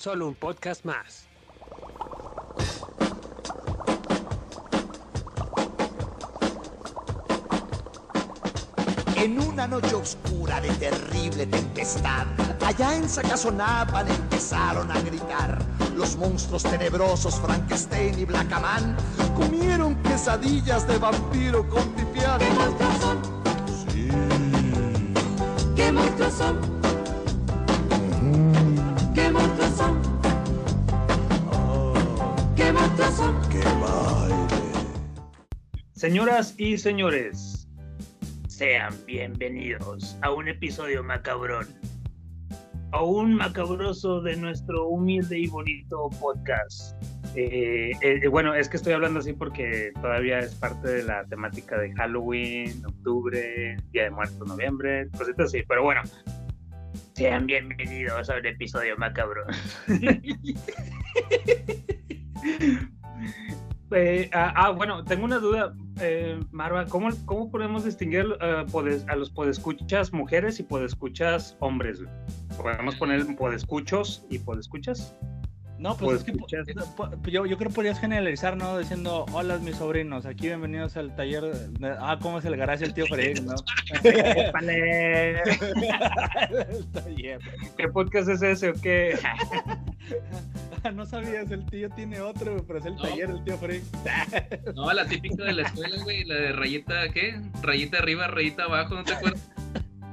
solo 0.00 0.28
un 0.28 0.34
podcast 0.34 0.82
más. 0.86 1.26
En 9.16 9.38
una 9.38 9.66
noche 9.66 9.94
oscura 9.94 10.58
de 10.62 10.70
terrible 10.70 11.44
tempestad, 11.44 12.26
allá 12.64 12.96
en 12.96 13.06
Sacazonapan 13.06 14.08
empezaron 14.08 14.90
a 14.90 14.98
gritar. 15.02 15.58
Los 15.94 16.16
monstruos 16.16 16.62
tenebrosos 16.62 17.38
Frankenstein 17.38 18.18
y 18.18 18.24
Blackaman 18.24 18.96
comieron 19.36 19.96
quesadillas 20.02 20.88
de 20.88 20.96
vampiro 20.96 21.68
con 21.68 21.86
pipián. 21.90 22.38
¿Qué 22.38 22.50
monstruos 22.54 22.98
son? 23.02 23.22
Sí. 23.92 24.08
¿Qué 25.76 25.92
monstruos 25.92 26.32
son? 26.32 26.79
Señoras 35.92 36.54
y 36.58 36.78
señores, 36.78 37.68
sean 38.48 38.94
bienvenidos 39.06 40.16
a 40.22 40.32
un 40.32 40.48
episodio 40.48 41.04
macabrón, 41.04 41.66
a 42.92 43.02
un 43.02 43.34
macabroso 43.34 44.20
de 44.20 44.36
nuestro 44.36 44.88
humilde 44.88 45.38
y 45.38 45.46
bonito 45.46 46.08
podcast. 46.20 46.96
Eh, 47.36 47.92
eh, 48.00 48.28
bueno, 48.28 48.54
es 48.54 48.68
que 48.68 48.78
estoy 48.78 48.94
hablando 48.94 49.20
así 49.20 49.34
porque 49.34 49.92
todavía 50.00 50.38
es 50.38 50.54
parte 50.54 50.88
de 50.88 51.02
la 51.02 51.24
temática 51.26 51.78
de 51.78 51.92
Halloween, 51.92 52.82
octubre, 52.86 53.76
Día 53.92 54.04
de 54.04 54.10
Muertos, 54.10 54.48
noviembre, 54.48 55.08
cositas 55.16 55.46
así, 55.46 55.62
pero 55.68 55.84
bueno. 55.84 56.00
Sean 57.12 57.46
bienvenidos 57.46 58.30
a 58.30 58.36
un 58.36 58.46
episodio 58.46 58.96
macabrón. 58.96 59.48
Eh, 63.92 64.30
ah, 64.32 64.52
ah, 64.54 64.70
bueno, 64.70 65.02
tengo 65.02 65.24
una 65.24 65.38
duda, 65.38 65.74
eh, 66.00 66.38
Marva, 66.52 66.86
¿cómo, 66.86 67.08
¿cómo 67.24 67.50
podemos 67.50 67.84
distinguir 67.84 68.24
eh, 68.40 68.64
a 69.08 69.16
los 69.16 69.30
podescuchas 69.30 70.12
mujeres 70.12 70.60
y 70.60 70.62
podescuchas 70.62 71.56
hombres? 71.58 72.00
¿Podemos 72.56 72.94
poner 72.96 73.26
podescuchos 73.34 74.24
y 74.30 74.38
podescuchas? 74.38 75.12
No, 75.80 75.96
pues 75.96 76.18
es 76.18 76.24
que 76.24 76.32
po- 76.32 76.46
yo, 77.26 77.46
yo 77.46 77.56
creo 77.56 77.70
que 77.70 77.74
podrías 77.74 77.98
generalizar, 77.98 78.54
¿no? 78.54 78.78
Diciendo, 78.78 79.24
hola 79.32 79.56
mis 79.58 79.76
sobrinos, 79.76 80.26
aquí 80.26 80.46
bienvenidos 80.48 80.94
al 80.98 81.16
taller. 81.16 81.42
de- 81.44 81.96
Ah, 81.98 82.18
¿cómo 82.20 82.38
es 82.38 82.44
el 82.44 82.54
garage 82.58 82.84
del 82.84 82.92
tío 82.92 83.06
Freddy, 83.06 83.40
no? 83.40 83.54
¡Épale! 84.04 85.40
el 86.68 86.86
taller. 86.92 87.40
¿Qué 87.78 87.88
podcast 87.88 88.28
es 88.28 88.42
ese 88.42 88.68
o 88.68 88.74
qué? 88.74 89.18
No 90.94 91.04
sabías, 91.04 91.50
el 91.50 91.64
tío 91.66 91.88
tiene 91.90 92.20
otro, 92.22 92.64
pero 92.66 92.78
es 92.78 92.86
el 92.86 92.94
No. 92.96 93.02
taller 93.02 93.28
del 93.28 93.44
tío 93.44 93.56
Freddy. 93.58 93.82
No, 94.74 94.92
la 94.92 95.06
típica 95.06 95.44
de 95.44 95.52
la 95.54 95.62
escuela, 95.62 96.02
güey, 96.02 96.24
la 96.24 96.34
de 96.34 96.52
rayita, 96.52 97.08
¿qué? 97.12 97.40
Rayita 97.62 97.98
arriba, 97.98 98.26
rayita 98.26 98.64
abajo, 98.64 98.94
¿no 98.96 99.04
te 99.04 99.14
acuerdas? 99.14 99.48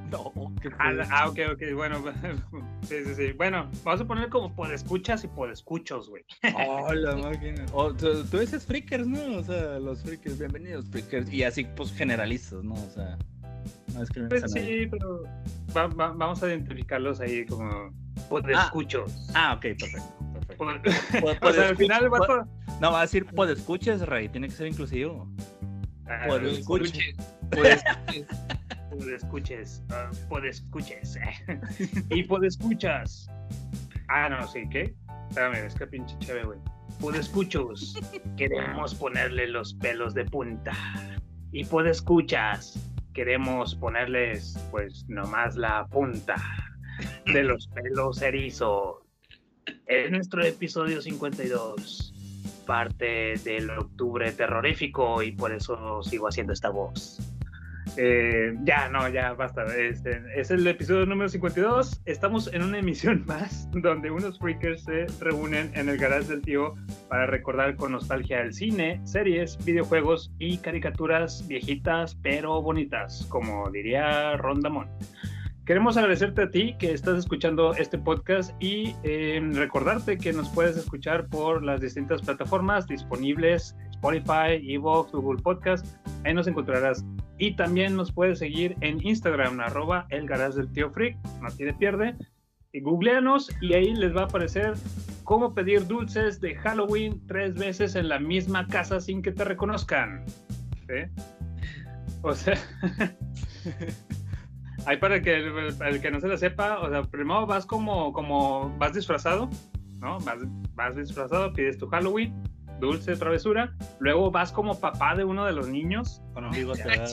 No, 0.12 0.32
qué 0.62 0.70
Ah, 0.80 0.94
ah, 1.12 1.28
ok, 1.30 1.40
ok, 1.54 1.62
bueno. 1.76 2.04
Sí, 2.88 2.96
sí, 3.06 3.16
sí. 3.16 3.32
Bueno, 3.34 3.70
vamos 3.84 4.02
a 4.02 4.06
poner 4.06 4.30
como 4.30 4.56
podescuchas 4.56 5.24
y 5.24 5.28
podescuchos, 5.28 6.10
güey. 6.10 6.24
Oh, 6.68 6.94
la 6.94 7.16
máquina. 7.16 7.66
O, 7.74 7.94
tú, 7.94 8.24
tú 8.26 8.40
dices 8.40 8.66
freakers, 8.66 9.06
¿no? 9.08 9.38
O 9.40 9.44
sea, 9.44 9.80
los 9.80 10.02
freakers, 10.04 10.40
bienvenidos 10.40 10.86
freakers. 10.90 11.32
Y 11.32 11.44
así, 11.44 11.66
pues, 11.76 11.92
generalistas, 11.94 12.64
¿no? 12.64 12.74
O 12.76 12.90
sea, 12.92 13.18
no 13.94 14.00
discriminas 14.02 14.30
Pues 14.42 14.44
a 14.56 14.60
nadie. 14.60 14.84
sí, 14.84 14.88
pero 14.88 15.24
va- 15.76 15.88
va- 15.88 16.14
vamos 16.14 16.42
a 16.44 16.48
identificarlos 16.48 17.20
ahí 17.20 17.46
como 17.46 17.92
podescuchos. 18.30 19.28
Ah, 19.34 19.54
ok, 19.56 19.62
perfecto. 19.62 20.02
perfecto. 20.32 20.58
Pod- 21.20 21.40
Pod- 21.40 21.50
o 21.50 21.54
sea, 21.54 21.68
al 21.70 21.78
final 21.78 22.04
el 22.06 22.10
pod- 22.12 22.20
vato- 22.28 22.48
No, 22.80 22.92
va 22.92 23.00
a 23.00 23.02
decir 23.02 23.26
podescuches, 23.26 24.02
Rey, 24.08 24.30
tiene 24.30 24.48
que 24.48 24.54
ser 24.54 24.68
inclusivo. 24.68 25.28
Ah, 26.06 26.24
Podescuche. 26.28 27.14
Pues, 27.52 27.82
podescuches, 28.98 29.84
ah, 29.92 30.10
podescuches. 30.30 31.18
y 32.10 32.24
podescuchas. 32.24 33.30
Ah, 34.10 34.30
no, 34.30 34.48
sí, 34.48 34.68
¿qué? 34.70 34.96
Espérame, 35.30 35.66
es 35.66 35.76
que 35.76 35.88
pinche 35.88 36.18
chévere, 36.20 36.46
güey. 36.46 36.60
Podescuchos, 37.00 38.00
queremos 38.38 38.96
ponerle 38.96 39.48
los 39.48 39.74
pelos 39.76 40.14
de 40.14 40.26
punta. 40.26 40.74
Y 41.52 41.64
podescuchas, 41.66 42.80
queremos 43.14 43.76
ponerles, 43.76 44.58
pues, 44.72 45.06
nomás 45.08 45.56
la 45.56 45.86
punta 45.88 46.36
de 47.26 47.44
los 47.44 47.68
pelos 47.68 48.22
erizos. 48.22 48.96
Es 49.86 50.10
nuestro 50.10 50.44
episodio 50.44 51.02
52, 51.02 52.14
parte 52.66 53.36
del 53.44 53.70
octubre 53.70 54.32
terrorífico, 54.32 55.22
y 55.22 55.34
por 55.34 55.52
eso 55.52 56.02
sigo 56.04 56.28
haciendo 56.28 56.54
esta 56.54 56.70
voz. 56.70 57.20
Eh, 57.98 58.56
ya, 58.64 58.90
no, 58.90 59.10
ya, 59.10 59.34
basta. 59.34 59.64
Este, 59.76 60.22
es 60.36 60.52
el 60.52 60.66
episodio 60.68 61.06
número 61.08 61.28
52. 61.30 62.02
Estamos 62.06 62.54
en 62.54 62.62
una 62.62 62.78
emisión 62.78 63.24
más 63.28 63.68
donde 63.72 64.12
unos 64.12 64.38
freakers 64.38 64.84
se 64.84 65.08
reúnen 65.20 65.72
en 65.74 65.90
el 65.90 65.98
garage 65.98 66.28
del 66.28 66.42
tío 66.44 66.76
para 67.10 67.26
recordar 67.26 67.76
con 67.76 67.94
nostalgia 67.94 68.42
el 68.42 68.54
cine, 68.54 69.02
series, 69.04 69.58
videojuegos 69.66 70.32
y 70.38 70.58
caricaturas 70.60 71.48
viejitas 71.48 72.16
pero 72.22 72.62
bonitas, 72.62 73.26
como 73.30 73.70
diría 73.72 74.38
Rondamón. 74.38 74.88
Queremos 75.68 75.98
agradecerte 75.98 76.44
a 76.44 76.50
ti 76.50 76.76
que 76.80 76.94
estás 76.94 77.20
escuchando 77.20 77.74
este 77.74 77.98
podcast 77.98 78.52
y 78.62 78.96
eh, 79.04 79.42
recordarte 79.54 80.18
que 80.18 80.32
nos 80.32 80.48
puedes 80.48 80.78
escuchar 80.78 81.28
por 81.28 81.62
las 81.62 81.82
distintas 81.82 82.22
plataformas 82.22 82.88
disponibles, 82.88 83.76
Spotify, 83.98 84.62
Evox, 84.62 85.12
Google 85.12 85.42
Podcast, 85.42 85.86
ahí 86.24 86.34
nos 86.34 86.48
encontrarás. 86.48 87.04
Y 87.40 87.56
también 87.56 87.96
nos 87.96 88.12
puedes 88.12 88.40
seguir 88.40 88.76
en 88.82 89.06
Instagram, 89.06 89.60
arroba 89.60 90.06
el 90.10 90.28
garage 90.28 90.58
del 90.58 90.72
tío 90.72 90.92
Freak, 90.92 91.18
no 91.42 91.50
tiene 91.52 91.74
pierde. 91.74 92.16
Y 92.74 92.82
googleanos 92.82 93.50
y 93.62 93.74
ahí 93.74 93.96
les 93.96 94.16
va 94.16 94.22
a 94.22 94.26
aparecer 94.26 94.74
cómo 95.24 95.54
pedir 95.54 95.88
dulces 95.88 96.40
de 96.42 96.56
Halloween 96.56 97.26
tres 97.28 97.56
veces 97.56 97.96
en 97.96 98.10
la 98.10 98.20
misma 98.20 98.68
casa 98.68 99.00
sin 99.00 99.22
que 99.22 99.32
te 99.32 99.44
reconozcan. 99.44 100.26
¿Sí? 100.88 101.24
O 102.22 102.34
sea, 102.34 102.58
ahí 104.86 104.98
para 104.98 105.22
que 105.22 105.36
el, 105.36 105.74
para 105.76 105.92
el 105.92 106.02
que 106.02 106.12
no 106.12 106.20
se 106.20 106.28
la 106.28 106.38
sepa, 106.38 106.80
o 106.80 106.90
sea, 106.90 107.04
primero 107.04 107.46
vas 107.46 107.66
como, 107.66 108.14
como 108.14 108.76
vas 108.78 108.94
disfrazado, 108.94 109.50
¿no? 110.00 110.20
Vas, 110.20 110.40
vas 110.76 110.96
disfrazado, 110.96 111.54
pides 111.54 111.78
tu 111.78 111.88
Halloween, 111.88 112.34
dulce, 112.80 113.16
travesura, 113.16 113.74
luego 114.00 114.32
vas 114.32 114.52
como 114.52 114.80
papá 114.80 115.16
de 115.16 115.24
uno 115.24 115.46
de 115.46 115.54
los 115.54 115.68
niños, 115.70 116.22
Con 116.34 116.46
un 116.46 116.52
bigote, 116.52 116.84
Ah, 116.84 117.06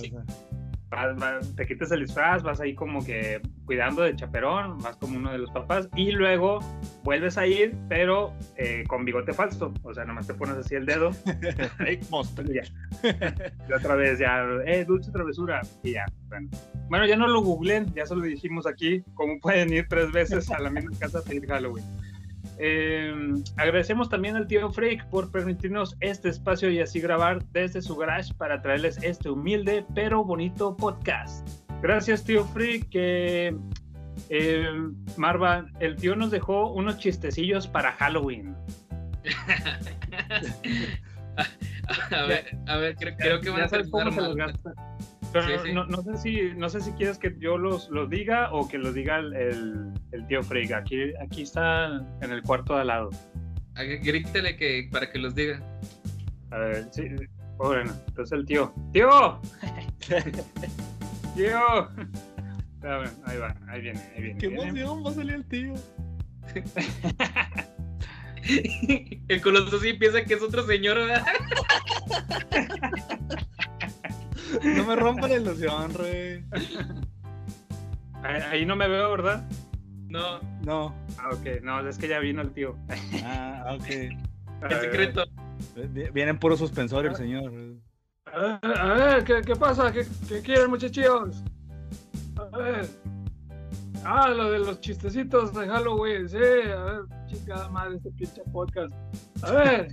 vas- 0.91 1.17
vas- 1.19 1.57
te 1.57 1.67
quitas 1.67 1.91
el 1.91 2.01
disfraz, 2.01 2.43
vas 2.45 2.61
ahí 2.61 2.75
como 2.75 3.05
que 3.05 3.41
cuidando 3.65 4.03
de 4.03 4.15
chaperón, 4.15 4.79
vas 4.79 4.97
como 4.97 5.17
uno 5.17 5.33
de 5.33 5.39
los 5.39 5.51
papás, 5.51 5.89
y 5.97 6.13
luego 6.13 6.61
vuelves 7.03 7.37
a 7.37 7.47
ir, 7.47 7.75
pero 7.89 8.33
eh, 8.57 8.85
con 8.87 9.05
bigote 9.05 9.33
falso, 9.33 9.73
o 9.83 9.93
sea, 9.95 10.05
nomás 10.05 10.27
te 10.29 10.35
pones 10.35 10.57
así 10.57 10.75
el 10.77 10.87
dedo. 10.87 11.11
Y 13.69 13.73
otra 13.73 13.95
vez 13.97 14.19
ya, 14.21 14.45
eh, 14.67 14.85
dulce 14.85 15.11
travesura, 15.11 15.63
y 15.83 15.93
ya, 15.93 16.05
bueno. 16.29 16.49
Bueno, 16.89 17.07
ya 17.07 17.17
no 17.17 17.27
lo 17.27 17.41
googleen, 17.43 17.93
ya 17.95 18.05
se 18.07 18.15
lo 18.15 18.21
dijimos 18.23 18.67
aquí, 18.67 19.03
cómo 19.15 19.41
pueden 19.41 19.73
ir 19.73 19.87
tres 19.89 20.13
veces 20.13 20.49
a 20.51 20.61
la 20.61 20.71
misma 20.71 20.91
casa 20.99 21.19
a 21.21 21.23
pedir 21.23 21.47
Halloween. 21.49 21.85
Eh, 22.59 23.13
agradecemos 23.57 24.09
también 24.09 24.37
al 24.37 24.47
tío 24.47 24.71
Freak 24.71 25.07
por 25.09 25.31
permitirnos 25.31 25.97
este 26.01 26.29
espacio 26.29 26.71
y 26.71 26.81
así 26.81 27.01
grabar 27.01 27.45
desde 27.47 27.83
su 27.83 27.97
garage 27.97 28.33
para 28.35 28.63
traerles 28.63 29.03
este 29.03 29.31
humilde 29.31 29.85
pero 29.95 30.25
bonito 30.25 30.77
podcast. 30.77 31.47
Gracias 31.83 32.25
tío 32.25 32.45
Freak. 32.45 32.89
que 32.91 33.57
eh, 34.31 34.69
Marva, 35.17 35.67
el 35.81 35.97
tío 35.97 36.17
nos 36.17 36.31
dejó 36.31 36.73
unos 36.73 36.99
chistecillos 36.99 37.67
para 37.67 37.93
Halloween. 37.93 38.55
a 42.11 42.23
ver, 42.27 42.59
a 42.67 42.77
ver, 42.77 42.95
creo, 42.97 43.17
creo 43.17 43.41
que 43.41 43.49
van 43.51 43.63
a 43.63 43.69
sabes 43.69 43.89
cómo 43.91 44.05
terminar 44.05 44.23
se 44.23 44.29
los 44.29 44.37
gasta. 44.37 44.73
Pero 45.35 45.47
Sí, 45.49 45.53
no, 45.53 45.63
sí. 45.65 45.73
No, 45.73 45.85
no 45.87 46.03
sé 46.03 46.17
si, 46.17 46.55
no 46.55 46.69
sé 46.69 46.81
si 46.81 46.93
quieres 46.93 47.19
que 47.19 47.35
yo 47.41 47.59
los, 47.59 47.91
los 47.91 48.09
diga 48.09 48.53
o 48.53 48.69
que 48.69 48.79
los 48.79 48.95
diga 48.95 49.19
el, 49.19 49.35
el, 49.35 49.93
el 50.13 50.27
tío 50.29 50.45
Freak. 50.45 50.71
Aquí, 50.71 51.13
aquí 51.21 51.43
está 51.43 51.87
en 52.21 52.31
el 52.31 52.41
cuarto 52.43 52.77
de 52.77 52.83
al 52.83 52.87
lado. 52.87 53.11
Grítele 53.75 54.57
que, 54.57 54.89
para 54.93 55.11
que 55.11 55.19
los 55.19 55.35
diga. 55.35 55.61
A 56.53 56.59
ver, 56.59 56.87
sí. 56.93 57.09
Bueno, 57.57 57.93
entonces 58.07 58.39
el 58.39 58.47
tío. 58.47 58.73
¡Tío! 58.93 59.41
¡Tío! 61.35 61.89
Ahí 63.25 63.39
va, 63.39 63.57
ahí 63.67 63.81
viene, 63.81 64.01
ahí 64.15 64.23
viene. 64.23 64.39
¡Qué 64.39 64.47
viene. 64.47 64.69
emoción! 64.69 65.05
Va 65.05 65.11
a 65.11 65.15
salir 65.15 65.35
el 65.35 65.45
tío. 65.47 65.75
El 69.27 69.41
coloso 69.41 69.81
sí 69.81 69.95
piensa 69.95 70.23
que 70.23 70.35
es 70.35 70.43
otro 70.43 70.67
señor, 70.67 70.99
¿verdad? 70.99 71.25
No 74.63 74.85
me 74.85 74.97
rompa 74.97 75.29
la 75.29 75.37
ilusión, 75.37 75.93
rey. 75.95 76.45
Ahí, 78.23 78.41
ahí 78.51 78.67
no 78.67 78.77
me 78.77 78.89
veo, 78.89 79.11
¿verdad? 79.11 79.47
No, 80.09 80.41
No. 80.63 80.95
Ah, 81.19 81.31
ok. 81.33 81.63
No, 81.63 81.87
es 81.89 81.99
que 81.99 82.09
ya 82.09 82.19
vino 82.21 82.41
el 82.43 82.53
tío. 82.53 82.77
Ah, 83.25 83.77
ok. 83.77 83.87
El 83.89 84.81
secreto. 84.81 85.25
Vi- 85.93 86.11
Viene 86.11 86.31
en 86.31 86.39
puro 86.39 86.57
suspensorio 86.57 87.11
el 87.11 87.17
señor. 87.17 87.53
A 88.27 88.39
ver, 88.63 88.79
a 88.79 88.95
ver, 88.95 89.25
¿qué, 89.25 89.41
qué 89.45 89.55
pasa? 89.57 89.93
¿Qué, 89.93 90.07
¿Qué 90.29 90.41
quieren, 90.41 90.71
muchachos? 90.71 91.43
A 92.53 92.57
ver. 92.59 92.89
Ah, 94.05 94.29
lo 94.31 94.51
de 94.51 94.59
los 94.59 94.81
chistecitos 94.81 95.55
de 95.55 95.67
Halloween, 95.69 96.29
sí. 96.29 96.37
A 96.37 96.83
ver, 96.85 97.01
chingada 97.27 97.69
madre, 97.71 97.97
este 97.97 98.11
pinche 98.13 98.43
podcast. 98.53 98.93
A 99.43 99.53
ver, 99.53 99.89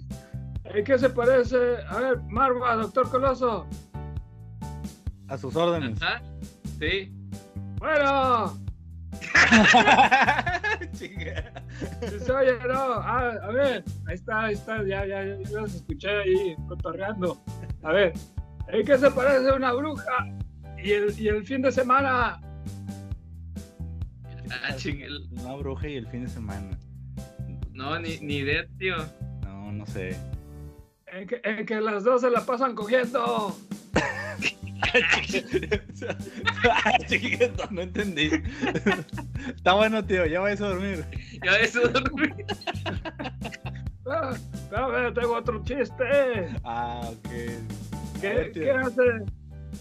¿en 0.65 0.83
qué 0.83 0.98
se 1.00 1.09
parece? 1.09 1.77
A 1.89 1.98
ver, 2.00 2.18
Marva, 2.30 2.75
doctor 2.75 3.09
Coloso. 3.09 3.68
A 5.31 5.37
sus 5.37 5.55
órdenes. 5.55 6.01
Ajá. 6.01 6.21
Sí. 6.77 7.09
Bueno, 7.77 8.59
Chinga. 10.93 11.53
si 12.09 12.19
se 12.19 12.31
oye, 12.31 12.53
¿no? 12.67 12.93
Ah, 12.95 13.31
a 13.41 13.47
ver, 13.51 13.83
ahí 14.07 14.15
está, 14.15 14.43
ahí 14.43 14.53
está, 14.53 14.83
ya, 14.83 15.05
ya, 15.05 15.23
ya, 15.23 15.37
ya 15.41 15.61
los 15.61 15.75
escuché 15.75 16.09
ahí 16.09 16.55
cotorreando. 16.67 17.41
A 17.83 17.93
ver, 17.93 18.13
¿en 18.67 18.85
qué 18.85 18.97
se 18.97 19.09
parece 19.09 19.51
una 19.53 19.71
bruja? 19.73 20.27
Y 20.83 20.91
el, 20.91 21.19
y 21.19 21.29
el 21.29 21.45
fin 21.45 21.61
de 21.61 21.71
semana. 21.71 22.41
Ah, 24.51 24.75
chingel. 24.75 25.29
Una 25.31 25.55
bruja 25.55 25.87
y 25.87 25.95
el 25.95 26.07
fin 26.07 26.23
de 26.23 26.29
semana. 26.29 26.77
No, 27.71 27.97
ni, 27.99 28.19
ni 28.19 28.37
idea, 28.37 28.65
tío. 28.77 28.97
No, 29.43 29.71
no 29.71 29.85
sé. 29.85 30.17
En 31.07 31.25
que, 31.25 31.39
en 31.43 31.65
que 31.65 31.79
las 31.79 32.03
dos 32.03 32.21
se 32.21 32.29
la 32.29 32.45
pasan 32.45 32.75
cogiendo. 32.75 33.55
Chiquito, 37.07 37.67
no 37.71 37.81
entendí. 37.81 38.31
Está 39.55 39.73
bueno, 39.73 40.03
tío, 40.05 40.25
ya 40.25 40.39
vais 40.39 40.61
a 40.61 40.67
dormir. 40.69 41.05
Ya 41.43 41.57
eso. 41.59 41.81
Ah, 44.07 44.33
a 44.75 44.87
ver, 44.87 45.13
tengo 45.13 45.35
otro 45.35 45.63
chiste. 45.63 46.49
Ah, 46.63 47.01
ok. 47.05 47.27
A 47.27 48.19
¿Qué, 48.19 48.29
ver, 48.33 48.51
qué 48.51 48.71
hace? 48.71 49.01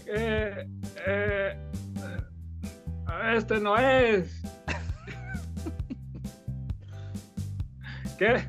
Eh, 0.07 0.67
eh, 1.07 1.57
este 3.35 3.59
no 3.59 3.77
es. 3.77 4.41
¿Qué? 8.17 8.47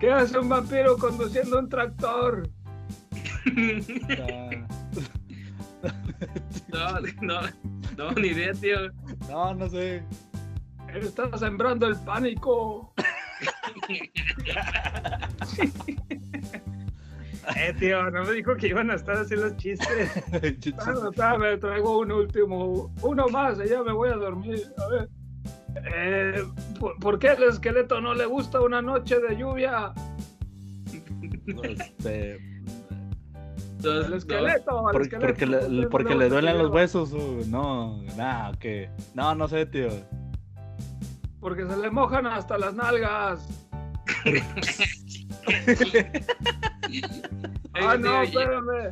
¿Qué 0.00 0.10
hace 0.12 0.38
un 0.38 0.48
vampiro 0.48 0.98
conduciendo 0.98 1.58
un 1.58 1.68
tractor? 1.68 2.50
No, 6.72 7.00
no, 7.22 7.40
no, 7.96 8.12
ni 8.12 8.28
idea, 8.28 8.52
tío. 8.54 8.90
No, 9.28 9.54
no 9.54 9.68
sé. 9.68 10.02
Está 10.94 11.36
sembrando 11.36 11.86
el 11.86 11.96
pánico. 12.04 12.94
Eh, 17.56 17.74
tío, 17.78 18.10
no 18.10 18.24
me 18.24 18.32
dijo 18.32 18.56
que 18.56 18.68
iban 18.68 18.90
a 18.90 18.94
estar 18.94 19.16
así 19.16 19.36
los 19.36 19.54
chistes. 19.56 20.10
Bueno, 20.76 21.10
espérame, 21.10 21.60
traigo 21.60 21.98
un 21.98 22.12
último, 22.12 22.90
uno 23.02 23.28
más 23.28 23.58
y 23.62 23.68
ya 23.68 23.82
me 23.82 23.92
voy 23.92 24.08
a 24.08 24.14
dormir. 24.16 24.62
A 24.78 24.88
ver. 24.88 25.08
Eh, 25.94 26.44
¿por, 26.78 26.98
por 27.00 27.18
qué 27.18 27.32
el 27.32 27.42
esqueleto 27.42 28.00
no 28.00 28.14
le 28.14 28.24
gusta 28.26 28.60
una 28.60 28.80
noche 28.80 29.18
de 29.20 29.36
lluvia? 29.36 29.92
Este, 31.62 32.40
Dos, 33.84 34.06
El 34.06 34.12
esqueleto, 34.14 34.82
por- 34.90 35.02
esqueleto, 35.02 35.18
porque 35.18 35.18
¿por 35.18 35.34
qué 35.36 35.46
le, 35.46 35.68
no 35.68 35.88
porque 35.90 36.14
le 36.14 36.28
duelen 36.28 36.56
que 36.56 36.62
los 36.62 36.72
huesos. 36.72 37.12
o 37.12 37.40
no, 37.48 38.02
nada, 38.16 38.50
ok. 38.50 38.64
No, 39.14 39.34
no 39.34 39.48
sé, 39.48 39.66
tío. 39.66 39.88
Porque 41.40 41.66
se 41.66 41.76
le 41.76 41.90
mojan 41.90 42.26
hasta 42.26 42.56
las 42.58 42.74
nalgas. 42.74 43.46
Ah, 47.74 47.96
no, 47.98 48.22
espérame. 48.22 48.90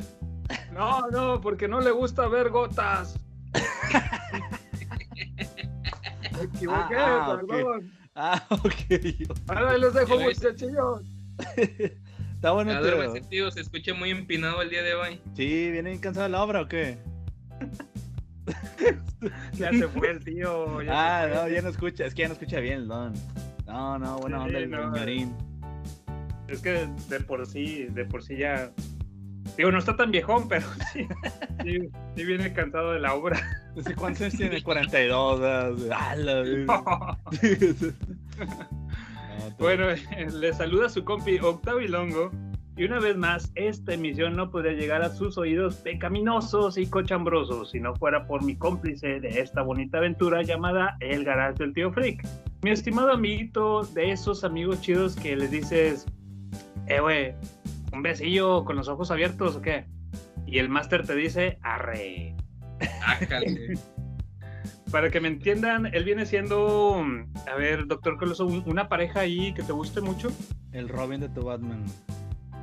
No, 0.73 1.07
no, 1.09 1.39
porque 1.41 1.67
no 1.69 1.79
le 1.79 1.89
gusta 1.91 2.27
ver 2.27 2.49
gotas. 2.49 3.17
Me 6.33 6.41
equivoqué, 6.43 6.95
Ah, 6.97 7.25
ah, 7.25 7.33
ok. 7.41 7.47
perdón. 7.47 7.91
Ah, 8.15 8.43
ok. 8.49 8.73
Ahora 9.47 9.77
les 9.77 9.93
dejo, 9.93 10.19
muchachillos. 10.19 11.01
Está 12.43 12.51
bueno, 12.51 12.73
Ya 12.73 12.81
tío. 12.81 12.97
duérmese, 12.97 13.21
tío. 13.29 13.49
Se 13.51 13.61
escucha 13.61 13.93
muy 13.93 14.09
empinado 14.09 14.61
el 14.61 14.69
día 14.69 14.83
de 14.83 14.95
hoy. 14.95 15.21
Sí, 15.33 15.71
¿viene 15.71 15.97
cansado 16.01 16.25
de 16.25 16.29
la 16.33 16.43
obra 16.43 16.59
o 16.63 16.67
qué? 16.67 16.97
Ya 19.53 19.69
se 19.71 19.87
fue 19.87 20.11
el 20.11 20.21
tío. 20.21 20.81
ya 20.81 21.23
Ah, 21.23 21.27
no, 21.33 21.47
ya 21.47 21.61
no 21.61 21.69
escucha. 21.69 22.03
Es 22.05 22.13
que 22.13 22.23
ya 22.23 22.27
no 22.27 22.33
escucha 22.33 22.59
bien 22.59 22.79
el 22.79 22.87
don. 22.89 23.13
No, 23.65 23.97
no, 23.97 24.17
buena 24.17 24.39
Sí, 24.39 24.43
onda 24.47 24.59
el 24.59 24.69
no. 24.71 24.93
señorín. 24.93 25.33
Es 26.49 26.59
que 26.59 26.89
de 27.07 27.19
por 27.21 27.47
sí, 27.47 27.85
de 27.91 28.03
por 28.03 28.21
sí 28.21 28.35
ya. 28.35 28.69
Digo, 29.55 29.71
no 29.71 29.79
está 29.79 29.95
tan 29.95 30.11
viejón, 30.11 30.49
pero 30.49 30.67
sí, 30.91 31.07
sí, 31.63 31.79
sí 32.17 32.25
viene 32.25 32.51
cansado 32.51 32.91
de 32.91 32.99
la 32.99 33.13
obra. 33.13 33.39
¿Desde 33.73 33.95
cuántos 33.95 34.23
años 34.23 34.35
tiene? 34.35 34.61
42. 34.63 35.41
Ah, 35.93 36.13
la 36.17 36.43
Bueno, 39.59 39.85
le 40.33 40.53
saluda 40.53 40.89
su 40.89 41.03
compi 41.03 41.37
Octavio 41.39 41.87
Longo. 41.87 42.31
Y 42.75 42.85
una 42.85 42.99
vez 42.99 43.15
más, 43.15 43.51
esta 43.53 43.93
emisión 43.93 44.35
no 44.35 44.49
podría 44.49 44.73
llegar 44.73 45.03
a 45.03 45.09
sus 45.09 45.37
oídos 45.37 45.75
pecaminosos 45.75 46.75
y 46.79 46.87
cochambrosos 46.87 47.69
si 47.69 47.79
no 47.79 47.95
fuera 47.95 48.25
por 48.25 48.43
mi 48.43 48.55
cómplice 48.55 49.19
de 49.19 49.41
esta 49.41 49.61
bonita 49.61 49.99
aventura 49.99 50.41
llamada 50.41 50.97
El 50.99 51.23
Garage 51.23 51.59
del 51.59 51.73
Tío 51.73 51.91
Freak. 51.91 52.25
Mi 52.63 52.71
estimado 52.71 53.11
amiguito 53.11 53.83
de 53.83 54.11
esos 54.11 54.43
amigos 54.43 54.81
chidos 54.81 55.15
que 55.15 55.35
les 55.35 55.51
dices, 55.51 56.07
eh, 56.87 56.99
güey, 56.99 57.35
un 57.91 58.01
besillo 58.01 58.65
con 58.65 58.75
los 58.75 58.87
ojos 58.87 59.11
abiertos 59.11 59.55
o 59.55 59.61
qué? 59.61 59.85
Y 60.47 60.57
el 60.57 60.67
máster 60.67 61.05
te 61.05 61.15
dice, 61.15 61.59
arre. 61.61 62.35
Ájale. 63.05 63.77
Para 64.93 65.09
que 65.09 65.19
me 65.19 65.27
entiendan, 65.27 65.87
él 65.91 66.03
viene 66.03 66.23
siendo, 66.27 67.03
a 67.51 67.55
ver, 67.55 67.87
doctor 67.87 68.15
Coloso, 68.17 68.45
un- 68.45 68.63
una 68.67 68.87
pareja 68.87 69.21
ahí 69.21 69.51
que 69.55 69.63
te 69.63 69.71
guste 69.73 70.01
mucho. 70.01 70.31
El 70.71 70.87
Robin 70.87 71.19
de 71.19 71.29
tu 71.29 71.41
Batman. 71.43 71.83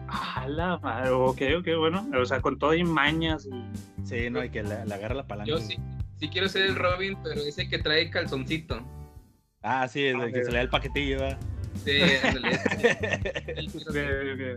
Ah, 0.06 0.46
la 0.48 0.78
madre, 0.78 1.10
ok, 1.10 1.42
ok, 1.58 1.68
bueno. 1.76 2.08
O 2.16 2.24
sea, 2.24 2.40
con 2.40 2.56
todo 2.56 2.72
y 2.74 2.84
mañas 2.84 3.46
y. 3.46 4.06
Sí, 4.06 4.30
no, 4.30 4.44
y 4.44 4.48
que 4.50 4.62
le, 4.62 4.86
le 4.86 4.94
agarra 4.94 5.16
la 5.16 5.26
palanca. 5.26 5.50
Yo 5.50 5.58
sí, 5.58 5.76
sí 6.20 6.28
quiero 6.28 6.48
ser 6.48 6.66
el 6.66 6.76
Robin, 6.76 7.18
pero 7.22 7.40
ese 7.40 7.68
que 7.68 7.78
trae 7.78 8.08
calzoncito. 8.10 8.80
Ah, 9.62 9.88
sí, 9.88 10.04
el 10.06 10.20
Ah, 10.20 10.26
que 10.32 10.44
se 10.44 10.50
le 10.52 10.56
da 10.58 10.62
el 10.62 10.70
paquetillo, 10.70 11.18
¿verdad? 11.18 11.38
Sí, 11.84 11.98
ándale. 12.24 12.60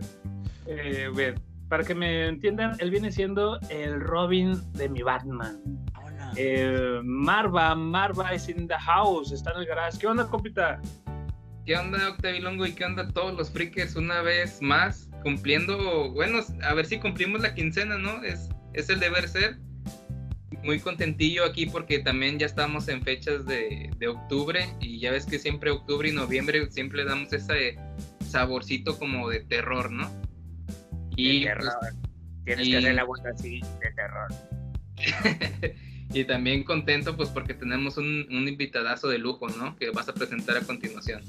Eh, 0.66 1.10
bien. 1.14 1.34
Para 1.68 1.84
que 1.84 1.94
me 1.94 2.26
entiendan, 2.28 2.76
él 2.78 2.90
viene 2.90 3.10
siendo 3.12 3.58
el 3.68 4.00
Robin 4.00 4.60
de 4.72 4.88
mi 4.88 5.02
Batman. 5.02 5.60
Eh, 6.36 7.00
Marva, 7.04 7.74
Marva 7.74 8.34
is 8.34 8.48
in 8.48 8.66
the 8.66 8.74
house, 8.78 9.32
está 9.32 9.52
en 9.52 9.60
el 9.60 9.66
garage. 9.66 9.98
¿Qué 9.98 10.06
onda, 10.06 10.26
compita? 10.28 10.80
¿Qué 11.64 11.76
onda, 11.76 12.10
Octavilongo? 12.10 12.66
¿Y 12.66 12.72
qué 12.72 12.84
onda 12.84 13.08
todos 13.08 13.34
los 13.34 13.50
freakers 13.50 13.96
una 13.96 14.20
vez 14.22 14.60
más? 14.60 15.08
Cumpliendo, 15.22 16.10
bueno, 16.12 16.40
a 16.62 16.74
ver 16.74 16.86
si 16.86 16.98
cumplimos 16.98 17.40
la 17.40 17.54
quincena, 17.54 17.96
¿no? 17.98 18.22
Es, 18.22 18.50
es 18.74 18.90
el 18.90 19.00
deber 19.00 19.28
ser. 19.28 19.56
Muy 20.62 20.80
contentillo 20.80 21.44
aquí 21.44 21.66
porque 21.66 21.98
también 21.98 22.38
ya 22.38 22.46
estamos 22.46 22.88
en 22.88 23.02
fechas 23.02 23.44
de, 23.46 23.90
de 23.98 24.08
octubre 24.08 24.66
y 24.80 24.98
ya 24.98 25.10
ves 25.10 25.26
que 25.26 25.38
siempre 25.38 25.70
octubre 25.70 26.08
y 26.08 26.12
noviembre 26.12 26.70
siempre 26.70 27.04
damos 27.04 27.32
ese 27.32 27.78
saborcito 28.26 28.98
como 28.98 29.28
de 29.28 29.40
terror, 29.40 29.90
¿no? 29.90 30.10
Y, 31.16 31.44
pues, 31.46 31.68
Tienes 32.44 32.66
y- 32.66 32.70
que 32.72 32.76
hacer 32.78 32.94
la 32.94 33.04
vuelta 33.04 33.28
así 33.30 33.60
de 33.60 33.90
terror. 33.94 34.28
y 36.12 36.24
también 36.24 36.64
contento 36.64 37.16
pues 37.16 37.28
porque 37.28 37.54
tenemos 37.54 37.96
un, 37.96 38.26
un 38.30 38.48
invitadazo 38.48 39.08
de 39.08 39.18
lujo, 39.18 39.48
¿no? 39.48 39.76
Que 39.76 39.90
vas 39.90 40.08
a 40.08 40.14
presentar 40.14 40.56
a 40.56 40.60
continuación. 40.60 41.22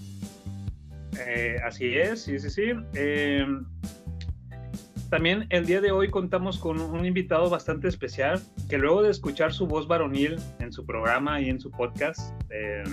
Eh, 1.20 1.58
así 1.64 1.96
es, 1.96 2.24
sí, 2.24 2.40
sí, 2.40 2.50
sí. 2.50 2.64
Eh, 2.94 3.46
también 5.10 5.46
el 5.50 5.66
día 5.66 5.82
de 5.82 5.92
hoy 5.92 6.10
contamos 6.10 6.58
con 6.58 6.82
un 6.82 7.06
invitado 7.06 7.50
bastante 7.50 7.88
especial 7.88 8.42
que 8.70 8.78
luego 8.78 9.04
de 9.04 9.12
escuchar 9.12 9.54
su 9.54 9.68
voz 9.68 9.88
varonil 9.88 10.38
en 10.60 10.74
su 10.74 10.86
programa 10.86 11.40
y 11.40 11.50
en 11.50 11.60
su 11.60 11.72
podcast, 11.72 12.34
eh, 12.50 12.84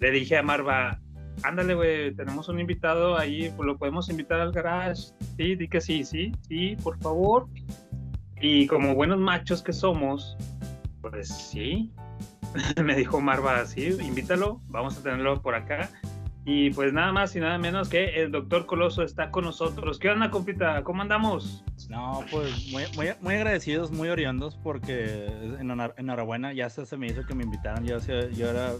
le 0.00 0.10
dije 0.10 0.36
a 0.36 0.42
Marva, 0.42 1.00
ándale, 1.42 1.74
güey, 1.74 2.14
tenemos 2.14 2.48
un 2.48 2.60
invitado 2.60 3.18
ahí, 3.18 3.52
pues 3.56 3.66
lo 3.66 3.76
podemos 3.76 4.08
invitar 4.08 4.40
al 4.40 4.52
garage. 4.52 5.12
Sí, 5.36 5.56
di 5.56 5.68
que 5.68 5.80
sí, 5.80 6.04
sí, 6.04 6.32
sí, 6.48 6.76
por 6.82 6.98
favor. 7.00 7.46
Y 8.40 8.66
como 8.66 8.94
buenos 8.94 9.18
machos 9.18 9.62
que 9.62 9.72
somos, 9.72 10.36
pues 11.00 11.28
sí, 11.28 11.92
me 12.82 12.94
dijo 12.94 13.20
Marva, 13.20 13.64
sí, 13.64 13.96
invítalo, 14.00 14.60
vamos 14.68 14.98
a 14.98 15.02
tenerlo 15.02 15.40
por 15.40 15.54
acá. 15.54 15.90
Y 16.48 16.70
pues 16.70 16.92
nada 16.92 17.10
más 17.10 17.34
y 17.34 17.40
nada 17.40 17.58
menos 17.58 17.88
que 17.88 18.22
el 18.22 18.30
doctor 18.30 18.66
Coloso 18.66 19.02
está 19.02 19.32
con 19.32 19.44
nosotros. 19.44 19.98
¿Qué 19.98 20.10
onda, 20.10 20.30
compita? 20.30 20.84
¿Cómo 20.84 21.02
andamos? 21.02 21.64
No, 21.88 22.24
pues 22.30 22.70
muy, 22.70 22.84
muy, 23.20 23.34
agradecidos, 23.34 23.90
muy 23.90 24.08
oriondos, 24.10 24.56
porque 24.62 25.26
en 25.58 25.72
enhorabuena, 25.96 26.52
ya 26.52 26.70
se 26.70 26.96
me 26.96 27.08
hizo 27.08 27.26
que 27.26 27.34
me 27.34 27.42
invitaran. 27.42 27.84
Yo, 27.84 27.98
yo 28.30 28.48
era 28.48 28.74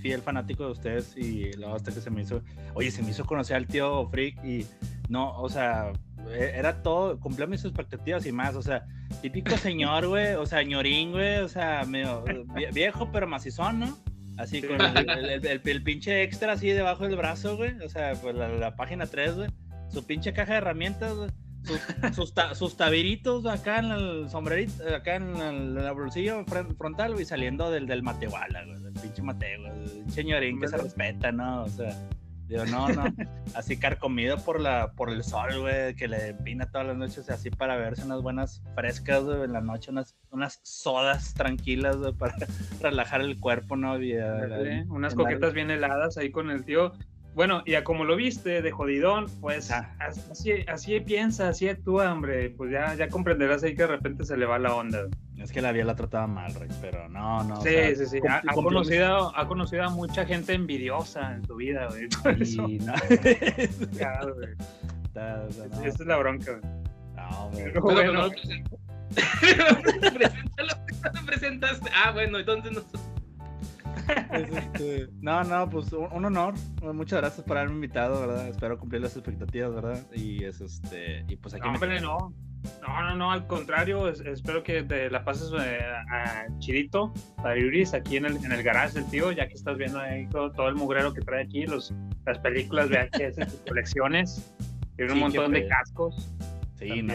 fiel 0.00 0.22
fanático 0.22 0.64
de 0.64 0.72
ustedes 0.72 1.14
y 1.14 1.52
luego 1.52 1.74
hasta 1.74 1.92
que 1.92 2.00
se 2.00 2.10
me 2.10 2.22
hizo, 2.22 2.42
oye, 2.72 2.90
se 2.90 3.02
me 3.02 3.10
hizo 3.10 3.26
conocer 3.26 3.56
al 3.56 3.66
tío 3.66 4.08
Freak 4.08 4.42
y 4.42 4.66
no, 5.10 5.32
o 5.38 5.48
sea, 5.50 5.92
e- 6.30 6.52
era 6.56 6.82
todo, 6.82 7.18
cumplía 7.20 7.46
mis 7.46 7.64
expectativas 7.64 8.24
y 8.26 8.32
más, 8.32 8.54
o 8.54 8.62
sea, 8.62 8.86
típico 9.20 9.56
señor, 9.58 10.06
güey, 10.06 10.34
o 10.34 10.46
sea, 10.46 10.62
ñorín, 10.62 11.12
güey, 11.12 11.38
o 11.38 11.48
sea, 11.48 11.84
medio 11.84 12.24
vie- 12.24 12.72
viejo 12.72 13.10
pero 13.12 13.26
macizón, 13.26 13.80
¿no? 13.80 13.98
Así 14.38 14.62
con 14.62 14.80
el, 14.80 14.96
el- 14.96 15.10
el- 15.30 15.46
el- 15.46 15.60
el 15.62 15.82
pinche 15.82 16.22
extra 16.22 16.52
así 16.52 16.68
debajo 16.70 17.06
del 17.06 17.16
brazo, 17.16 17.56
güey, 17.56 17.76
o 17.84 17.88
sea, 17.90 18.14
pues 18.22 18.34
la, 18.34 18.48
la 18.48 18.76
página 18.76 19.06
3, 19.06 19.34
güey, 19.36 19.50
su 19.88 20.06
pinche 20.06 20.32
caja 20.32 20.52
de 20.52 20.58
herramientas, 20.58 21.14
güey. 21.14 21.30
Sus, 21.62 21.78
sus, 22.16 22.32
ta- 22.32 22.54
sus 22.54 22.74
tabiritos 22.78 23.44
acá 23.44 23.80
en 23.80 23.90
el 23.90 24.30
sombrerito, 24.30 24.72
acá 24.96 25.16
en 25.16 25.36
el, 25.36 25.76
en 25.76 25.84
el 25.84 25.92
bolsillo 25.92 26.42
fron- 26.46 26.74
frontal, 26.74 27.12
güey, 27.12 27.26
saliendo 27.26 27.70
del, 27.70 27.86
del 27.86 28.02
Matehuala, 28.02 28.64
güey, 28.64 28.80
del 28.82 28.94
pinche 28.94 29.20
Mateo, 29.20 29.60
güey, 29.60 30.00
el 30.06 30.10
señorín 30.10 30.58
que 30.58 30.68
se 30.68 30.78
respeta, 30.78 31.30
¿no? 31.32 31.64
O 31.64 31.68
sea, 31.68 31.94
digo, 32.50 32.66
no, 32.66 32.88
no, 32.88 33.04
así 33.54 33.76
carcomido 33.76 34.36
por 34.38 34.60
la, 34.60 34.92
por 34.92 35.08
el 35.08 35.22
sol, 35.22 35.60
güey, 35.60 35.94
que 35.94 36.08
le 36.08 36.30
empina 36.30 36.66
todas 36.66 36.88
las 36.88 36.96
noches, 36.96 37.30
así 37.30 37.48
para 37.48 37.76
verse 37.76 38.04
unas 38.04 38.22
buenas 38.22 38.60
frescas, 38.74 39.22
güey, 39.22 39.44
en 39.44 39.52
la 39.52 39.60
noche, 39.60 39.92
unas, 39.92 40.16
unas 40.32 40.58
sodas 40.64 41.32
tranquilas, 41.34 41.96
güey, 41.96 42.12
para 42.12 42.34
relajar 42.80 43.20
el 43.20 43.38
cuerpo, 43.38 43.76
¿no? 43.76 44.02
Y, 44.02 44.12
eh, 44.14 44.84
Unas 44.88 45.14
coquetas 45.14 45.54
bien 45.54 45.70
heladas 45.70 46.18
ahí 46.18 46.30
con 46.30 46.50
el 46.50 46.64
tío. 46.64 46.92
Bueno, 47.34 47.62
y 47.64 47.74
a 47.74 47.84
como 47.84 48.04
lo 48.04 48.16
viste 48.16 48.60
de 48.60 48.70
jodidón, 48.72 49.26
pues 49.40 49.70
Ah. 49.70 49.94
as- 50.00 50.28
así, 50.30 50.52
así 50.66 50.98
piensa, 51.00 51.48
así 51.48 51.68
actúa, 51.68 52.12
hombre. 52.12 52.50
Pues 52.50 52.72
ya, 52.72 52.94
ya 52.94 53.08
comprenderás 53.08 53.62
ahí 53.62 53.74
que 53.74 53.82
de 53.82 53.88
repente 53.88 54.24
se 54.24 54.36
le 54.36 54.46
va 54.46 54.58
la 54.58 54.74
onda. 54.74 55.06
Es 55.38 55.52
que 55.52 55.62
la 55.62 55.72
vida 55.72 55.84
la 55.84 55.94
trataba 55.94 56.26
mal, 56.26 56.52
Rick, 56.54 56.72
pero 56.82 57.08
no, 57.08 57.42
no. 57.44 57.60
o 57.60 57.62
sí, 57.62 57.70
sea, 57.70 57.94
sí, 57.94 58.06
sí. 58.06 58.20
Ha, 58.28 58.42
conocido, 58.52 59.34
ha 59.34 59.46
conocido 59.46 59.84
a 59.84 59.88
mucha 59.90 60.26
gente 60.26 60.52
envidiosa 60.54 61.34
en 61.36 61.46
su 61.46 61.54
vida, 61.56 61.86
güey. 61.88 62.08
Y 62.68 62.78
no. 62.80 62.92
ya, 63.92 64.20
güey. 64.22 64.48
No, 65.14 65.80
Esa 65.84 65.88
es 65.88 66.06
la 66.06 66.16
bronca, 66.18 66.58
güey. 66.60 66.72
no, 67.16 67.50
güey. 67.52 67.64
Pero 67.64 67.72
Pero, 67.72 68.12
bueno, 68.12 68.30
Preséntalo, 70.14 70.72
presentaste. 71.26 71.90
Ah, 71.94 72.10
bueno, 72.12 72.38
entonces 72.38 72.72
no. 72.72 72.82
Es, 74.32 74.50
este, 74.56 75.08
No, 75.20 75.42
no, 75.44 75.68
pues 75.68 75.92
un, 75.92 76.06
un 76.12 76.24
honor. 76.24 76.54
Muchas 76.94 77.20
gracias 77.20 77.44
por 77.46 77.56
haberme 77.58 77.76
invitado, 77.76 78.20
¿verdad? 78.26 78.48
Espero 78.48 78.78
cumplir 78.78 79.02
las 79.02 79.16
expectativas, 79.16 79.74
¿verdad? 79.74 80.06
Y 80.14 80.44
es 80.44 80.60
este. 80.60 81.24
Y 81.28 81.36
pues 81.36 81.54
aquí 81.54 81.62
no, 81.64 81.72
me 81.72 81.76
hombre, 81.76 82.00
no. 82.00 82.32
No, 82.82 83.02
no, 83.02 83.14
no, 83.16 83.32
al 83.32 83.46
contrario, 83.46 84.06
es- 84.08 84.20
espero 84.20 84.62
que 84.62 84.82
te 84.82 85.08
la 85.10 85.24
pases 85.24 85.50
eh, 85.58 85.78
a 86.12 86.46
chidito 86.58 87.10
para 87.36 87.56
Iris 87.56 87.94
aquí 87.94 88.18
en 88.18 88.26
el, 88.26 88.36
en 88.44 88.52
el 88.52 88.62
garage 88.62 89.00
del 89.00 89.08
tío, 89.10 89.32
ya 89.32 89.48
que 89.48 89.54
estás 89.54 89.78
viendo 89.78 89.98
ahí 89.98 90.26
todo, 90.28 90.52
todo 90.52 90.68
el 90.68 90.74
mugrero 90.74 91.14
que 91.14 91.22
trae 91.22 91.44
aquí, 91.44 91.64
los, 91.64 91.94
las 92.26 92.38
películas 92.40 92.90
VHS, 92.90 93.50
sus 93.50 93.60
colecciones, 93.60 94.52
tiene 94.96 95.10
un 95.12 95.16
Sí, 95.18 95.22
montón 95.24 95.52
qué 95.52 95.60
de 95.62 95.68
cascos. 95.68 96.28
Sí, 96.78 97.02
no, 97.02 97.14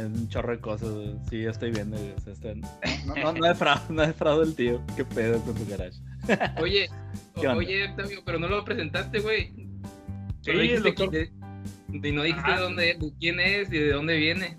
un 0.00 0.28
chorro 0.28 0.52
de 0.52 0.60
cosas. 0.60 0.90
güey. 0.90 1.14
Sí, 1.30 1.42
ya 1.42 1.50
estoy 1.50 1.70
viendo. 1.70 1.96
güey, 1.96 2.12
o 2.12 2.20
sea, 2.20 2.32
está- 2.32 2.54
No, 3.06 3.14
no, 3.14 3.32
no 3.32 3.46
defraudo, 3.48 3.82
no 3.90 4.02
defraudo 4.06 4.42
el 4.42 4.54
tío. 4.54 4.80
Qué 4.96 5.04
pedo 5.04 5.40
con 5.42 5.56
su 5.56 5.66
garage. 5.66 5.98
Oye, 6.60 6.88
oye, 7.36 7.88
Octavio, 7.90 8.22
pero 8.24 8.38
no 8.38 8.48
lo 8.48 8.64
presentaste, 8.64 9.20
güey. 9.20 9.52
Sí, 9.54 10.50
Solo 10.50 10.60
el 10.60 10.68
dijiste 10.68 10.88
doctor. 10.88 11.10
que- 11.10 11.30
Y 12.08 12.12
no 12.12 12.22
dijiste 12.22 12.50
Ajá. 12.50 12.60
dónde, 12.60 12.82
de 12.98 13.12
quién 13.20 13.40
es 13.40 13.72
y 13.72 13.78
de 13.78 13.92
dónde 13.92 14.16
viene. 14.16 14.56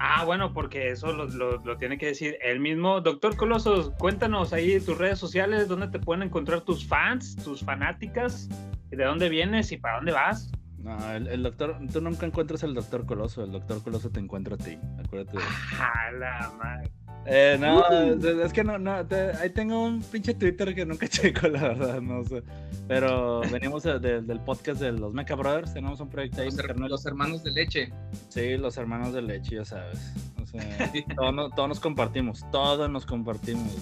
Ah, 0.00 0.24
bueno, 0.24 0.52
porque 0.52 0.90
eso 0.90 1.12
lo, 1.12 1.26
lo- 1.26 1.58
lo 1.64 1.76
tiene 1.78 1.98
que 1.98 2.06
decir 2.06 2.36
él 2.42 2.58
mismo. 2.60 3.00
Doctor 3.00 3.36
Colosos, 3.36 3.90
cuéntanos 3.98 4.52
ahí 4.52 4.78
tus 4.80 4.98
redes 4.98 5.18
sociales, 5.20 5.68
dónde 5.68 5.86
te 5.88 5.98
pueden 6.00 6.24
encontrar 6.24 6.62
tus 6.62 6.84
fans, 6.86 7.36
tus 7.36 7.60
fanáticas, 7.62 8.48
y 8.90 8.96
de 8.96 9.04
dónde 9.04 9.28
vienes 9.28 9.70
y 9.72 9.76
para 9.76 9.96
dónde 9.96 10.12
vas. 10.12 10.50
No, 10.84 11.10
el, 11.12 11.26
el 11.28 11.42
doctor. 11.42 11.78
Tú 11.92 12.00
nunca 12.02 12.26
encuentras 12.26 12.62
al 12.62 12.74
doctor 12.74 13.06
Coloso. 13.06 13.42
El 13.42 13.52
doctor 13.52 13.82
Coloso 13.82 14.10
te 14.10 14.20
encuentra 14.20 14.54
a 14.54 14.58
ti. 14.58 14.78
Acuérdate. 15.02 15.38
de 15.38 15.42
eso. 15.42 15.82
A 15.82 16.12
la 16.12 16.52
madre. 16.62 16.90
Eh, 17.26 17.56
no, 17.58 17.88
es, 17.90 18.22
es 18.22 18.52
que 18.52 18.62
no, 18.62 18.78
no, 18.78 19.06
te- 19.06 19.30
ahí 19.38 19.48
tengo 19.48 19.82
un 19.82 20.02
pinche 20.02 20.34
Twitter 20.34 20.74
que 20.74 20.84
nunca 20.84 21.08
checo, 21.08 21.48
la 21.48 21.68
verdad, 21.68 22.02
no 22.02 22.22
sé. 22.22 22.42
Pero 22.86 23.40
venimos 23.50 23.82
de- 23.82 23.98
de- 23.98 24.20
del 24.20 24.40
podcast 24.40 24.78
de 24.78 24.92
los 24.92 25.14
Mecha 25.14 25.34
Brothers, 25.34 25.72
tenemos 25.72 26.00
un 26.00 26.10
proyecto 26.10 26.42
ahí, 26.42 26.50
Los, 26.50 26.58
her- 26.58 27.08
hermanos 27.08 27.42
de 27.42 27.50
leche. 27.52 27.90
Sí, 28.28 28.58
los 28.58 28.76
hermanos 28.76 29.14
de 29.14 29.22
leche, 29.22 29.56
ya 29.56 29.64
sabes. 29.64 30.12
O 30.42 30.44
sea, 30.44 30.60
todo, 31.16 31.32
no- 31.32 31.48
todo 31.48 31.66
nos 31.66 31.80
compartimos, 31.80 32.44
todo 32.52 32.88
nos 32.88 33.06
compartimos. 33.06 33.74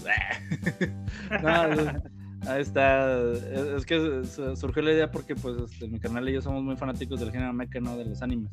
no, 1.43 2.03
ahí 2.47 2.63
está. 2.63 3.21
Es, 3.77 3.87
que 3.87 4.25
su- 4.25 4.57
surgió 4.57 4.83
la 4.83 4.93
idea 4.93 5.11
porque, 5.11 5.35
pues, 5.35 5.57
este, 5.71 5.89
mi 5.89 5.99
canal 5.99 6.29
y 6.29 6.33
yo 6.33 6.43
somos 6.43 6.63
muy 6.63 6.77
fanáticos 6.77 7.21
del 7.21 7.31
género 7.33 7.53
mecha, 7.53 7.81
¿no? 7.81 7.97
De 7.97 8.05
los 8.05 8.23
animes. 8.23 8.53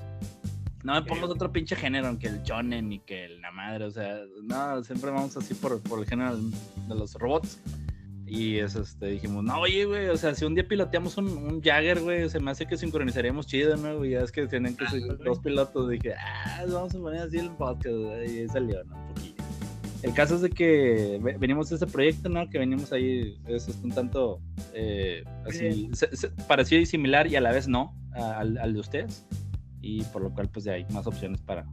No 0.83 0.93
me 0.93 1.01
pongas 1.03 1.29
otro 1.29 1.51
pinche 1.51 1.75
género, 1.75 2.17
que 2.17 2.27
el 2.27 2.41
shonen 2.43 2.87
ni 2.89 2.99
que 2.99 3.25
el 3.25 3.41
la 3.41 3.51
madre, 3.51 3.83
o 3.85 3.91
sea, 3.91 4.17
no, 4.43 4.81
siempre 4.83 5.11
vamos 5.11 5.35
así 5.35 5.53
por, 5.53 5.81
por 5.83 5.99
el 5.99 6.05
género 6.05 6.37
de 6.37 6.95
los 6.95 7.15
robots. 7.15 7.61
Y 8.25 8.59
es 8.59 8.75
este, 8.75 9.07
dijimos, 9.07 9.43
no, 9.43 9.59
oye, 9.59 9.85
güey, 9.85 10.07
o 10.07 10.15
sea, 10.15 10.35
si 10.35 10.45
un 10.45 10.53
día 10.53 10.65
piloteamos 10.67 11.17
un, 11.17 11.27
un 11.29 11.61
Jagger, 11.61 11.99
güey, 11.99 12.29
se 12.29 12.39
me 12.39 12.51
hace 12.51 12.67
que 12.67 12.77
sincronizaríamos 12.77 13.47
chido, 13.47 13.75
¿no? 13.75 13.97
güey? 13.97 14.11
ya 14.11 14.19
es 14.19 14.31
que 14.31 14.45
tienen 14.45 14.77
que 14.77 14.87
ser 14.87 15.01
dos 15.17 15.39
pilotos, 15.39 15.89
dije, 15.89 16.13
ah, 16.13 16.63
vamos 16.69 16.93
a 16.93 16.99
poner 16.99 17.21
así 17.23 17.39
el 17.39 17.49
podcast, 17.51 17.95
güey, 17.95 18.35
y 18.35 18.39
ahí 18.41 18.47
salió, 18.47 18.83
¿no? 18.83 18.97
Un 18.97 19.07
poquillo. 19.07 19.28
El 20.03 20.13
caso 20.13 20.35
es 20.35 20.41
de 20.41 20.49
que 20.49 21.19
ve- 21.21 21.35
venimos 21.37 21.69
de 21.69 21.75
ese 21.75 21.87
proyecto, 21.87 22.29
¿no? 22.29 22.49
Que 22.49 22.57
venimos 22.59 22.91
ahí, 22.93 23.37
es 23.47 23.67
este, 23.67 23.85
un 23.85 23.91
tanto 23.91 24.39
eh, 24.73 25.23
así, 25.45 25.89
se- 25.93 26.15
se- 26.15 26.29
parecido 26.47 26.81
y 26.81 26.85
similar 26.85 27.27
y 27.27 27.35
a 27.35 27.41
la 27.41 27.51
vez 27.51 27.67
no 27.67 27.93
al, 28.13 28.57
al 28.57 28.73
de 28.73 28.79
ustedes. 28.79 29.25
Y 29.81 30.03
por 30.05 30.21
lo 30.21 30.29
cual, 30.33 30.49
pues 30.49 30.65
ya 30.65 30.73
hay 30.73 30.85
más 30.93 31.07
opciones 31.07 31.41
para 31.41 31.65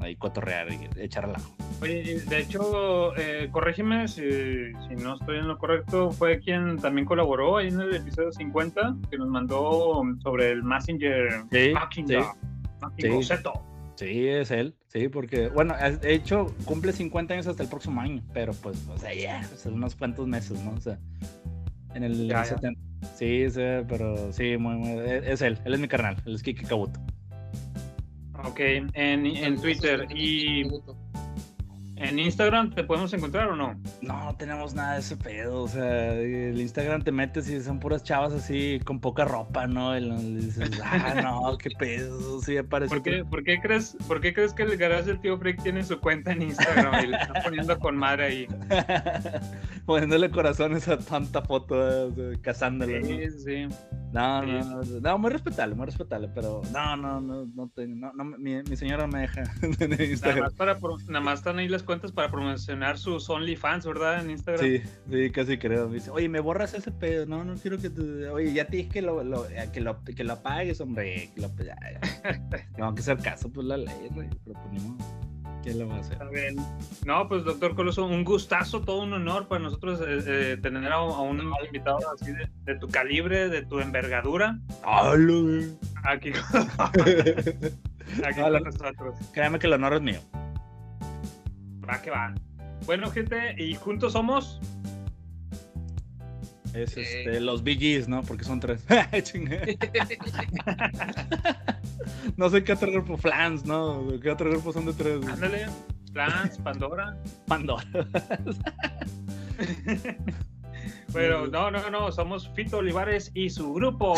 ahí 0.00 0.14
cotorrear 0.16 0.68
y 0.70 1.00
echar 1.00 1.24
relajo. 1.26 1.54
Oye, 1.80 2.20
de 2.28 2.38
hecho, 2.38 3.16
eh, 3.16 3.48
corrígeme 3.50 4.08
si, 4.08 4.22
si 4.22 4.94
no 5.02 5.14
estoy 5.14 5.38
en 5.38 5.48
lo 5.48 5.56
correcto, 5.56 6.10
fue 6.10 6.38
quien 6.38 6.76
también 6.78 7.06
colaboró 7.06 7.56
ahí 7.56 7.68
en 7.68 7.80
el 7.80 7.94
episodio 7.96 8.30
50, 8.30 8.96
que 9.10 9.16
nos 9.16 9.28
mandó 9.28 10.02
sobre 10.22 10.50
el 10.52 10.62
Messenger 10.62 11.44
Sí, 11.50 11.72
sí. 12.06 12.14
Sí. 12.98 13.08
Sí, 13.96 14.28
es 14.28 14.50
él, 14.50 14.74
sí, 14.96 15.08
porque, 15.08 15.48
bueno, 15.48 15.74
de 16.00 16.14
hecho, 16.14 16.54
cumple 16.64 16.92
50 16.92 17.34
años 17.34 17.46
hasta 17.46 17.62
el 17.62 17.68
próximo 17.68 18.00
año, 18.00 18.22
pero 18.32 18.54
pues, 18.54 18.86
o 18.88 18.98
sea, 18.98 19.12
ya, 19.14 19.44
son 19.44 19.74
unos 19.74 19.94
cuantos 19.94 20.26
meses, 20.26 20.58
¿no? 20.64 20.72
O 20.72 20.80
sea, 20.80 20.98
en 21.94 22.02
el 22.04 22.28
Ya, 22.28 22.44
ya. 22.44 22.44
70. 22.44 22.80
Sí, 23.14 23.50
sí, 23.50 23.60
pero 23.88 24.32
sí, 24.32 24.56
muy, 24.56 24.76
muy, 24.76 24.98
es 24.98 25.42
él, 25.42 25.58
él 25.64 25.74
es 25.74 25.80
mi 25.80 25.88
carnal, 25.88 26.16
él 26.24 26.34
es 26.34 26.42
Kiki 26.42 26.64
Kabuto. 26.64 26.98
Ok, 28.44 28.60
en, 28.60 28.90
en 29.26 29.60
Twitter 29.60 30.06
y 30.14 30.64
en 31.96 32.18
Instagram 32.18 32.70
te 32.74 32.84
podemos 32.84 33.12
encontrar 33.14 33.48
o 33.48 33.56
no? 33.56 33.80
No 34.02 34.34
tenemos 34.38 34.74
nada 34.74 34.94
de 34.94 35.00
ese 35.00 35.16
pedo, 35.16 35.62
o 35.62 35.68
sea, 35.68 36.12
el 36.14 36.60
Instagram 36.60 37.02
te 37.02 37.12
metes 37.12 37.48
y 37.48 37.60
son 37.62 37.78
puras 37.80 38.02
chavas 38.02 38.32
así 38.32 38.80
con 38.84 39.00
poca 39.00 39.24
ropa, 39.24 39.66
¿no? 39.66 39.96
Y 39.98 40.34
dices, 40.36 40.70
ah, 40.84 41.14
no, 41.22 41.56
qué 41.58 41.70
pedo, 41.78 42.40
sí, 42.42 42.56
aparece. 42.58 42.94
¿Por 42.94 43.02
qué, 43.02 43.24
por 43.24 43.42
qué 43.44 43.60
crees, 43.60 43.96
¿Por 44.06 44.20
qué 44.20 44.32
crees 44.34 44.52
que 44.52 44.62
el 44.64 44.76
garage 44.76 45.04
del 45.04 45.20
tío 45.20 45.38
Freak 45.38 45.62
tiene 45.62 45.82
su 45.84 45.98
cuenta 46.00 46.32
en 46.32 46.42
Instagram 46.42 47.04
y 47.04 47.06
le 47.08 47.16
están 47.16 47.42
poniendo 47.42 47.78
con 47.78 47.96
madre 47.96 48.24
ahí? 48.24 48.46
Poniéndole 49.86 50.30
corazones 50.30 50.88
a 50.88 50.98
tanta 50.98 51.42
foto, 51.42 52.08
eh, 52.08 52.38
cazándola, 52.42 52.98
¿no? 53.00 53.06
Sí, 53.06 53.30
sí. 53.44 53.66
No, 54.12 54.42
Sí. 54.42 54.46
no, 54.50 54.82
no, 54.82 55.00
no, 55.00 55.18
muy 55.18 55.30
respetable, 55.30 55.74
muy 55.74 55.86
respetable, 55.86 56.28
pero 56.34 56.62
no, 56.72 56.96
no, 56.96 57.20
no, 57.20 57.44
no, 57.54 57.68
tengo- 57.68 57.94
no, 57.96 58.12
no, 58.12 58.24
mi, 58.38 58.62
mi 58.62 58.76
señora 58.76 59.06
no 59.06 59.12
me 59.12 59.20
deja 59.22 59.42
en 59.62 59.90
Nada 59.90 60.04
Instagram. 60.04 60.44
más, 60.44 60.54
para, 60.54 60.78
nada 61.08 61.20
más 61.20 61.38
están 61.40 61.58
ahí 61.58 61.68
las 61.68 61.82
cuentas 61.86 62.12
para 62.12 62.30
promocionar 62.30 62.98
sus 62.98 63.30
OnlyFans, 63.30 63.86
¿verdad? 63.86 64.20
En 64.22 64.30
Instagram. 64.30 64.64
Sí, 64.66 64.82
sí, 65.10 65.30
casi 65.30 65.56
creo. 65.58 65.88
Me 65.88 65.94
dice, 65.94 66.10
oye, 66.10 66.28
me 66.28 66.40
borras 66.40 66.74
ese 66.74 66.90
pedo. 66.90 67.24
No, 67.26 67.44
no 67.44 67.54
quiero 67.54 67.78
que 67.78 67.88
te. 67.88 68.28
Oye, 68.28 68.52
ya 68.52 68.66
te 68.66 68.76
dije 68.76 68.90
que 68.90 69.02
lo, 69.02 69.24
lo- 69.24 69.48
eh, 69.48 69.70
que 69.72 69.80
lo, 69.80 70.02
que 70.04 70.24
lo 70.24 70.34
apagues, 70.34 70.80
hombre. 70.80 71.30
Que 71.34 71.40
lo, 71.40 71.48
ya. 71.64 71.76
Tengo 72.74 72.94
que 72.94 73.00
hacer 73.00 73.18
caso, 73.18 73.48
pues 73.50 73.66
la 73.66 73.78
ley, 73.78 74.08
güey. 74.10 74.28
Pero 74.44 74.60
pues 74.60 74.72
ni 74.72 74.80
modo. 74.80 75.04
¿Qué 75.62 75.74
le 75.74 75.84
va 75.84 75.96
a 75.96 75.98
hacer? 75.98 76.18
No, 77.04 77.26
pues 77.26 77.42
doctor 77.42 77.74
Coloso, 77.74 78.06
un 78.06 78.22
gustazo, 78.22 78.82
todo 78.82 79.02
un 79.02 79.12
honor 79.14 79.48
para 79.48 79.62
nosotros 79.64 80.00
eh, 80.00 80.52
eh, 80.52 80.56
tener 80.62 80.92
a, 80.92 81.02
un 81.02 81.40
invitado 81.64 81.98
así 82.14 82.30
de, 82.30 82.48
de 82.66 82.78
tu 82.78 82.86
calibre, 82.86 83.48
de 83.48 83.62
tu 83.66 83.80
envergadura, 83.80 84.60
¡Halo, 84.84 85.64
aquí, 86.04 86.30
aquí 88.24 88.40
No, 88.40 88.52
con 88.52 88.62
nosotros. 88.62 89.16
Créame 89.32 89.58
que 89.58 89.66
el 89.66 89.72
honor 89.72 89.94
es 89.94 90.02
mío. 90.02 90.20
Va 91.88 92.02
que 92.02 92.10
va. 92.10 92.34
Bueno, 92.84 93.10
gente, 93.10 93.54
y 93.58 93.74
juntos 93.74 94.12
somos. 94.12 94.60
Es 96.74 96.96
Eh. 96.96 97.02
este, 97.02 97.40
los 97.40 97.62
BGs, 97.62 98.08
¿no? 98.08 98.22
Porque 98.22 98.44
son 98.44 98.60
tres. 98.60 98.84
No 102.36 102.48
sé 102.50 102.62
qué 102.64 102.72
otro 102.72 102.90
grupo, 102.92 103.16
Flans, 103.16 103.64
¿no? 103.64 104.06
¿Qué 104.20 104.30
otro 104.30 104.50
grupo 104.50 104.72
son 104.72 104.86
de 104.86 104.92
tres? 104.92 105.26
Ándale, 105.26 105.66
Plans, 106.12 106.58
Pandora. 106.58 107.16
Pandora. 107.46 107.84
Pero 111.12 111.46
no, 111.46 111.70
no, 111.70 111.90
no, 111.90 112.12
somos 112.12 112.50
Fito 112.54 112.78
Olivares 112.78 113.30
y 113.34 113.48
su 113.50 113.72
grupo. 113.72 114.14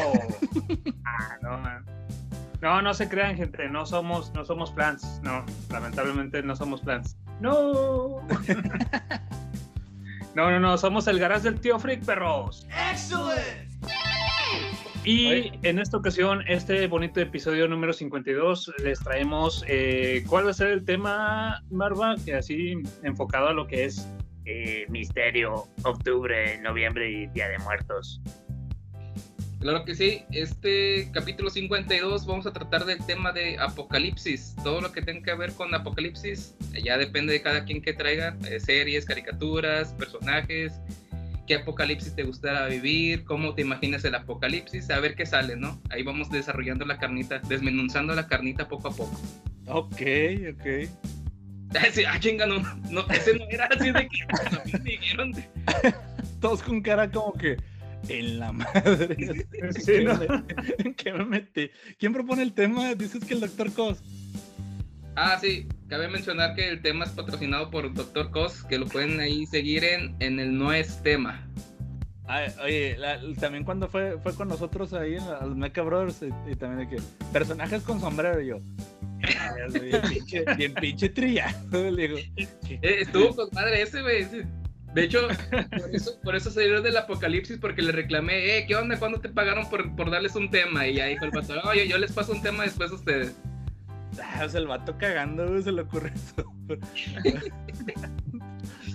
Ah, 1.05 1.37
no, 1.43 1.59
man. 1.59 1.85
No, 2.61 2.83
no 2.83 2.95
se 2.95 3.09
crean, 3.09 3.37
gente, 3.37 3.69
no 3.69 3.87
somos, 3.87 4.33
no 4.35 4.45
somos 4.45 4.71
plans, 4.71 5.21
no, 5.23 5.45
lamentablemente 5.71 6.43
no 6.43 6.57
somos 6.57 6.81
plans. 6.81 7.17
No. 7.41 8.21
No, 10.35 10.53
no, 10.53 10.61
no, 10.61 10.79
somos 10.79 11.09
el 11.09 11.19
garage 11.19 11.51
del 11.51 11.61
tío 11.61 11.81
Freak, 11.81 12.05
perros. 12.05 12.65
Y 15.05 15.51
en 15.63 15.79
esta 15.81 15.97
ocasión, 15.97 16.45
este 16.47 16.87
bonito 16.87 17.19
episodio 17.19 17.67
número 17.67 17.93
52, 17.93 18.73
les 18.85 19.01
traemos 19.01 19.65
eh, 19.67 20.23
cuál 20.29 20.47
va 20.47 20.51
a 20.51 20.55
ser 20.55 20.69
el 20.69 20.85
tema, 20.85 21.65
Marva, 21.71 22.15
que 22.25 22.37
así 22.37 22.75
enfocado 23.03 23.49
a 23.49 23.53
lo 23.53 23.67
que 23.67 23.87
es 23.87 24.09
eh, 24.45 24.87
misterio, 24.89 25.67
octubre, 25.83 26.61
noviembre 26.61 27.11
y 27.11 27.27
Día 27.29 27.49
de 27.49 27.59
Muertos. 27.59 28.21
Claro 29.61 29.85
que 29.85 29.95
sí, 29.97 30.23
este 30.31 31.11
capítulo 31.13 31.51
52 31.51 32.27
vamos 32.27 32.47
a 32.47 32.53
tratar 32.53 32.85
del 32.85 33.05
tema 33.05 33.33
de 33.33 33.59
apocalipsis, 33.59 34.55
todo 34.63 34.81
lo 34.81 34.93
que 34.93 35.03
tenga 35.03 35.23
que 35.23 35.35
ver 35.35 35.53
con 35.55 35.75
apocalipsis, 35.75 36.55
ya 36.81 36.97
depende 36.97 37.33
de 37.33 37.43
cada 37.43 37.65
quien 37.65 37.83
que 37.83 37.93
traiga, 37.93 38.37
eh, 38.49 38.61
series, 38.61 39.05
caricaturas, 39.05 39.93
personajes, 39.95 40.81
qué 41.49 41.57
apocalipsis 41.57 42.15
te 42.15 42.23
gustará 42.23 42.67
vivir, 42.67 43.25
cómo 43.25 43.55
te 43.55 43.63
imaginas 43.63 44.05
el 44.05 44.15
apocalipsis, 44.15 44.91
a 44.91 45.01
ver 45.01 45.17
qué 45.17 45.27
sale, 45.27 45.57
¿no? 45.57 45.81
Ahí 45.91 46.05
vamos 46.05 46.31
desarrollando 46.31 46.85
la 46.85 46.99
carnita, 46.99 47.41
desmenuzando 47.49 48.15
la 48.15 48.29
carnita 48.29 48.69
poco 48.69 48.89
a 48.89 48.91
poco. 48.93 49.21
Ok, 49.67 50.03
ok. 50.53 50.89
Ah, 51.75 51.87
sí, 51.93 52.05
ah, 52.05 52.21
chinga, 52.21 52.47
no, 52.47 52.61
no, 52.91 53.07
ese 53.11 53.37
no 53.37 53.45
era 53.51 53.67
así 53.67 53.91
de 53.91 54.09
que 54.09 54.79
dijeron. 54.85 55.33
Todos 56.41 56.63
con 56.63 56.81
cara 56.81 57.11
como 57.11 57.33
que. 57.33 57.57
En 58.09 58.39
la 58.39 58.53
madre. 58.53 59.17
Sí, 59.73 59.93
¿Qué, 59.93 60.05
¿no? 60.05 60.17
me, 60.19 60.27
¿En 60.79 60.95
qué 60.95 61.13
me 61.13 61.25
metí? 61.25 61.71
¿Quién 61.99 62.13
propone 62.13 62.43
el 62.43 62.53
tema? 62.53 62.95
Dices 62.95 63.25
que 63.25 63.35
el 63.35 63.41
doctor 63.41 63.73
Cos. 63.73 63.99
Ah, 65.17 65.37
sí, 65.41 65.67
cabe 65.89 66.07
mencionar 66.09 66.55
que 66.55 66.69
el 66.69 66.81
tema 66.81 67.05
es 67.05 67.11
patrocinado 67.11 67.71
por 67.71 67.93
Dr. 67.93 68.31
Cos, 68.31 68.63
que 68.65 68.79
lo 68.79 68.87
pueden 68.87 69.19
ahí 69.19 69.47
seguir 69.47 69.83
en, 69.83 70.15
en 70.21 70.39
el 70.39 70.57
No 70.57 70.73
es 70.73 71.03
tema. 71.03 71.45
Ay, 72.31 72.53
oye, 72.63 72.97
la- 72.99 73.19
también 73.41 73.65
cuando 73.65 73.89
fue, 73.89 74.17
fue 74.23 74.35
con 74.35 74.49
nosotros 74.49 74.93
ahí 74.93 75.15
en 75.17 75.25
los 75.27 75.57
Mecha 75.57 75.83
Brothers 75.83 76.23
y, 76.23 76.51
y 76.53 76.55
también 76.55 76.89
de 76.89 76.97
que 76.97 77.03
personajes 77.33 77.83
con 77.83 77.99
sombrero 78.01 78.41
y 78.41 78.47
yo. 78.49 78.61
"Ah, 79.25 79.55
Bien 79.73 80.03
pinche, 80.09 80.45
bien 80.57 80.75
pinche 80.75 81.09
trillado. 81.09 81.91
Le 81.91 82.03
digo, 82.07 82.19
Eh, 82.37 82.97
estuvo 83.01 83.35
con 83.35 83.49
madre 83.53 83.83
ese, 83.83 84.03
güey. 84.03 84.25
De 84.95 85.05
hecho, 85.05 85.29
por 85.71 85.95
eso, 85.95 86.21
por 86.23 86.35
eso 86.37 86.51
salió 86.51 86.81
del 86.83 86.97
apocalipsis, 86.97 87.59
porque 87.59 87.83
le 87.83 87.93
reclamé, 87.93 88.59
eh, 88.59 88.65
¿qué 88.67 88.75
onda? 88.77 88.99
¿Cuándo 88.99 89.21
te 89.21 89.29
pagaron 89.29 89.69
por, 89.69 89.95
por 89.95 90.11
darles 90.11 90.35
un 90.35 90.51
tema? 90.51 90.87
Y 90.87 90.95
ya 90.95 91.07
dijo 91.07 91.25
el 91.25 91.31
vato, 91.31 91.55
oye, 91.65 91.87
yo 91.89 91.99
les 91.99 92.13
paso 92.13 92.33
un 92.33 92.43
tema 92.43 92.65
después 92.65 92.91
a 92.91 92.95
ustedes. 92.95 93.37
Ah, 94.23 94.43
o 94.45 94.49
sea, 94.49 94.61
el 94.61 94.67
vato 94.67 94.97
cagando, 94.99 95.61
se 95.63 95.71
le 95.73 95.83
ocurre 95.83 96.13
eso. 96.15 96.45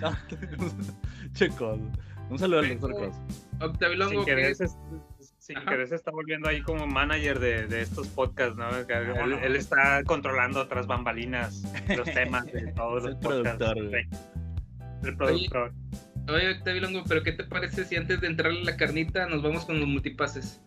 No, 0.01 0.11
che, 1.33 1.49
Cos. 1.49 1.79
Un 2.29 2.39
saludo 2.39 2.59
al 2.59 2.69
doctor 2.79 2.91
Cos. 2.93 3.15
Octavio 3.61 3.97
Longo, 3.97 4.11
Sin 4.11 4.19
que 4.21 4.25
querer, 4.25 4.45
es- 4.51 4.77
sin 5.37 5.59
querer 5.65 5.87
se 5.87 5.95
está 5.95 6.11
volviendo 6.11 6.49
ahí 6.49 6.61
como 6.61 6.87
manager 6.87 7.39
de, 7.39 7.67
de 7.67 7.81
estos 7.81 8.07
podcasts, 8.07 8.57
¿no? 8.57 8.69
Que 8.87 8.93
Él, 8.93 9.33
él 9.43 9.55
está 9.55 10.03
controlando 10.05 10.61
otras 10.61 10.87
bambalinas 10.87 11.63
los 11.95 12.09
temas 12.11 12.45
de 12.45 12.71
todos 12.73 13.05
Es 13.05 13.11
los 13.11 13.13
el 13.13 13.19
podcasts. 13.19 14.32
El 15.03 15.15
productor. 15.17 15.73
Oye, 16.29 16.51
Octavio 16.51 16.81
Longo, 16.81 17.03
pero 17.07 17.21
¿qué 17.23 17.33
te 17.33 17.43
parece 17.43 17.83
si 17.83 17.95
antes 17.97 18.21
de 18.21 18.27
entrarle 18.27 18.61
a 18.61 18.65
la 18.65 18.77
carnita 18.77 19.27
nos 19.27 19.41
vamos 19.43 19.65
con 19.65 19.79
los 19.79 19.87
multipases? 19.87 20.61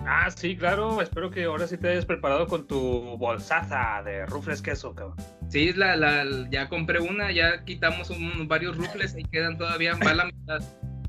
Ah, 0.00 0.28
sí, 0.30 0.56
claro. 0.56 1.00
Espero 1.02 1.30
que 1.30 1.44
ahora 1.44 1.66
sí 1.66 1.76
te 1.78 1.88
hayas 1.88 2.04
preparado 2.06 2.46
con 2.46 2.66
tu 2.66 3.16
bolsaza 3.18 4.02
de 4.04 4.24
rufles 4.26 4.62
queso, 4.62 4.94
cabrón. 4.94 5.16
Sí, 5.48 5.72
la, 5.72 5.96
la, 5.96 6.24
ya 6.50 6.68
compré 6.68 7.00
una, 7.00 7.30
ya 7.32 7.64
quitamos 7.64 8.10
un- 8.10 8.46
varios 8.48 8.76
rufles, 8.76 9.14
ahí 9.14 9.24
quedan 9.24 9.56
todavía, 9.58 9.94
va 10.04 10.14
la 10.14 10.26
mitad. 10.26 10.60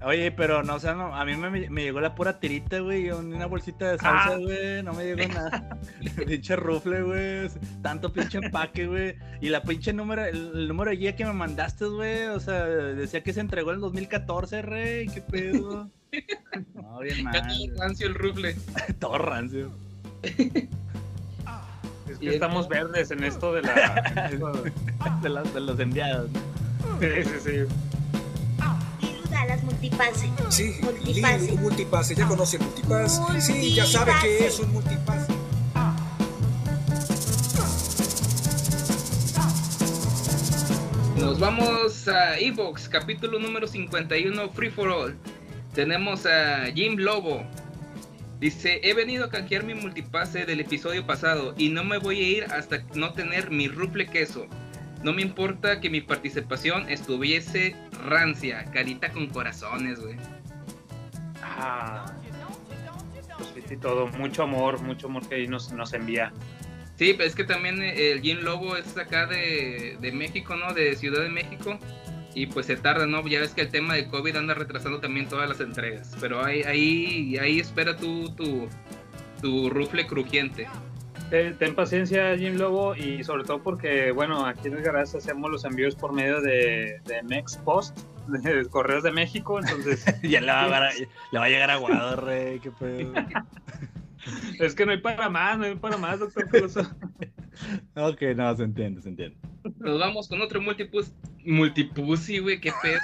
Oye, 0.06 0.32
pero 0.32 0.62
no, 0.64 0.76
o 0.76 0.80
sea, 0.80 0.94
no, 0.94 1.16
a 1.16 1.26
mí 1.26 1.36
me, 1.36 1.50
me 1.70 1.82
llegó 1.84 2.00
la 2.00 2.14
pura 2.14 2.40
tirita, 2.40 2.80
güey, 2.80 3.10
una 3.10 3.48
bolsita 3.48 3.92
de 3.92 3.98
salsa, 3.98 4.34
Ah. 4.34 4.38
güey, 4.38 4.84
no 4.84 4.94
me 4.94 5.04
llegó 5.16 5.34
nada. 5.34 5.78
pinche 6.28 6.56
rufle, 6.56 7.02
güey, 7.02 7.50
tanto 7.82 8.14
pinche 8.14 8.38
empaque, 8.38 8.86
güey, 8.86 9.16
y 9.42 9.50
la 9.50 9.64
pinche 9.64 9.94
número, 9.94 10.24
el, 10.26 10.52
el 10.54 10.68
número 10.68 10.92
de 10.92 10.98
guía 10.98 11.16
que 11.16 11.26
me 11.26 11.34
mandaste, 11.34 11.86
güey, 11.86 12.26
o 12.28 12.40
sea, 12.40 12.64
decía 12.66 13.24
que 13.24 13.34
se 13.34 13.40
entregó 13.40 13.72
en 13.72 13.76
el 13.76 13.82
2014, 13.82 14.62
rey, 14.62 15.08
qué 15.08 15.22
pedo. 15.22 15.90
No, 16.74 17.00
bien 17.00 17.24
mal, 17.26 17.34
todo 17.34 17.82
rancio 17.82 18.08
el 18.08 18.16
rufle. 18.16 18.56
todo 19.00 19.18
rancio. 19.18 19.72
Es 20.24 20.34
que 20.36 20.68
es- 22.28 22.34
estamos 22.36 22.68
verdes 22.70 23.12
en 23.12 23.24
esto 23.26 23.54
de 23.54 23.62
la. 23.64 24.32
De, 25.22 25.30
las- 25.30 25.54
de 25.54 25.60
los 25.60 25.78
enviados. 25.80 26.30
¿no? 26.32 27.00
sí, 27.02 27.08
sí, 27.24 27.30
sí. 27.44 27.52
Ayuda 29.38 29.42
a 29.42 29.46
las 29.46 29.64
multipase. 29.64 30.30
Sí, 30.50 30.76
Multipase. 30.82 31.52
Un 31.52 31.62
multipase. 31.62 32.16
¿Ya 32.16 32.28
conoce 32.28 32.58
el 32.58 32.64
multipase? 32.64 33.22
Sí, 33.42 33.74
ya 33.74 33.86
sabe 33.86 34.14
que 34.22 34.48
es 34.48 34.60
un 34.60 34.72
multipase. 34.74 35.34
Nos 41.20 41.40
vamos 41.40 42.08
a 42.08 42.38
Evox, 42.40 42.90
capítulo 42.90 43.40
número 43.40 43.68
51, 43.68 44.50
Free 44.50 44.70
for 44.70 44.90
All. 44.90 45.16
Tenemos 45.74 46.26
a 46.26 46.66
Jim 46.74 46.98
Lobo. 46.98 47.44
Dice, 48.40 48.80
he 48.84 48.94
venido 48.94 49.26
a 49.26 49.30
canjear 49.30 49.64
mi 49.64 49.74
multipase 49.74 50.46
del 50.46 50.60
episodio 50.60 51.06
pasado 51.06 51.56
y 51.58 51.70
no 51.70 51.84
me 51.84 51.98
voy 51.98 52.20
a 52.20 52.24
ir 52.24 52.44
hasta 52.46 52.84
no 52.94 53.14
tener 53.14 53.50
mi 53.50 53.68
rufle 53.68 54.08
queso. 54.08 54.48
No 55.04 55.14
me 55.14 55.22
importa 55.22 55.80
que 55.80 55.90
mi 55.90 56.02
participación 56.02 56.90
estuviese 56.90 57.76
rancia, 58.06 58.66
carita 58.72 59.12
con 59.12 59.28
corazones, 59.28 60.00
güey. 60.00 60.16
Ah. 61.42 62.06
Pues 63.38 63.50
sí, 63.54 63.62
sí, 63.68 63.78
todo. 63.78 64.08
Mucho 64.08 64.44
amor, 64.44 64.82
mucho 64.82 65.08
amor 65.08 65.28
que 65.28 65.36
ahí 65.36 65.48
nos, 65.48 65.72
nos 65.72 65.94
envía. 65.94 66.32
Sí, 66.98 67.14
pero 67.14 67.30
es 67.30 67.36
que 67.36 67.44
también 67.44 67.82
eh, 67.82 68.12
el 68.12 68.22
Jim 68.22 68.40
Lobo 68.40 68.76
es 68.76 68.98
acá 68.98 69.28
de, 69.28 69.98
de 70.02 70.12
México, 70.12 70.56
¿no? 70.56 70.74
De 70.74 70.96
Ciudad 70.96 71.22
de 71.22 71.30
México. 71.30 71.78
Y 72.34 72.48
pues 72.48 72.66
se 72.66 72.76
tarda, 72.76 73.06
¿no? 73.06 73.26
Ya 73.28 73.40
ves 73.40 73.54
que 73.54 73.62
el 73.62 73.70
tema 73.70 73.96
de 73.96 74.08
COVID 74.08 74.36
anda 74.36 74.54
retrasando 74.54 75.00
también 75.00 75.28
todas 75.28 75.48
las 75.48 75.60
entregas. 75.60 76.16
Pero 76.20 76.44
ahí, 76.44 76.64
ahí, 76.64 77.38
ahí 77.40 77.60
espera 77.60 77.96
tu, 77.98 78.30
tu, 78.36 78.68
tu 79.42 79.70
rufle 79.70 80.08
crujiente. 80.08 80.68
Ten, 81.30 81.58
ten 81.58 81.76
paciencia, 81.76 82.38
Jim 82.38 82.56
Lobo, 82.56 82.96
y 82.96 83.24
sobre 83.24 83.44
todo 83.44 83.62
porque, 83.62 84.12
bueno, 84.12 84.46
aquí 84.46 84.70
en 84.70 84.76
el 84.76 84.82
garage 84.82 85.18
hacemos 85.18 85.52
los 85.52 85.66
envíos 85.66 85.94
por 85.94 86.14
medio 86.14 86.40
de, 86.42 87.02
de 87.06 87.24
Mex 87.24 87.58
Post, 87.58 88.00
de 88.28 88.66
Correos 88.70 89.04
de 89.04 89.12
México, 89.12 89.60
entonces 89.60 90.06
ya 90.24 90.40
le 90.40 90.48
va, 90.48 90.64
a, 90.64 90.94
le 90.94 91.40
va 91.40 91.46
a 91.46 91.50
llegar 91.50 91.70
aguado, 91.70 92.16
rey, 92.16 92.60
qué 92.60 92.72
pedo. 92.72 93.14
es 94.60 94.76
que 94.76 94.86
no 94.86 94.92
hay 94.92 95.00
para 95.00 95.30
más, 95.30 95.58
no 95.58 95.66
hay 95.66 95.76
para 95.76 95.98
más, 95.98 96.20
doctor 96.20 96.50
Coloso. 96.50 96.82
ok, 97.96 98.22
no, 98.36 98.56
se 98.56 98.64
entiende, 98.64 99.02
se 99.02 99.10
entiende. 99.10 99.38
Nos 99.80 100.00
vamos 100.00 100.28
con 100.28 100.42
otro 100.42 100.62
multipus. 100.62 101.12
Multipussy, 101.46 102.40
güey, 102.40 102.60
qué 102.60 102.72
pedo. 102.82 103.00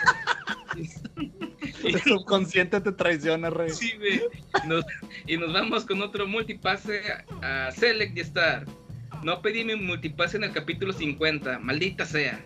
El 1.94 2.02
subconsciente 2.02 2.80
te 2.80 2.92
traiciona, 2.92 3.50
rey. 3.50 3.72
Y 5.28 5.38
nos 5.38 5.54
vamos 5.54 5.86
con 5.86 6.02
otro 6.02 6.28
multipase 6.28 7.02
a, 7.42 7.72
Select 7.72 8.18
y 8.18 8.22
Star. 8.22 8.66
No 9.24 9.42
pedí 9.42 9.64
mi 9.64 9.76
multipase 9.76 10.38
en 10.38 10.46
el 10.46 10.52
capítulo 10.52 10.94
50, 10.94 11.60
maldita 11.60 12.06
sea. 12.06 12.44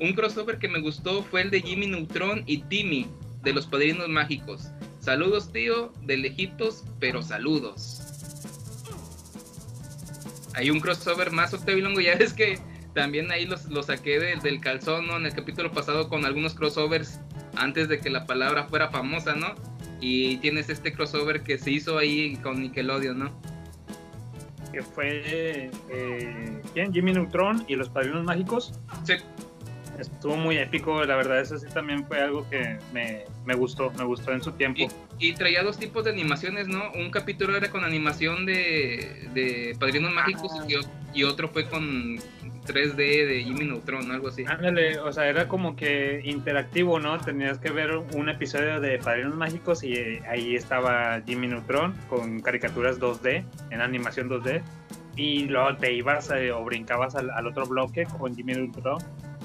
un 0.00 0.12
crossover 0.12 0.58
que 0.58 0.68
me 0.68 0.80
gustó 0.80 1.22
fue 1.22 1.42
el 1.42 1.50
de 1.50 1.60
Jimmy 1.60 1.86
Neutron 1.86 2.42
y 2.46 2.58
Timmy, 2.62 3.06
de 3.42 3.52
los 3.52 3.66
Padrinos 3.66 4.08
Mágicos. 4.08 4.70
Saludos, 5.00 5.52
tío, 5.52 5.92
de 6.02 6.16
lejitos, 6.16 6.84
pero 6.98 7.22
saludos. 7.22 8.02
Hay 10.54 10.70
un 10.70 10.80
crossover 10.80 11.30
más, 11.30 11.54
Octavio 11.54 11.84
Longo, 11.84 12.00
ya 12.00 12.16
ves 12.16 12.32
que 12.32 12.58
también 12.94 13.30
ahí 13.30 13.46
los, 13.46 13.66
los 13.66 13.86
saqué 13.86 14.18
del, 14.18 14.40
del 14.40 14.60
calzón, 14.60 15.06
¿no? 15.06 15.16
En 15.16 15.26
el 15.26 15.32
capítulo 15.32 15.70
pasado 15.72 16.08
con 16.08 16.24
algunos 16.24 16.54
crossovers 16.54 17.20
antes 17.56 17.88
de 17.88 17.98
que 17.98 18.10
la 18.10 18.26
palabra 18.26 18.64
fuera 18.64 18.90
famosa, 18.90 19.34
¿no? 19.34 19.54
Y 20.00 20.38
tienes 20.38 20.68
este 20.68 20.92
crossover 20.92 21.42
que 21.42 21.58
se 21.58 21.70
hizo 21.70 21.98
ahí 21.98 22.36
con 22.36 22.60
Nickelodeon, 22.60 23.18
¿no? 23.18 23.32
Que 24.72 24.82
fue. 24.82 25.70
Eh, 25.90 26.62
¿Quién? 26.72 26.92
Jimmy 26.92 27.12
Neutron 27.12 27.64
y 27.68 27.76
los 27.76 27.88
Padrinos 27.88 28.24
Mágicos. 28.24 28.72
Sí. 29.04 29.14
Estuvo 29.98 30.34
muy 30.36 30.56
épico, 30.56 31.04
la 31.04 31.14
verdad, 31.14 31.40
eso 31.40 31.58
sí 31.58 31.66
también 31.74 32.06
fue 32.06 32.20
algo 32.22 32.48
que 32.48 32.78
me, 32.90 33.24
me 33.44 33.54
gustó, 33.54 33.92
me 33.98 34.04
gustó 34.04 34.32
en 34.32 34.42
su 34.42 34.52
tiempo. 34.52 34.80
Y, 35.18 35.28
y 35.28 35.34
traía 35.34 35.62
dos 35.62 35.78
tipos 35.78 36.04
de 36.04 36.10
animaciones, 36.10 36.68
¿no? 36.68 36.90
Un 36.92 37.10
capítulo 37.10 37.54
era 37.54 37.70
con 37.70 37.84
animación 37.84 38.46
de, 38.46 39.28
de 39.34 39.76
Padrinos 39.78 40.14
Mágicos 40.14 40.52
y 41.12 41.24
otro 41.24 41.48
fue 41.48 41.68
con 41.68 42.18
3D 42.72 42.96
de 42.96 43.42
Jimmy 43.44 43.66
Neutron, 43.66 44.10
algo 44.10 44.28
así. 44.28 44.44
Ándale, 44.46 44.98
o 44.98 45.12
sea, 45.12 45.28
era 45.28 45.48
como 45.48 45.76
que 45.76 46.22
interactivo, 46.24 46.98
¿no? 46.98 47.18
Tenías 47.18 47.58
que 47.58 47.70
ver 47.70 47.96
un 47.96 48.28
episodio 48.28 48.80
de 48.80 48.98
Padrinos 48.98 49.34
Mágicos 49.34 49.82
y 49.82 49.94
eh, 49.94 50.22
ahí 50.28 50.54
estaba 50.54 51.20
Jimmy 51.26 51.48
Neutron 51.48 51.94
con 52.08 52.40
caricaturas 52.40 53.00
2D, 53.00 53.44
en 53.70 53.80
animación 53.80 54.28
2D, 54.28 54.62
y 55.16 55.46
luego 55.46 55.76
te 55.76 55.92
ibas 55.92 56.30
eh, 56.30 56.52
o 56.52 56.64
brincabas 56.64 57.14
al, 57.14 57.30
al 57.30 57.46
otro 57.46 57.66
bloque 57.66 58.06
con 58.18 58.34
Jimmy 58.34 58.54
Neutron 58.54 58.98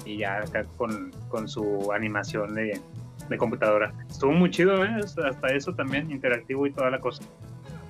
y 0.04 0.18
ya 0.18 0.38
acá 0.38 0.64
con, 0.76 1.10
con 1.28 1.48
su 1.48 1.92
animación 1.92 2.54
de, 2.54 2.80
de 3.28 3.38
computadora. 3.38 3.92
Estuvo 4.08 4.32
muy 4.32 4.50
chido, 4.50 4.84
¿eh? 4.84 4.90
Hasta 5.00 5.48
eso 5.48 5.74
también, 5.74 6.10
interactivo 6.10 6.66
y 6.66 6.72
toda 6.72 6.90
la 6.90 7.00
cosa. 7.00 7.22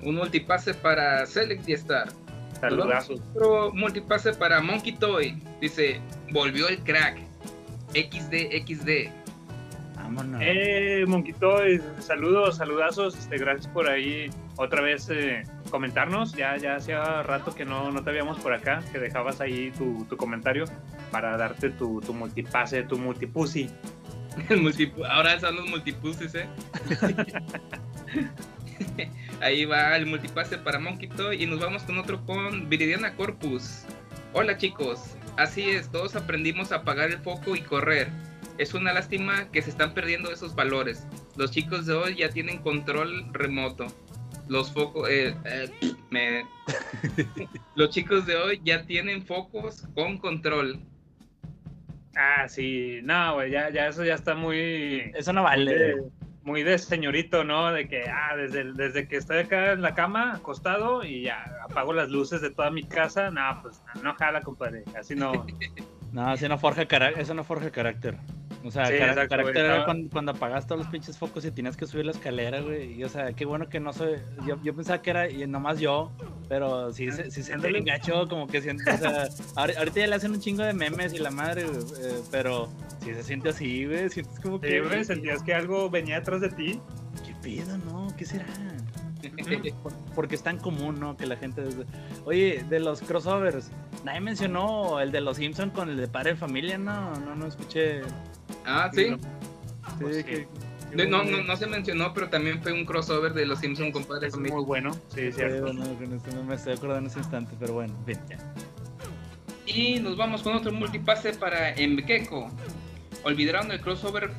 Un 0.01 0.15
multipase 0.15 0.73
para 0.73 1.25
Select 1.25 1.67
y 1.67 1.73
Star. 1.73 2.09
Saludazos. 2.59 3.21
Otro 3.33 3.71
multipase 3.73 4.33
para 4.33 4.61
Monkey 4.61 4.93
Toy. 4.93 5.41
Dice, 5.61 5.99
volvió 6.31 6.67
el 6.67 6.79
crack. 6.79 7.17
XD, 7.93 8.51
XD. 8.65 9.09
Vámonos. 9.95 10.41
Eh, 10.43 11.05
Monquito, 11.07 11.63
eh, 11.63 11.81
saludos, 11.99 12.57
saludazos, 12.57 13.17
este, 13.17 13.37
gracias 13.37 13.67
por 13.67 13.89
ahí 13.89 14.29
otra 14.55 14.81
vez 14.81 15.09
eh, 15.09 15.43
comentarnos. 15.69 16.33
Ya, 16.33 16.55
ya 16.57 16.75
hacía 16.75 17.23
rato 17.23 17.55
que 17.55 17.65
no, 17.65 17.91
no 17.91 18.03
te 18.03 18.11
veíamos 18.11 18.39
por 18.39 18.53
acá, 18.53 18.83
que 18.91 18.99
dejabas 18.99 19.41
ahí 19.41 19.71
tu, 19.77 20.05
tu 20.05 20.15
comentario 20.15 20.65
para 21.11 21.35
darte 21.35 21.71
tu, 21.71 21.99
tu 22.01 22.13
multipase, 22.13 22.83
tu 22.83 22.97
multipussy. 22.97 23.69
Ahora 25.09 25.39
son 25.39 25.55
los 25.55 25.67
multipuses, 25.67 26.35
¿eh? 26.35 26.47
Ahí 29.41 29.65
va 29.65 29.95
el 29.95 30.05
multipase 30.07 30.57
para 30.57 30.79
Monkey 30.79 31.09
Toy 31.09 31.43
y 31.43 31.45
nos 31.45 31.59
vamos 31.59 31.83
con 31.83 31.97
otro 31.97 32.25
con 32.25 32.69
Viridiana 32.69 33.15
Corpus. 33.15 33.83
Hola 34.33 34.57
chicos, 34.57 35.15
así 35.37 35.69
es, 35.69 35.89
todos 35.91 36.15
aprendimos 36.15 36.71
a 36.71 36.77
apagar 36.77 37.09
el 37.11 37.19
foco 37.19 37.55
y 37.55 37.61
correr. 37.61 38.07
Es 38.57 38.73
una 38.73 38.91
lástima 38.93 39.49
que 39.51 39.61
se 39.61 39.69
están 39.69 39.93
perdiendo 39.93 40.31
esos 40.31 40.55
valores. 40.55 41.05
Los 41.35 41.51
chicos 41.51 41.85
de 41.85 41.93
hoy 41.93 42.15
ya 42.15 42.29
tienen 42.29 42.57
control 42.59 43.27
remoto. 43.31 43.85
Los 44.47 44.71
focos, 44.71 45.07
eh, 45.09 45.35
eh, 45.45 45.69
me- 46.09 46.45
los 47.75 47.89
chicos 47.91 48.25
de 48.25 48.35
hoy 48.35 48.61
ya 48.63 48.83
tienen 48.85 49.23
focos 49.23 49.83
con 49.93 50.17
control. 50.17 50.79
Ah, 52.15 52.47
sí, 52.49 52.99
no, 53.03 53.35
güey, 53.35 53.51
ya, 53.51 53.69
ya 53.69 53.87
eso 53.89 54.03
ya 54.03 54.15
está 54.15 54.33
muy... 54.33 55.11
Eso 55.13 55.31
no 55.33 55.43
vale. 55.43 55.77
de, 55.77 56.03
muy 56.47 56.63
de 56.63 56.77
señorito, 56.77 57.43
¿no? 57.43 57.73
De 57.73 57.89
que, 57.89 58.03
ah, 58.09 58.33
desde, 58.37 58.71
desde 58.71 59.05
que 59.09 59.17
estoy 59.17 59.39
acá 59.39 59.73
en 59.73 59.81
la 59.81 59.93
cama, 59.93 60.31
acostado, 60.35 61.03
y 61.03 61.23
ya 61.23 61.43
apago 61.61 61.91
las 61.91 62.07
luces 62.07 62.39
de 62.39 62.51
toda 62.51 62.71
mi 62.71 62.83
casa, 62.83 63.29
no, 63.29 63.41
pues 63.61 63.83
no 64.01 64.15
jala, 64.15 64.41
compadre, 64.41 64.85
así 64.97 65.13
no... 65.13 65.45
No, 66.11 66.33
eso 66.33 66.47
no 66.47 66.57
forja, 66.57 66.85
cara- 66.87 67.09
eso 67.11 67.33
no 67.33 67.43
forja 67.43 67.69
carácter. 67.71 68.17
O 68.63 68.71
sea, 68.71 68.85
Sí, 68.87 68.93
cara- 68.97 69.11
exacto, 69.11 69.29
carácter 69.29 69.53
güey, 69.63 69.65
era 69.75 69.85
cuando, 69.85 70.09
cuando 70.09 70.31
apagas 70.31 70.65
todos 70.65 70.79
los 70.81 70.89
pinches 70.89 71.17
focos 71.17 71.45
y 71.45 71.51
tenías 71.51 71.77
que 71.77 71.85
subir 71.85 72.05
la 72.05 72.11
escalera, 72.11 72.59
güey. 72.61 72.93
Y, 72.99 73.03
o 73.03 73.09
sea, 73.09 73.31
qué 73.33 73.45
bueno 73.45 73.69
que 73.69 73.79
no 73.79 73.93
soy. 73.93 74.15
Yo, 74.45 74.57
yo 74.63 74.75
pensaba 74.75 75.01
que 75.01 75.09
era 75.11 75.29
y 75.29 75.45
nomás 75.47 75.79
yo, 75.79 76.11
pero 76.49 76.91
sí, 76.91 77.11
se- 77.11 77.29
sí 77.31 77.43
se 77.43 77.49
te 77.49 77.53
Ándale. 77.55 77.79
enganchó, 77.79 78.27
como 78.27 78.47
que 78.47 78.61
siento. 78.61 78.83
O 78.91 78.97
sea, 78.97 79.27
ahor- 79.55 79.77
ahorita 79.77 79.99
ya 79.99 80.07
le 80.07 80.15
hacen 80.15 80.31
un 80.31 80.39
chingo 80.41 80.63
de 80.63 80.73
memes 80.73 81.13
y 81.13 81.19
la 81.19 81.31
madre, 81.31 81.65
güey, 81.65 81.77
eh, 82.01 82.15
pero 82.31 82.67
sí 83.03 83.13
se 83.13 83.23
siente 83.23 83.49
así, 83.49 83.85
güey. 83.85 84.09
Sientes 84.09 84.39
como 84.39 84.57
Sí, 84.57 84.67
que. 84.67 84.81
güey, 84.81 85.05
sentías 85.05 85.43
que 85.43 85.53
algo 85.53 85.89
venía 85.89 86.17
atrás 86.17 86.41
de 86.41 86.49
ti. 86.49 86.81
¿Qué 87.25 87.35
pedo, 87.41 87.77
no? 87.77 88.07
¿Qué 88.17 88.25
será? 88.25 88.45
Por- 89.83 89.93
Porque 90.15 90.35
es 90.35 90.43
tan 90.43 90.57
común, 90.57 90.99
¿no? 90.99 91.15
Que 91.17 91.25
la 91.25 91.35
gente. 91.37 91.63
Oye, 92.25 92.65
de 92.69 92.79
los 92.79 93.01
crossovers, 93.01 93.69
nadie 94.03 94.19
mencionó 94.21 94.99
el 94.99 95.11
de 95.11 95.21
los 95.21 95.37
Simpson 95.37 95.69
con 95.69 95.89
el 95.89 95.97
de 95.97 96.07
Padre 96.07 96.31
de 96.31 96.35
Familia, 96.37 96.77
¿no? 96.77 97.13
No, 97.19 97.35
no 97.35 97.45
escuché. 97.45 98.01
Ah, 98.65 98.89
sí. 98.93 99.05
Sí, 99.09 99.17
Pues 100.01 100.17
sí. 100.17 100.23
que- 100.23 100.47
De- 100.95 101.05
no, 101.05 101.23
no, 101.23 101.43
no 101.43 101.55
se 101.57 101.67
mencionó, 101.67 102.13
pero 102.13 102.29
también 102.29 102.61
fue 102.63 102.71
un 102.71 102.85
crossover 102.85 103.33
de 103.33 103.45
los 103.45 103.59
Simpsons 103.59 103.91
con 103.91 104.05
Padre 104.05 104.27
de 104.27 104.31
Familia. 104.31 104.55
muy 104.55 104.63
bueno, 104.65 104.91
sí, 105.09 105.27
Sí, 105.27 105.31
cierto. 105.33 105.73
no, 105.73 105.83
me 106.45 106.55
estoy 106.55 106.73
acordando 106.73 107.01
en 107.01 107.05
ese 107.07 107.19
instante, 107.19 107.53
pero 107.59 107.73
bueno, 107.73 107.93
en 107.99 108.05
fin, 108.15 108.17
ya. 108.29 108.37
Y 109.65 109.99
nos 109.99 110.15
vamos 110.15 110.43
con 110.43 110.55
otro 110.55 110.71
multipase 110.71 111.33
para 111.33 111.73
Mbekeko. 111.75 112.49
Olvidaron 113.23 113.71
el 113.71 113.81
crossover. 113.81 114.31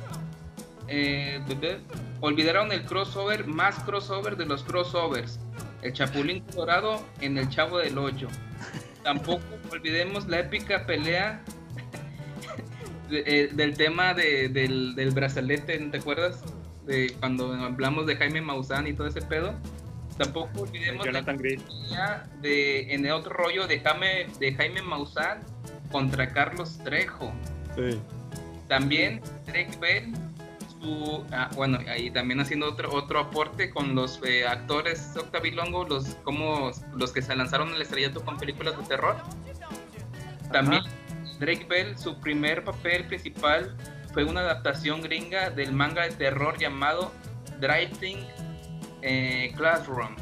eh, 0.91 1.39
bebé, 1.47 1.77
olvidaron 2.21 2.71
el 2.71 2.83
crossover 2.85 3.45
más 3.47 3.75
crossover 3.83 4.35
de 4.37 4.45
los 4.45 4.63
crossovers. 4.63 5.39
El 5.81 5.93
Chapulín 5.93 6.41
Colorado 6.53 7.01
en 7.21 7.37
el 7.37 7.49
Chavo 7.49 7.77
del 7.77 7.97
Ocho. 7.97 8.27
Tampoco 9.03 9.43
olvidemos 9.71 10.27
la 10.27 10.39
épica 10.39 10.85
pelea 10.85 11.41
de- 13.09 13.23
eh, 13.25 13.49
del 13.53 13.75
tema 13.77 14.13
de- 14.13 14.49
del, 14.49 14.95
del 14.95 15.11
brazalete, 15.11 15.77
¿te 15.79 15.97
acuerdas? 15.97 16.43
De 16.85 17.15
cuando 17.19 17.53
hablamos 17.53 18.05
de 18.07 18.15
Jaime 18.15 18.41
Maussan 18.41 18.87
y 18.87 18.93
todo 18.93 19.07
ese 19.07 19.21
pedo. 19.21 19.53
Tampoco 20.17 20.61
olvidemos 20.63 21.05
la 21.05 21.23
pelea 21.23 22.27
de, 22.41 22.93
en 22.93 23.05
el 23.05 23.11
otro 23.13 23.31
rollo 23.33 23.67
de 23.67 23.79
Jaime, 23.79 24.27
de 24.39 24.53
Jaime 24.53 24.81
Maussan 24.81 25.39
contra 25.91 26.27
Carlos 26.29 26.77
Trejo. 26.83 27.31
Sí. 27.75 27.97
También 28.67 29.21
Drake 29.45 29.71
Bell, 29.79 30.13
su, 30.81 31.25
ah, 31.31 31.49
bueno, 31.55 31.79
ahí 31.87 32.09
también 32.11 32.39
haciendo 32.39 32.67
otro, 32.69 32.93
otro 32.93 33.19
aporte 33.19 33.69
con 33.69 33.95
los 33.95 34.21
eh, 34.25 34.45
actores 34.47 35.15
Octavilongo, 35.17 35.85
los, 35.85 36.15
como, 36.23 36.71
los 36.95 37.11
que 37.11 37.21
se 37.21 37.35
lanzaron 37.35 37.73
al 37.73 37.81
estrellato 37.81 38.23
con 38.23 38.37
películas 38.37 38.77
de 38.77 38.83
terror. 38.85 39.15
También 40.51 40.83
Drake 41.39 41.65
Bell, 41.69 41.97
su 41.97 42.19
primer 42.19 42.63
papel 42.63 43.05
principal 43.05 43.75
fue 44.13 44.23
una 44.23 44.41
adaptación 44.41 45.01
gringa 45.01 45.49
del 45.49 45.71
manga 45.73 46.03
de 46.03 46.11
terror 46.11 46.57
llamado 46.57 47.11
Driving 47.59 48.25
eh, 49.01 49.51
Classroom. 49.55 50.15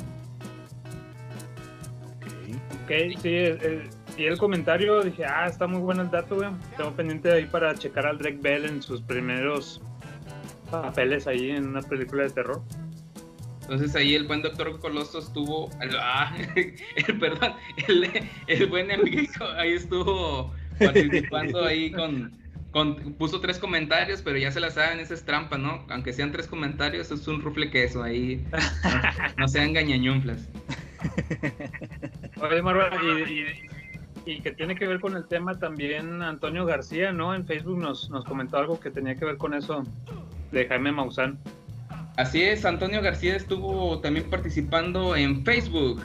Ok, 2.84 2.91
sí, 3.22 3.36
el, 3.36 3.62
el- 3.63 3.89
y 4.17 4.26
el 4.26 4.38
comentario 4.39 5.04
dije, 5.04 5.24
ah, 5.26 5.46
está 5.46 5.67
muy 5.67 5.80
bueno 5.80 6.02
el 6.02 6.10
dato, 6.10 6.36
güey. 6.38 6.50
Tengo 6.76 6.91
pendiente 6.93 7.32
ahí 7.32 7.46
para 7.46 7.76
checar 7.76 8.08
al 8.08 8.17
Drake 8.17 8.39
Bell 8.41 8.65
en 8.65 8.82
sus 8.82 9.00
primeros 9.00 9.80
papeles 10.69 11.27
ahí 11.27 11.51
en 11.51 11.67
una 11.67 11.82
película 11.82 12.23
de 12.23 12.30
terror. 12.30 12.62
Entonces 13.62 13.95
ahí 13.95 14.15
el 14.15 14.25
buen 14.27 14.41
doctor 14.41 14.80
Coloso 14.80 15.19
estuvo, 15.19 15.69
ah, 15.99 16.34
el, 16.56 17.19
perdón, 17.19 17.53
el, 17.88 18.10
el 18.47 18.65
buen 18.67 18.89
amigo 18.91 19.45
ahí 19.58 19.73
estuvo 19.73 20.53
participando 20.80 21.65
ahí 21.65 21.91
con, 21.91 22.32
con, 22.71 22.95
puso 23.15 23.41
tres 23.41 23.60
comentarios, 23.60 24.21
pero 24.21 24.38
ya 24.38 24.51
se 24.51 24.62
la 24.62 24.69
saben, 24.71 24.99
esa 25.01 25.15
es 25.15 25.25
trampa, 25.25 25.58
¿no? 25.58 25.86
Aunque 25.89 26.13
sean 26.13 26.32
tres 26.32 26.47
comentarios, 26.47 27.12
es 27.12 27.27
un 27.27 27.41
rufle 27.41 27.69
queso, 27.69 28.03
ahí 28.03 28.45
no, 28.86 29.34
no 29.38 29.47
sean 29.49 29.73
gañañunflas. 29.73 30.47
Oye, 32.41 32.62
Marva, 32.62 32.89
y, 33.03 33.34
y- 33.34 33.45
y 34.25 34.41
que 34.41 34.51
tiene 34.51 34.75
que 34.75 34.86
ver 34.86 34.99
con 34.99 35.15
el 35.15 35.25
tema 35.25 35.58
también 35.58 36.21
Antonio 36.21 36.65
García, 36.65 37.13
¿no? 37.13 37.34
En 37.34 37.45
Facebook 37.45 37.77
nos, 37.77 38.10
nos 38.10 38.25
comentó 38.25 38.58
algo 38.58 38.77
que 38.77 38.91
tenía 38.91 39.15
que 39.15 39.23
ver 39.23 39.38
con 39.38 39.53
eso 39.53 39.86
de 40.51 40.67
Jaime 40.67 40.91
Maussan. 40.91 41.39
Así 42.17 42.41
es, 42.41 42.65
Antonio 42.65 43.01
García 43.01 43.36
estuvo 43.36 43.99
también 43.99 44.29
participando 44.29 45.15
en 45.15 45.45
Facebook. 45.45 46.01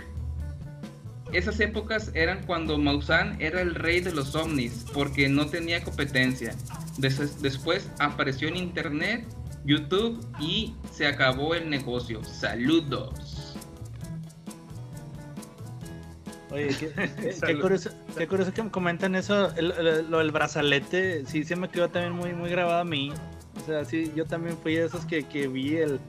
Esas 1.32 1.58
épocas 1.60 2.10
eran 2.14 2.44
cuando 2.44 2.76
Maussan 2.76 3.40
era 3.40 3.62
el 3.62 3.74
rey 3.74 4.00
de 4.00 4.12
los 4.12 4.34
ovnis, 4.34 4.84
porque 4.92 5.28
no 5.30 5.46
tenía 5.46 5.82
competencia. 5.82 6.54
Des- 6.98 7.40
después 7.40 7.90
apareció 7.98 8.48
en 8.48 8.56
Internet, 8.56 9.24
YouTube 9.64 10.22
y 10.38 10.74
se 10.92 11.06
acabó 11.06 11.54
el 11.54 11.70
negocio. 11.70 12.22
Saludos. 12.24 13.56
Oye, 16.50 16.68
qué, 16.78 16.88
qué- 16.94 17.34
qué 17.46 17.58
curioso, 17.58 17.90
qué 18.18 18.26
curioso 18.28 18.52
que 18.52 18.62
me 18.62 18.70
comentan 18.70 19.14
eso, 19.14 19.54
el- 19.56 19.72
el- 19.72 20.10
lo 20.10 20.18
del 20.18 20.32
brazalete, 20.32 21.24
sí, 21.24 21.44
se 21.44 21.56
me 21.56 21.70
quedó 21.70 21.88
también 21.88 22.12
muy, 22.12 22.34
muy 22.34 22.50
grabado 22.50 22.80
a 22.80 22.84
mí. 22.84 23.10
O 23.62 23.66
sea, 23.66 23.84
sí, 23.84 24.10
yo 24.16 24.24
también 24.24 24.56
fui 24.58 24.74
de 24.74 24.86
esos 24.86 25.04
que, 25.06 25.22
que 25.22 25.46
vi 25.46 25.76
el, 25.76 26.00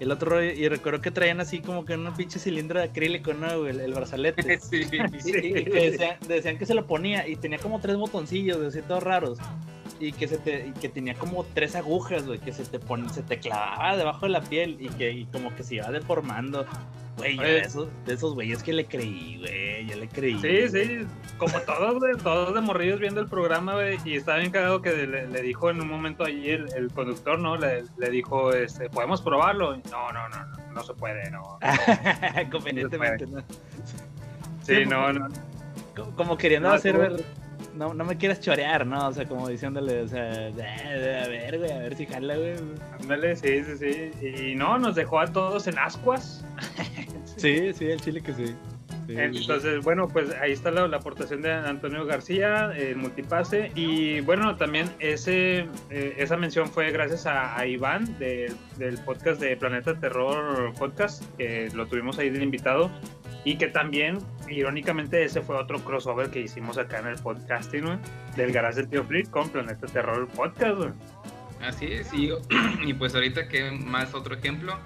el 0.00 0.10
otro 0.10 0.30
rollo 0.30 0.50
y 0.50 0.66
recuerdo 0.68 1.00
que 1.02 1.10
traían 1.10 1.40
así 1.40 1.60
como 1.60 1.84
que 1.84 1.94
un 1.94 2.12
pinche 2.14 2.38
cilindro 2.38 2.78
de 2.80 2.86
acrílico, 2.86 3.34
¿no? 3.34 3.66
El, 3.66 3.80
el 3.80 3.92
brazalete. 3.92 4.58
Sí. 4.60 4.82
Y, 4.90 5.30
y- 5.30 5.58
y 5.58 5.64
que 5.64 5.90
decían, 5.90 6.16
decían 6.26 6.58
que 6.58 6.64
se 6.66 6.74
lo 6.74 6.86
ponía 6.86 7.28
y 7.28 7.36
tenía 7.36 7.58
como 7.58 7.80
tres 7.80 7.96
botoncillos, 7.96 8.60
así 8.62 8.80
todos 8.82 9.02
raros. 9.02 9.38
Y 10.04 10.12
que 10.12 10.26
se 10.26 10.38
te, 10.38 10.66
y 10.66 10.72
que 10.72 10.88
tenía 10.88 11.14
como 11.14 11.44
tres 11.44 11.76
agujas, 11.76 12.26
güey, 12.26 12.38
que 12.40 12.52
se 12.52 12.64
te 12.64 12.78
pon, 12.80 13.08
se 13.10 13.22
te 13.22 13.38
clavaba 13.38 13.96
debajo 13.96 14.26
de 14.26 14.30
la 14.32 14.40
piel 14.40 14.76
y 14.80 14.88
que 14.88 15.12
y 15.12 15.26
como 15.26 15.54
que 15.54 15.62
se 15.62 15.76
iba 15.76 15.90
deformando. 15.90 16.66
Güey, 17.18 17.36
yo 17.36 17.42
de 17.42 17.58
esos, 17.60 17.88
de 18.06 18.14
esos 18.14 18.32
güeyes 18.34 18.62
que 18.62 18.72
le 18.72 18.86
creí, 18.86 19.36
güey, 19.38 19.86
yo 19.86 19.96
le 19.96 20.08
creí. 20.08 20.40
Sí, 20.40 20.68
sí, 20.70 21.06
como 21.38 21.60
todos, 21.60 21.98
güey, 22.00 22.14
todos 22.16 22.54
de 22.54 22.60
morrillos 22.62 22.98
viendo 23.00 23.20
el 23.20 23.28
programa, 23.28 23.74
güey, 23.74 23.98
y 24.04 24.16
estaba 24.16 24.38
bien 24.38 24.50
cagado 24.50 24.80
que 24.80 25.06
le, 25.06 25.28
le 25.28 25.42
dijo 25.42 25.68
en 25.70 25.80
un 25.82 25.88
momento 25.88 26.24
allí 26.24 26.48
el, 26.50 26.66
el 26.74 26.90
conductor, 26.90 27.38
¿no? 27.38 27.56
Le, 27.56 27.84
le 27.98 28.10
dijo, 28.10 28.52
este, 28.54 28.88
¿podemos 28.88 29.20
probarlo? 29.20 29.76
No, 29.90 30.10
no, 30.12 30.28
no, 30.30 30.46
no, 30.46 30.72
no 30.72 30.82
se 30.82 30.94
puede, 30.94 31.30
no. 31.30 31.58
Convenientemente, 32.50 33.26
¿no? 33.26 33.42
Sí, 34.62 34.84
no, 34.86 35.12
no. 35.12 35.28
Co- 35.94 36.10
Como 36.16 36.36
queriendo 36.38 36.70
No, 36.70 36.74
hacer. 36.74 37.24
No, 37.76 37.94
no 37.94 38.04
me 38.04 38.16
quieras 38.18 38.40
chorear, 38.40 38.86
¿no? 38.86 39.08
O 39.08 39.12
sea, 39.12 39.26
como 39.26 39.48
diciéndole, 39.48 40.02
o 40.02 40.08
sea, 40.08 40.48
"Eh, 40.48 41.22
a 41.24 41.28
ver, 41.28 41.58
güey, 41.58 41.72
a 41.72 41.78
ver 41.78 41.96
si 41.96 42.06
jala, 42.06 42.36
güey. 42.36 42.54
Ándale, 43.00 43.34
sí, 43.36 43.62
sí, 43.64 44.10
sí. 44.20 44.50
Y 44.50 44.54
no, 44.54 44.78
nos 44.78 44.94
dejó 44.94 45.20
a 45.20 45.26
todos 45.32 45.66
en 45.66 45.78
ascuas. 45.78 46.44
Sí, 47.36 47.72
sí, 47.72 47.86
el 47.86 48.00
chile 48.00 48.20
que 48.20 48.34
sí. 48.34 48.54
Sí. 49.06 49.14
Entonces, 49.16 49.82
bueno, 49.82 50.06
pues 50.06 50.30
ahí 50.40 50.52
está 50.52 50.70
la, 50.70 50.86
la 50.86 50.98
aportación 50.98 51.40
de 51.42 51.50
Antonio 51.50 52.04
García, 52.04 52.72
el 52.76 52.96
multipase. 52.96 53.72
Y 53.74 54.20
bueno, 54.20 54.54
también 54.56 54.88
ese, 55.00 55.66
eh, 55.90 56.14
esa 56.18 56.36
mención 56.36 56.68
fue 56.68 56.90
gracias 56.92 57.26
a, 57.26 57.58
a 57.58 57.66
Iván 57.66 58.16
de- 58.18 58.52
del 58.76 58.98
podcast 58.98 59.40
de 59.40 59.56
Planeta 59.56 59.98
Terror 59.98 60.72
Podcast, 60.78 61.24
que 61.36 61.68
lo 61.74 61.86
tuvimos 61.86 62.18
ahí 62.18 62.30
de 62.30 62.42
invitado. 62.44 62.90
Y 63.44 63.56
que 63.58 63.66
también, 63.68 64.18
irónicamente, 64.48 65.24
ese 65.24 65.40
fue 65.42 65.56
otro 65.56 65.80
crossover 65.80 66.30
que 66.30 66.40
hicimos 66.40 66.78
acá 66.78 67.00
en 67.00 67.08
el 67.08 67.16
podcasting, 67.16 67.84
güey, 67.84 67.98
del 68.36 68.52
garage 68.52 68.76
del 68.76 68.88
tío 68.88 69.04
Flip 69.04 69.28
con 69.30 69.48
Planeta 69.48 69.86
Terror 69.88 70.28
Podcast. 70.28 70.94
Así 71.60 71.86
es, 71.86 72.08
y, 72.14 72.94
pues 72.94 73.14
ahorita 73.14 73.48
que 73.48 73.70
más 73.72 74.14
otro 74.14 74.34
ejemplo, 74.36 74.78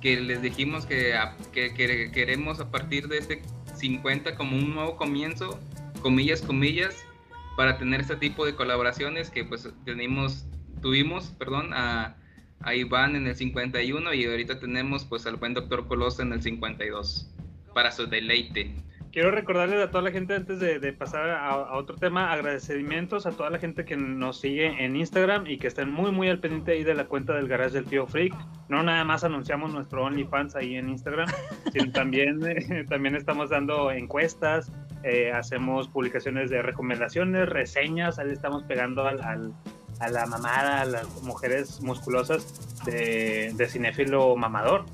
que 0.00 0.20
les 0.20 0.42
dijimos 0.42 0.86
que, 0.86 1.14
que- 1.52 1.72
que 1.74 2.10
queremos 2.12 2.60
a 2.60 2.70
partir 2.70 3.08
de 3.08 3.18
este 3.18 3.42
50 3.74 4.36
como 4.36 4.56
un 4.56 4.74
nuevo 4.74 4.96
comienzo, 4.96 5.58
comillas, 6.00 6.42
comillas, 6.42 6.94
para 7.56 7.78
tener 7.78 8.00
este 8.00 8.16
tipo 8.16 8.44
de 8.46 8.54
colaboraciones 8.54 9.30
que 9.30 9.44
pues 9.44 9.68
tenemos, 9.84 10.46
tuvimos, 10.82 11.26
perdón, 11.38 11.72
a, 11.72 12.16
Iván 12.74 13.14
en 13.14 13.26
el 13.26 13.36
51 13.36 14.14
y 14.14 14.24
ahorita 14.24 14.58
tenemos 14.58 15.04
pues 15.04 15.26
al 15.26 15.36
buen 15.36 15.52
doctor 15.52 15.86
Coloso 15.86 16.22
en 16.22 16.32
el 16.32 16.40
52, 16.42 17.30
para 17.74 17.90
su 17.92 18.06
deleite. 18.06 18.74
Quiero 19.12 19.30
recordarles 19.30 19.80
a 19.80 19.90
toda 19.92 20.02
la 20.02 20.10
gente 20.10 20.34
antes 20.34 20.58
de, 20.58 20.80
de 20.80 20.92
pasar 20.92 21.30
a, 21.30 21.48
a 21.50 21.76
otro 21.76 21.94
tema, 21.94 22.32
agradecimientos 22.32 23.26
a 23.26 23.30
toda 23.30 23.48
la 23.48 23.58
gente 23.60 23.84
que 23.84 23.96
nos 23.96 24.40
sigue 24.40 24.84
en 24.84 24.96
Instagram 24.96 25.46
y 25.46 25.58
que 25.58 25.68
estén 25.68 25.88
muy 25.92 26.10
muy 26.10 26.28
al 26.28 26.40
pendiente 26.40 26.72
ahí 26.72 26.82
de 26.82 26.94
la 26.94 27.04
cuenta 27.04 27.32
del 27.34 27.46
garage 27.46 27.74
del 27.74 27.84
tío 27.84 28.08
Freak. 28.08 28.34
No 28.68 28.82
nada 28.82 29.04
más 29.04 29.22
anunciamos 29.22 29.72
nuestro 29.72 30.02
OnlyFans 30.04 30.56
ahí 30.56 30.74
en 30.74 30.88
Instagram, 30.88 31.28
sino 31.72 31.92
también, 31.92 32.40
eh, 32.44 32.84
también 32.88 33.14
estamos 33.14 33.50
dando 33.50 33.92
encuestas, 33.92 34.72
eh, 35.04 35.30
hacemos 35.32 35.86
publicaciones 35.86 36.50
de 36.50 36.62
recomendaciones, 36.62 37.48
reseñas, 37.48 38.18
ahí 38.18 38.26
le 38.26 38.32
estamos 38.32 38.64
pegando 38.64 39.06
al, 39.06 39.22
al- 39.22 39.52
a 40.00 40.08
la 40.08 40.26
mamada, 40.26 40.80
a 40.80 40.84
las 40.86 41.22
mujeres 41.22 41.80
musculosas 41.82 42.84
de, 42.84 43.52
de 43.54 43.66
cinéfilo 43.68 44.34
mamador 44.34 44.86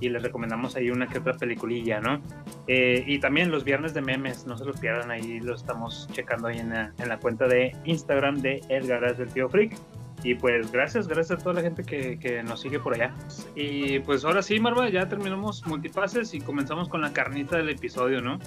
y 0.00 0.08
les 0.08 0.22
recomendamos 0.22 0.76
ahí 0.76 0.90
una 0.90 1.06
que 1.06 1.18
otra 1.18 1.34
peliculilla, 1.34 2.00
¿no? 2.00 2.20
Eh, 2.66 3.04
y 3.06 3.18
también 3.18 3.50
los 3.50 3.64
viernes 3.64 3.94
de 3.94 4.02
memes, 4.02 4.46
no 4.46 4.56
se 4.56 4.64
los 4.64 4.78
pierdan, 4.78 5.10
ahí 5.10 5.40
lo 5.40 5.54
estamos 5.54 6.08
checando 6.12 6.48
ahí 6.48 6.58
en 6.58 6.70
la, 6.70 6.92
en 6.98 7.08
la 7.08 7.18
cuenta 7.18 7.46
de 7.46 7.76
Instagram 7.84 8.38
de 8.38 8.62
El 8.68 8.86
Garage 8.86 9.16
del 9.16 9.28
Tío 9.28 9.48
Freak. 9.48 9.76
Y 10.22 10.34
pues 10.34 10.72
gracias, 10.72 11.06
gracias 11.06 11.38
a 11.38 11.42
toda 11.42 11.56
la 11.56 11.60
gente 11.60 11.84
que, 11.84 12.18
que 12.18 12.42
nos 12.42 12.60
sigue 12.60 12.80
por 12.80 12.94
allá. 12.94 13.12
Y 13.54 14.00
pues 14.00 14.24
ahora 14.24 14.42
sí, 14.42 14.58
Marva, 14.58 14.88
ya 14.88 15.08
terminamos 15.08 15.64
multipases 15.66 16.34
y 16.34 16.40
comenzamos 16.40 16.88
con 16.88 17.02
la 17.02 17.12
carnita 17.12 17.56
del 17.58 17.68
episodio, 17.68 18.20
¿no? 18.20 18.38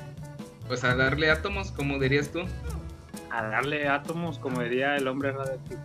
Pues 0.68 0.84
a 0.84 0.96
darle 0.96 1.32
átomos, 1.32 1.72
como 1.72 1.98
dirías 1.98 2.32
tú. 2.32 2.42
A 3.32 3.44
darle 3.44 3.88
átomos, 3.88 4.40
como 4.40 4.62
diría 4.62 4.96
el 4.98 5.08
hombre 5.08 5.32
radioactivo. 5.32 5.80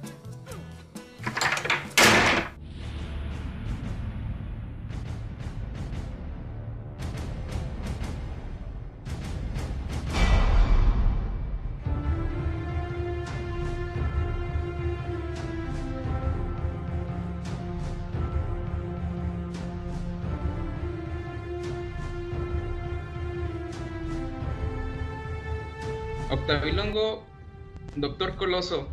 Doctor 27.97 28.37
Coloso, 28.37 28.89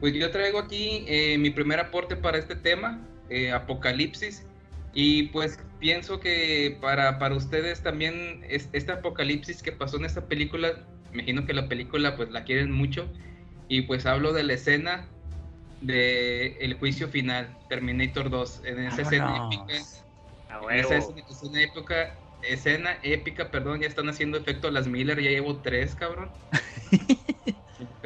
pues 0.00 0.14
yo 0.14 0.30
traigo 0.30 0.58
aquí 0.58 1.04
eh, 1.06 1.38
mi 1.38 1.50
primer 1.50 1.80
aporte 1.80 2.16
para 2.16 2.38
este 2.38 2.54
tema, 2.54 3.00
eh, 3.30 3.52
Apocalipsis, 3.52 4.44
y 4.94 5.24
pues 5.24 5.58
pienso 5.78 6.20
que 6.20 6.76
para, 6.80 7.18
para 7.18 7.34
ustedes 7.34 7.82
también 7.82 8.44
es, 8.48 8.68
este 8.72 8.92
apocalipsis 8.92 9.62
que 9.62 9.72
pasó 9.72 9.96
en 9.96 10.04
esta 10.04 10.26
película, 10.26 10.84
me 11.12 11.18
imagino 11.18 11.46
que 11.46 11.52
la 11.52 11.68
película 11.68 12.16
pues 12.16 12.30
la 12.30 12.44
quieren 12.44 12.72
mucho, 12.72 13.08
y 13.68 13.82
pues 13.82 14.06
hablo 14.06 14.32
de 14.32 14.44
la 14.44 14.54
escena 14.54 15.06
de 15.80 16.56
el 16.60 16.74
juicio 16.74 17.08
final, 17.08 17.56
Terminator 17.68 18.30
2, 18.30 18.62
en 18.64 18.80
esa 18.80 19.02
escena 19.02 19.46
épica, 19.46 19.74
en 20.70 20.78
esa 20.78 20.96
escena, 20.96 21.22
escena 21.28 21.62
épica, 21.62 22.14
escena 22.42 22.98
épica, 23.02 23.50
perdón, 23.50 23.80
ya 23.80 23.88
están 23.88 24.08
haciendo 24.08 24.38
efecto 24.38 24.70
las 24.70 24.86
Miller, 24.86 25.20
ya 25.20 25.30
llevo 25.30 25.56
tres, 25.58 25.94
cabrón. 25.94 26.30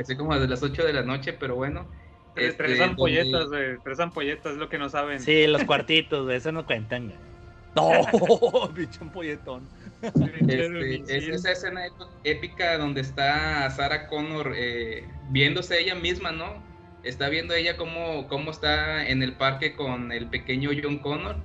Empecé 0.02 0.16
como 0.18 0.34
desde 0.34 0.48
las 0.48 0.62
8 0.62 0.84
de 0.84 0.92
la 0.92 1.02
noche, 1.02 1.32
pero 1.32 1.54
bueno. 1.56 1.86
Tres, 2.34 2.48
este, 2.50 2.64
tres 2.64 2.78
donde- 2.78 2.90
ampolletas, 2.92 3.46
güey. 3.48 3.76
Tres 3.84 4.00
ampolletas 4.00 4.52
es 4.52 4.58
lo 4.58 4.68
que 4.68 4.78
no 4.78 4.88
saben. 4.88 5.20
Sí, 5.20 5.46
los 5.46 5.64
cuartitos, 5.64 6.26
de 6.26 6.36
eso 6.36 6.50
no 6.52 6.66
cuentan, 6.66 7.06
güey. 7.06 7.16
No, 7.74 8.68
bicho 8.74 9.00
ampolletón. 9.00 9.66
Este, 10.02 10.94
es 11.16 11.28
esa 11.28 11.52
escena 11.52 11.86
ép- 11.86 12.08
épica 12.24 12.76
donde 12.76 13.00
está 13.00 13.70
Sarah 13.70 14.08
Connor 14.08 14.52
eh, 14.54 15.08
viéndose 15.30 15.80
ella 15.80 15.94
misma, 15.94 16.32
¿no? 16.32 16.62
Está 17.02 17.30
viendo 17.30 17.54
ella 17.54 17.78
cómo, 17.78 18.28
cómo 18.28 18.50
está 18.50 19.08
en 19.08 19.22
el 19.22 19.32
parque 19.34 19.74
con 19.74 20.12
el 20.12 20.26
pequeño 20.26 20.70
John 20.82 20.98
Connor 20.98 21.36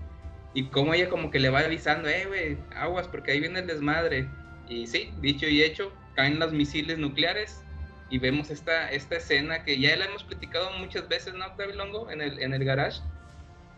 y 0.54 0.66
cómo 0.66 0.94
ella 0.94 1.08
como 1.10 1.32
que 1.32 1.40
le 1.40 1.50
va 1.50 1.60
avisando, 1.60 2.10
eh, 2.10 2.26
güey, 2.28 2.58
aguas, 2.76 3.08
porque 3.08 3.32
ahí 3.32 3.40
viene 3.40 3.60
el 3.60 3.68
desmadre. 3.68 4.28
Y 4.68 4.86
sí, 4.88 5.12
dicho 5.22 5.48
y 5.48 5.64
hecho, 5.64 5.94
caen 6.16 6.40
los 6.40 6.52
misiles 6.52 6.98
nucleares 6.98 7.64
y 8.10 8.20
vemos 8.20 8.50
esta, 8.50 8.90
esta 8.92 9.18
escena 9.18 9.64
que 9.64 9.80
ya 9.80 9.96
la 9.98 10.06
hemos 10.06 10.24
platicado 10.26 10.72
muchas 10.80 11.08
veces, 11.10 11.34
¿no, 11.36 11.46
Octavio 11.48 11.76
Longo? 11.76 12.10
En 12.12 12.22
el, 12.22 12.40
en 12.42 12.54
el 12.54 12.64
garage 12.66 13.02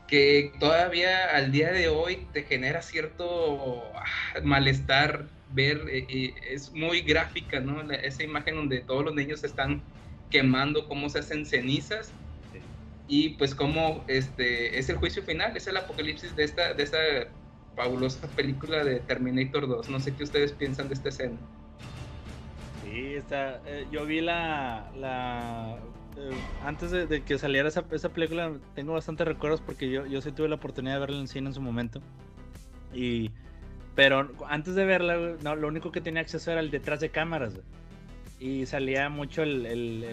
que 0.08 0.54
todavía 0.60 1.36
al 1.36 1.52
día 1.52 1.72
de 1.72 1.88
hoy 1.90 2.32
te 2.34 2.44
genera 2.44 2.82
cierto 2.82 3.96
ah, 3.98 4.04
malestar 4.44 5.32
ver, 5.48 5.84
eh, 5.90 6.36
es 6.52 6.72
muy 6.74 7.02
gráfica, 7.02 7.60
¿no? 7.60 7.84
La- 7.84 7.96
esa 7.96 8.24
imagen 8.24 8.56
donde 8.56 8.82
todos 8.82 9.06
los 9.06 9.14
niños 9.16 9.42
se 9.42 9.48
están 9.48 9.88
quemando, 10.30 10.88
cómo 10.88 11.10
se 11.10 11.20
hacen 11.20 11.46
cenizas 11.46 12.18
y 13.08 13.38
pues 13.38 13.56
cómo 13.56 14.06
este, 14.08 14.80
es 14.80 14.90
el 14.90 14.98
juicio 14.98 15.24
final, 15.24 15.58
es 15.58 15.68
el 15.68 15.78
apocalipsis 15.78 16.36
de 16.36 16.44
esta, 16.44 16.74
de 16.74 16.84
esta 16.84 17.00
fabulosa 17.76 18.34
película 18.36 18.84
de 18.84 19.02
Terminator 19.02 19.68
2. 19.68 19.90
No 19.90 20.00
sé 20.00 20.16
qué 20.16 20.24
ustedes 20.24 20.54
piensan 20.54 20.88
de 20.90 20.96
esta 20.96 21.10
escena. 21.10 21.40
Sí, 22.92 23.14
está. 23.16 23.62
eh, 23.66 23.86
yo 23.92 24.06
vi 24.06 24.22
la. 24.22 24.90
la 24.98 25.78
eh, 26.18 26.32
antes 26.66 26.92
de, 26.92 27.22
que 27.24 27.38
saliera 27.38 27.68
esa, 27.70 27.86
esa 27.92 28.10
película, 28.10 28.52
tengo 28.76 28.94
bastantes 28.94 29.28
recuerdos 29.28 29.62
porque 29.62 29.90
yo, 29.90 30.06
yo 30.06 30.22
sí 30.22 30.32
tuve 30.32 30.50
la 30.50 30.56
oportunidad 30.56 30.96
de 30.96 31.00
verla 31.00 31.18
en 31.20 31.28
cine 31.28 31.48
en 31.50 31.54
su 31.54 31.62
momento. 31.62 32.02
Y. 32.94 33.32
Pero 33.96 34.30
antes 34.48 34.76
de 34.76 34.86
verla, 34.86 35.36
no, 35.44 35.56
lo 35.56 35.68
único 35.68 35.92
que 35.92 36.00
tenía 36.00 36.22
acceso 36.22 36.52
era 36.52 36.62
el 36.62 36.72
detrás 36.72 37.00
de 37.02 37.10
cámaras. 37.10 37.60
Y 38.40 38.66
salía 38.66 39.10
mucho 39.10 39.44
el. 39.44 39.66
el- 39.66 40.04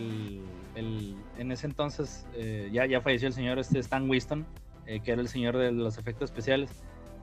el- 0.75 1.15
en 1.39 1.53
ese 1.53 1.67
entonces, 1.67 2.27
eh, 2.35 2.69
ya, 2.73 2.85
ya 2.85 3.01
falleció 3.01 3.29
el 3.29 3.35
señor 3.35 3.59
este 3.59 3.79
Stan 3.79 4.09
Winston, 4.11 4.45
que 4.85 5.11
era 5.13 5.21
el 5.23 5.29
señor 5.29 5.57
de 5.57 5.73
los 5.73 5.97
efectos 5.99 6.31
especiales. 6.31 6.71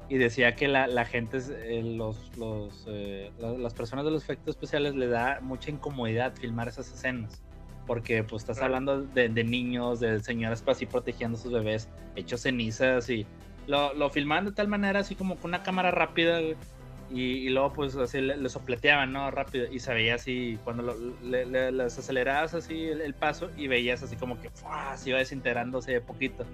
Y 0.10 0.18
decía 0.18 0.56
que 0.56 0.68
la, 0.68 0.88
la 0.88 1.06
gente, 1.06 1.40
eh, 1.50 1.82
los, 1.84 2.18
los, 2.38 2.86
eh, 2.88 3.32
la- 3.40 3.54
las 3.54 3.74
personas 3.74 4.06
de 4.06 4.12
los 4.12 4.24
efectos 4.24 4.56
especiales 4.56 4.96
le 4.96 5.08
da 5.08 5.40
mucha 5.42 5.72
incomodidad 5.72 6.34
filmar 6.36 6.68
esas 6.68 6.92
escenas. 6.94 7.42
Porque 7.88 8.24
pues 8.24 8.44
estás 8.44 8.62
hablando 8.62 9.02
de, 9.02 9.28
de 9.30 9.44
niños, 9.44 10.00
de 10.00 10.20
señoras 10.22 10.64
así 10.68 10.86
protegiendo 10.86 11.38
a 11.38 11.42
sus 11.42 11.52
bebés, 11.52 11.90
hechos 12.16 12.42
cenizas 12.42 13.10
y 13.10 13.26
lo, 13.68 13.94
lo 13.94 14.10
filmaban 14.10 14.46
de 14.46 14.52
tal 14.54 14.68
manera 14.70 15.00
así 15.00 15.16
como 15.16 15.36
con 15.36 15.52
una 15.52 15.64
cámara 15.64 15.92
rápida 15.92 16.42
y, 16.42 16.56
y 17.14 17.50
luego 17.50 17.74
pues 17.74 17.96
así 17.98 18.22
le, 18.22 18.38
le 18.38 18.50
sopleteaban, 18.50 19.12
¿no? 19.12 19.30
Rápido 19.32 19.68
y 19.72 19.80
se 19.80 19.94
veía 19.94 20.16
así, 20.16 20.58
cuando 20.64 20.84
lo, 20.84 20.96
le, 21.24 21.46
le- 21.46 21.72
les 21.74 21.98
acelerabas 22.00 22.54
así 22.54 22.86
el, 22.86 23.02
el 23.02 23.14
paso 23.14 23.50
y 23.58 23.68
veías 23.68 24.02
así 24.02 24.16
como 24.16 24.40
que 24.40 24.50
¡fua! 24.50 24.96
se 24.96 25.10
iba 25.10 25.20
desintegrándose 25.20 25.92
de 25.92 26.02
poquito. 26.02 26.46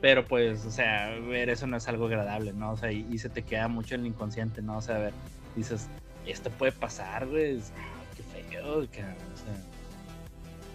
Pero 0.00 0.26
pues, 0.26 0.64
o 0.66 0.70
sea, 0.70 1.10
ver 1.20 1.48
eso 1.50 1.66
no 1.66 1.76
es 1.78 1.88
algo 1.88 2.06
agradable, 2.06 2.52
¿no? 2.52 2.72
O 2.72 2.76
sea, 2.76 2.92
y, 2.92 3.06
y 3.10 3.18
se 3.18 3.28
te 3.30 3.42
queda 3.42 3.66
mucho 3.68 3.94
en 3.94 4.02
el 4.02 4.08
inconsciente, 4.08 4.60
¿no? 4.62 4.76
O 4.78 4.82
sea, 4.82 4.96
a 4.96 5.00
ver, 5.00 5.12
dices, 5.54 5.88
esto 6.26 6.50
puede 6.50 6.72
pasar, 6.72 7.26
güey, 7.26 7.58
ah, 7.76 8.02
qué 8.16 8.22
feo, 8.22 8.86
cabrón, 8.92 9.16
o 9.34 9.36
sea. 9.36 9.56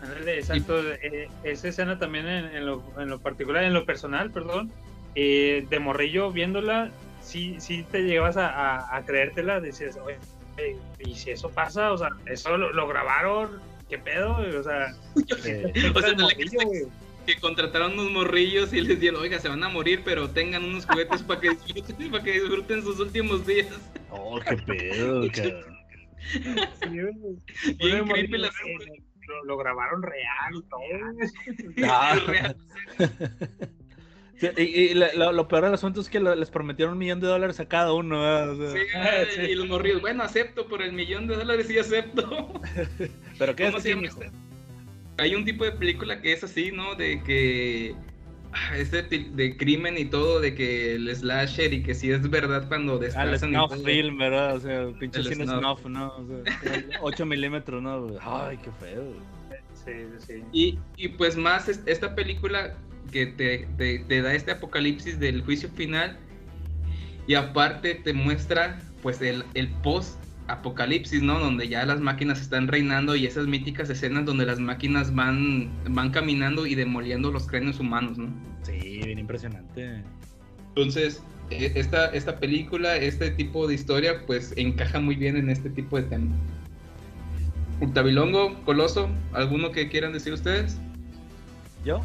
Ándale, 0.01 0.39
exacto. 0.39 0.81
eh, 0.93 1.29
esa 1.43 1.67
escena 1.67 1.99
también 1.99 2.27
en, 2.27 2.45
en 2.45 2.65
lo, 2.65 2.83
en 2.97 3.09
lo 3.09 3.19
particular, 3.19 3.63
en 3.63 3.73
lo 3.73 3.85
personal, 3.85 4.31
perdón, 4.31 4.71
eh, 5.13 5.67
de 5.69 5.79
morrillo 5.79 6.31
viéndola, 6.31 6.89
sí, 7.21 7.57
sí 7.59 7.83
te 7.83 8.01
llegabas 8.01 8.37
a, 8.37 8.47
a- 8.49 8.97
a 8.97 9.05
creértela, 9.05 9.59
dices, 9.61 9.97
oye, 10.03 10.17
eh, 10.57 10.75
y 10.99 11.13
si 11.13 11.29
eso 11.29 11.49
pasa, 11.51 11.91
o 11.91 11.97
sea, 11.99 12.09
eso 12.25 12.57
lo, 12.57 12.73
lo 12.73 12.87
grabaron, 12.87 13.61
¿qué 13.89 13.99
pedo? 13.99 14.37
O 14.37 14.63
sea, 14.63 14.87
O 15.95 16.01
sea, 16.01 16.13
que 17.25 17.35
contrataron 17.39 17.93
unos 17.93 18.11
morrillos 18.11 18.73
y 18.73 18.81
les 18.81 18.99
dieron, 18.99 19.21
oiga, 19.21 19.39
se 19.39 19.47
van 19.49 19.63
a 19.63 19.69
morir, 19.69 20.01
pero 20.03 20.29
tengan 20.29 20.63
unos 20.63 20.85
juguetes 20.85 21.21
para 21.23 21.39
que 21.39 21.49
disfruten, 21.51 22.11
para 22.11 22.23
que 22.23 22.31
disfruten 22.33 22.81
sus 22.83 22.99
últimos 22.99 23.45
días. 23.45 23.67
Oh, 24.09 24.39
qué 24.39 24.57
pedo, 24.57 25.21
cabrón. 25.33 25.81
Bien 27.79 28.07
creepy 28.07 28.37
la 28.37 28.51
lo, 29.27 29.45
lo 29.45 29.57
grabaron 29.57 30.01
real 30.03 30.63
todo. 30.69 30.81
Ah. 31.87 32.53
Sí, 34.39 34.47
Y, 34.57 34.61
y 34.63 34.93
la- 34.95 35.13
lo, 35.13 35.31
lo 35.33 35.47
peor 35.47 35.65
del 35.65 35.75
asunto 35.75 36.01
es 36.01 36.09
que 36.09 36.19
lo- 36.19 36.33
les 36.33 36.49
prometieron 36.49 36.93
un 36.93 36.97
millón 36.97 37.19
de 37.19 37.27
dólares 37.27 37.59
a 37.59 37.67
cada 37.67 37.93
uno. 37.93 38.19
sea, 38.71 39.25
Sí, 39.27 39.41
Y 39.51 39.53
los 39.53 39.67
morrillos, 39.67 40.01
bueno, 40.01 40.23
acepto 40.23 40.67
por 40.67 40.81
el 40.81 40.93
millón 40.93 41.27
de 41.27 41.35
dólares, 41.35 41.67
sí 41.67 41.77
acepto. 41.77 42.51
Pero 43.37 43.55
qué 43.55 43.65
es 43.65 43.69
¿Cómo 43.69 43.79
se 43.79 43.89
llama 43.89 44.01
mijo? 44.01 44.19
esta? 44.23 44.33
Hay 45.17 45.35
un 45.35 45.45
tipo 45.45 45.63
de 45.65 45.71
película 45.73 46.21
que 46.21 46.33
es 46.33 46.43
así, 46.43 46.71
¿no? 46.71 46.95
De 46.95 47.21
que 47.23 47.95
ah, 48.53 48.77
es 48.77 48.91
de, 48.91 49.55
crimen 49.57 49.97
y 49.97 50.05
todo, 50.05 50.39
de 50.39 50.55
que 50.55 50.95
el 50.95 51.13
slasher 51.15 51.73
y 51.73 51.83
que 51.83 51.93
sí 51.93 52.11
es 52.11 52.27
verdad 52.29 52.67
cuando 52.67 52.93
Ah, 52.93 52.95
el 52.95 53.01
desplazan 53.01 53.49
snuff 53.51 53.69
todo. 53.71 53.83
film, 53.83 54.17
¿verdad? 54.17 54.55
O 54.55 54.59
sea, 54.59 54.81
el 54.83 54.95
pinche 54.95 55.19
El 55.19 55.25
cine 55.27 55.45
snuff. 55.45 55.59
snuff, 55.81 55.85
¿no? 55.85 56.07
O 56.15 56.25
sea, 56.27 56.83
8 57.01 57.25
milímetros, 57.25 57.81
¿no? 57.83 58.07
Ay, 58.21 58.57
qué 58.57 58.71
feo. 58.79 59.03
güey. 59.03 59.19
Sí, 59.73 60.25
sí. 60.27 60.43
Y, 60.51 60.79
y 60.97 61.07
pues 61.09 61.35
más 61.35 61.67
es- 61.67 61.81
esta 61.85 62.13
película 62.15 62.75
que 63.11 63.25
te, 63.25 63.67
te- 63.77 63.99
te 63.99 64.21
da 64.21 64.33
este 64.33 64.51
apocalipsis 64.51 65.19
del 65.19 65.41
juicio 65.43 65.69
final 65.69 66.17
y 67.27 67.33
aparte 67.35 67.95
te 67.95 68.13
muestra 68.13 68.79
pues 69.01 69.21
el, 69.21 69.43
el 69.55 69.69
post 69.81 70.19
apocalipsis, 70.51 71.21
¿no? 71.21 71.39
Donde 71.39 71.67
ya 71.67 71.85
las 71.85 71.99
máquinas 71.99 72.41
están 72.41 72.67
reinando 72.67 73.15
y 73.15 73.25
esas 73.25 73.47
míticas 73.47 73.89
escenas 73.89 74.25
donde 74.25 74.45
las 74.45 74.59
máquinas 74.59 75.13
van, 75.15 75.69
van 75.89 76.11
caminando 76.11 76.65
y 76.65 76.75
demoliendo 76.75 77.31
los 77.31 77.47
cráneos 77.47 77.79
humanos, 77.79 78.17
¿no? 78.17 78.29
Sí, 78.63 79.01
bien 79.05 79.19
impresionante. 79.19 80.03
Entonces, 80.69 81.21
e- 81.49 81.71
esta, 81.75 82.07
esta 82.07 82.37
película, 82.39 82.95
este 82.97 83.31
tipo 83.31 83.67
de 83.67 83.73
historia, 83.75 84.25
pues 84.25 84.53
encaja 84.57 84.99
muy 84.99 85.15
bien 85.15 85.35
en 85.37 85.49
este 85.49 85.69
tipo 85.69 85.97
de 85.97 86.03
tema. 86.03 86.35
Octavilongo, 87.81 88.63
Coloso, 88.63 89.09
¿alguno 89.33 89.71
que 89.71 89.89
quieran 89.89 90.13
decir 90.13 90.33
ustedes? 90.33 90.77
¿Yo? 91.83 92.01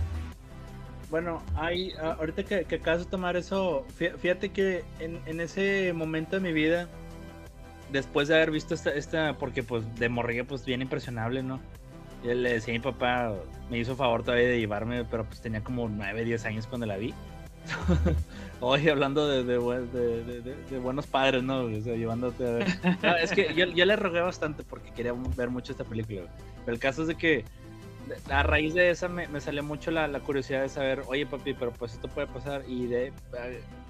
Bueno, 1.10 1.42
hay, 1.54 1.92
ah, 2.02 2.16
ahorita 2.18 2.42
que, 2.44 2.64
que 2.64 2.76
acabas 2.76 3.04
de 3.04 3.10
tomar 3.10 3.36
eso, 3.36 3.86
fí- 3.98 4.16
fíjate 4.16 4.48
que 4.50 4.82
en, 4.98 5.20
en 5.26 5.40
ese 5.40 5.92
momento 5.92 6.36
de 6.36 6.40
mi 6.42 6.52
vida, 6.52 6.88
después 7.90 8.28
de 8.28 8.34
haber 8.36 8.50
visto 8.50 8.74
esta, 8.74 8.90
esta 8.90 9.34
porque 9.38 9.62
pues 9.62 9.82
de 9.96 10.08
morrillo 10.08 10.46
pues 10.46 10.64
bien 10.64 10.82
impresionable, 10.82 11.42
¿no? 11.42 11.60
Yo 12.24 12.34
le 12.34 12.52
decía 12.54 12.72
a 12.74 12.78
mi 12.78 12.82
papá, 12.82 13.32
me 13.70 13.78
hizo 13.78 13.94
favor 13.96 14.22
todavía 14.24 14.48
de 14.48 14.58
llevarme, 14.58 15.04
pero 15.04 15.24
pues 15.24 15.40
tenía 15.40 15.62
como 15.62 15.88
9, 15.88 16.24
10 16.24 16.44
años 16.46 16.66
cuando 16.66 16.86
la 16.86 16.96
vi. 16.96 17.14
Hoy 18.60 18.88
hablando 18.88 19.28
de, 19.28 19.44
de, 19.44 19.58
de- 19.58 20.40
de- 20.70 20.78
buenos 20.78 21.06
padres, 21.06 21.42
¿no? 21.42 21.60
O 21.64 21.80
sea, 21.80 21.94
llevándote 21.94 22.46
a 22.46 22.50
ver. 22.52 22.68
No, 23.02 23.16
es 23.16 23.32
que 23.32 23.54
yo, 23.54 23.66
yo 23.66 23.84
le 23.84 23.96
rogué 23.96 24.20
bastante 24.20 24.62
porque 24.62 24.90
quería 24.92 25.12
ver 25.36 25.50
mucho 25.50 25.72
esta 25.72 25.84
película. 25.84 26.22
Pero 26.64 26.74
el 26.74 26.80
caso 26.80 27.02
es 27.02 27.08
de 27.08 27.16
que 27.16 27.44
a 28.30 28.42
raíz 28.44 28.72
de 28.74 28.90
esa 28.90 29.08
me, 29.08 29.26
me 29.28 29.40
salió 29.40 29.62
mucho 29.62 29.90
la, 29.90 30.06
la 30.08 30.20
curiosidad 30.20 30.62
de 30.62 30.68
saber, 30.68 31.02
oye 31.08 31.26
papi, 31.26 31.54
pero 31.54 31.72
pues 31.72 31.92
esto 31.94 32.08
puede 32.08 32.28
pasar. 32.28 32.62
Y 32.68 32.86
de 32.86 33.12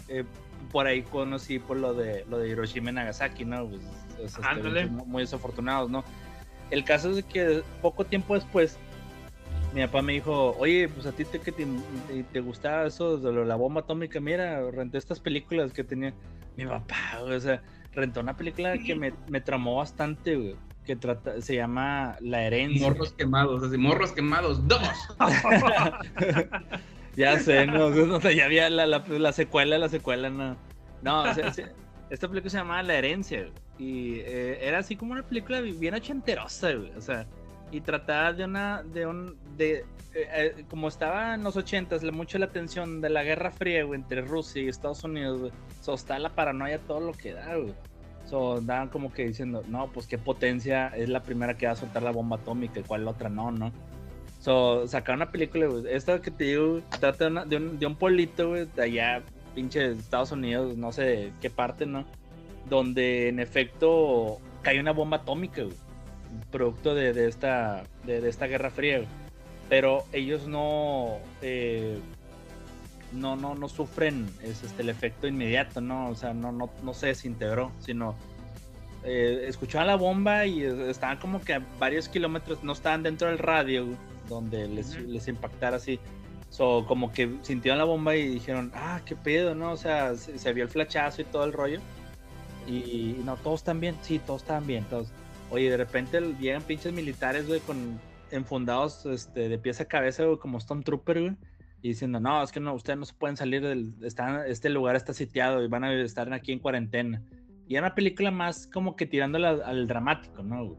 eh, 0.08 0.24
por 0.72 0.86
ahí 0.86 1.02
conocí 1.02 1.58
por 1.58 1.76
lo 1.78 1.94
de 1.94 2.24
lo 2.28 2.38
de 2.38 2.48
Hiroshima 2.48 2.90
y 2.90 2.94
Nagasaki, 2.94 3.44
¿no? 3.44 3.68
Pues, 3.68 3.82
es- 4.24 4.38
este, 4.38 4.60
eventos 4.60 5.06
muy 5.06 5.22
desafortunados, 5.22 5.90
¿no? 5.90 6.04
El 6.70 6.84
caso 6.84 7.10
es 7.16 7.24
que 7.24 7.62
poco 7.82 8.04
tiempo 8.04 8.34
después 8.34 8.78
mi 9.74 9.82
papá 9.86 10.00
me 10.02 10.14
dijo, 10.14 10.56
oye, 10.58 10.88
pues 10.88 11.06
a 11.06 11.12
ti 11.12 11.24
te, 11.24 11.38
que 11.38 11.52
te, 11.52 11.66
te- 12.08 12.22
te 12.24 12.40
gustaba 12.40 12.86
eso 12.86 13.18
de 13.18 13.44
la 13.44 13.56
bomba 13.56 13.82
atómica, 13.82 14.20
mira, 14.20 14.70
renté 14.70 14.96
estas 14.98 15.20
películas 15.20 15.72
que 15.72 15.84
tenía 15.84 16.14
mi 16.56 16.64
papá, 16.66 16.96
o 17.22 17.38
sea, 17.40 17.62
rentó 17.92 18.20
una 18.20 18.36
película 18.36 18.78
que 18.78 18.94
me, 18.94 19.12
me 19.28 19.40
tramó 19.42 19.76
bastante, 19.76 20.34
güey, 20.36 20.56
que 20.84 20.96
trata, 20.96 21.40
se 21.42 21.56
llama 21.56 22.16
La 22.20 22.42
herencia. 22.44 22.88
Morros 22.88 23.12
quemados, 23.12 23.62
así, 23.64 23.76
morros 23.76 24.12
quemados, 24.12 24.66
dos. 24.66 24.80
Ya 27.16 27.38
sé, 27.40 27.66
no, 27.66 28.18
ya 28.30 28.44
había 28.44 28.68
la, 28.70 28.86
la, 28.86 29.04
la 29.08 29.32
secuela, 29.32 29.78
la 29.78 29.88
secuela, 29.88 30.30
no. 30.30 30.56
No, 31.02 31.22
o 31.22 31.34
sea, 31.34 31.52
esta 32.10 32.28
película 32.28 32.50
se 32.50 32.58
llamaba 32.58 32.82
La 32.82 32.94
herencia, 32.94 33.48
y 33.78 34.20
eh, 34.20 34.58
era 34.60 34.78
así 34.78 34.96
como 34.96 35.12
una 35.12 35.22
película 35.22 35.60
bien 35.60 35.94
ochenterosa, 35.94 36.72
güey, 36.72 36.92
o 36.96 37.00
sea, 37.00 37.26
y 37.70 37.80
trataba 37.80 38.32
de 38.32 38.44
una, 38.44 38.82
de 38.82 39.06
un, 39.06 39.36
de, 39.56 39.84
eh, 40.14 40.28
eh, 40.34 40.64
como 40.68 40.88
estaba 40.88 41.34
en 41.34 41.42
los 41.42 41.56
ochentas, 41.56 42.02
mucho 42.04 42.38
la 42.38 42.46
atención 42.46 43.00
de 43.00 43.10
la 43.10 43.22
Guerra 43.22 43.50
Fría, 43.50 43.84
güey, 43.84 44.00
entre 44.00 44.22
Rusia 44.22 44.62
y 44.62 44.68
Estados 44.68 45.04
Unidos, 45.04 45.40
güey, 45.40 45.52
so, 45.80 45.94
está 45.94 46.18
la 46.18 46.30
paranoia 46.30 46.78
todo 46.78 47.00
lo 47.00 47.12
que 47.12 47.32
da, 47.32 47.56
güey. 47.56 47.74
So, 48.24 48.56
andaban 48.56 48.88
como 48.88 49.12
que 49.12 49.24
diciendo, 49.24 49.62
no, 49.68 49.86
pues 49.92 50.08
qué 50.08 50.18
potencia 50.18 50.88
es 50.88 51.08
la 51.08 51.22
primera 51.22 51.56
que 51.56 51.66
va 51.66 51.72
a 51.72 51.76
soltar 51.76 52.02
la 52.02 52.10
bomba 52.10 52.36
atómica 52.36 52.80
y 52.80 52.82
cuál 52.82 53.04
la 53.04 53.12
otra 53.12 53.28
no, 53.28 53.52
¿no? 53.52 53.72
So, 54.46 54.86
sacaron 54.86 55.22
una 55.22 55.32
película, 55.32 55.66
güey. 55.66 55.92
Esta 55.92 56.22
que 56.22 56.30
te 56.30 56.44
digo, 56.44 56.80
trata 57.00 57.24
de, 57.24 57.30
una- 57.32 57.44
de 57.44 57.56
un, 57.56 57.80
de 57.80 57.86
un 57.86 57.96
pueblito, 57.96 58.50
güey, 58.50 58.66
de 58.76 58.80
allá, 58.84 59.22
pinche 59.56 59.90
Estados 59.90 60.30
Unidos, 60.30 60.76
no 60.76 60.92
sé 60.92 61.02
de 61.02 61.32
qué 61.42 61.50
parte, 61.50 61.84
¿no? 61.84 62.04
Donde 62.70 63.28
en 63.28 63.40
efecto 63.40 64.38
cayó 64.62 64.80
una 64.80 64.92
bomba 64.92 65.16
atómica, 65.16 65.64
güey. 65.64 65.74
Producto 66.52 66.94
de, 66.94 67.12
de 67.12 67.26
esta, 67.26 67.82
de, 68.04 68.20
de 68.20 68.28
esta 68.28 68.46
guerra 68.46 68.70
fría. 68.70 69.02
Pero 69.68 70.04
ellos 70.12 70.46
no, 70.46 71.16
eh, 71.42 71.98
no, 73.12 73.34
no, 73.34 73.56
no 73.56 73.68
sufren 73.68 74.28
es, 74.44 74.62
este, 74.62 74.82
el 74.82 74.90
efecto 74.90 75.26
inmediato, 75.26 75.80
¿no? 75.80 76.08
O 76.08 76.14
sea, 76.14 76.34
no, 76.34 76.52
no, 76.52 76.70
no 76.84 76.94
se 76.94 77.08
desintegró, 77.08 77.72
sino 77.80 78.14
eh, 79.02 79.46
escuchaban 79.48 79.88
la 79.88 79.96
bomba 79.96 80.46
y 80.46 80.62
eh, 80.62 80.88
estaban 80.88 81.18
como 81.18 81.40
que 81.40 81.54
a 81.54 81.62
varios 81.80 82.08
kilómetros, 82.08 82.62
no 82.62 82.74
estaban 82.74 83.02
dentro 83.02 83.26
del 83.26 83.38
radio 83.38 83.86
güey, 83.86 83.96
donde 84.28 84.68
les, 84.68 84.98
les 85.00 85.28
impactara 85.28 85.76
así. 85.76 85.98
So, 86.50 86.84
como 86.86 87.12
que 87.12 87.36
sintieron 87.42 87.78
la 87.78 87.84
bomba 87.84 88.16
y 88.16 88.28
dijeron, 88.28 88.70
ah, 88.74 89.00
qué 89.04 89.16
pedo, 89.16 89.54
¿no? 89.54 89.72
O 89.72 89.76
sea, 89.76 90.14
se, 90.14 90.38
se 90.38 90.52
vio 90.52 90.64
el 90.64 90.70
flachazo 90.70 91.22
y 91.22 91.24
todo 91.24 91.44
el 91.44 91.52
rollo. 91.52 91.80
Y, 92.66 92.76
y 92.76 93.22
no, 93.24 93.36
todos 93.36 93.60
están 93.60 93.80
bien, 93.80 93.96
sí, 94.02 94.20
todos 94.24 94.42
están 94.42 94.66
bien, 94.66 94.84
todos. 94.84 95.12
Oye, 95.50 95.70
de 95.70 95.76
repente 95.76 96.20
llegan 96.40 96.62
pinches 96.62 96.92
militares, 96.92 97.46
güey, 97.46 97.60
con 97.60 98.00
enfundados 98.30 99.06
este, 99.06 99.48
de 99.48 99.58
pies 99.58 99.80
a 99.80 99.84
cabeza, 99.84 100.24
güey, 100.24 100.38
como 100.38 100.60
Stormtrooper, 100.60 101.20
güey. 101.20 101.36
Y 101.82 101.88
diciendo, 101.90 102.18
no, 102.18 102.42
es 102.42 102.50
que 102.50 102.58
no, 102.58 102.74
ustedes 102.74 102.98
no 102.98 103.04
se 103.04 103.14
pueden 103.14 103.36
salir 103.36 103.62
del. 103.62 103.94
Están, 104.02 104.46
este 104.46 104.70
lugar 104.70 104.96
está 104.96 105.12
sitiado 105.12 105.62
y 105.62 105.68
van 105.68 105.84
a 105.84 105.94
estar 105.94 106.32
aquí 106.32 106.52
en 106.52 106.58
cuarentena. 106.58 107.22
Y 107.68 107.74
era 107.74 107.86
una 107.86 107.94
película 107.94 108.30
más 108.30 108.66
como 108.66 108.96
que 108.96 109.06
tirándole 109.06 109.46
al, 109.46 109.62
al 109.62 109.86
dramático, 109.86 110.42
¿no? 110.42 110.66
güey? 110.66 110.78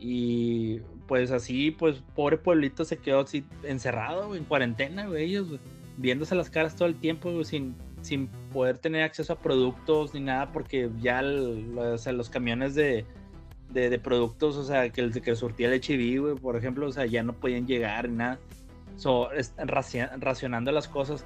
Y 0.00 0.80
pues 1.08 1.30
así, 1.32 1.72
pues, 1.72 2.02
pobre 2.14 2.36
pueblito 2.36 2.84
se 2.84 2.98
quedó 2.98 3.20
así 3.20 3.44
encerrado, 3.64 4.36
en 4.36 4.44
cuarentena, 4.44 5.08
ellos, 5.16 5.58
viéndose 5.96 6.34
las 6.34 6.50
caras 6.50 6.76
todo 6.76 6.86
el 6.86 6.94
tiempo, 6.94 7.42
sin, 7.44 7.74
sin 8.02 8.28
poder 8.52 8.78
tener 8.78 9.02
acceso 9.02 9.32
a 9.32 9.38
productos 9.38 10.12
ni 10.14 10.20
nada, 10.20 10.52
porque 10.52 10.90
ya 11.00 11.22
los 11.22 12.28
camiones 12.28 12.74
de, 12.74 13.06
de, 13.70 13.98
productos, 13.98 14.56
o 14.56 14.64
sea, 14.64 14.90
que 14.90 15.00
el 15.00 15.20
que 15.20 15.34
surtía 15.34 15.72
el 15.72 15.82
HIV, 15.82 16.40
por 16.40 16.56
ejemplo, 16.56 16.86
o 16.86 16.92
sea, 16.92 17.06
ya 17.06 17.22
no 17.22 17.32
podían 17.32 17.66
llegar 17.66 18.08
ni 18.08 18.16
nada. 18.16 18.38
So, 18.96 19.30
racionando 20.20 20.72
las 20.72 20.88
cosas. 20.88 21.24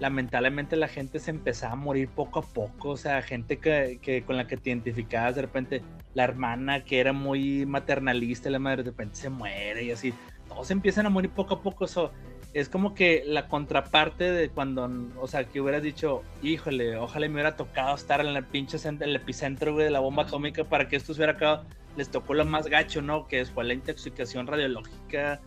lamentablemente 0.00 0.76
la 0.76 0.88
gente 0.88 1.18
se 1.18 1.32
empezaba 1.32 1.72
a 1.72 1.76
morir 1.76 2.08
poco 2.08 2.38
a 2.38 2.42
poco, 2.42 2.90
o 2.90 2.96
sea, 2.96 3.20
gente 3.20 3.58
que, 3.58 3.98
que 4.00 4.22
con 4.22 4.36
la 4.36 4.46
que 4.46 4.56
te 4.56 4.70
identificabas, 4.70 5.34
de 5.34 5.42
repente 5.42 5.82
la 6.14 6.24
hermana 6.24 6.84
que 6.84 7.00
era 7.00 7.12
muy 7.12 7.66
maternalista, 7.66 8.50
la 8.50 8.58
madre 8.58 8.82
de 8.82 8.90
repente 8.90 9.16
se 9.16 9.30
muere 9.30 9.84
y 9.84 9.90
así, 9.90 10.12
todos 10.48 10.70
empiezan 10.70 11.06
a 11.06 11.10
morir 11.10 11.30
poco 11.30 11.54
a 11.54 11.62
poco, 11.62 11.84
eso 11.84 12.12
es 12.54 12.68
como 12.68 12.94
que 12.94 13.22
la 13.26 13.46
contraparte 13.46 14.32
de 14.32 14.48
cuando, 14.48 14.90
o 15.20 15.26
sea, 15.28 15.44
que 15.44 15.60
hubieras 15.60 15.82
dicho, 15.82 16.22
híjole, 16.42 16.96
ojalá 16.96 17.26
me 17.28 17.34
hubiera 17.34 17.56
tocado 17.56 17.94
estar 17.94 18.20
en 18.20 18.28
el 18.28 18.44
pinche 18.44 18.78
cent- 18.78 19.02
el 19.02 19.14
epicentro, 19.14 19.74
güey, 19.74 19.84
de 19.84 19.90
la 19.90 20.00
bomba 20.00 20.22
atómica 20.24 20.64
para 20.64 20.88
que 20.88 20.96
esto 20.96 21.12
se 21.12 21.20
hubiera 21.20 21.34
acabado, 21.34 21.66
les 21.96 22.10
tocó 22.10 22.32
lo 22.34 22.44
más 22.46 22.66
gacho, 22.66 23.02
¿no? 23.02 23.26
Que 23.28 23.44
fue 23.44 23.64
la 23.64 23.74
intoxicación 23.74 24.46
radiológica, 24.46 25.40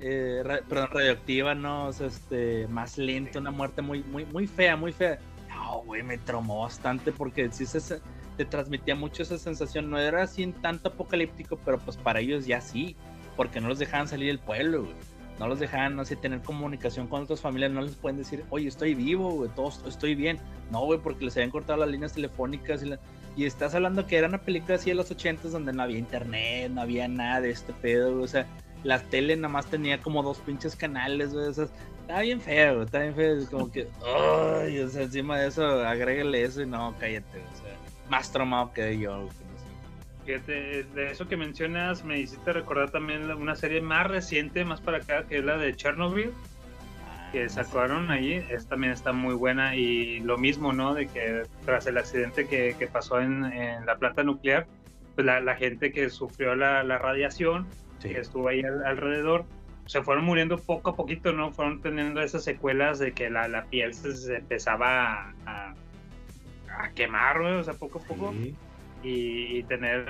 eh, 0.00 0.42
ra- 0.44 0.60
perdón, 0.68 0.88
radioactiva, 0.92 1.54
¿no? 1.54 1.86
O 1.86 1.92
sea, 1.92 2.08
este, 2.08 2.66
más 2.68 2.98
lenta, 2.98 3.38
una 3.38 3.50
muerte 3.52 3.80
muy, 3.82 4.02
muy, 4.02 4.24
muy 4.26 4.46
fea, 4.46 4.76
muy 4.76 4.92
fea. 4.92 5.18
No, 5.50 5.82
güey, 5.82 6.02
me 6.02 6.18
traumó 6.18 6.62
bastante 6.62 7.12
porque 7.12 7.48
sí 7.52 7.64
se- 7.66 8.00
te 8.40 8.46
transmitía 8.46 8.94
mucho 8.94 9.22
esa 9.22 9.36
sensación. 9.36 9.90
No 9.90 9.98
era 9.98 10.22
así 10.22 10.42
en 10.42 10.54
tanto 10.54 10.88
apocalíptico, 10.88 11.58
pero 11.62 11.78
pues 11.78 11.98
para 11.98 12.20
ellos 12.20 12.46
ya 12.46 12.62
sí, 12.62 12.96
porque 13.36 13.60
no 13.60 13.68
los 13.68 13.78
dejaban 13.78 14.08
salir 14.08 14.28
del 14.28 14.38
pueblo. 14.38 14.88
No 15.38 15.46
los 15.46 15.60
dejaban, 15.60 15.94
no 15.94 16.06
sé, 16.06 16.16
tener 16.16 16.40
comunicación 16.40 17.06
con 17.06 17.22
otras 17.22 17.42
familias, 17.42 17.70
no 17.70 17.82
les 17.82 17.96
pueden 17.96 18.16
decir, 18.16 18.42
oye, 18.48 18.66
estoy 18.68 18.94
vivo, 18.94 19.30
güey, 19.32 19.50
todo, 19.54 19.70
estoy 19.86 20.14
bien. 20.14 20.38
No, 20.70 20.86
güey, 20.86 20.98
porque 21.00 21.26
les 21.26 21.36
habían 21.36 21.50
cortado 21.50 21.78
las 21.80 21.90
líneas 21.90 22.14
telefónicas 22.14 22.82
y, 22.82 22.86
la- 22.86 22.98
y 23.36 23.44
estás 23.44 23.74
hablando 23.74 24.06
que 24.06 24.16
era 24.16 24.28
una 24.28 24.38
película 24.38 24.76
así 24.76 24.88
de 24.88 24.96
los 24.96 25.10
ochentas 25.10 25.52
donde 25.52 25.74
no 25.74 25.82
había 25.82 25.98
internet, 25.98 26.70
no 26.70 26.80
había 26.80 27.08
nada 27.08 27.42
de 27.42 27.50
este 27.50 27.74
pedo, 27.74 28.22
o 28.22 28.26
sea, 28.26 28.46
la 28.84 29.00
tele 29.00 29.36
nada 29.36 29.48
más 29.52 29.66
tenía 29.66 30.00
como 30.00 30.22
dos 30.22 30.38
pinches 30.38 30.76
canales, 30.76 31.34
güey, 31.34 31.46
o 31.46 31.52
sea, 31.52 31.66
estaba 32.00 32.20
bien 32.22 32.40
feo, 32.40 32.74
güey, 32.74 32.84
estaba 32.86 33.04
bien 33.04 33.14
feo, 33.14 33.36
es 33.36 33.48
como 33.50 33.70
que, 33.70 33.86
ay, 34.06 34.78
o 34.80 34.88
sea, 34.88 35.02
encima 35.02 35.38
de 35.38 35.48
eso, 35.48 35.64
agrégale 35.86 36.42
eso 36.42 36.60
y 36.62 36.66
no, 36.66 36.94
cállate, 36.98 37.38
o 37.38 37.56
sea, 37.56 37.76
más 38.10 38.30
traumado 38.32 38.72
que 38.72 38.98
yo. 38.98 39.28
Fíjate, 40.26 40.82
de 40.84 41.10
eso 41.10 41.26
que 41.26 41.36
mencionas, 41.36 42.04
me 42.04 42.18
hiciste 42.18 42.52
recordar 42.52 42.90
también 42.90 43.30
una 43.30 43.54
serie 43.56 43.80
más 43.80 44.06
reciente, 44.06 44.64
más 44.64 44.80
para 44.80 44.98
acá, 44.98 45.24
que 45.26 45.38
es 45.38 45.44
la 45.44 45.56
de 45.56 45.74
Chernobyl, 45.74 46.32
que 47.32 47.48
sacaron 47.48 48.10
ahí, 48.10 48.44
es, 48.50 48.66
también 48.68 48.92
está 48.92 49.12
muy 49.12 49.34
buena 49.34 49.76
y 49.76 50.20
lo 50.20 50.36
mismo, 50.36 50.72
¿no? 50.72 50.94
De 50.94 51.06
que 51.06 51.44
tras 51.64 51.86
el 51.86 51.96
accidente 51.96 52.46
que, 52.46 52.74
que 52.78 52.86
pasó 52.86 53.20
en, 53.20 53.44
en 53.44 53.86
la 53.86 53.96
planta 53.96 54.22
nuclear, 54.22 54.66
pues 55.14 55.24
la, 55.26 55.40
la 55.40 55.56
gente 55.56 55.92
que 55.92 56.10
sufrió 56.10 56.54
la, 56.54 56.82
la 56.82 56.98
radiación, 56.98 57.66
que 58.02 58.18
estuvo 58.18 58.48
ahí 58.48 58.60
al- 58.62 58.84
alrededor, 58.84 59.46
se 59.86 60.02
fueron 60.02 60.24
muriendo 60.24 60.58
poco 60.58 60.90
a 60.90 60.96
poquito, 60.96 61.32
¿no? 61.32 61.50
Fueron 61.52 61.80
teniendo 61.80 62.20
esas 62.20 62.44
secuelas 62.44 62.98
de 62.98 63.12
que 63.12 63.30
la, 63.30 63.48
la 63.48 63.64
piel 63.66 63.94
se, 63.94 64.14
se 64.14 64.36
empezaba 64.36 65.14
a, 65.14 65.34
a- 65.46 65.74
a 66.84 66.90
quemar, 66.90 67.40
¿no? 67.40 67.58
O 67.58 67.64
sea, 67.64 67.74
poco 67.74 67.98
a 67.98 68.02
poco. 68.02 68.34
Y, 69.02 69.58
y 69.58 69.62
tener 69.62 70.06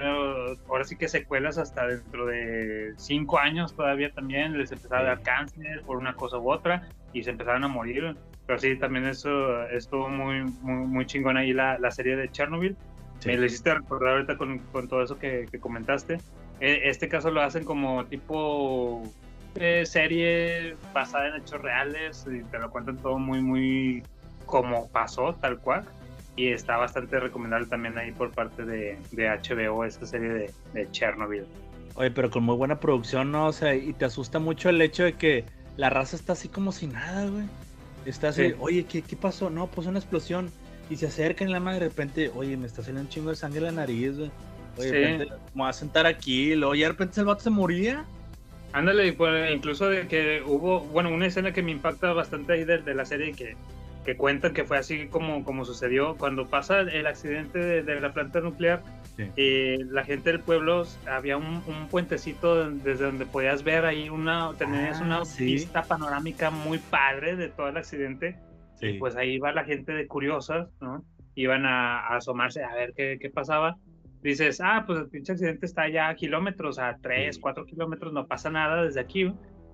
ahora 0.69 0.85
sí 0.85 0.97
que 0.97 1.09
secuelas 1.09 1.59
hasta 1.59 1.87
dentro 1.87 2.27
de 2.27 2.93
cinco 2.97 3.39
años 3.39 3.77
todavía 3.77 4.11
también 4.11 4.59
les 4.59 4.73
empezaba 4.73 5.03
a 5.03 5.05
dar 5.05 5.23
cáncer 5.23 5.83
por 5.87 5.97
una 5.97 6.15
cosa 6.15 6.39
u 6.39 6.51
otra 6.51 6.89
y 7.13 7.23
se 7.23 7.31
empezaron 7.31 7.63
a 7.65 7.69
morir. 7.69 8.17
Pero 8.47 8.59
sí 8.59 8.77
también 8.77 9.07
eso 9.07 9.65
estuvo 9.69 10.09
muy 10.09 10.43
muy, 10.61 10.87
muy 10.87 11.07
chingón 11.07 11.37
ahí 11.37 11.53
la, 11.53 11.79
la 11.79 11.91
serie 11.93 12.17
de 12.17 12.31
Chernobyl. 12.31 12.77
Me 13.25 13.37
lo 13.37 13.45
hiciste 13.45 13.75
recordar 13.75 14.15
ahorita 14.15 14.37
con, 14.37 14.59
con 14.59 14.89
todo 14.89 15.03
eso 15.03 15.19
que, 15.19 15.47
que 15.51 15.61
comentaste. 15.61 16.15
Eh, 16.61 16.81
este 16.85 17.09
caso 17.09 17.31
lo 17.31 17.43
hacen 17.43 17.65
como 17.65 18.05
tipo 18.07 19.03
eh, 19.55 19.85
serie 19.87 20.75
basada 20.93 21.29
en 21.29 21.43
hechos 21.43 21.61
reales 21.61 22.27
y 22.31 22.43
te 22.45 22.59
lo 22.59 22.71
cuentan 22.71 22.97
todo 22.99 23.19
muy 23.19 23.41
muy 23.41 24.03
como 24.47 24.89
pasó 24.91 25.35
tal 25.35 25.59
cual 25.59 25.85
y 26.41 26.49
está 26.53 26.77
bastante 26.77 27.21
recomendable 27.21 27.67
también 27.67 27.99
ahí 27.99 28.13
por 28.13 28.31
parte 28.33 28.65
de, 28.65 28.99
de 29.13 29.29
HBO 29.29 29.85
esta 29.85 30.07
serie 30.07 30.29
de, 30.29 30.51
de 30.73 30.91
Chernobyl. 30.91 31.45
Oye, 31.95 32.11
pero 32.11 32.31
con 32.31 32.45
muy 32.45 32.57
buena 32.57 32.81
producción, 32.81 33.31
¿no? 33.33 33.47
O 33.49 33.53
sea, 33.53 33.75
y 33.75 33.93
te 33.93 34.05
asusta 34.07 34.39
mucho 34.39 34.69
el 34.71 34.81
hecho 34.81 35.05
de 35.05 35.15
que 35.15 35.45
la 35.77 35.91
raza 35.91 36.17
está 36.17 36.33
así 36.33 36.49
como 36.49 36.73
si 36.73 36.87
nada, 36.87 37.27
güey. 37.29 37.45
Está 38.07 38.29
así, 38.29 38.49
Sí. 38.49 38.55
oye, 38.61 38.85
¿qué, 38.85 39.03
¿qué 39.03 39.17
pasó? 39.17 39.51
No, 39.51 39.67
pues 39.67 39.87
una 39.87 39.99
explosión. 39.99 40.51
Y 40.89 40.97
se 40.97 41.07
acercan 41.07 41.49
y 41.49 41.53
la 41.53 41.61
madre 41.61 41.81
de 41.81 41.89
repente, 41.89 42.31
oye, 42.35 42.57
me 42.57 42.67
está 42.67 42.83
saliendo 42.83 43.03
un 43.03 43.09
chingo 43.09 43.31
de 43.31 43.37
sangre 43.37 43.59
en 43.59 43.65
la 43.67 43.73
nariz, 43.73 44.17
güey. 44.17 44.31
Oye, 44.79 44.87
de 44.87 44.93
Sí. 44.93 44.97
repente 45.13 45.25
me 45.55 45.61
voy 45.63 45.69
a 45.71 45.73
sentar 45.73 46.07
aquí, 46.07 46.53
y 46.53 46.55
luego 46.57 46.75
ya 46.75 46.87
de 46.87 46.93
repente 46.93 47.21
el 47.21 47.27
vato 47.27 47.43
se 47.43 47.51
moría. 47.51 48.05
Ándale, 48.73 49.13
pues, 49.13 49.53
incluso 49.53 49.89
de 49.89 50.07
que 50.07 50.43
hubo, 50.47 50.81
bueno, 50.81 51.11
una 51.11 51.27
escena 51.27 51.53
que 51.53 51.63
me 51.63 51.73
impacta 51.73 52.13
bastante 52.13 52.53
ahí 52.53 52.65
de, 52.65 52.79
de 52.79 52.95
la 52.95 53.05
serie 53.05 53.33
que, 53.33 53.57
que 54.05 54.17
cuentan 54.17 54.55
que 54.55 54.65
fue 54.65 54.79
así 54.79 55.07
como, 55.09 55.45
como 55.45 55.65
sucedió. 55.65 56.17
Cuando 56.17 56.47
pasa 56.49 56.81
el 56.81 57.07
accidente 57.07 57.59
de, 57.59 57.83
de 57.83 58.01
la 58.01 58.13
planta 58.13 58.41
nuclear. 58.41 58.83
eh, 59.37 59.79
la 59.91 60.03
gente 60.05 60.31
del 60.31 60.41
pueblo 60.41 60.85
había 61.07 61.37
un, 61.37 61.63
un 61.67 61.89
puentecito 61.91 62.71
desde 62.71 63.05
donde 63.05 63.27
podías 63.27 63.63
ver 63.63 63.85
ahí 63.85 64.09
una 64.09 64.53
tenías 64.57 65.01
Ah, 65.01 65.05
una 65.05 65.25
sí. 65.27 65.45
vista 65.45 65.83
panorámica 65.83 66.51
muy 66.51 66.79
padre 66.79 67.37
de 67.37 67.49
todo 67.49 67.69
el 67.69 67.77
accidente. 67.77 68.37
Y 68.81 68.95
pues 68.99 69.17
ahí 69.17 69.39
va 69.39 69.53
la 69.53 69.65
gente 69.65 69.93
de 69.93 70.07
curiosas 70.07 70.69
no 70.81 71.05
iban 71.35 71.67
a, 71.67 72.01
a 72.01 72.17
asomarse 72.17 72.65
a 72.65 72.75
ver 72.75 72.93
qué, 72.97 73.19
qué 73.21 73.29
pasaba. 73.29 73.77
Dices 74.23 74.61
ah 74.63 74.85
pues 74.87 74.99
el 75.01 75.09
pinche 75.09 75.33
accidente 75.33 75.67
está 75.67 75.89
ya 75.89 76.09
a 76.09 76.15
kilómetros 76.15 76.79
a 76.79 76.97
3, 77.03 77.39
4 77.39 77.67
kilómetros 77.67 78.13
no 78.15 78.27
pasa 78.27 78.49
nada 78.51 78.83
desde 78.83 79.01
aquí 79.01 79.31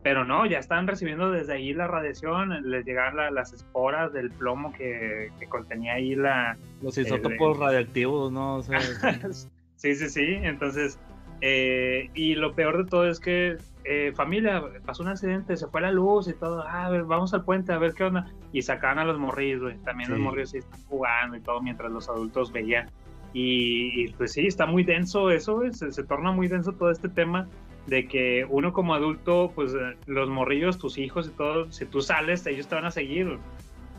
pero 0.07 0.25
no, 0.25 0.47
ya 0.47 0.61
estaban 0.61 0.87
recibiendo 0.87 1.33
desde 1.33 1.55
ahí 1.55 1.73
la 1.75 1.89
radiación, 1.89 2.71
les 2.71 2.87
llegaban 2.87 3.17
la- 3.17 3.33
las 3.33 3.53
esporas 3.53 4.13
del 4.13 4.31
plomo 4.31 4.73
que, 4.73 5.33
que 5.41 5.47
contenía 5.49 5.95
ahí 5.95 6.15
la... 6.15 6.57
Los 6.81 6.97
isótopos 6.97 7.59
radioactivos, 7.59 8.31
¿no? 8.31 8.55
O 8.59 8.63
sea, 8.63 8.79
sí, 9.75 9.97
sí, 9.97 10.09
sí. 10.09 10.25
Entonces, 10.45 10.97
eh, 11.41 12.09
y 12.15 12.37
lo 12.37 12.55
peor 12.55 12.85
de 12.85 12.89
todo 12.89 13.09
es 13.09 13.19
que, 13.19 13.57
eh, 13.83 14.13
familia, 14.15 14.63
pasó 14.85 15.03
un 15.03 15.09
accidente, 15.09 15.57
se 15.57 15.67
fue 15.67 15.81
la 15.81 15.91
luz 15.91 16.29
y 16.29 16.35
todo. 16.35 16.63
Ah, 16.65 16.87
a 16.87 16.91
ver, 16.91 17.03
vamos 17.03 17.35
al 17.35 17.45
puente 17.45 17.73
a 17.73 17.79
ver 17.79 17.93
qué 17.95 18.05
onda. 18.05 18.31
Y 18.53 18.63
sacaban 18.63 19.01
a 19.01 19.05
los 19.05 19.19
morrillos, 19.19 19.61
güey. 19.61 19.77
También 19.79 20.09
los 20.11 20.19
Sí. 20.21 20.23
morrillos 20.25 20.51
sí 20.51 20.59
están 20.59 20.81
jugando 20.85 21.37
y 21.37 21.41
todo 21.41 21.61
mientras 21.61 21.91
los 21.91 22.09
adultos 22.09 22.53
veían. 22.53 22.89
Y, 23.33 24.05
y, 24.05 24.13
pues 24.13 24.35
sí, 24.35 24.47
está 24.47 24.67
muy 24.67 24.85
denso 24.85 25.33
eso, 25.33 25.57
güey. 25.57 25.73
Se, 25.73 25.91
se 25.91 26.05
torna 26.05 26.31
muy 26.31 26.47
denso 26.47 26.71
todo 26.71 26.93
este 26.93 27.09
tema 27.09 27.49
de 27.87 28.09
que 28.09 28.45
uno 28.49 28.73
como 28.73 28.95
adulto, 28.95 29.53
pues 29.55 29.73
eh, 29.75 29.97
los 30.07 30.29
morrillos, 30.29 30.79
tus 30.79 30.99
hijos 30.99 31.29
y 31.29 31.31
todo, 31.37 31.71
si 31.71 31.87
tú 31.87 32.01
sales, 32.01 32.45
ellos 32.47 32.67
te 32.67 32.75
van 32.75 32.85
a 32.85 32.91
seguir. 32.91 33.39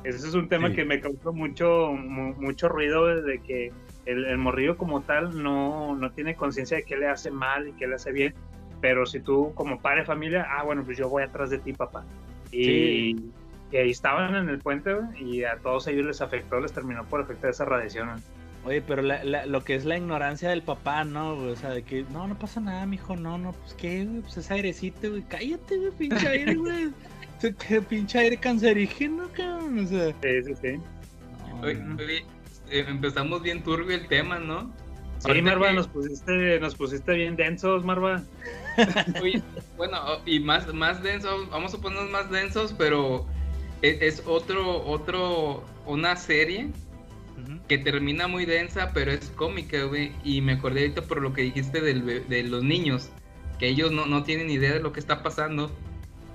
Ese 0.03 0.27
es 0.27 0.33
un 0.33 0.47
tema 0.49 0.69
Sí. 0.69 0.75
que 0.75 0.85
me 0.85 0.99
causó 0.99 1.33
mucho, 1.33 1.93
mu- 1.93 2.35
mucho 2.35 2.69
ruido 2.69 3.05
de 3.21 3.39
que 3.41 3.71
el, 4.05 4.25
el 4.25 4.37
morrillo 4.37 4.77
como 4.77 5.01
tal 5.01 5.41
no, 5.41 5.95
no 5.95 6.11
tiene 6.11 6.35
conciencia 6.35 6.77
de 6.77 6.83
qué 6.83 6.97
le 6.97 7.07
hace 7.07 7.31
mal 7.31 7.67
y 7.67 7.73
qué 7.73 7.87
le 7.87 7.95
hace 7.95 8.11
bien. 8.11 8.33
Pero 8.79 9.05
si 9.05 9.19
tú 9.21 9.53
como 9.55 9.81
padre 9.81 10.01
de 10.01 10.05
familia, 10.05 10.47
ah, 10.49 10.63
bueno, 10.63 10.83
pues 10.83 10.97
yo 10.97 11.09
voy 11.09 11.23
atrás 11.23 11.49
de 11.49 11.57
ti, 11.57 11.73
papá. 11.73 12.05
Y, 12.51 12.63
Sí. 12.65 13.31
y 13.71 13.77
ahí 13.77 13.89
estaban 13.89 14.35
en 14.35 14.49
el 14.49 14.59
puente 14.59 14.95
y 15.19 15.43
a 15.43 15.57
todos 15.57 15.87
ellos 15.87 16.05
les 16.05 16.21
afectó, 16.21 16.59
les 16.59 16.71
terminó 16.73 17.03
por 17.05 17.21
afectar 17.21 17.49
esa 17.49 17.65
radiación. 17.65 18.09
Oye, 18.65 18.81
pero 18.81 19.01
la- 19.01 19.23
la- 19.23 19.45
lo 19.45 19.63
que 19.63 19.75
es 19.75 19.85
la 19.85 19.97
ignorancia 19.97 20.49
del 20.49 20.61
papá, 20.61 21.03
¿no? 21.05 21.31
O 21.37 21.55
sea, 21.55 21.69
de 21.69 21.83
que, 21.83 22.03
no, 22.11 22.27
no 22.27 22.37
pasa 22.37 22.59
nada, 22.59 22.85
mijo, 22.85 23.15
no, 23.15 23.37
no, 23.37 23.53
pues 23.53 23.73
qué, 23.75 24.03
güey, 24.05 24.21
pues 24.21 24.37
es 24.37 24.51
airecito, 24.51 25.09
güey, 25.09 25.21
cállate, 25.23 25.77
güey, 25.77 25.91
pinche 25.91 26.27
aire, 26.27 26.55
güey. 26.55 26.89
Qué- 27.39 27.55
qué 27.55 27.81
pinche 27.81 28.19
aire 28.19 28.37
cancerígeno, 28.37 29.29
cabrón, 29.33 29.79
o 29.85 29.87
sea. 29.87 30.07
Sí, 30.21 30.43
sí, 30.45 30.53
sí. 30.61 30.81
Oye, 31.61 31.81
oye, 31.97 32.17
eh, 32.69 32.85
empezamos 32.87 33.41
bien 33.41 33.63
turbio 33.63 33.95
el 33.95 34.07
tema, 34.07 34.37
¿no? 34.39 34.71
Sí, 35.19 35.29
Ahorita 35.29 35.45
Marva, 35.45 35.69
que- 35.69 35.73
nos 35.75 35.87
pusiste, 35.87 36.59
nos 36.59 36.75
pusiste 36.75 37.13
bien 37.13 37.35
densos, 37.35 37.83
Marva. 37.85 38.21
Oye, 39.21 39.41
bueno, 39.77 39.97
y 40.25 40.39
más, 40.39 40.71
más 40.73 41.01
densos, 41.01 41.49
vamos 41.49 41.73
a 41.73 41.77
ponernos 41.79 42.11
más 42.11 42.29
densos, 42.29 42.75
pero 42.77 43.25
es, 43.81 44.01
es 44.01 44.23
otro, 44.27 44.85
otro, 44.85 45.63
una 45.87 46.15
serie 46.15 46.69
que 47.67 47.77
termina 47.77 48.27
muy 48.27 48.45
densa, 48.45 48.91
pero 48.93 49.11
es 49.11 49.29
cómica, 49.35 49.83
güey. 49.83 50.11
Y 50.23 50.41
me 50.41 50.53
acordé 50.53 50.81
ahorita 50.81 51.01
por 51.03 51.21
lo 51.21 51.33
que 51.33 51.43
dijiste 51.43 51.81
del 51.81 52.27
de 52.27 52.43
los 52.43 52.63
niños, 52.63 53.09
que 53.59 53.67
ellos 53.67 53.91
no, 53.91 54.05
no 54.05 54.23
tienen 54.23 54.49
idea 54.49 54.73
de 54.73 54.79
lo 54.79 54.91
que 54.93 54.99
está 54.99 55.23
pasando. 55.23 55.71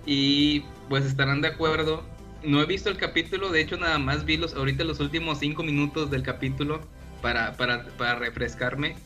Y 0.06 0.64
pues 0.88 1.04
estarán 1.04 1.40
de 1.40 1.48
acuerdo. 1.48 2.04
No 2.42 2.60
he 2.60 2.66
visto 2.66 2.90
el 2.90 2.96
capítulo, 2.96 3.50
de 3.50 3.60
hecho 3.60 3.76
nada 3.76 3.98
más 3.98 4.24
vi 4.24 4.36
los, 4.36 4.54
ahorita 4.54 4.82
los 4.84 4.98
últimos 5.00 5.38
cinco 5.38 5.62
minutos 5.62 6.10
del 6.10 6.22
capítulo 6.24 6.80
para, 7.20 7.56
para, 7.56 7.84
para 7.96 8.16
refrescarme 8.16 8.96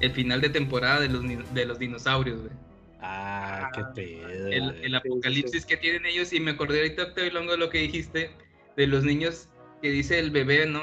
el 0.00 0.12
final 0.12 0.40
de 0.40 0.48
temporada 0.50 1.00
de 1.00 1.08
los, 1.08 1.22
de 1.54 1.66
los 1.66 1.78
dinosaurios, 1.78 2.40
güey 2.40 2.52
Ah, 3.00 3.70
qué 3.74 3.82
pedo. 3.94 4.48
el, 4.48 4.76
el 4.82 4.94
apocalipsis 4.94 5.66
que 5.66 5.76
tienen 5.76 6.06
ellos 6.06 6.32
y 6.32 6.40
me 6.40 6.52
acordé 6.52 6.78
ahorita 6.78 7.02
Octavio 7.02 7.32
Longo 7.32 7.52
de 7.52 7.58
lo 7.58 7.68
que 7.68 7.78
dijiste 7.78 8.30
de 8.76 8.86
los 8.86 9.04
niños 9.04 9.48
que 9.82 9.90
dice 9.90 10.18
el 10.18 10.30
bebé 10.30 10.66
no 10.66 10.80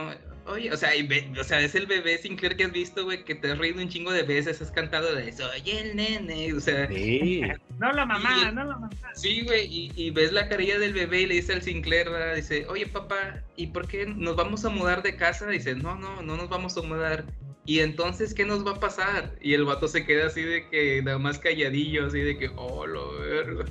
Oye, 0.47 0.71
o 0.73 0.77
sea, 0.77 0.95
y 0.95 1.03
ve- 1.05 1.31
o 1.39 1.43
sea, 1.43 1.61
es 1.61 1.75
el 1.75 1.85
bebé 1.85 2.17
Sinclair 2.17 2.57
que 2.57 2.63
has 2.65 2.71
visto, 2.71 3.03
güey, 3.03 3.23
que 3.23 3.35
te 3.35 3.51
has 3.51 3.57
reído 3.57 3.79
un 3.81 3.89
chingo 3.89 4.11
de 4.11 4.23
veces, 4.23 4.61
has 4.61 4.71
cantado 4.71 5.13
de 5.15 5.31
Soy 5.31 5.61
el 5.69 5.95
nene, 5.95 6.53
o 6.53 6.59
sea. 6.59 6.87
Sí. 6.87 7.41
No 7.81 7.91
la 7.93 8.05
mamá, 8.05 8.29
Y- 8.37 8.53
no 8.53 8.63
la 8.63 8.77
mamá. 8.77 8.89
Sí, 9.15 9.41
güey, 9.41 9.65
y, 9.65 9.91
y 9.95 10.11
ves 10.11 10.31
la 10.31 10.47
carilla 10.47 10.77
del 10.77 10.93
bebé 10.93 11.21
y 11.21 11.25
le 11.25 11.33
dice 11.35 11.53
al 11.53 11.63
Sinclair, 11.63 12.09
¿verdad? 12.11 12.35
dice, 12.35 12.67
oye 12.67 12.85
papá, 12.85 13.41
¿y 13.55 13.67
por 13.67 13.87
qué 13.87 14.05
nos 14.05 14.35
vamos 14.35 14.63
a 14.65 14.69
mudar 14.69 15.01
de 15.01 15.15
casa? 15.15 15.47
Dice, 15.47 15.73
no, 15.73 15.95
no, 15.95 16.21
no 16.21 16.37
nos 16.37 16.47
vamos 16.47 16.77
a 16.77 16.83
mudar. 16.83 17.25
Y 17.65 17.79
entonces, 17.79 18.35
¿qué 18.35 18.45
nos 18.45 18.63
va 18.65 18.71
a 18.71 18.79
pasar? 18.79 19.35
Y 19.41 19.53
el 19.55 19.65
vato 19.65 19.87
se 19.87 20.05
queda 20.05 20.27
así 20.27 20.41
de 20.43 20.67
que, 20.69 21.01
nada 21.01 21.17
más 21.17 21.39
calladillo, 21.39 22.05
así 22.05 22.19
de 22.19 22.37
que, 22.37 22.49
oh, 22.55 22.85
lo 22.85 23.19
verga, 23.19 23.65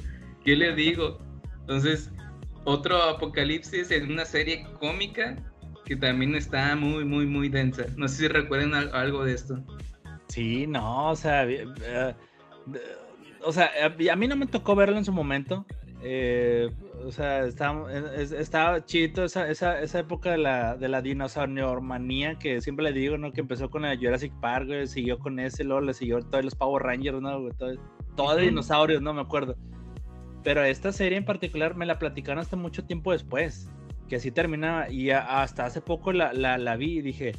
¿qué 0.44 0.56
le 0.56 0.74
digo? 0.74 1.20
Entonces, 1.60 2.10
otro 2.64 3.00
apocalipsis 3.02 3.90
en 3.92 4.10
una 4.10 4.24
serie 4.24 4.66
cómica 4.80 5.36
que 5.90 5.96
también 5.96 6.36
está 6.36 6.76
muy, 6.76 7.04
muy, 7.04 7.26
muy 7.26 7.48
densa. 7.48 7.84
No 7.96 8.06
sé 8.06 8.18
si 8.18 8.28
recuerden 8.28 8.74
al- 8.74 8.94
algo 8.94 9.24
de 9.24 9.32
esto. 9.34 9.58
Sí, 10.28 10.64
no, 10.68 11.10
o 11.10 11.16
sea, 11.16 11.44
eh, 11.50 11.66
eh, 11.84 12.14
o 13.44 13.50
sea, 13.50 13.68
a, 13.84 14.14
mí 14.16 14.28
no 14.28 14.36
me 14.36 14.46
tocó 14.46 14.76
verlo 14.76 14.96
en 14.98 15.04
su 15.04 15.12
momento. 15.12 15.66
eh, 16.02 16.70
o 17.04 17.10
sea, 17.10 17.44
estaba, 17.44 17.92
es- 17.92 18.30
estaba 18.30 18.84
chido 18.86 19.24
esa, 19.24 19.50
esa, 19.50 19.80
esa 19.80 19.98
época 19.98 20.30
de 20.30 20.38
la, 20.38 20.76
de 20.76 20.88
la 20.88 21.02
dinosaurmanía 21.02 22.36
que 22.38 22.60
siempre 22.60 22.84
le 22.84 22.92
digo, 22.92 23.18
¿no? 23.18 23.32
Que 23.32 23.40
empezó 23.40 23.68
con 23.68 23.84
el 23.84 23.98
Jurassic 23.98 24.32
Park, 24.40 24.68
güey, 24.68 24.86
siguió 24.86 25.18
con 25.18 25.40
ese, 25.40 25.64
luego 25.64 25.80
le 25.80 25.92
siguió 25.92 26.20
todos 26.20 26.44
los 26.44 26.54
Power 26.54 26.84
Rangers, 26.84 27.20
¿no? 27.20 27.48
Todo, 27.58 27.74
todo 28.16 28.36
de 28.36 28.42
dinosaurios, 28.44 29.02
no 29.02 29.12
me 29.12 29.22
acuerdo. 29.22 29.56
Pero 30.44 30.62
esta 30.62 30.92
serie 30.92 31.18
en 31.18 31.24
particular 31.24 31.74
me 31.74 31.84
la 31.84 31.98
platicaron 31.98 32.38
hasta 32.38 32.56
mucho 32.56 32.84
tiempo 32.84 33.10
después, 33.10 33.68
que 34.10 34.16
así 34.16 34.30
terminaba, 34.30 34.90
y 34.90 35.08
a- 35.10 35.40
hasta 35.42 35.64
hace 35.64 35.80
poco 35.80 36.12
la, 36.12 36.34
la, 36.34 36.58
la 36.58 36.76
vi 36.76 36.98
y 36.98 37.02
dije, 37.02 37.32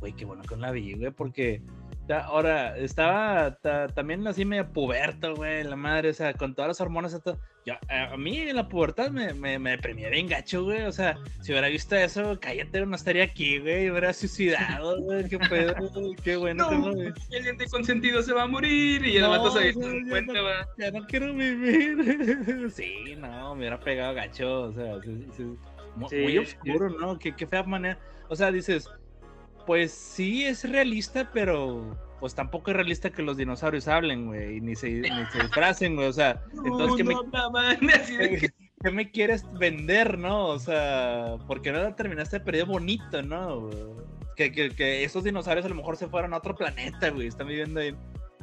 güey, 0.00 0.14
qué 0.14 0.24
bueno 0.24 0.42
que 0.44 0.54
no 0.54 0.62
la 0.62 0.70
vi, 0.70 0.94
güey, 0.94 1.10
porque 1.10 1.60
ta- 2.06 2.24
ahora 2.24 2.76
estaba 2.78 3.56
ta- 3.56 3.88
también 3.88 4.26
así 4.26 4.44
medio 4.44 4.72
puberto, 4.72 5.34
güey, 5.36 5.64
la 5.64 5.76
madre, 5.76 6.08
o 6.10 6.14
sea, 6.14 6.32
con 6.32 6.54
todas 6.54 6.68
las 6.68 6.80
hormonas, 6.80 7.20
yo, 7.64 7.74
a, 7.88 8.12
a 8.12 8.16
mí 8.16 8.38
en 8.38 8.56
la 8.56 8.68
pubertad 8.68 9.10
me, 9.12 9.32
me, 9.34 9.56
me 9.60 9.70
deprimía 9.70 10.08
bien 10.10 10.26
gacho, 10.26 10.64
güey, 10.64 10.82
o 10.82 10.90
sea, 10.90 11.16
si 11.42 11.52
hubiera 11.52 11.68
visto 11.68 11.94
eso, 11.94 12.36
cállate, 12.40 12.84
no 12.86 12.96
estaría 12.96 13.22
aquí, 13.22 13.58
güey, 13.60 13.88
hubiera 13.88 14.12
suicidado, 14.12 15.00
güey, 15.02 15.28
qué 15.28 15.38
pedo, 15.38 15.74
güey, 15.92 16.14
qué 16.24 16.34
bueno 16.36 16.68
que 16.68 16.74
no, 16.76 16.92
güey. 16.92 17.12
El 17.30 17.46
ente 17.46 17.66
consentido 17.68 18.20
se 18.22 18.32
va 18.32 18.42
a 18.42 18.46
morir 18.48 19.06
y 19.06 19.16
el 19.16 19.22
No, 19.22 19.30
vato 19.30 19.52
se 19.52 19.72
cuenta, 19.74 20.32
no- 20.32 20.42
va. 20.42 20.66
Ya 20.76 20.90
no 20.90 21.06
quiero 21.06 21.32
vivir. 21.34 22.68
Sí, 22.72 23.14
no, 23.18 23.54
me 23.54 23.60
hubiera 23.60 23.78
pegado 23.78 24.14
gacho. 24.14 24.62
O 24.62 24.72
sea, 24.72 25.00
sí, 25.02 25.26
sí, 25.36 25.44
mu- 25.96 26.08
Sí, 26.08 26.16
muy 26.22 26.32
yo- 26.34 26.42
oscuro, 26.42 26.90
¿no? 26.90 27.18
Qué, 27.18 27.34
qué 27.34 27.46
fea 27.46 27.62
manera. 27.62 27.98
O 28.28 28.36
sea, 28.36 28.50
dices, 28.50 28.88
pues 29.66 29.92
sí 29.92 30.44
es 30.44 30.68
realista, 30.68 31.30
pero 31.32 31.96
pues 32.20 32.34
tampoco 32.36 32.70
es 32.70 32.76
realista 32.76 33.10
que 33.10 33.22
los 33.22 33.36
dinosaurios 33.36 33.88
hablen, 33.88 34.26
güey, 34.26 34.58
y 34.58 34.60
ni 34.60 34.76
se, 34.76 34.88
ni 34.90 35.08
se 35.32 35.40
disfracen, 35.42 35.96
güey. 35.96 36.06
O 36.08 36.12
sea, 36.12 36.42
entonces, 36.64 36.96
¿qué 36.96 37.04
me, 37.04 37.14
no 37.14 37.22
de 38.18 38.38
que- 38.38 38.50
qué 38.82 38.90
me 38.90 39.10
quieres 39.10 39.44
vender, 39.52 40.18
no? 40.18 40.46
O 40.46 40.58
sea, 40.58 41.36
porque 41.46 41.72
no 41.72 41.94
terminaste 41.94 42.38
de 42.38 42.44
periodo 42.44 42.66
bonito, 42.72 43.22
¿no? 43.22 43.70
Que, 44.36 44.50
que, 44.50 44.70
que 44.70 45.04
esos 45.04 45.24
dinosaurios 45.24 45.66
a 45.66 45.68
lo 45.68 45.74
mejor 45.74 45.96
se 45.96 46.08
fueron 46.08 46.32
a 46.32 46.38
otro 46.38 46.54
planeta, 46.54 47.10
güey, 47.10 47.26
están 47.26 47.46
viviendo 47.48 47.80
ahí. 47.80 47.94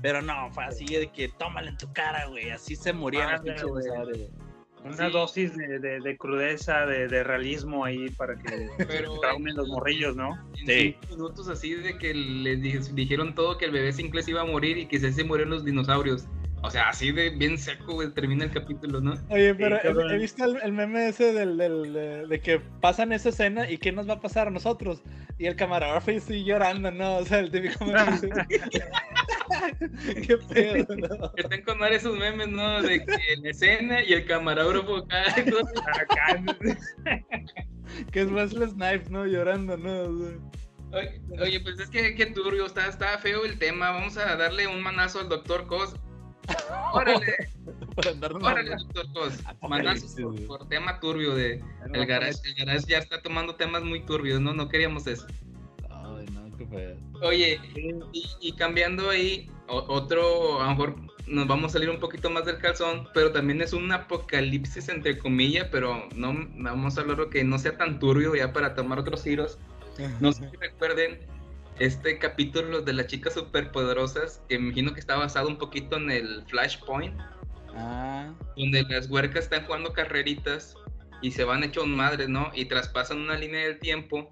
Pero 0.02 0.22
no, 0.22 0.50
fue 0.52 0.64
así 0.64 0.86
de 0.86 1.08
que 1.12 1.28
tómala 1.38 1.70
en 1.72 1.78
tu 1.78 1.92
cara, 1.92 2.26
güey. 2.28 2.52
Así 2.52 2.76
se 2.78 2.94
morían 2.94 3.32
los 3.32 3.42
pinches 3.42 3.64
dinosaurios, 3.66 4.18
güey. 4.18 4.49
Una 4.84 5.08
Sí. 5.08 5.12
dosis 5.12 5.58
de, 5.58 5.80
de, 5.80 6.00
de 6.00 6.18
crudeza, 6.18 6.86
de, 6.86 7.08
de 7.08 7.24
realismo 7.24 7.84
ahí 7.86 8.10
para 8.12 8.36
que 8.36 8.68
Pero, 8.88 9.20
traumen 9.20 9.56
los 9.56 9.68
morrillos, 9.68 10.16
¿no? 10.16 10.36
en 10.58 10.66
Sí. 10.68 10.96
cinco 11.02 11.16
minutos 11.16 11.50
así 11.50 11.74
de 11.76 11.98
que 11.98 12.14
les 12.14 12.62
di- 12.62 12.94
dijeron 12.94 13.36
todo 13.36 13.58
que 13.58 13.66
el 13.66 13.72
bebé 13.72 13.92
Sinclair 13.92 14.24
se 14.24 14.32
iba 14.32 14.42
a 14.42 14.46
morir 14.46 14.78
y 14.78 14.86
que 14.88 15.00
se 15.00 15.12
se 15.12 15.24
murieron 15.24 15.52
los 15.52 15.66
dinosaurios. 15.66 16.28
O 16.62 16.70
sea, 16.70 16.90
así 16.90 17.14
de 17.14 17.30
bien 17.30 17.58
seco, 17.58 17.94
güey, 17.94 18.14
termina 18.14 18.44
el 18.44 18.52
capítulo, 18.52 19.00
¿no? 19.00 19.14
Oye, 19.30 19.56
pero 19.56 19.78
he- 19.78 19.82
cabrón. 19.82 20.12
he, 20.12 20.18
visto 20.18 20.44
el, 20.44 20.58
el 20.62 20.74
meme 20.74 21.08
ese 21.08 21.32
del, 21.32 21.56
del- 21.58 21.94
de, 21.94 22.28
de 22.28 22.40
que 22.42 22.60
pasan 22.82 23.14
esa 23.14 23.30
escena 23.30 23.70
y 23.72 23.78
qué 23.78 23.94
nos 23.94 24.10
va 24.10 24.16
a 24.16 24.20
pasar 24.20 24.48
a 24.50 24.52
nosotros. 24.52 25.02
Y 25.38 25.46
el 25.46 25.56
camarógrafo 25.56 26.12
así 26.12 26.44
llorando, 26.44 26.92
¿no? 26.92 27.18
O 27.18 27.26
sea, 27.26 27.40
el 27.40 27.50
típico 27.52 27.86
meme. 27.86 28.00
qué 30.28 30.38
pedo, 30.38 30.96
¿no? 30.96 31.32
Están 31.36 31.62
con 31.64 31.80
dar 31.80 31.94
esos 31.94 32.18
memes, 32.18 32.48
¿no? 32.48 32.82
De 32.82 33.06
que 33.06 33.34
en 33.34 33.46
escena 33.46 34.04
y 34.04 34.14
el 34.14 34.26
camarógrafo 34.26 34.98
Acá, 34.98 35.36
Que 38.12 38.22
es 38.22 38.32
Wesley 38.32 38.70
Snipes, 38.70 39.10
¿no? 39.10 39.26
Llorando, 39.26 39.78
¿no? 39.78 40.02
O 40.02 40.18
sea, 40.18 40.38
Oye, 40.92 41.22
oye, 41.40 41.60
pues 41.60 41.80
es 41.80 41.90
que 41.90 42.16
qué 42.16 42.26
turbio, 42.28 42.66
está, 42.66 42.88
está 42.88 43.18
feo 43.20 43.46
el 43.46 43.60
tema. 43.60 43.92
Vamos 43.92 44.18
a 44.18 44.36
darle 44.36 44.68
un 44.68 44.82
manazo 44.82 45.20
al 45.20 45.30
doctor 45.30 45.68
Cos. 45.68 45.94
Órale, 46.94 47.36
órale, 48.42 48.72
doctor 48.72 49.14
Cos. 49.14 49.44
Manazo 49.62 50.06
Apocalipsis, 50.08 50.16
por, 50.16 50.46
por 50.48 50.68
tema 50.68 51.00
turbio 51.00 51.36
de 51.36 51.64
el 51.94 52.06
garage. 52.08 52.40
El 52.44 52.56
garage 52.56 52.88
ya 52.88 52.98
está 52.98 53.22
tomando 53.22 53.56
temas 53.56 53.84
muy 53.84 54.04
turbios, 54.04 54.42
¿no? 54.42 54.54
No 54.54 54.68
queríamos 54.68 55.06
eso. 55.06 55.28
Qué. 56.68 56.96
Oye, 57.22 57.60
y, 58.14 58.26
y 58.42 58.52
cambiando 58.54 59.10
ahí, 59.10 59.50
otro, 59.68 60.62
a 60.62 60.66
lo 60.66 60.70
mejor 60.72 60.96
nos 61.28 61.48
vamos 61.48 61.72
a 61.72 61.74
salir 61.74 61.90
un 61.90 62.00
poquito 62.00 62.30
más 62.30 62.46
del 62.46 62.58
calzón, 62.58 63.08
pero 63.14 63.32
también 63.32 63.62
es 63.62 63.74
un 63.74 63.92
apocalipsis 63.92 64.90
entre 64.90 65.18
comillas, 65.18 65.68
pero 65.72 66.08
no 66.16 66.34
vamos 66.58 66.98
a 66.98 67.02
hablar 67.02 67.30
que 67.30 67.44
no 67.44 67.60
sea 67.60 67.78
tan 67.78 68.00
turbio 68.00 68.36
ya 68.36 68.52
para 68.52 68.76
tomar 68.76 69.00
otros 69.00 69.24
giros. 69.24 69.60
No 70.20 70.32
sé 70.32 70.50
si 70.50 70.58
recuerden 70.58 71.20
este 71.78 72.18
capítulo 72.18 72.82
de 72.82 72.94
las 72.94 73.08
chicas 73.08 73.34
superpoderosas, 73.34 74.42
que 74.50 74.58
me 74.58 74.68
imagino 74.68 74.94
que 74.94 75.00
está 75.00 75.18
basado 75.18 75.48
un 75.48 75.58
poquito 75.58 75.98
en 75.98 76.10
el 76.10 76.44
Flashpoint, 76.48 77.16
Ah, 77.76 78.34
donde 78.58 78.84
las 78.84 79.10
huercas 79.10 79.46
están 79.46 79.66
jugando 79.66 79.94
carreritas 79.94 80.76
y 81.22 81.32
se 81.32 81.44
van 81.44 81.64
hechos 81.64 81.88
madres, 81.88 82.30
¿no? 82.30 82.52
Y 82.54 82.66
traspasan 82.66 83.20
una 83.20 83.38
línea 83.38 83.66
del 83.66 83.80
tiempo 83.80 84.28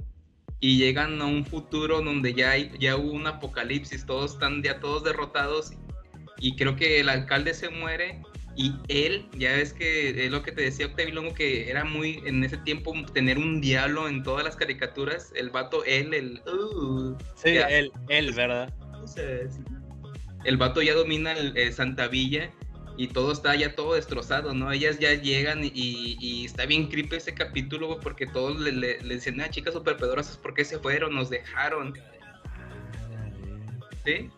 y 0.59 0.77
llegan 0.77 1.21
a 1.21 1.25
un 1.25 1.45
futuro 1.45 2.01
donde 2.01 2.33
ya, 2.33 2.51
hay, 2.51 2.71
ya 2.79 2.95
hubo 2.95 3.11
un 3.11 3.27
apocalipsis, 3.27 4.05
todos 4.05 4.33
están 4.33 4.63
ya 4.63 4.79
todos 4.79 5.03
derrotados 5.03 5.73
y 6.39 6.55
creo 6.55 6.75
que 6.75 6.99
el 6.99 7.09
alcalde 7.09 7.53
se 7.53 7.69
muere 7.69 8.21
y 8.55 8.73
él, 8.87 9.27
ya 9.37 9.51
ves 9.51 9.71
que 9.71 10.25
es 10.25 10.31
lo 10.31 10.41
que 10.41 10.51
te 10.51 10.63
decía 10.63 10.87
Octavio 10.87 11.13
Longo, 11.13 11.33
que 11.35 11.69
era 11.69 11.83
muy 11.83 12.23
en 12.25 12.43
ese 12.43 12.57
tiempo 12.57 12.91
tener 13.13 13.37
un 13.37 13.61
diablo 13.61 14.07
en 14.07 14.23
todas 14.23 14.43
las 14.43 14.55
caricaturas, 14.55 15.31
el 15.35 15.51
vato, 15.51 15.85
él, 15.85 16.11
el... 16.15 16.41
uh, 16.51 17.15
sí, 17.35 17.53
ya. 17.53 17.67
él, 17.67 17.91
él, 18.09 18.33
¿verdad? 18.33 18.73
El 20.43 20.57
vato 20.57 20.81
ya 20.81 20.95
domina 20.95 21.33
el, 21.33 21.55
eh, 21.55 21.71
Santa 21.71 22.07
Villa 22.07 22.51
y 22.97 23.07
todo 23.07 23.31
está 23.31 23.55
ya 23.55 23.75
todo 23.75 23.93
destrozado, 23.93 24.53
¿no? 24.53 24.71
Ellas 24.71 24.97
ya 24.99 25.13
llegan 25.13 25.63
y, 25.63 25.71
y 26.19 26.45
está 26.45 26.65
bien 26.65 26.87
creepy 26.87 27.15
ese 27.17 27.33
capítulo, 27.33 27.87
güey, 27.87 27.99
porque 28.01 28.25
todos 28.25 28.59
le, 28.59 28.71
le, 28.71 29.01
le 29.03 29.15
dicen, 29.15 29.39
ah, 29.39 29.49
chicas 29.49 29.73
superpoderosas, 29.75 30.37
¿por 30.37 30.53
qué 30.55 30.65
se 30.65 30.79
fueron? 30.79 31.13
Nos 31.15 31.29
dejaron, 31.29 31.93
¿sí? 34.03 34.29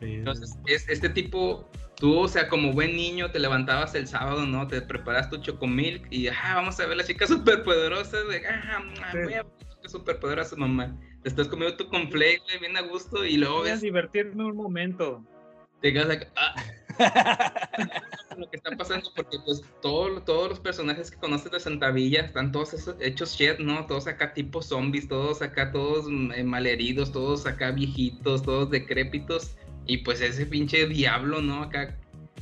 Entonces, 0.00 0.56
es, 0.66 0.88
este 0.88 1.08
tipo, 1.08 1.68
tú, 1.96 2.20
o 2.20 2.28
sea, 2.28 2.48
como 2.48 2.72
buen 2.72 2.96
niño, 2.96 3.30
te 3.30 3.38
levantabas 3.38 3.94
el 3.94 4.06
sábado, 4.06 4.46
¿no? 4.46 4.66
Te 4.66 4.80
preparas 4.80 5.28
tu 5.30 5.36
chocomilk 5.38 6.06
y, 6.10 6.28
ah, 6.28 6.52
vamos 6.54 6.78
a 6.80 6.86
ver 6.86 6.96
las 6.96 7.06
chicas 7.06 7.28
superpoderosas, 7.28 8.28
de, 8.28 8.46
ah, 8.46 8.82
Sí. 9.12 9.18
voy 9.24 9.34
a 9.34 9.42
ver 9.42 9.52
las 9.60 9.76
chicas 9.76 9.92
superpoderosas, 9.92 10.58
mamá. 10.58 10.96
Te 11.22 11.28
estás 11.28 11.48
comiendo 11.48 11.76
tu 11.76 11.88
güey, 11.88 12.58
bien 12.60 12.76
a 12.76 12.82
gusto, 12.82 13.24
y 13.24 13.36
luego 13.36 13.58
Voy 13.58 13.68
a 13.68 13.72
ves 13.72 13.80
divertirme 13.82 14.44
un 14.44 14.56
momento. 14.56 15.22
te 15.80 15.92
quedas 15.92 16.10
acá, 16.10 16.28
ah. 16.36 16.54
lo 18.36 18.50
que 18.50 18.56
está 18.56 18.76
pasando 18.76 19.10
porque 19.14 19.38
pues 19.44 19.62
todo- 19.80 20.20
todos 20.22 20.48
los 20.50 20.60
personajes 20.60 21.10
que 21.10 21.16
conoces 21.18 21.50
de 21.50 21.60
Santa 21.60 21.90
Villa 21.90 22.22
están 22.22 22.52
todos 22.52 22.74
hechos 23.00 23.34
shit, 23.36 23.58
¿no? 23.58 23.86
Todos 23.86 24.06
acá 24.06 24.32
tipo 24.32 24.62
zombies, 24.62 25.08
todos 25.08 25.42
acá 25.42 25.70
todos 25.72 26.06
eh, 26.34 26.44
malheridos, 26.44 27.12
todos 27.12 27.46
acá 27.46 27.70
viejitos, 27.70 28.42
todos 28.42 28.70
decrépitos 28.70 29.56
y 29.86 29.98
pues 29.98 30.20
ese 30.20 30.46
pinche 30.46 30.86
diablo, 30.86 31.40
¿no? 31.42 31.62
Acá 31.62 31.96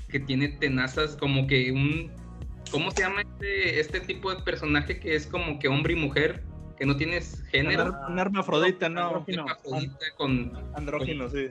que 0.08 0.20
tiene 0.20 0.48
tenazas 0.48 1.16
como 1.16 1.46
que 1.46 1.72
un 1.72 2.10
¿cómo 2.70 2.90
se 2.90 3.02
llama 3.02 3.22
este 3.22 3.80
este 3.80 4.00
tipo 4.00 4.34
de 4.34 4.42
personaje 4.42 4.98
que 5.00 5.14
es 5.14 5.26
como 5.26 5.58
que 5.58 5.68
hombre 5.68 5.94
y 5.94 5.96
mujer? 5.96 6.42
Que 6.82 6.86
no 6.86 6.96
tienes 6.96 7.44
género. 7.52 7.94
Un 8.08 8.18
hermafrodita, 8.18 8.88
no. 8.88 9.02
Andrógino. 9.06 9.42
Hermafrodita 9.42 10.06
con 10.16 10.52
Andrógino, 10.74 11.28
sí. 11.28 11.46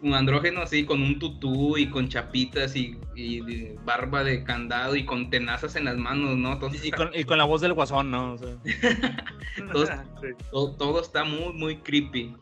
un 0.00 0.14
andrógeno 0.14 0.62
así, 0.62 0.86
con 0.86 1.02
un 1.02 1.18
tutú 1.18 1.76
y 1.76 1.90
con 1.90 2.08
chapitas 2.08 2.74
y, 2.74 2.98
y 3.14 3.42
de 3.42 3.78
barba 3.84 4.24
de 4.24 4.42
candado 4.42 4.96
y 4.96 5.04
con 5.04 5.28
tenazas 5.28 5.76
en 5.76 5.84
las 5.84 5.98
manos, 5.98 6.38
¿no? 6.38 6.54
Entonces, 6.54 6.82
Y 6.82 6.92
con, 6.92 7.10
y 7.14 7.24
con 7.24 7.36
la 7.36 7.44
voz 7.44 7.60
del 7.60 7.74
guasón, 7.74 8.10
¿no? 8.10 8.32
O 8.32 8.38
sea, 8.38 8.56
Sí. 10.22 10.28
todo, 10.50 10.70
todo 10.76 11.02
está 11.02 11.24
muy, 11.24 11.52
muy 11.52 11.76
creepy. 11.76 12.34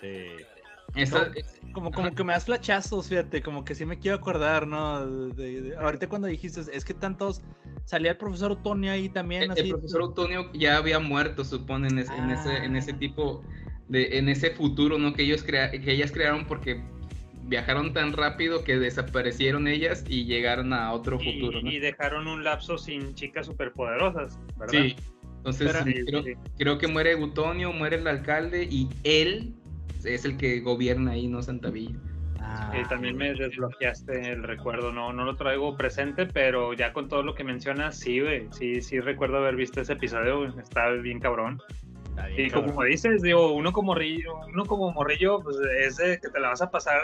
sí. 0.00 0.24
Como, 1.72 1.90
como 1.92 2.12
que 2.14 2.24
me 2.24 2.32
das 2.32 2.46
flachazos, 2.46 3.08
fíjate, 3.08 3.42
como 3.42 3.64
que 3.64 3.74
sí 3.74 3.84
me 3.84 3.98
quiero 3.98 4.16
acordar, 4.16 4.66
¿no? 4.66 5.06
De- 5.06 5.60
de- 5.62 5.76
ahorita 5.76 6.08
cuando 6.08 6.26
dijiste, 6.28 6.60
es 6.72 6.84
que 6.84 6.94
tantos. 6.94 7.42
Salía 7.84 8.10
el 8.10 8.16
profesor 8.18 8.52
Otonio 8.52 8.92
ahí 8.92 9.08
también, 9.08 9.44
El, 9.44 9.50
así. 9.52 9.60
el 9.62 9.70
profesor 9.70 10.02
Utonio 10.02 10.52
ya 10.52 10.76
había 10.76 10.98
muerto, 10.98 11.44
supone, 11.44 11.88
en, 11.88 11.98
ese- 12.00 12.14
en 12.16 12.30
ese, 12.30 12.56
en 12.64 12.76
ese 12.76 12.92
tipo 12.92 13.42
de, 13.88 14.18
en 14.18 14.28
ese 14.28 14.50
futuro, 14.50 14.98
¿no? 14.98 15.14
Que 15.14 15.22
ellos 15.22 15.42
crea, 15.42 15.70
que 15.70 15.90
ellas 15.92 16.12
crearon 16.12 16.46
porque 16.46 16.82
viajaron 17.44 17.94
tan 17.94 18.12
rápido 18.12 18.62
que 18.62 18.78
desaparecieron 18.78 19.68
ellas 19.68 20.04
y 20.06 20.24
llegaron 20.26 20.74
a 20.74 20.92
otro 20.92 21.18
Y, 21.20 21.32
futuro, 21.40 21.62
¿no? 21.62 21.70
y 21.70 21.78
dejaron 21.78 22.26
un 22.26 22.44
lapso 22.44 22.76
sin 22.76 23.14
chicas 23.14 23.46
superpoderosas, 23.46 24.38
¿verdad? 24.58 24.72
Sí. 24.82 24.96
Entonces 25.38 25.72
Pero- 25.72 25.84
sí, 25.84 25.94
creo, 26.04 26.24
creo 26.58 26.78
que 26.78 26.88
muere 26.88 27.16
Utonio, 27.16 27.72
muere 27.72 27.96
el 27.96 28.06
alcalde 28.06 28.64
y 28.70 28.88
él 29.04 29.54
es 30.04 30.24
el 30.24 30.36
que 30.36 30.60
gobierna 30.60 31.12
ahí, 31.12 31.28
¿no? 31.28 31.42
Santa 31.42 31.70
Villa. 31.70 31.98
Ah, 32.40 32.70
Sí, 32.72 32.78
también 32.88 33.16
me 33.16 33.34
desbloqueaste 33.34 34.32
el 34.32 34.42
recuerdo, 34.42 34.92
no, 34.92 35.12
no 35.12 35.24
lo 35.24 35.36
traigo 35.36 35.76
presente, 35.76 36.26
pero 36.26 36.72
ya 36.72 36.92
con 36.92 37.08
todo 37.08 37.22
lo 37.22 37.34
que 37.34 37.44
mencionas, 37.44 37.98
sí, 37.98 38.20
güey, 38.20 38.46
sí, 38.52 38.80
sí 38.80 39.00
recuerdo 39.00 39.38
haber 39.38 39.56
visto 39.56 39.80
ese 39.80 39.94
episodio, 39.94 40.46
está 40.58 40.90
bien 40.90 41.18
cabrón. 41.20 41.60
Está 42.10 42.26
bien, 42.28 42.46
Y 42.46 42.50
cabrón. 42.50 42.70
como 42.70 42.84
dices, 42.84 43.22
digo, 43.22 43.52
uno 43.52 43.72
como 43.72 43.88
morrillo, 43.88 44.36
uno 44.52 44.64
como 44.64 44.92
morrillo, 44.92 45.40
pues 45.40 45.56
es 45.80 45.96
de 45.96 46.18
que 46.20 46.28
te 46.28 46.40
la 46.40 46.48
vas 46.50 46.62
a 46.62 46.70
pasar 46.70 47.00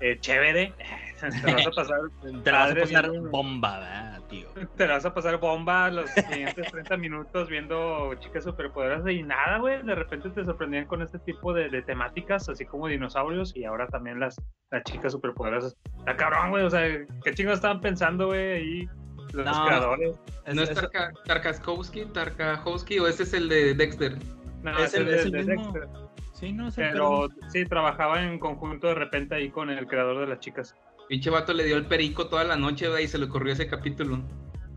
eh, 0.00 0.18
chévere, 0.20 0.72
te 1.42 1.46
la 1.46 1.54
vas 1.54 1.66
a 1.66 1.70
pasar 1.70 2.00
Te 2.44 2.52
la 2.52 2.58
vas 2.58 2.70
a 2.70 2.74
pasar 2.74 3.10
viendo- 3.10 3.30
bomba, 3.30 3.78
¿verdad, 3.78 4.22
tío? 4.28 4.48
te 4.76 4.86
la 4.86 4.94
vas 4.94 5.04
a 5.04 5.14
pasar 5.14 5.38
bomba 5.38 5.90
los 5.90 6.10
siguientes 6.10 6.70
30 6.70 6.96
minutos 6.96 7.48
viendo 7.48 8.14
chicas 8.16 8.44
superpoderosas 8.44 9.10
y 9.10 9.22
nada, 9.22 9.58
güey. 9.58 9.82
De 9.82 9.94
repente 9.94 10.30
te 10.30 10.44
sorprendían 10.44 10.86
con 10.86 11.02
este 11.02 11.18
tipo 11.20 11.52
de, 11.52 11.68
de 11.68 11.82
temáticas, 11.82 12.48
así 12.48 12.64
como 12.64 12.88
dinosaurios 12.88 13.54
y 13.56 13.64
ahora 13.64 13.86
también 13.88 14.20
las, 14.20 14.36
las 14.70 14.82
chicas 14.84 15.12
superpoderosas. 15.12 15.76
Está 15.98 16.16
cabrón, 16.16 16.50
güey. 16.50 16.64
O 16.64 16.70
sea, 16.70 16.82
¿qué 17.24 17.34
chingos 17.34 17.54
estaban 17.54 17.80
pensando, 17.80 18.26
güey? 18.28 18.52
Ahí 18.52 18.88
los 19.32 19.46
No, 19.46 19.66
creadores. 19.66 20.16
¿No 20.52 20.62
es 20.62 20.74
Tarka, 20.74 21.12
Tarkowski, 21.24 22.04
Tarkowski 22.06 22.98
o 22.98 23.06
ese 23.06 23.22
es 23.22 23.32
el 23.34 23.48
de 23.48 23.74
Dexter? 23.74 24.16
No, 24.62 24.76
es 24.78 24.92
el- 24.94 25.08
ese 25.08 25.16
es 25.20 25.24
el 25.26 25.32
de 25.32 25.56
mismo. 25.56 25.72
Dexter. 25.72 25.88
Sí, 26.34 26.52
no, 26.54 26.68
Pero 26.74 27.28
sí, 27.48 27.66
trabajaba 27.66 28.22
en 28.22 28.38
conjunto 28.38 28.86
de 28.88 28.94
repente 28.94 29.34
ahí 29.34 29.50
con 29.50 29.68
el 29.68 29.86
creador 29.86 30.20
de 30.20 30.26
las 30.26 30.40
chicas. 30.40 30.74
Pinche 31.10 31.28
vato 31.28 31.52
le 31.52 31.64
dio 31.64 31.76
el 31.76 31.86
perico 31.86 32.28
toda 32.28 32.44
la 32.44 32.54
noche, 32.56 32.88
güey, 32.88 33.04
y 33.04 33.08
se 33.08 33.18
le 33.18 33.24
ocurrió 33.24 33.52
ese 33.52 33.66
capítulo. 33.66 34.22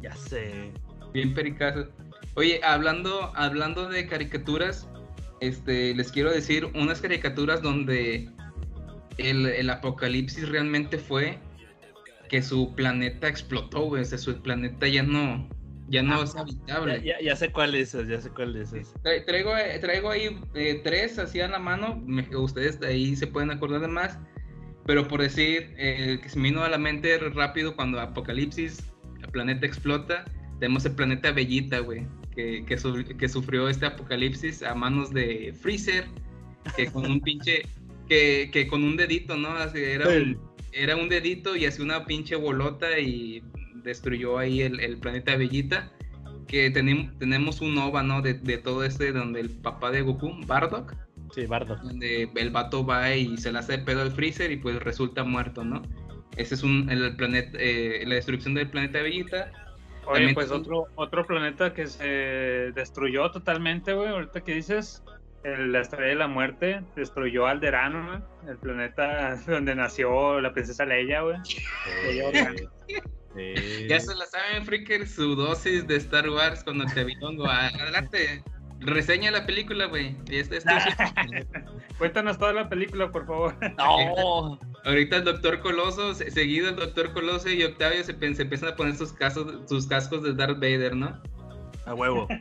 Ya 0.02 0.16
sé. 0.16 0.72
Bien 1.14 1.32
pericazo. 1.36 1.88
Oye, 2.34 2.60
hablando, 2.64 3.32
hablando 3.36 3.88
de 3.88 4.08
caricaturas, 4.08 4.90
este, 5.42 5.94
les 5.94 6.12
quiero 6.12 6.32
decir 6.32 6.66
unas 6.74 7.02
caricaturas 7.02 7.62
donde 7.62 8.30
el, 9.20 9.46
el 9.46 9.70
apocalipsis 9.70 10.50
realmente 10.50 10.98
fue 10.98 11.38
que 12.30 12.42
su 12.42 12.74
planeta 12.74 13.28
explotó, 13.28 13.82
güey. 13.82 14.02
O 14.02 14.06
sea, 14.06 14.18
su 14.18 14.42
planeta 14.42 14.88
ya 14.88 15.04
no, 15.04 15.48
ya 15.88 16.02
no 16.02 16.24
es 16.24 16.34
Ya, 16.34 16.42
habitable. 16.42 17.04
ya, 17.04 17.22
ya 17.22 17.36
sé 17.36 17.52
cuál 17.52 17.74
dices, 17.74 18.08
ya 18.08 18.20
sé 18.20 18.32
cuál. 18.32 18.56
Tra- 18.56 19.24
Traigo, 19.24 19.56
eh, 19.56 19.78
traigo 19.78 20.10
ahí 20.10 20.36
eh, 20.56 20.82
tres 20.84 21.20
así 21.20 21.42
a 21.42 21.48
la 21.48 21.60
mano. 21.60 22.02
me- 22.04 22.36
ustedes 22.36 22.80
de 22.80 22.88
ahí 22.88 23.16
se 23.16 23.28
pueden 23.28 23.52
acordar 23.52 23.82
de 23.82 23.88
más. 23.88 24.18
Pero 24.86 25.08
por 25.08 25.22
decir, 25.22 25.74
eh, 25.78 26.20
que 26.22 26.30
se 26.30 26.38
me 26.40 26.50
vino 26.50 26.64
a 26.64 26.70
la 26.70 26.78
mente 26.78 27.18
rápido 27.18 27.76
cuando 27.76 28.00
Apocalipsis, 28.02 28.84
el 29.22 29.30
planeta 29.30 29.66
explota. 29.66 30.26
Tenemos 30.60 30.86
el 30.86 30.94
planeta 30.94 31.32
Bellita, 31.32 31.80
güey. 31.80 32.06
Que, 32.36 32.66
que, 32.66 32.78
su- 32.78 33.06
que 33.18 33.30
sufrió 33.30 33.70
este 33.70 33.86
apocalipsis 33.86 34.64
a 34.64 34.74
manos 34.76 35.12
de 35.12 35.54
Freezer. 35.62 36.06
Que 36.76 36.88
con 36.92 37.06
un 37.10 37.20
pinche. 37.22 37.64
Que, 38.10 38.50
que 38.52 38.68
con 38.68 38.84
un 38.84 38.98
dedito, 38.98 39.38
¿no? 39.38 39.48
Así, 39.52 39.80
era, 39.82 40.10
un, 40.10 40.38
era 40.74 40.98
un 40.98 41.08
dedito 41.08 41.56
y 41.56 41.66
hacía 41.66 41.86
una 41.86 42.06
pinche 42.06 42.36
bolota 42.36 43.00
y 43.00 43.42
destruyó 43.76 44.38
ahí 44.38 44.60
el, 44.62 44.82
el 44.82 44.98
planeta 44.98 45.38
Bellita 45.38 45.90
que 46.46 46.72
tenem- 46.74 47.18
tenemos 47.18 47.62
un 47.62 47.78
OVA, 47.78 48.04
¿no? 48.04 48.22
De, 48.22 48.34
de 48.34 48.58
todo 48.58 48.84
este, 48.84 49.14
donde 49.14 49.40
el 49.40 49.50
papá 49.50 49.90
de 49.90 50.02
Goku, 50.02 50.34
Bardock, 50.46 50.94
Sí, 51.34 51.46
Bardo. 51.48 51.76
donde 51.78 52.30
el 52.36 52.50
vato 52.52 52.86
va 52.86 53.14
y 53.16 53.38
se 53.38 53.52
le 53.52 53.60
hace 53.60 53.78
de 53.78 53.84
pedo 53.84 54.02
al 54.02 54.12
Freezer 54.12 54.52
y 54.52 54.58
pues 54.58 54.76
resulta 54.82 55.24
muerto, 55.24 55.64
¿no? 55.64 55.82
Ese 56.38 56.56
es 56.56 56.64
un, 56.64 56.90
el 56.90 57.16
planeta, 57.16 57.58
eh, 57.60 58.04
la 58.06 58.16
destrucción 58.16 58.54
del 58.54 58.70
planeta 58.70 59.02
Bellita. 59.02 59.52
Oye, 60.06 60.14
También 60.16 60.34
pues 60.36 60.52
otro, 60.52 60.88
otro 60.96 61.26
planeta 61.26 61.74
que 61.74 61.88
se 61.88 62.06
destruyó 62.76 63.32
totalmente, 63.32 63.94
güey. 63.94 64.10
Ahorita 64.10 64.42
que 64.42 64.56
dices, 64.56 65.02
el- 65.44 65.72
la 65.72 65.82
estrella 65.82 66.08
de 66.10 66.16
la 66.16 66.28
muerte 66.28 66.82
destruyó 66.96 67.48
Alderano, 67.48 68.06
güey, 68.08 68.52
el 68.52 68.58
planeta 68.58 69.36
donde 69.48 69.76
nació 69.76 70.42
la 70.42 70.52
princesa 70.54 70.86
Leia, 70.86 71.22
güey. 71.22 71.38
Ya 73.90 74.00
se 74.00 74.16
la 74.16 74.26
saben, 74.28 74.64
Freaker, 74.66 75.08
su 75.08 75.36
dosis 75.36 75.88
de 75.88 75.96
Star 75.98 76.30
Wars 76.30 76.64
con 76.64 76.80
Octavilongo. 76.82 77.48
Adelante, 77.48 78.44
reseña 78.86 79.32
la 79.32 79.46
película, 79.46 79.86
güey. 79.86 80.16
Este- 80.30 80.58
este- 80.58 80.72
Cuéntanos 81.98 82.38
toda 82.38 82.54
la 82.54 82.70
película, 82.70 83.12
por 83.12 83.26
favor. 83.26 83.56
No. 83.78 84.60
Ahorita 84.86 85.18
el 85.18 85.24
Doctor 85.24 85.60
Coloso, 85.62 86.14
se- 86.14 86.30
seguido 86.32 86.70
el 86.70 86.76
Doctor 86.76 87.14
Coloso 87.14 87.50
y 87.50 87.64
Octavio 87.64 88.04
se, 88.04 88.12
empiezan 88.12 88.70
a 88.70 88.76
poner 88.76 88.96
sus, 88.96 89.14
casos, 89.14 89.68
sus 89.70 89.88
cascos 89.88 90.24
de 90.24 90.34
Darth 90.34 90.56
Vader, 90.60 90.96
¿no? 90.96 91.22
A 91.86 91.94
huevo. 91.94 92.28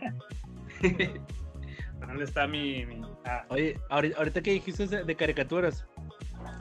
¿Dónde 2.00 2.24
está 2.24 2.46
mi...? 2.46 2.84
mi- 2.86 3.02
ah, 3.24 3.44
Oye, 3.48 3.78
ahorita, 3.90 4.18
ahorita 4.18 4.42
que 4.42 4.52
dijiste 4.52 4.86
de, 4.86 5.04
de 5.04 5.14
caricaturas, 5.16 5.86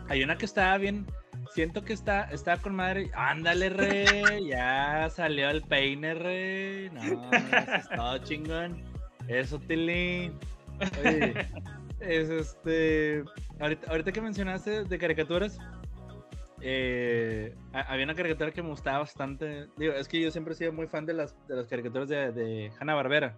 hay 0.10 0.24
una 0.24 0.38
que 0.38 0.46
estaba 0.46 0.78
bien. 0.78 1.06
Siento 1.54 1.84
que 1.84 1.94
está, 1.94 2.24
está 2.32 2.58
con 2.58 2.76
madre. 2.76 3.10
Ándale, 3.14 3.70
re. 3.70 4.06
Ya 4.46 5.10
salió 5.10 5.50
el 5.50 5.62
peine, 5.64 6.14
re. 6.14 6.90
No, 6.94 7.02
eso 7.34 7.76
es 7.76 7.90
todo 7.90 8.18
chingón. 8.20 8.84
Eso, 9.28 9.60
Tilín. 9.60 10.34
Oye, 11.04 11.34
es 12.00 12.30
este. 12.30 13.24
Ahorita, 13.60 13.90
ahorita 13.92 14.12
que 14.12 14.22
mencionaste 14.22 14.84
de 14.86 14.98
caricaturas, 14.98 15.58
eh, 16.62 17.56
ha- 17.74 17.82
había 17.94 18.06
una 18.06 18.16
caricatura 18.16 18.52
que 18.52 18.62
me 18.62 18.70
gustaba 18.70 19.00
bastante. 19.00 19.68
Digo, 19.78 19.94
es 19.94 20.08
que 20.08 20.22
yo 20.22 20.32
siempre 20.32 20.54
he 20.54 20.58
sido 20.58 20.74
muy 20.74 20.88
fan 20.88 21.06
de 21.06 21.14
las, 21.14 21.36
de 21.48 21.56
las 21.56 21.68
caricaturas 21.68 22.08
de, 22.10 22.32
de 22.32 22.72
Hanna 22.80 22.94
Barbera. 22.96 23.38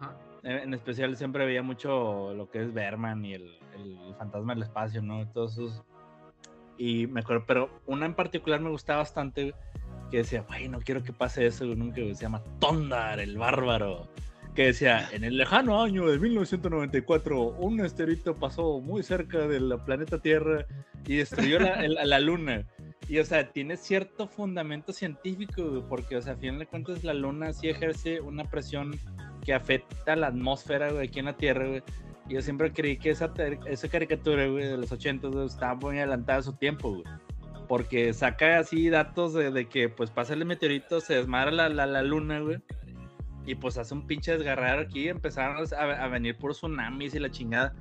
Ajá. 0.00 0.16
En 0.44 0.72
especial 0.72 1.16
siempre 1.16 1.44
veía 1.44 1.62
mucho 1.62 2.32
lo 2.34 2.48
que 2.48 2.62
es 2.62 2.72
Berman 2.72 3.24
y 3.24 3.34
el, 3.34 3.58
el 3.74 4.14
fantasma 4.16 4.54
del 4.54 4.62
espacio, 4.62 5.02
¿no? 5.02 5.28
Todos 5.32 5.52
esos. 5.54 5.82
Y 6.78 7.08
me 7.08 7.20
acuerdo, 7.20 7.44
pero 7.44 7.80
una 7.86 8.06
en 8.06 8.14
particular 8.14 8.60
me 8.60 8.70
gustaba 8.70 9.00
bastante, 9.00 9.52
que 10.12 10.18
decía, 10.18 10.42
güey, 10.42 10.68
no 10.68 10.78
quiero 10.78 11.02
que 11.02 11.12
pase 11.12 11.44
eso, 11.44 11.64
nunca, 11.64 11.96
se 11.96 12.14
llama 12.14 12.40
Tondar, 12.60 13.18
el 13.18 13.36
bárbaro. 13.36 14.06
Que 14.58 14.64
decía, 14.66 15.08
en 15.12 15.22
el 15.22 15.36
lejano 15.36 15.80
año 15.80 16.08
de 16.10 16.18
1994, 16.18 17.40
un 17.60 17.80
asteroide 17.80 18.34
pasó 18.34 18.80
muy 18.80 19.04
cerca 19.04 19.46
del 19.46 19.72
planeta 19.86 20.18
Tierra 20.20 20.66
y 21.06 21.18
destruyó 21.18 21.60
la, 21.60 21.74
el- 21.84 21.94
la 21.94 22.18
luna. 22.18 22.66
Y, 23.08 23.20
o 23.20 23.24
sea, 23.24 23.52
tiene 23.52 23.76
cierto 23.76 24.26
fundamento 24.26 24.92
científico, 24.92 25.84
porque, 25.88 26.16
o 26.16 26.22
sea, 26.22 26.32
a 26.32 26.36
fin 26.36 26.58
de 26.58 26.66
cuentas, 26.66 27.04
la 27.04 27.14
luna 27.14 27.52
sí 27.52 27.68
ejerce 27.68 28.20
una 28.20 28.42
presión 28.50 28.98
que 29.44 29.54
afecta 29.54 30.16
la 30.16 30.26
atmósfera, 30.26 30.90
güey, 30.90 31.06
aquí 31.06 31.20
en 31.20 31.26
la 31.26 31.36
Tierra, 31.36 31.68
güey. 31.68 31.82
Y 32.28 32.34
yo 32.34 32.42
siempre 32.42 32.72
creí 32.72 32.96
que 32.98 33.10
esa, 33.10 33.32
esa 33.66 33.88
caricatura, 33.88 34.44
güey, 34.48 34.64
de 34.64 34.76
los 34.76 34.90
80, 34.90 35.28
güey, 35.28 35.46
estaba 35.46 35.76
muy 35.76 35.98
adelantada 35.98 36.40
a 36.40 36.42
su 36.42 36.54
tiempo, 36.54 36.94
güey. 36.94 37.04
Porque 37.68 38.12
saca 38.12 38.58
así 38.58 38.88
datos 38.88 39.34
de, 39.34 39.52
de 39.52 39.68
que, 39.68 39.88
pues, 39.88 40.10
pasa 40.10 40.34
el 40.34 40.44
meteorito, 40.44 41.00
se 41.00 41.14
desmadra 41.14 41.52
la, 41.52 41.68
la, 41.68 41.86
la 41.86 42.02
luna, 42.02 42.40
güey. 42.40 42.58
Y 43.48 43.54
pues 43.54 43.78
hace 43.78 43.94
un 43.94 44.06
pinche 44.06 44.32
desgarrar 44.36 44.78
aquí, 44.78 45.08
empezaron 45.08 45.56
a, 45.56 46.04
a 46.04 46.08
venir 46.08 46.36
por 46.36 46.52
tsunamis 46.52 47.14
y 47.14 47.18
la 47.18 47.30
chingada. 47.30 47.74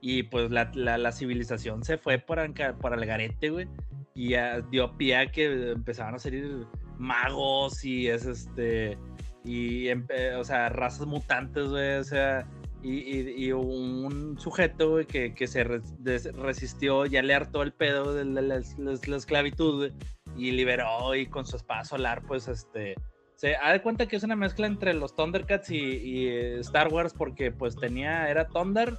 Y 0.00 0.24
pues 0.24 0.50
la, 0.50 0.68
la, 0.74 0.98
la 0.98 1.12
civilización 1.12 1.84
se 1.84 1.96
fue 1.96 2.20
anca- 2.26 2.76
por 2.76 2.92
el 2.92 3.06
garete, 3.06 3.50
güey. 3.50 3.68
Y 4.16 4.30
ya 4.30 4.60
dio 4.62 4.96
pie 4.96 5.16
a 5.16 5.30
que 5.30 5.70
empezaban 5.70 6.16
a 6.16 6.18
salir 6.18 6.66
magos 6.98 7.84
y 7.84 8.08
es 8.08 8.26
este. 8.26 8.98
Y, 9.44 9.88
o 10.36 10.42
sea, 10.44 10.68
razas 10.70 11.06
mutantes, 11.06 11.68
güey. 11.68 11.98
O 11.98 12.04
sea, 12.04 12.48
y, 12.82 12.94
y- 12.98 13.44
y 13.46 13.52
un 13.52 14.36
sujeto, 14.40 14.90
güey, 14.90 15.06
que, 15.06 15.34
que 15.34 15.46
se 15.46 15.62
resistió, 15.62 17.06
ya 17.06 17.22
le 17.22 17.32
hartó 17.34 17.62
el 17.62 17.72
pedo 17.72 18.12
de 18.12 18.24
la, 18.24 18.40
la- 18.42 18.58
la- 18.58 18.92
la 19.06 19.16
esclavitud, 19.16 19.76
güey, 19.76 19.92
y 20.36 20.50
liberó 20.50 21.14
y 21.14 21.26
con 21.26 21.46
su 21.46 21.54
espada 21.56 21.84
solar, 21.84 22.22
pues, 22.26 22.48
este, 22.48 22.96
se 23.42 23.50
da 23.60 23.72
de 23.72 23.82
cuenta 23.82 24.06
que 24.06 24.14
es 24.14 24.22
una 24.22 24.36
mezcla 24.36 24.68
entre 24.68 24.94
los 24.94 25.16
Thundercats 25.16 25.68
y, 25.68 25.76
y, 25.76 26.28
eh, 26.28 26.60
Star 26.60 26.92
Wars, 26.92 27.12
porque, 27.12 27.50
pues, 27.50 27.74
tenía, 27.74 28.30
era 28.30 28.46
Thunder, 28.46 28.96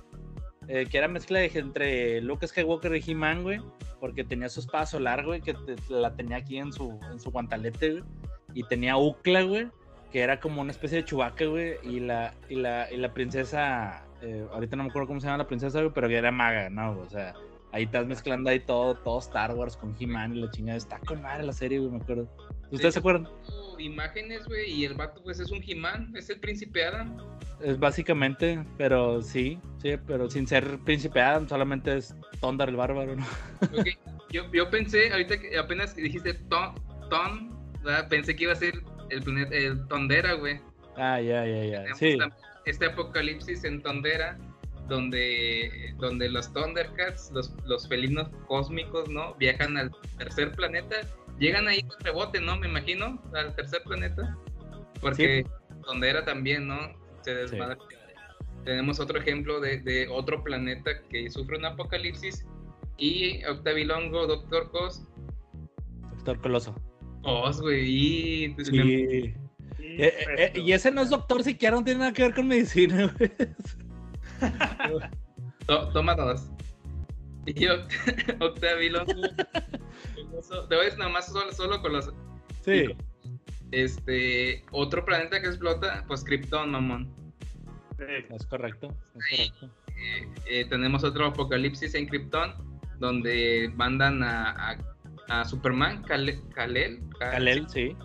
eh, 0.67 0.85
que 0.85 0.97
era 0.97 1.07
mezcla 1.07 1.39
de, 1.39 1.49
entre 1.55 2.19
Luke 2.19 2.45
Skywalker 2.45 2.93
y 2.93 3.09
He-Man, 3.09 3.43
güey, 3.43 3.61
porque 4.01 4.25
tenía 4.25 4.49
su 4.49 4.59
espada 4.59 4.85
solar, 4.85 5.23
güey, 5.25 5.39
que 5.39 5.53
te- 5.53 5.77
la 5.87 6.13
tenía 6.17 6.35
aquí 6.35 6.57
en 6.57 6.73
su, 6.73 6.99
en 7.09 7.21
su 7.21 7.31
guantalete, 7.31 7.91
güey, 7.91 8.03
y 8.53 8.63
tenía 8.63 8.97
Ukla, 8.97 9.43
güey, 9.43 9.69
que 10.11 10.19
era 10.19 10.41
como 10.41 10.59
una 10.59 10.71
especie 10.71 10.97
de 10.97 11.05
chubaca, 11.05 11.45
güey, 11.45 11.75
y 11.81 12.01
la, 12.01 12.33
y 12.49 12.55
la, 12.55 12.91
y 12.91 12.97
la 12.97 13.13
princesa, 13.13 14.03
eh, 14.21 14.45
ahorita 14.51 14.75
no 14.75 14.83
me 14.83 14.89
acuerdo 14.89 15.07
cómo 15.07 15.21
se 15.21 15.27
llama 15.27 15.37
la 15.37 15.47
princesa, 15.47 15.79
güey, 15.79 15.93
pero 15.95 16.09
que 16.09 16.17
era 16.17 16.31
maga, 16.33 16.69
¿no? 16.69 16.99
O 16.99 17.09
sea, 17.09 17.33
Ahí 17.73 17.85
estás 17.85 18.05
mezclando 18.05 18.51
ahí 18.51 18.59
todo, 18.59 18.93
todo 18.93 19.17
Star 19.17 19.55
Wars 19.55 19.75
con 19.75 19.95
He-Man 19.99 20.35
y 20.35 20.41
la 20.41 20.51
chingada. 20.51 20.77
Está 20.77 20.99
con 20.99 21.23
madre 21.23 21.43
la 21.43 21.53
serie, 21.53 21.79
güey, 21.79 21.89
me 21.89 21.97
acuerdo. 21.97 22.29
¿Ustedes 22.69 22.93
se 22.93 22.99
acuerdan? 22.99 23.27
Imágenes, 23.83 24.45
güey, 24.45 24.71
y 24.71 24.85
el 24.85 24.93
vato, 24.93 25.21
pues 25.23 25.39
es 25.39 25.51
un 25.51 25.61
He-Man, 25.65 26.13
es 26.15 26.29
el 26.29 26.39
príncipe 26.39 26.85
Adam. 26.85 27.17
Es 27.61 27.79
básicamente, 27.79 28.63
pero 28.77 29.21
sí, 29.21 29.59
sí, 29.81 29.95
pero 30.07 30.29
sin 30.29 30.47
ser 30.47 30.79
príncipe 30.79 31.21
Adam, 31.21 31.47
solamente 31.47 31.97
es 31.97 32.15
Tondar 32.41 32.69
el 32.69 32.75
bárbaro, 32.75 33.15
¿no? 33.15 33.25
Yo, 34.31 34.51
yo 34.51 34.67
pensé, 34.71 35.11
ahorita 35.11 35.39
que 35.39 35.55
apenas 35.55 35.95
dijiste 35.95 36.33
Ton, 36.49 36.73
ton 37.11 37.55
¿verdad? 37.83 38.09
pensé 38.09 38.35
que 38.35 38.45
iba 38.45 38.53
a 38.53 38.55
ser 38.55 38.73
el 39.11 39.21
planeta, 39.21 39.55
el 39.55 39.87
Tondera, 39.87 40.33
güey. 40.33 40.59
Ah, 40.97 41.21
ya, 41.21 41.45
ya, 41.45 41.63
ya. 41.65 41.93
Sí, 41.93 42.17
Este 42.65 42.87
apocalipsis 42.87 43.63
en 43.63 43.83
Tondera, 43.83 44.39
donde, 44.87 45.93
donde 45.99 46.29
los 46.29 46.51
Thundercats, 46.51 47.31
los, 47.31 47.53
los 47.65 47.87
felinos 47.87 48.29
cósmicos, 48.47 49.07
¿no? 49.09 49.35
Viajan 49.35 49.77
al 49.77 49.91
tercer 50.17 50.51
planeta. 50.53 50.95
Llegan 51.39 51.67
ahí 51.67 51.81
de 51.81 51.89
rebote, 52.05 52.39
¿no? 52.39 52.57
Me 52.57 52.67
imagino, 52.67 53.21
al 53.33 53.55
tercer 53.55 53.81
planeta. 53.83 54.37
Porque 55.01 55.45
Tondera 55.85 56.23
también, 56.25 56.67
¿no? 56.67 56.77
Se 57.21 57.33
desmadra. 57.33 57.77
Tenemos 58.63 58.99
otro 58.99 59.19
ejemplo 59.19 59.59
de, 59.59 59.79
de 59.81 60.07
otro 60.07 60.43
planeta 60.43 60.91
que 61.09 61.29
sufre 61.29 61.57
un 61.57 61.65
apocalipsis. 61.65 62.45
Y 62.97 63.43
Octavilongo, 63.45 64.27
Doctor 64.27 64.71
Cos, 64.71 65.03
Doctor 66.15 66.39
Coloso. 66.41 66.75
Cos, 67.23 67.59
güey. 67.61 67.89
Y 67.89 68.55
Sí. 68.63 69.33
Eh, 69.79 70.13
eh, 70.37 70.53
y 70.55 70.71
ese 70.71 70.91
no 70.91 71.01
es 71.01 71.09
doctor 71.09 71.43
siquiera, 71.43 71.75
no 71.75 71.83
tiene 71.83 71.99
nada 71.99 72.13
que 72.13 72.23
ver 72.23 72.33
con 72.33 72.47
medicina, 72.47 73.13
toma 75.93 76.15
dos. 76.15 76.49
Y 77.45 77.53
Oct- 77.65 78.37
Octavilongo. 78.41 79.11
Te 80.41 80.75
voy 80.75 80.81
a 80.81 80.85
decir 80.85 80.99
nada 80.99 81.11
más 81.11 81.27
solo, 81.31 81.51
solo 81.51 81.81
con 81.81 81.93
los. 81.93 82.11
Sí. 82.63 82.85
Este. 83.71 84.63
Otro 84.71 85.03
planeta 85.05 85.41
que 85.41 85.47
explota, 85.47 86.03
pues 86.07 86.23
Krypton, 86.23 86.71
mamón. 86.71 87.13
Es 88.29 88.45
correcto, 88.47 88.95
es 89.15 89.29
correcto. 89.29 89.69
Eh, 89.95 90.27
eh, 90.47 90.65
tenemos 90.69 91.03
otro 91.03 91.27
apocalipsis 91.27 91.93
en 91.95 92.07
Krypton, 92.07 92.53
donde 92.99 93.71
mandan 93.75 94.23
a, 94.23 94.71
a, 94.71 94.77
a 95.29 95.45
Superman, 95.45 96.03
Kal- 96.03 96.41
Kal-El. 96.49 97.01
Kal- 97.19 97.31
Kalel, 97.31 97.69
sí. 97.69 97.95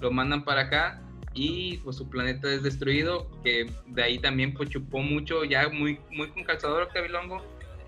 Lo 0.00 0.10
mandan 0.10 0.44
para 0.44 0.62
acá 0.62 1.02
y 1.34 1.78
pues 1.78 1.96
su 1.96 2.08
planeta 2.08 2.52
es 2.52 2.62
destruido, 2.62 3.30
que 3.42 3.70
de 3.86 4.02
ahí 4.02 4.18
también 4.18 4.54
pues 4.54 4.70
chupó 4.70 4.98
mucho, 5.00 5.44
ya 5.44 5.68
muy, 5.68 6.00
muy 6.10 6.28
con 6.30 6.44
calzador 6.44 6.84
Octavilongo, 6.84 7.44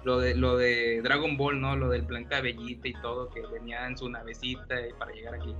lo 0.06 0.20
de, 0.20 0.36
lo 0.36 0.56
de 0.56 1.00
Dragon 1.02 1.36
Ball, 1.36 1.60
¿no? 1.60 1.74
Lo 1.74 1.88
del 1.88 2.06
planeta 2.06 2.40
Bellita 2.40 2.86
y 2.86 2.92
todo, 3.02 3.28
que 3.28 3.42
venía 3.52 3.84
en 3.88 3.98
su 3.98 4.08
navecita 4.08 4.80
y 4.86 4.92
para 4.92 5.10
llegar 5.10 5.34
aquí. 5.34 5.52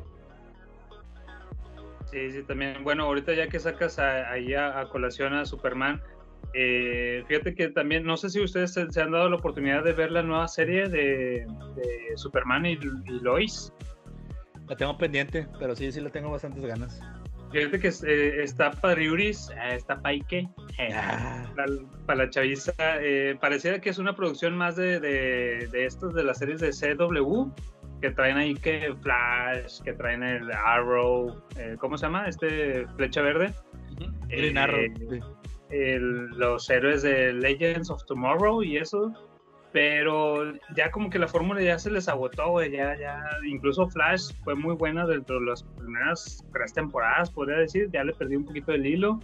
Sí, 2.05 2.31
sí, 2.31 2.45
también. 2.45 2.85
Bueno, 2.85 3.07
ahorita 3.07 3.35
ya 3.35 3.49
que 3.49 3.59
sacas 3.59 3.99
a- 3.99 4.31
ahí 4.31 4.55
a, 4.55 4.79
a 4.79 4.89
colación 4.89 5.35
a 5.35 5.45
Superman, 5.45 6.01
eh, 6.55 7.25
fíjate 7.27 7.57
que 7.57 7.71
también, 7.71 8.05
no 8.05 8.17
sé 8.17 8.31
si 8.31 8.41
ustedes 8.41 8.73
se, 8.73 8.89
se 8.89 9.03
han 9.03 9.11
dado 9.11 9.29
la 9.29 9.35
oportunidad 9.37 9.83
de 9.83 9.93
ver 9.93 10.13
la 10.13 10.23
nueva 10.23 10.47
serie 10.47 10.89
de, 10.89 11.45
de 11.75 12.13
Superman 12.15 12.65
y, 12.67 12.75
y 12.75 13.21
Lois. 13.21 13.73
La 14.69 14.77
tengo 14.77 14.97
pendiente, 14.97 15.49
pero 15.59 15.75
sí, 15.75 15.91
sí 15.91 16.01
le 16.01 16.11
tengo 16.11 16.31
bastantes 16.31 16.65
ganas. 16.65 17.01
Fíjate 17.53 17.79
que 17.79 17.89
eh, 17.89 18.43
está 18.43 18.71
Padriuris, 18.73 19.51
eh, 19.51 19.77
está 19.77 20.01
Paike, 20.03 20.49
eh, 20.79 20.89
para, 21.55 21.73
para 22.07 22.25
la 22.25 22.31
chaviza. 22.31 22.73
eh, 23.01 23.37
pareciera 23.41 23.81
que 23.81 23.91
es 23.91 23.99
una 23.99 24.15
producción 24.15 24.57
más 24.57 24.77
de, 24.77 25.01
de, 25.01 25.69
de 25.71 25.85
estos 25.87 26.13
de 26.15 26.25
las 26.25 26.39
series 26.39 26.61
de 26.61 26.71
CW, 26.71 27.51
que 28.03 28.11
traen 28.11 28.37
ahí 28.37 28.55
que 28.55 28.95
Flash, 29.03 29.81
que 29.83 29.93
traen 29.95 30.23
el 30.23 30.51
Arrow, 30.53 31.41
eh, 31.57 31.77
¿cómo 31.79 31.97
se 31.97 32.07
llama? 32.07 32.29
Este 32.29 32.87
Flecha 32.97 33.23
Verde. 33.23 33.55
Eh, 34.29 34.53
Arrow, 34.59 34.81
el- 35.71 36.27
los 36.37 36.69
héroes 36.69 37.03
de 37.03 37.33
Legends 37.33 37.91
of 37.91 38.05
Tomorrow 38.07 38.63
y 38.63 38.77
eso. 38.77 39.13
Pero 39.77 40.55
ya 40.74 40.91
como 40.91 41.11
que 41.11 41.18
la 41.18 41.29
fórmula 41.29 41.61
ya 41.61 41.79
se 41.79 41.91
les 41.91 42.09
agotó, 42.09 42.49
güey. 42.53 42.70
Ya, 42.70 42.97
ya, 42.99 43.22
incluso 43.47 43.87
Flash 43.87 44.33
fue 44.43 44.55
muy 44.55 44.74
buena 44.74 45.07
dentro 45.07 45.39
de 45.39 45.45
las 45.45 45.64
primeras 45.64 46.43
tres 46.55 46.72
temporadas, 46.72 47.31
podría 47.31 47.59
decir. 47.59 47.91
Ya 47.93 48.03
le 48.03 48.14
perdí 48.14 48.37
un 48.37 48.47
poquito 48.47 48.72
el 48.72 48.87
hilo. 48.87 49.20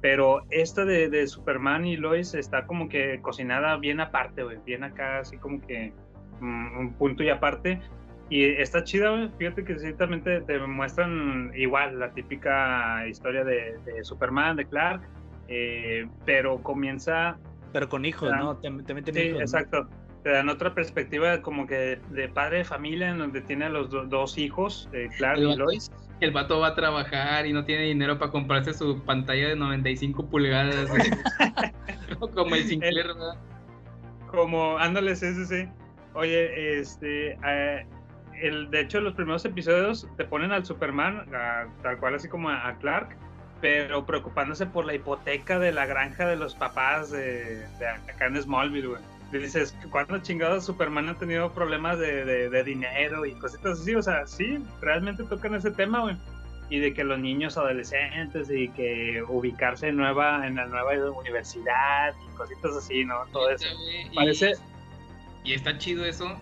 Pero 0.00 0.44
esta 0.48 0.86
de, 0.86 1.10
de 1.10 1.26
Superman 1.26 1.84
y 1.84 1.98
Lois 1.98 2.32
está 2.32 2.64
como 2.66 2.88
que 2.88 3.20
cocinada 3.20 3.76
bien 3.76 4.00
aparte, 4.00 4.42
güey. 4.42 4.56
Bien 4.64 4.82
acá, 4.82 5.18
así 5.18 5.36
como 5.36 5.60
que 5.60 5.92
mm, 6.40 6.78
un 6.78 6.94
punto 6.94 7.22
y 7.22 7.28
aparte. 7.28 7.78
Y 8.30 8.44
está 8.44 8.84
chida, 8.84 9.10
güey. 9.10 9.28
Fíjate 9.36 9.62
que 9.62 9.78
sí, 9.78 9.92
también 9.92 10.22
te, 10.22 10.40
te 10.40 10.58
muestran 10.58 11.52
igual 11.54 11.98
la 11.98 12.14
típica 12.14 13.06
historia 13.06 13.44
de, 13.44 13.76
de 13.84 14.02
Superman, 14.04 14.56
de 14.56 14.64
Clark. 14.64 15.02
eh, 15.48 16.08
pero 16.24 16.62
comienza 16.62 17.36
Pero 17.72 17.88
con 17.88 18.04
hijos. 18.04 18.30
¿no? 18.30 18.58
Meten 18.70 19.14
Sí, 19.14 19.20
hijos. 19.20 19.34
¿no? 19.38 19.40
exacto. 19.40 19.88
Te 20.22 20.30
dan 20.30 20.48
otra 20.48 20.72
perspectiva 20.72 21.42
como 21.42 21.66
que 21.66 21.98
de 22.10 22.28
padre 22.28 22.58
de 22.58 22.64
familia 22.64 23.10
en 23.10 23.18
donde 23.18 23.40
tiene 23.40 23.64
a 23.64 23.68
los 23.70 23.90
do- 23.90 24.04
dos 24.04 24.38
hijos, 24.38 24.88
eh, 24.92 25.08
Clark 25.18 25.38
El 25.38 25.42
y 25.44 25.46
vato, 25.48 25.58
Lois. 25.64 25.90
el 26.20 26.30
vato 26.30 26.60
va 26.60 26.68
a 26.68 26.74
trabajar 26.76 27.44
y 27.46 27.52
no 27.52 27.64
tiene 27.64 27.84
dinero 27.84 28.18
para 28.18 28.30
comprarse 28.30 28.72
su 28.72 29.02
pantalla 29.02 29.48
de 29.48 29.56
95 29.56 30.26
pulgadas. 30.26 30.88
Como 32.34 32.54
el 32.54 32.62
Sinclair, 32.64 33.06
¿verdad? 33.08 33.34
Como, 34.30 34.78
ándale, 34.78 35.16
sí, 35.16 35.34
sí, 35.34 35.44
sí. 35.44 35.68
Oye, 36.14 36.78
este, 36.78 37.32
eh, 37.46 37.86
el, 38.40 38.70
de 38.70 38.80
hecho, 38.80 39.00
los 39.00 39.14
primeros 39.14 39.44
episodios 39.44 40.06
te 40.16 40.24
ponen 40.24 40.52
al 40.52 40.64
Superman, 40.64 41.26
a- 41.34 41.66
tal 41.82 41.98
cual 41.98 42.14
así 42.14 42.28
como 42.28 42.48
a, 42.48 42.68
a 42.68 42.76
Clark, 42.78 43.16
pero 43.62 44.04
preocupándose 44.04 44.66
por 44.66 44.84
la 44.84 44.92
hipoteca 44.94 45.58
de 45.58 45.72
la 45.72 45.86
granja 45.86 46.26
de 46.26 46.36
los 46.36 46.54
papás 46.54 47.10
de, 47.10 47.66
de 47.78 47.86
acá 47.88 48.26
en 48.26 48.42
Smallville, 48.42 48.88
güey. 48.88 49.02
Dices, 49.32 49.74
¿cuándo 49.90 50.18
chingados 50.18 50.66
Superman 50.66 51.08
ha 51.08 51.14
tenido 51.14 51.50
problemas 51.52 51.98
de, 51.98 52.26
de- 52.26 52.50
de 52.50 52.64
dinero 52.64 53.24
y 53.24 53.32
cositas 53.36 53.80
así? 53.80 53.94
O 53.94 54.02
sea, 54.02 54.26
sí, 54.26 54.58
realmente 54.82 55.22
tocan 55.24 55.54
ese 55.54 55.70
tema, 55.70 56.00
güey. 56.00 56.16
Y 56.68 56.80
de 56.80 56.92
que 56.92 57.02
los 57.04 57.18
niños 57.18 57.56
adolescentes 57.56 58.50
y 58.50 58.68
que 58.70 59.22
ubicarse 59.26 59.88
en, 59.88 59.96
nueva, 59.96 60.46
en 60.46 60.56
la 60.56 60.66
nueva 60.66 60.90
universidad 61.18 62.12
y 62.30 62.36
cositas 62.36 62.76
así, 62.76 63.04
¿no? 63.06 63.24
Todo 63.32 63.48
eso. 63.50 63.66
Parece, 64.14 64.52
Y 65.44 65.54
está 65.54 65.78
chido 65.78 66.04
eso. 66.04 66.38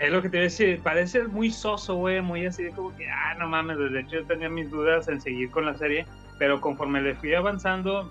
Es 0.00 0.10
lo 0.10 0.20
que 0.22 0.28
te 0.28 0.38
iba 0.38 0.42
a 0.42 0.44
decir, 0.44 0.80
parece 0.82 1.24
muy 1.24 1.50
soso, 1.50 1.94
güey, 1.96 2.20
muy 2.20 2.46
así 2.46 2.68
como 2.70 2.96
que, 2.96 3.08
ah, 3.08 3.34
no 3.38 3.46
mames, 3.48 3.78
de 3.78 4.00
hecho 4.00 4.16
yo 4.16 4.24
tenía 4.26 4.48
mis 4.48 4.70
dudas 4.70 5.06
en 5.08 5.20
seguir 5.20 5.50
con 5.50 5.66
la 5.66 5.76
serie, 5.76 6.06
pero 6.38 6.60
conforme 6.60 7.00
le 7.02 7.14
fui 7.14 7.34
avanzando, 7.34 8.10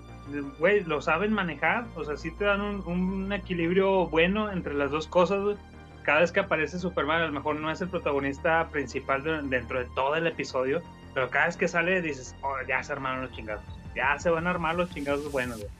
güey, 0.58 0.84
lo 0.84 1.02
saben 1.02 1.32
manejar, 1.32 1.84
o 1.96 2.04
sea, 2.04 2.16
sí 2.16 2.30
te 2.30 2.44
dan 2.44 2.60
un, 2.60 2.86
un 2.86 3.32
equilibrio 3.32 4.06
bueno 4.06 4.50
entre 4.50 4.72
las 4.74 4.90
dos 4.92 5.06
cosas. 5.08 5.56
Cada 6.04 6.20
vez 6.20 6.32
que 6.32 6.40
aparece 6.40 6.78
Superman, 6.78 7.22
a 7.22 7.26
lo 7.26 7.32
mejor 7.32 7.56
no 7.56 7.70
es 7.70 7.80
el 7.80 7.88
protagonista 7.88 8.68
principal 8.70 9.22
de- 9.22 9.42
dentro 9.42 9.80
de 9.80 9.86
todo 9.94 10.14
el 10.14 10.26
episodio, 10.26 10.80
pero 11.12 11.28
cada 11.28 11.46
vez 11.46 11.56
que 11.56 11.68
sale 11.68 12.00
dices, 12.00 12.34
oh, 12.42 12.54
ya 12.68 12.82
se 12.82 12.92
armaron 12.92 13.22
los 13.22 13.32
chingados, 13.32 13.62
ya 13.96 14.16
se 14.18 14.30
van 14.30 14.46
a 14.46 14.50
armar 14.50 14.76
los 14.76 14.88
chingados 14.90 15.30
buenos, 15.32 15.58
güey. 15.58 15.70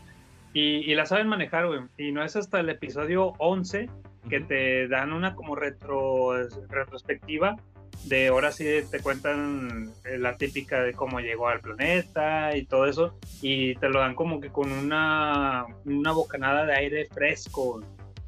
Y, 0.53 0.91
y 0.91 0.95
la 0.97 1.07
saben 1.07 1.29
manejar, 1.29 1.69
güey. 1.69 1.81
Y 1.97 2.11
no 2.11 2.25
es 2.25 2.35
hasta 2.35 2.59
el 2.59 2.69
episodio 2.69 3.35
11 3.39 3.89
que 4.29 4.41
te 4.41 4.89
dan 4.89 5.13
una 5.13 5.35
como 5.35 5.55
retro, 5.55 6.33
retrospectiva 6.69 7.57
de 8.05 8.29
ahora 8.29 8.51
sí 8.51 8.65
te 8.91 9.01
cuentan 9.01 9.93
eh, 10.05 10.19
la 10.19 10.37
típica 10.37 10.83
de 10.83 10.93
cómo 10.93 11.21
llegó 11.21 11.49
al 11.49 11.61
planeta 11.61 12.57
y 12.57 12.65
todo 12.65 12.87
eso 12.87 13.19
y 13.43 13.75
te 13.77 13.89
lo 13.89 14.01
dan 14.01 14.15
como 14.15 14.41
que 14.41 14.49
con 14.49 14.73
una, 14.73 15.67
una 15.85 16.13
bocanada 16.13 16.65
de 16.65 16.75
aire 16.75 17.09
fresco 17.13 17.83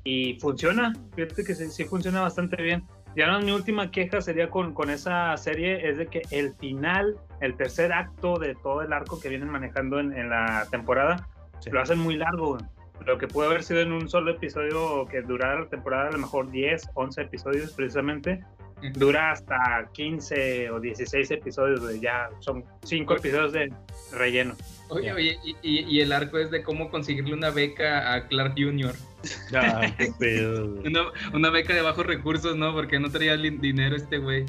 y 0.04 0.34
funciona, 0.40 0.92
fíjate 1.14 1.44
que 1.44 1.54
sí, 1.54 1.70
sí 1.70 1.84
funciona 1.84 2.20
bastante 2.20 2.60
bien. 2.60 2.84
Ya 3.14 3.26
no, 3.26 3.40
mi 3.40 3.52
última 3.52 3.90
queja 3.90 4.20
sería 4.20 4.50
con, 4.50 4.72
con 4.72 4.90
esa 4.90 5.36
serie 5.36 5.88
es 5.88 5.98
de 5.98 6.06
que 6.06 6.22
el 6.30 6.54
final, 6.54 7.16
el 7.40 7.56
tercer 7.56 7.92
acto 7.92 8.38
de 8.38 8.54
todo 8.54 8.82
el 8.82 8.92
arco 8.92 9.20
que 9.20 9.28
vienen 9.28 9.50
manejando 9.50 10.00
en, 10.00 10.12
en 10.12 10.30
la 10.30 10.66
temporada, 10.70 11.28
lo 11.70 11.80
hacen 11.80 11.98
muy 11.98 12.16
largo. 12.16 12.58
Lo 13.06 13.18
que 13.18 13.28
puede 13.28 13.48
haber 13.50 13.62
sido 13.62 13.80
en 13.80 13.92
un 13.92 14.08
solo 14.08 14.30
episodio 14.32 15.06
que 15.06 15.22
durara 15.22 15.60
la 15.60 15.68
temporada, 15.68 16.08
a 16.08 16.12
lo 16.12 16.18
mejor 16.18 16.50
10, 16.50 16.90
11 16.94 17.20
episodios 17.22 17.72
precisamente, 17.72 18.40
dura 18.94 19.30
hasta 19.32 19.88
15 19.92 20.70
o 20.70 20.80
16 20.80 21.30
episodios, 21.30 21.80
güey, 21.80 22.00
ya 22.00 22.28
son 22.40 22.64
5 22.84 23.16
episodios 23.16 23.52
de 23.52 23.72
relleno. 24.12 24.54
Oye, 24.88 25.12
oye, 25.12 25.38
y, 25.44 25.56
y- 25.62 25.84
y 25.88 26.00
el 26.00 26.12
arco 26.12 26.38
es 26.38 26.50
de 26.50 26.62
cómo 26.62 26.90
conseguirle 26.90 27.32
una 27.34 27.50
beca 27.50 28.12
a 28.12 28.26
Clark 28.28 28.54
Jr. 28.56 28.94
Ah. 29.54 29.82
Una, 30.84 31.02
una 31.32 31.50
beca 31.50 31.72
de 31.74 31.80
bajos 31.82 32.04
recursos, 32.06 32.56
¿no? 32.56 32.72
Porque 32.74 32.98
no 32.98 33.10
traía 33.10 33.36
dinero 33.36 33.94
este 33.96 34.18
güey. 34.18 34.44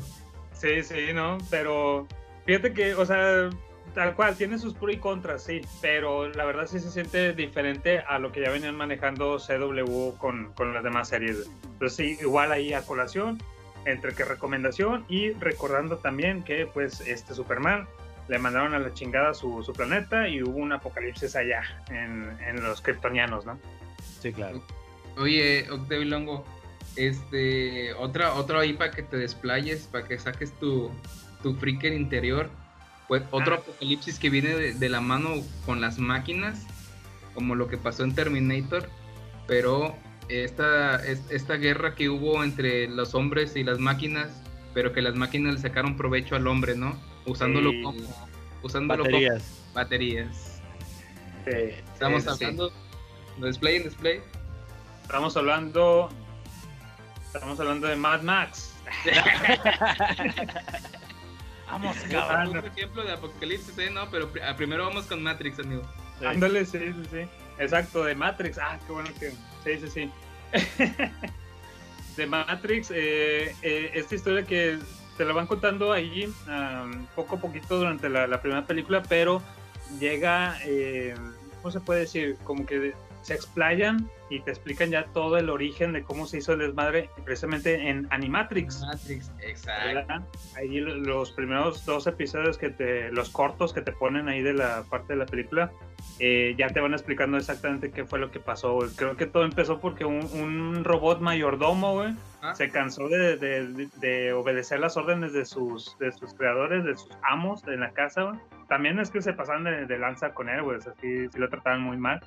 Sí, 0.53 0.81
sí, 0.81 1.13
¿no? 1.13 1.37
Pero 1.51 2.07
fíjate 2.45 2.73
que, 2.73 2.95
o 2.95 3.05
sea, 3.05 3.49
Tal 3.93 4.15
cual, 4.15 4.35
tiene 4.35 4.57
sus 4.57 4.73
pros 4.73 4.93
y 4.93 4.97
contras, 4.97 5.43
sí, 5.43 5.61
pero 5.79 6.27
la 6.29 6.45
verdad 6.45 6.65
sí 6.65 6.79
se 6.79 6.89
siente 6.89 7.33
diferente 7.33 7.99
a 7.99 8.17
lo 8.17 8.31
que 8.31 8.41
ya 8.41 8.49
venían 8.49 8.75
manejando 8.75 9.37
CW 9.37 10.17
con, 10.17 10.51
con 10.53 10.73
las 10.73 10.83
demás 10.83 11.09
series. 11.09 11.47
Entonces 11.63 11.95
sí, 11.95 12.17
igual 12.19 12.51
ahí 12.51 12.73
a 12.73 12.81
colación, 12.81 13.39
entre 13.85 14.15
que 14.15 14.25
recomendación 14.25 15.05
y 15.09 15.31
recordando 15.33 15.97
también 15.97 16.43
que 16.43 16.65
pues 16.65 17.01
este 17.01 17.35
Superman 17.35 17.87
le 18.27 18.39
mandaron 18.39 18.73
a 18.73 18.79
la 18.79 18.93
chingada 18.93 19.33
su, 19.33 19.63
su 19.63 19.73
planeta 19.73 20.27
y 20.27 20.41
hubo 20.41 20.57
un 20.57 20.71
apocalipsis 20.71 21.35
allá 21.35 21.61
en, 21.89 22.35
en 22.47 22.63
los 22.63 22.81
kryptonianos, 22.81 23.45
¿no? 23.45 23.59
Sí, 24.19 24.31
claro. 24.31 24.63
Oye, 25.17 25.69
Octavio 25.69 26.05
Longo, 26.05 26.45
este, 26.95 27.93
otra, 27.93 28.33
otra 28.33 28.61
ahí 28.61 28.73
para 28.73 28.91
que 28.91 29.03
te 29.03 29.17
desplayes, 29.17 29.87
para 29.87 30.07
que 30.07 30.17
saques 30.17 30.51
tu, 30.53 30.89
tu 31.41 31.53
freaker 31.55 31.93
interior. 31.93 32.49
Pues 33.14 33.26
otro 33.30 33.55
apocalipsis 33.57 34.18
que 34.18 34.32
viene 34.32 34.49
de, 34.55 34.74
de 34.74 34.89
la 34.89 34.99
mano 34.99 35.30
con 35.68 35.82
las 35.82 35.99
máquinas, 35.99 36.66
como 37.36 37.53
lo 37.53 37.68
que 37.68 37.78
pasó 37.78 38.03
en 38.03 38.16
Terminator, 38.16 38.89
pero 39.45 39.95
esta, 40.30 40.95
es- 41.05 41.22
esta 41.30 41.53
guerra 41.57 41.93
que 41.93 42.09
hubo 42.09 42.43
entre 42.43 42.88
los 42.88 43.14
hombres 43.14 43.55
y 43.55 43.64
las 43.64 43.78
máquinas, 43.78 44.32
pero 44.74 44.93
que 44.93 45.03
las 45.03 45.14
máquinas 45.14 45.53
le 45.53 45.59
sacaron 45.59 45.95
provecho 45.95 46.36
al 46.36 46.47
hombre, 46.47 46.76
¿no? 46.76 46.99
Usándolo 47.28 47.70
Sí. 47.70 47.82
como 47.84 47.99
usándolo 48.64 49.03
Baterías. 49.03 49.43
como 49.43 49.74
baterías. 49.76 50.61
Sí, 51.45 51.51
Estamos 51.93 52.24
sí, 52.24 52.30
sí. 52.30 52.45
hablando 52.45 52.74
de 53.38 53.47
display 53.47 53.76
en 53.76 53.84
display. 53.84 54.22
Estamos 55.03 55.38
hablando. 55.38 56.09
Estamos 57.32 57.59
hablando 57.59 57.86
de 57.86 57.95
Mad 57.95 58.24
Max. 58.24 58.74
Vamos, 61.74 61.97
Ah, 62.15 62.45
Otro 62.47 62.67
ejemplo 62.67 63.03
de 63.03 63.13
apocalipsis, 63.13 63.78
¿eh? 63.80 63.89
No, 63.89 64.09
pero 64.11 64.32
ah, 64.45 64.55
primero 64.55 64.86
vamos 64.86 65.05
con 65.05 65.24
Matrix, 65.24 65.59
amigo. 65.59 65.82
Ándale, 66.24 66.65
sí, 66.65 66.78
sí, 66.78 67.03
sí. 67.11 67.28
Exacto, 67.57 68.03
de 68.03 68.13
Matrix. 68.13 68.59
Ah, 68.59 68.80
qué 68.86 68.93
bueno 68.93 69.09
que. 69.19 69.32
Sí, 69.63 69.80
sí, 69.82 69.89
sí. 69.89 70.11
de 72.17 72.26
Matrix, 72.28 72.91
eh, 72.91 73.55
eh, 73.63 73.91
esta 73.95 74.13
historia 74.13 74.43
que 74.43 74.78
te 75.17 75.26
la 75.26 75.34
van 75.34 75.47
contando 75.47 75.91
ahí 75.91 76.32
am, 76.47 77.07
poco 77.15 77.38
a 77.38 77.39
poquito 77.39 77.80
durante 77.80 78.07
la, 78.07 78.28
la 78.28 78.39
primera 78.39 78.65
película, 78.67 79.01
pero 79.01 79.41
llega, 79.99 80.57
eh, 80.63 81.15
¿cómo 81.61 81.71
se 81.71 81.80
puede 81.80 82.01
decir? 82.01 82.38
Como 82.43 82.67
que 82.67 82.93
se 83.24 83.34
explayan 83.34 84.07
y 84.30 84.39
te 84.41 84.51
explican 84.51 84.89
ya 84.89 85.05
todo 85.13 85.38
el 85.38 85.49
origen 85.49 85.93
de 85.93 86.03
cómo 86.03 86.26
se 86.26 86.38
hizo 86.38 86.53
el 86.53 86.59
desmadre 86.59 87.09
precisamente 87.26 87.89
en 87.89 88.07
Animatrix. 88.11 88.82
Matrix, 88.82 89.32
exacto. 89.41 89.88
¿verdad? 89.95 90.21
Ahí 90.55 90.80
lo- 90.80 90.95
los 90.95 91.32
primeros 91.32 91.86
dos 91.86 92.05
episodios 92.07 92.57
que 92.57 92.69
te, 92.69 93.11
los 93.11 93.30
cortos 93.30 93.74
que 93.74 93.82
te 93.82 93.91
ponen 93.91 94.28
ahí 94.30 94.41
de 94.41 94.53
la 94.53 94.84
parte 94.89 95.13
de 95.13 95.19
la 95.19 95.26
película, 95.26 95.71
eh, 96.19 96.53
ya 96.57 96.67
te 96.69 96.80
van 96.80 96.93
explicando 96.93 97.38
exactamente 97.38 97.91
qué 97.91 98.05
fue 98.05 98.19
lo 98.19 98.30
que 98.32 98.39
pasó. 98.39 98.74
güey. 98.74 98.89
Creo 98.95 99.15
que 99.17 99.26
todo 99.26 99.43
empezó 99.45 99.80
porque 99.80 100.05
un, 100.05 100.24
un 100.34 100.84
robot 100.84 101.19
mayordomo, 101.21 101.93
güey, 101.93 102.13
Ah. 102.41 102.53
se 102.55 102.69
cansó 102.69 103.07
de, 103.07 103.38
de- 103.38 103.88
de 104.01 104.34
obedecer 104.34 104.80
las 104.82 104.97
órdenes 104.97 105.32
de 105.32 105.45
sus, 105.45 105.97
de 105.99 106.11
sus 106.11 106.34
creadores, 106.34 106.84
de 106.84 106.97
sus 106.97 107.09
amos 107.30 107.65
en 107.67 107.80
la 107.80 107.91
casa, 107.91 108.24
güey. 108.24 108.39
También 108.67 108.99
es 108.99 109.11
que 109.11 109.21
se 109.21 109.32
pasaban 109.34 109.63
de, 109.63 109.86
de 109.86 109.97
lanza 109.99 110.34
con 110.34 110.49
él, 110.49 110.61
güey, 110.61 110.78
o 110.78 110.82
sea, 110.82 110.93
sí, 110.99 111.30
sí 111.30 111.39
lo 111.39 111.47
trataban 111.49 111.82
muy 111.82 111.95
mal. 111.95 112.19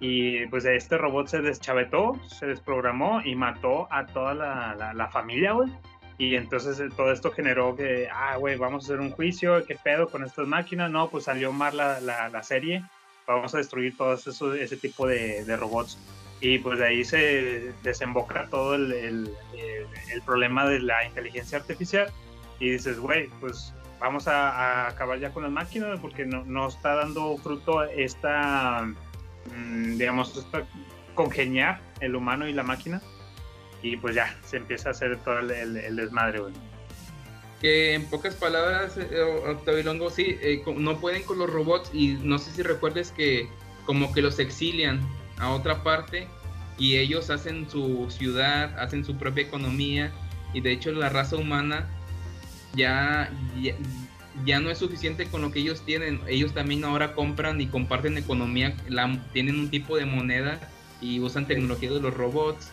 Y 0.00 0.46
pues 0.46 0.64
este 0.64 0.96
robot 0.96 1.28
se 1.28 1.42
deschavetó, 1.42 2.18
se 2.26 2.46
desprogramó 2.46 3.20
y 3.22 3.34
mató 3.34 3.86
a 3.92 4.06
toda 4.06 4.32
la, 4.34 4.74
la- 4.74 4.94
la 4.94 5.08
familia, 5.08 5.52
güey. 5.52 5.70
Y 6.16 6.36
entonces 6.36 6.80
eh, 6.80 6.88
todo 6.96 7.12
esto 7.12 7.30
generó 7.30 7.76
que, 7.76 8.08
ah, 8.12 8.36
güey, 8.36 8.56
vamos 8.56 8.84
a 8.84 8.86
hacer 8.86 9.00
un 9.00 9.10
juicio, 9.10 9.64
¿qué 9.66 9.76
pedo 9.82 10.08
con 10.08 10.24
estas 10.24 10.46
máquinas? 10.46 10.90
No, 10.90 11.08
pues 11.10 11.24
salió 11.24 11.52
mal 11.52 11.76
la, 11.76 12.00
la, 12.00 12.42
serie, 12.42 12.82
vamos 13.26 13.54
a 13.54 13.58
destruir 13.58 13.96
todo 13.96 14.14
eso, 14.14 14.54
ese 14.54 14.76
tipo 14.76 15.06
de, 15.06 15.44
de 15.44 15.56
robots. 15.56 15.98
Y 16.42 16.58
pues 16.58 16.78
de 16.78 16.86
ahí 16.86 17.04
se 17.04 17.72
desemboca 17.82 18.46
todo 18.50 18.74
el, 18.74 18.92
el, 18.92 19.30
el- 19.54 19.86
el 20.12 20.22
problema 20.22 20.66
de 20.66 20.80
la 20.80 21.04
inteligencia 21.06 21.58
artificial. 21.58 22.10
Y 22.58 22.70
dices, 22.70 22.98
güey, 22.98 23.28
pues 23.40 23.74
vamos 23.98 24.28
a, 24.28 24.48
a 24.50 24.88
acabar 24.88 25.18
ya 25.18 25.30
con 25.32 25.42
las 25.42 25.52
máquinas 25.52 26.00
porque 26.00 26.24
no, 26.24 26.42
no 26.46 26.68
está 26.68 26.94
dando 26.96 27.36
fruto 27.38 27.82
esta, 27.84 28.86
digamos, 29.96 30.36
esta 30.36 30.66
congeniar 31.14 31.80
el 32.00 32.16
humano 32.16 32.48
y 32.48 32.52
la 32.52 32.62
máquina. 32.62 33.02
Y 33.82 33.96
pues 33.96 34.14
ya, 34.14 34.38
se 34.44 34.58
empieza 34.58 34.90
a 34.90 34.92
hacer 34.92 35.18
todo 35.18 35.38
el, 35.38 35.96
desmadre. 35.96 36.40
Que 37.60 37.94
en 37.94 38.06
pocas 38.06 38.34
palabras, 38.34 38.96
eh, 38.96 39.20
Octavio 39.46 39.82
Longo, 39.82 40.10
sí, 40.10 40.38
eh, 40.40 40.62
no 40.76 40.98
pueden 40.98 41.22
con 41.22 41.38
los 41.38 41.50
robots 41.50 41.90
y 41.92 42.14
no 42.22 42.38
sé 42.38 42.50
si 42.52 42.62
recuerdes 42.62 43.12
que 43.12 43.48
como 43.84 44.12
que 44.12 44.22
los 44.22 44.38
exilian 44.38 45.00
a 45.38 45.50
otra 45.50 45.82
parte 45.82 46.26
y 46.78 46.96
ellos 46.96 47.28
hacen 47.30 47.68
su 47.68 48.10
ciudad, 48.10 48.78
hacen 48.78 49.04
su 49.04 49.16
propia 49.16 49.44
economía 49.44 50.10
y 50.54 50.60
de 50.60 50.72
hecho 50.72 50.92
la 50.92 51.10
raza 51.10 51.36
humana 51.36 51.86
ya, 52.74 53.30
ya 54.44 54.60
no 54.60 54.70
es 54.70 54.78
suficiente 54.78 55.26
con 55.26 55.42
lo 55.42 55.50
que 55.50 55.60
ellos 55.60 55.82
tienen. 55.84 56.20
Ellos 56.28 56.52
también 56.54 56.84
ahora 56.84 57.14
compran 57.14 57.60
y 57.60 57.66
comparten 57.66 58.16
economía, 58.18 58.74
la, 58.88 59.18
tienen 59.32 59.58
un 59.58 59.70
tipo 59.70 59.96
de 59.96 60.06
moneda 60.06 60.60
y 61.00 61.20
usan 61.20 61.46
tecnología 61.46 61.90
de 61.90 62.00
los 62.00 62.14
robots. 62.14 62.72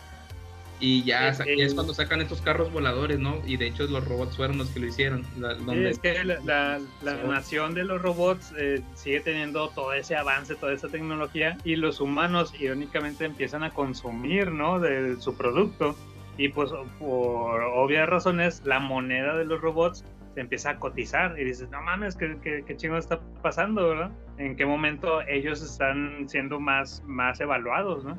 Y 0.80 1.02
ya, 1.02 1.30
Es 1.30 1.74
cuando 1.74 1.92
sacan 1.92 2.20
estos 2.20 2.40
carros 2.40 2.72
voladores, 2.72 3.18
¿no? 3.18 3.42
Y 3.44 3.56
de 3.56 3.66
hecho 3.66 3.84
los 3.88 4.06
robots 4.06 4.36
fueron 4.36 4.58
los 4.58 4.68
que 4.68 4.78
lo 4.78 4.86
hicieron. 4.86 5.24
la- 5.36 5.54
donde- 5.54 5.90
es 5.90 5.98
que 5.98 6.22
la, 6.22 6.38
la- 6.44 6.78
la 7.02 7.12
Sí. 7.16 7.28
nación 7.28 7.74
de 7.74 7.82
los 7.82 8.00
robots 8.00 8.52
eh, 8.56 8.80
sigue 8.94 9.18
teniendo 9.18 9.70
todo 9.70 9.92
ese 9.92 10.14
avance, 10.14 10.54
toda 10.54 10.72
esa 10.72 10.86
tecnología 10.88 11.58
y 11.64 11.74
los 11.74 12.00
humanos 12.00 12.54
irónicamente 12.60 13.24
empiezan 13.24 13.64
a 13.64 13.70
consumir 13.70 14.52
¿no? 14.52 14.78
de 14.78 15.20
su 15.20 15.34
producto 15.34 15.96
y 16.36 16.50
pues 16.50 16.70
por 17.00 17.60
obvias 17.60 18.08
razones 18.08 18.62
la 18.64 18.78
moneda 18.78 19.36
de 19.36 19.46
los 19.46 19.60
robots 19.60 20.04
se 20.38 20.42
empieza 20.42 20.70
a 20.70 20.78
cotizar 20.78 21.36
y 21.36 21.42
dices, 21.44 21.68
no 21.70 21.82
mames, 21.82 22.14
¿qué, 22.14 22.38
qué, 22.40 22.62
qué 22.64 22.76
chingo 22.76 22.96
está 22.96 23.18
pasando, 23.42 23.88
verdad? 23.88 24.12
¿En 24.36 24.54
qué 24.54 24.64
momento 24.64 25.20
ellos 25.22 25.60
están 25.60 26.28
siendo 26.28 26.60
más, 26.60 27.02
más 27.08 27.40
evaluados, 27.40 28.04
no? 28.04 28.16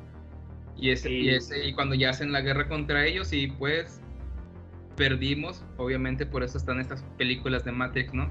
Y, 0.75 0.89
ese, 0.91 1.09
y, 1.09 1.29
ese- 1.29 1.65
y 1.65 1.73
cuando 1.73 1.95
ya 1.95 2.09
hacen 2.09 2.33
la 2.33 2.41
guerra 2.41 2.67
contra 2.67 3.05
ellos 3.05 3.31
y 3.31 3.47
pues 3.47 4.01
perdimos, 4.97 5.63
obviamente 5.77 6.25
por 6.25 6.43
eso 6.43 6.57
están 6.57 6.81
estas 6.81 7.03
películas 7.17 7.63
de 7.63 7.71
Matrix, 7.71 8.13
¿no? 8.13 8.29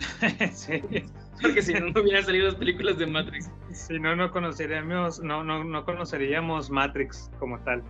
sí. 0.52 0.82
Porque 1.40 1.62
si 1.62 1.72
no, 1.74 1.90
no 1.90 2.00
hubieran 2.00 2.24
salido 2.24 2.46
las 2.46 2.56
películas 2.56 2.98
de 2.98 3.06
Matrix. 3.06 3.48
Si 3.70 3.96
no, 4.00 4.16
no 4.16 4.32
conoceríamos, 4.32 5.20
no, 5.22 5.44
no, 5.44 5.62
no 5.62 5.84
conoceríamos 5.84 6.68
Matrix 6.68 7.30
como 7.38 7.60
tal. 7.60 7.80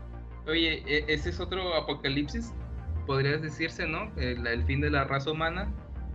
Oye, 0.47 0.83
e- 0.87 1.07
ese 1.09 1.31
es 1.31 1.41
otro 1.41 1.75
apocalipsis, 1.75 2.53
podrías 3.07 3.43
decirse, 3.43 3.87
¿no? 3.87 4.11
El, 4.17 4.47
el 4.47 4.65
fin 4.65 4.81
de 4.81 4.91
la 4.91 5.05
raza 5.05 5.31
humana. 5.31 5.73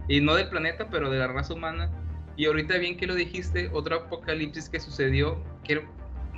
Y 0.07 0.21
no 0.21 0.35
del 0.35 0.49
planeta, 0.49 0.87
pero 0.89 1.09
de 1.09 1.19
la 1.19 1.27
raza 1.27 1.53
humana. 1.53 1.89
Y 2.35 2.45
ahorita 2.45 2.77
bien 2.77 2.97
que 2.97 3.05
lo 3.05 3.15
dijiste, 3.15 3.69
otro 3.73 3.97
apocalipsis 3.97 4.69
que 4.69 4.79
sucedió, 4.79 5.43
que 5.63 5.83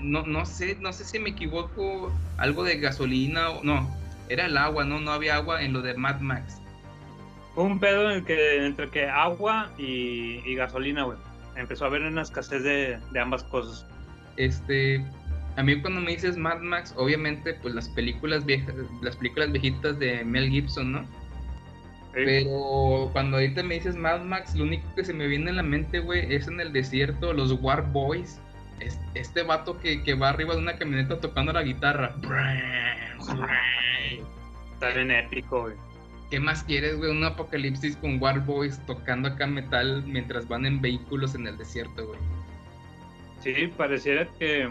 no, 0.02 0.26
no 0.26 0.46
sé, 0.46 0.78
no 0.80 0.92
sé 0.94 1.06
si 1.06 1.20
me 1.20 1.30
equivoco, 1.30 2.12
algo 2.38 2.64
de 2.64 2.78
gasolina 2.80 3.52
o 3.52 3.64
no, 3.64 3.90
era 4.30 4.46
el 4.46 4.58
agua, 4.58 4.84
¿no? 4.84 5.00
No 5.00 5.12
había 5.12 5.36
agua 5.36 5.62
en 5.62 5.74
lo 5.74 5.82
de 5.82 5.94
Mad 5.94 6.20
Max. 6.20 6.62
Un 7.56 7.80
pedo 7.80 8.10
en 8.10 8.18
el 8.18 8.26
que, 8.26 8.66
entre 8.66 8.90
que 8.90 9.08
agua 9.08 9.70
y, 9.78 10.42
y 10.46 10.56
gasolina, 10.56 11.04
güey. 11.04 11.18
Empezó 11.56 11.84
a 11.84 11.88
haber 11.88 12.02
una 12.04 12.22
escasez 12.22 12.64
de, 12.64 12.98
de 13.12 13.20
ambas 13.20 13.44
cosas. 13.44 13.86
Este, 14.38 15.06
a 15.58 15.64
mí 15.64 15.80
cuando 15.82 16.02
me 16.02 16.12
dices 16.12 16.38
Mad 16.38 16.60
Max, 16.60 16.94
obviamente, 16.98 17.54
pues 17.56 17.74
las 17.76 17.90
películas 17.90 18.46
viejas, 18.46 18.74
las 19.02 19.16
películas 19.16 19.52
viejitas 19.52 19.98
de 20.00 20.24
Mel 20.24 20.50
Gibson, 20.50 20.92
¿no? 20.92 21.06
Pero 22.14 23.10
cuando 23.14 23.38
ahorita 23.38 23.64
me 23.64 23.76
dices 23.76 23.96
Mad 23.96 24.22
Max, 24.22 24.56
lo 24.56 24.64
único 24.66 24.84
que 24.96 25.06
se 25.06 25.14
me 25.14 25.28
viene 25.28 25.52
a 25.52 25.54
la 25.54 25.64
mente, 25.64 26.00
güey, 26.00 26.34
es 26.34 26.48
en 26.48 26.60
el 26.60 26.74
desierto, 26.74 27.34
los 27.34 27.52
War 27.62 27.90
Boys. 27.92 28.40
Es- 28.80 29.00
Este 29.14 29.44
vato 29.44 29.80
que, 29.80 30.04
que 30.04 30.14
va 30.16 30.30
arriba 30.30 30.54
de 30.56 30.60
una 30.62 30.78
camioneta 30.78 31.20
tocando 31.20 31.54
la 31.54 31.62
guitarra. 31.64 32.16
Está 34.74 34.90
bien 34.94 35.12
épico, 35.12 35.62
güey. 35.62 35.76
¿Qué 36.30 36.40
más 36.40 36.64
quieres, 36.64 36.98
güey? 36.98 37.12
Un 37.12 37.24
apocalipsis 37.24 37.96
con 37.98 38.22
War 38.22 38.40
Boys 38.46 38.80
tocando 38.86 39.28
acá 39.30 39.48
metal 39.48 40.04
mientras 40.08 40.48
van 40.48 40.66
en 40.66 40.82
vehículos 40.82 41.36
en 41.36 41.46
el 41.48 41.58
desierto, 41.58 42.08
güey. 42.08 42.20
Sí, 43.42 43.68
pareciera 43.78 44.28
que. 44.40 44.70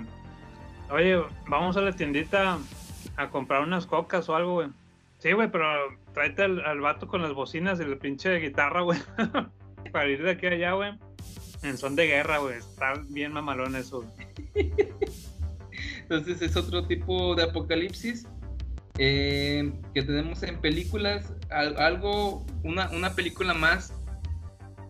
Oye, 0.93 1.23
vamos 1.49 1.77
a 1.77 1.81
la 1.81 1.93
tiendita 1.93 2.59
a 3.17 3.31
comprar 3.31 3.63
unas 3.63 3.87
cocas 3.87 4.29
o 4.29 4.35
algo, 4.35 4.55
güey. 4.55 4.69
Sí, 5.19 5.33
güey, 5.33 5.51
pero 5.51 5.67
tráete 6.15 6.43
al, 6.45 6.65
al 6.65 6.81
vato 6.81 7.07
con 7.07 7.23
las 7.23 7.33
bocinas 7.35 7.81
y 7.81 7.85
la 7.85 7.97
pinche 7.97 8.35
guitarra, 8.39 8.81
güey. 8.83 8.99
Para 9.93 10.09
ir 10.09 10.23
de 10.23 10.31
aquí 10.33 10.47
a 10.47 10.51
allá, 10.51 10.73
güey. 10.73 10.93
En 11.63 11.77
son 11.77 11.95
de 11.95 12.07
guerra, 12.07 12.39
güey. 12.39 12.57
Está 12.57 12.95
bien 13.11 13.33
mamalón 13.33 13.77
eso. 13.77 14.05
Entonces 16.03 16.43
es 16.43 16.57
otro 16.57 16.87
tipo 16.87 17.35
de 17.35 17.45
apocalipsis 17.45 18.27
eh, 18.99 19.73
que 19.95 20.03
tenemos 20.03 20.43
en 20.43 20.61
películas. 20.61 21.33
Al- 21.51 21.79
algo, 21.79 22.45
una, 22.65 22.91
una 22.91 23.15
película 23.15 23.55
más 23.55 23.95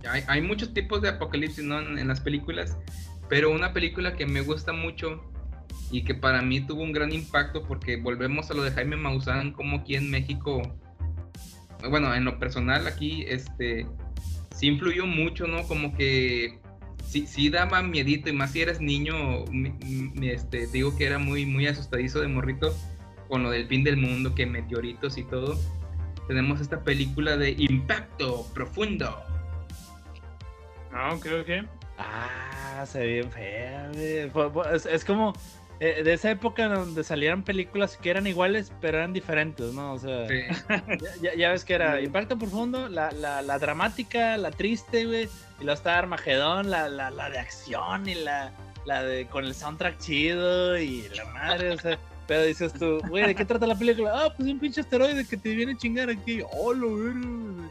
hay, 0.08 0.40
muchos 0.40 0.72
tipos 0.72 1.02
de 1.02 1.10
apocalipsis 1.10 1.58
en 1.62 2.08
las 2.08 2.20
películas, 2.20 2.78
pero 3.28 3.50
una 3.50 3.74
película 3.74 4.14
que 4.14 4.24
me 4.24 4.40
gusta 4.40 4.72
mucho 4.72 5.22
y 5.90 6.04
que 6.04 6.14
para 6.14 6.42
mí 6.42 6.60
tuvo 6.60 6.82
un 6.82 6.92
gran 6.92 7.12
impacto 7.12 7.62
porque 7.64 7.96
volvemos 7.96 8.50
a 8.50 8.54
lo 8.54 8.62
de 8.62 8.70
Jaime 8.70 8.96
Maussan, 8.96 9.52
como 9.52 9.78
aquí 9.78 9.96
en 9.96 10.10
México, 10.10 10.62
bueno, 11.88 12.14
en 12.14 12.24
lo 12.24 12.38
personal 12.38 12.86
aquí, 12.86 13.24
este, 13.26 13.86
sí 14.54 14.66
influyó 14.68 15.06
mucho, 15.06 15.46
¿no? 15.46 15.62
Como 15.64 15.94
que 15.96 16.58
sí, 17.04 17.26
sí 17.26 17.48
daba 17.50 17.82
miedito 17.82 18.28
y 18.28 18.32
más 18.32 18.52
si 18.52 18.60
eres 18.62 18.80
niño, 18.80 19.44
mi- 19.50 19.70
mi- 20.14 20.28
este, 20.28 20.66
digo 20.68 20.96
que 20.96 21.06
era 21.06 21.18
muy, 21.18 21.46
muy 21.46 21.66
asustadizo 21.66 22.20
de 22.20 22.28
morrito 22.28 22.74
con 23.28 23.42
lo 23.42 23.50
del 23.50 23.66
fin 23.66 23.82
del 23.84 23.96
mundo, 23.96 24.34
que 24.34 24.46
meteoritos 24.46 25.16
y 25.18 25.24
todo. 25.24 25.58
Tenemos 26.28 26.60
esta 26.60 26.84
película 26.84 27.36
de 27.36 27.50
Impacto 27.58 28.46
Profundo. 28.54 29.16
No, 30.92 31.18
creo 31.20 31.44
que. 31.44 31.64
Ah, 31.98 32.84
se 32.86 32.98
ve 33.00 33.06
bien 33.14 33.30
fea, 33.30 33.90
Es, 34.72 34.86
es 34.86 35.04
como 35.04 35.32
eh, 35.80 36.02
de 36.04 36.12
esa 36.12 36.30
época 36.30 36.68
donde 36.68 37.02
salieran 37.02 37.42
películas 37.42 37.96
que 37.96 38.10
eran 38.10 38.26
iguales, 38.26 38.72
pero 38.80 38.98
eran 38.98 39.12
diferentes, 39.12 39.72
¿no? 39.72 39.94
O 39.94 39.98
sea, 39.98 40.28
Sí. 40.28 40.42
ya, 41.38 41.50
ves 41.50 41.64
que 41.64 41.74
era 41.74 42.00
Impacto 42.00 42.38
Profundo, 42.38 42.88
la, 42.88 43.10
la, 43.12 43.42
la 43.42 43.58
dramática, 43.58 44.36
la 44.36 44.50
triste, 44.50 45.06
güey. 45.06 45.24
Y 45.58 45.64
luego 45.64 45.72
estaba 45.72 45.98
Armagedón, 45.98 46.70
la, 46.70 46.88
la, 46.88 47.10
la 47.10 47.30
de 47.30 47.38
acción 47.38 48.08
y 48.08 48.14
la, 48.14 48.52
la 48.86 49.02
de 49.02 49.26
con 49.26 49.44
el 49.44 49.54
soundtrack 49.54 49.98
chido 49.98 50.78
y 50.78 51.08
la 51.14 51.24
madre, 51.26 51.72
o 51.72 51.78
sea. 51.78 51.98
Pero 52.26 52.44
dices 52.44 52.72
tú, 52.74 53.00
güey, 53.08 53.26
¿de 53.26 53.34
qué 53.34 53.44
trata 53.44 53.66
la 53.66 53.74
película? 53.76 54.12
Ah, 54.14 54.32
pues 54.36 54.48
un 54.48 54.60
pinche 54.60 54.82
asteroide 54.82 55.26
que 55.26 55.36
te 55.36 55.52
viene 55.52 55.72
a 55.72 55.76
chingar 55.76 56.08
aquí. 56.10 56.42
¡Oh, 56.52 56.72
lo! 56.72 56.88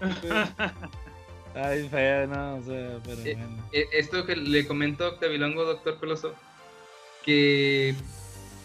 Ay, 1.56 1.88
fea, 1.90 2.28
no, 2.28 2.56
o 2.56 2.62
sea, 2.64 3.00
pero 3.06 3.22
Eh, 3.24 3.36
bueno. 3.38 3.64
Eh, 3.72 3.86
esto 3.94 4.26
que 4.26 4.36
le 4.36 4.68
comentó 4.68 5.08
Octavilongo, 5.08 5.64
doctor 5.66 5.98
Peloso, 6.00 6.34
que 7.26 7.96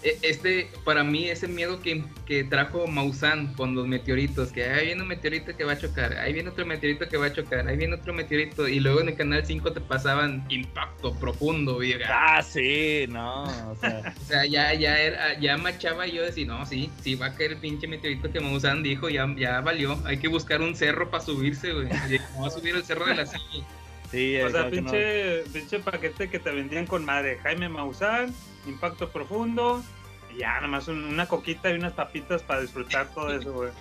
eh, 0.05 0.19
este, 0.21 0.69
para 0.85 1.03
mí, 1.03 1.31
ese 1.31 1.49
miedo 1.49 1.81
que, 1.81 2.05
que 2.27 2.45
trajo 2.45 2.87
Maussan 2.87 3.55
con 3.55 3.75
los 3.75 3.87
meteoritos, 3.87 4.53
que 4.53 4.65
ahí 4.65 4.87
viene 4.87 5.01
un 5.01 5.09
meteorito 5.09 5.57
que 5.57 5.65
va 5.65 5.73
a 5.73 5.79
chocar, 5.79 6.13
ahí 6.19 6.35
viene 6.35 6.51
otro 6.51 6.67
meteorito 6.67 7.09
que 7.09 7.17
va 7.17 7.27
a 7.27 7.33
chocar, 7.33 7.67
ahí 7.67 7.79
viene 7.79 7.95
otro 7.95 8.13
meteorito, 8.13 8.69
y 8.69 8.81
luego 8.81 9.01
en 9.01 9.09
el 9.09 9.17
canal 9.17 9.47
5 9.47 9.73
te 9.73 9.81
pasaban 9.81 10.45
impacto 10.51 11.15
profundo, 11.15 11.83
y, 11.83 11.95
Ah, 12.07 12.43
sí, 12.43 13.07
no, 13.09 13.45
o 13.45 13.77
sea. 13.77 14.15
o 14.21 14.25
sea, 14.27 14.45
ya, 14.45 14.75
ya, 14.75 15.01
era, 15.01 15.41
ya 15.41 15.57
machaba 15.57 16.07
y 16.07 16.13
yo 16.13 16.23
decía, 16.23 16.47
no, 16.47 16.67
sí, 16.67 16.91
sí 17.01 17.15
va 17.15 17.27
a 17.27 17.35
caer 17.35 17.53
el 17.53 17.59
pinche 17.59 17.89
meteorito 17.89 18.31
que 18.31 18.41
Maussan 18.41 18.83
dijo, 18.83 19.09
ya, 19.09 19.27
ya 19.39 19.63
valió, 19.63 19.99
hay 20.05 20.19
que 20.19 20.29
buscar 20.29 20.61
un 20.61 20.77
cerro 20.77 21.11
para 21.11 21.25
subirse, 21.25 21.73
güey, 21.73 21.89
vamos 22.35 22.55
a 22.55 22.59
subir 22.59 22.75
el 22.75 22.85
cerro 22.85 23.07
de 23.07 23.15
la 23.15 23.25
silla. 23.25 23.65
Sí, 24.11 24.41
O 24.41 24.51
sea, 24.51 24.65
no. 24.65 24.71
pinche, 24.71 25.43
pinche 25.53 25.81
paquete 25.81 26.29
que 26.31 26.39
te 26.39 26.51
vendían 26.53 26.87
con 26.87 27.05
madre. 27.05 27.39
Jaime 27.43 27.69
Maussan, 27.69 28.33
Impacto 28.67 29.09
Profundo. 29.11 29.83
Y 30.35 30.39
ya, 30.41 30.55
nada 30.57 30.69
más 30.69 30.89
un- 30.89 31.05
una 31.05 31.27
coquita 31.27 31.71
y 31.71 31.75
unas 31.75 31.93
papitas 31.95 32.43
para 32.43 32.61
disfrutar 32.61 33.09
todo 33.15 33.33
eso, 33.33 33.53
güey. 33.53 33.71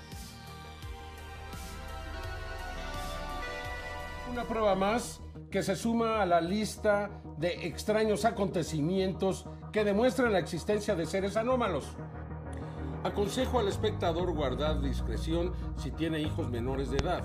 Una 4.32 4.44
prueba 4.46 4.76
más 4.76 5.22
que 5.52 5.62
se 5.62 5.76
suma 5.76 6.22
a 6.22 6.26
la 6.26 6.42
lista 6.42 7.12
de 7.38 7.68
extraños 7.68 8.26
acontecimientos 8.26 9.46
que 9.72 9.84
demuestran 9.84 10.32
la 10.32 10.40
existencia 10.40 10.96
de 10.96 11.06
seres 11.06 11.38
anómalos. 11.38 11.86
Aconsejo 13.04 13.60
al 13.60 13.68
espectador 13.68 14.32
guardar 14.34 14.82
discreción 14.82 15.54
si 15.78 15.92
tiene 15.92 16.20
hijos 16.20 16.50
menores 16.50 16.90
de 16.90 16.98
edad. 16.98 17.24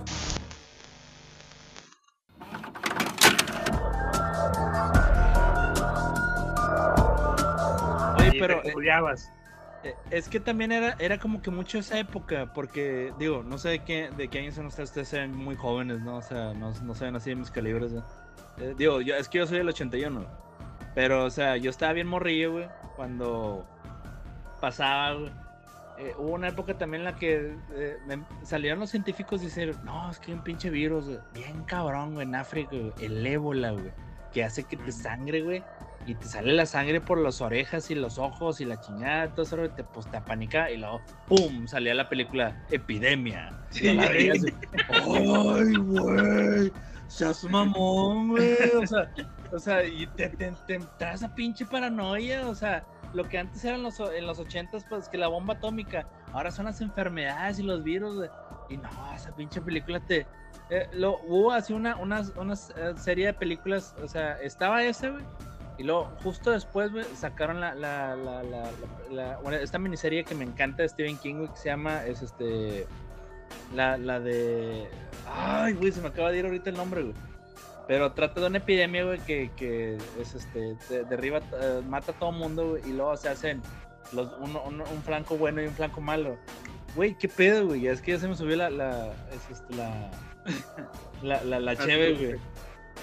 Oye, 8.19 8.39
pero 8.41 8.61
eh, 8.65 8.73
eh, 9.85 9.95
es 10.11 10.29
que 10.29 10.41
también 10.41 10.73
era, 10.73 10.97
era 10.99 11.19
como 11.19 11.41
que 11.41 11.51
mucho 11.51 11.79
esa 11.79 11.99
época, 11.99 12.53
porque, 12.53 13.13
digo, 13.19 13.43
no 13.45 13.59
sé 13.59 13.69
de 13.71 13.79
qué, 13.85 14.11
de 14.17 14.29
qué 14.29 14.41
años 14.41 14.55
son 14.55 14.67
ustedes, 14.67 14.91
ustedes 14.91 15.13
eran 15.15 15.35
muy 15.35 15.55
jóvenes, 15.57 16.01
¿no? 16.01 16.17
O 16.17 16.23
sea, 16.23 16.53
no, 16.55 16.73
no 16.83 16.95
saben 16.95 17.17
así 17.17 17.31
de 17.31 17.37
mis 17.37 17.51
calibres, 17.51 17.93
¿no? 17.93 18.05
Eh, 18.59 18.75
digo, 18.77 19.01
yo, 19.01 19.15
es 19.15 19.29
que 19.29 19.39
yo 19.39 19.47
soy 19.47 19.59
del 19.59 19.69
81, 19.69 20.27
pero, 20.95 21.25
o 21.25 21.31
sea, 21.31 21.57
yo 21.57 21.71
estaba 21.71 21.93
bien 21.93 22.09
morrillo, 22.09 22.53
güey, 22.53 22.69
cuando 22.97 23.67
pasaba, 24.61 25.15
güey. 25.15 25.31
Eh, 26.01 26.15
hubo 26.17 26.31
una 26.35 26.49
época 26.49 26.79
también 26.79 27.01
en 27.01 27.05
la 27.07 27.17
que 27.17 27.57
me- 28.07 28.23
salieron 28.45 28.79
los 28.79 28.91
científicos 28.91 29.43
y 29.43 29.47
dijeron, 29.47 29.77
no, 29.85 30.11
es 30.11 30.19
que 30.21 30.31
hay 30.31 30.39
un 30.39 30.45
pinche 30.45 30.71
virus, 30.71 31.07
güey, 31.07 31.19
bien 31.35 31.65
cabrón, 31.65 32.15
güey, 32.15 32.27
en 32.27 32.35
África, 32.37 32.71
güey, 32.71 32.93
el 33.01 33.27
ébola, 33.27 33.73
güey, 33.73 33.93
que 34.33 34.45
hace 34.45 34.65
que 34.65 34.77
te 34.77 34.93
sangre, 34.93 35.43
güey, 35.43 35.63
y 36.07 36.15
te 36.15 36.27
sale 36.27 36.53
la 36.53 36.67
sangre 36.67 37.01
por 37.01 37.19
las 37.19 37.41
orejas 37.41 37.91
y 37.91 37.95
los 37.95 38.19
ojos 38.19 38.61
y 38.61 38.65
la 38.65 38.81
chingada, 38.81 39.29
todo 39.29 39.43
eso, 39.43 39.57
te, 39.71 39.85
pues 39.85 40.11
te 40.11 40.17
apanica 40.17 40.71
y 40.71 40.79
luego, 40.79 41.01
¡pum! 41.27 41.67
salía 41.67 41.95
la 41.95 42.09
película 42.09 42.65
Epidemia. 42.71 43.53
Sí, 43.71 43.93
la 43.93 44.09
veías 44.09 44.39
¡Ay, 44.89 45.75
güey! 45.77 46.73
¡Seas 47.09 47.45
mamón, 47.45 48.29
güey! 48.29 48.57
O 48.83 48.87
sea, 48.87 49.11
o 49.53 49.59
sea 49.59 49.85
y 49.85 50.07
te, 50.09 50.29
te, 50.31 50.53
te 50.67 50.79
traes 50.99 51.23
a 51.23 51.35
pinche 51.35 51.67
paranoia, 51.67 52.49
o 52.49 52.55
sea, 52.55 52.85
lo 53.15 53.29
que 53.29 53.39
antes 53.39 53.65
eran 53.65 53.83
los, 53.83 54.01
en 54.01 54.27
los 54.27 54.39
ochentas, 54.39 54.85
pues 54.89 55.09
que 55.09 55.19
la 55.19 55.29
bomba 55.29 55.55
atómica, 55.55 56.07
ahora 56.33 56.51
son 56.51 56.67
las 56.67 56.81
enfermedades 56.81 57.59
y 57.59 57.63
los 57.63 57.83
virus, 57.83 58.17
güey. 58.17 58.31
Y 58.69 58.77
no, 58.77 58.89
esa 59.15 59.35
pinche 59.35 59.61
película 59.61 60.01
te... 60.01 60.27
eh, 60.71 60.89
lo, 60.93 61.19
hubo 61.27 61.53
así 61.53 61.73
una, 61.73 61.97
una, 61.97 62.23
una 62.37 62.55
eh, 62.55 62.93
serie 62.97 63.27
de 63.27 63.33
películas, 63.35 63.95
o 64.03 64.09
sea, 64.09 64.41
estaba 64.43 64.83
ese, 64.83 65.11
güey. 65.11 65.25
Y 65.79 65.85
luego, 65.85 66.11
justo 66.25 66.51
después, 66.51 66.91
güey, 66.91 67.05
sacaron 67.15 67.61
la, 67.61 67.73
la, 67.75 68.17
la, 68.17 68.43
la, 69.11 69.37
bueno, 69.39 69.59
esta 69.59 69.79
miniserie 69.79 70.25
que 70.25 70.35
me 70.35 70.45
encanta 70.45 70.83
de 70.83 70.89
Stephen 70.89 71.17
King, 71.19 71.47
que 71.47 71.57
se 71.57 71.69
llama, 71.69 72.05
es 72.05 72.21
este, 72.21 72.85
la, 73.75 73.97
la 73.97 74.19
de, 74.19 74.89
ay, 75.33 75.75
güey, 75.75 75.93
se 75.93 76.01
me 76.01 76.09
acaba 76.09 76.33
de 76.33 76.39
ir 76.41 76.45
ahorita 76.47 76.71
el 76.71 76.77
nombre, 76.77 77.03
güey. 77.03 77.15
Pero 77.87 78.13
trata 78.13 78.41
de 78.41 78.49
una 78.49 78.59
epidemia, 78.59 79.05
güey, 79.05 79.19
que, 79.21 79.51
que 79.57 79.97
es 80.21 80.35
este, 80.35 80.77
de- 80.91 81.05
derriba, 81.05 81.39
eh, 81.39 81.81
mata 81.89 82.11
a 82.13 82.15
todo 82.19 82.33
mundo, 82.33 82.71
güey, 82.71 82.83
y 82.85 82.93
luego 82.93 83.17
se 83.17 83.29
hacen 83.29 83.63
los, 84.13 84.33
uno- 84.41 84.63
uno- 84.67 84.85
un 84.93 85.03
flanco 85.03 85.37
bueno 85.39 85.63
y 85.63 85.67
un 85.69 85.75
flanco 85.75 86.01
malo. 86.01 86.37
Güey, 86.95 87.15
qué 87.17 87.29
pedo, 87.29 87.67
güey, 87.67 87.87
es 87.87 88.01
que 88.03 88.13
ya 88.13 88.19
se 88.19 88.29
me 88.29 88.35
subió 88.35 88.57
la, 88.57 88.71
la, 88.71 89.13
es 89.33 89.51
este, 89.51 89.75
la, 89.77 90.11
la, 91.23 91.45
la, 91.45 91.61
la 91.61 91.71
Ah, 91.73 91.77
cheve, 91.77 92.15
güey. 92.15 92.33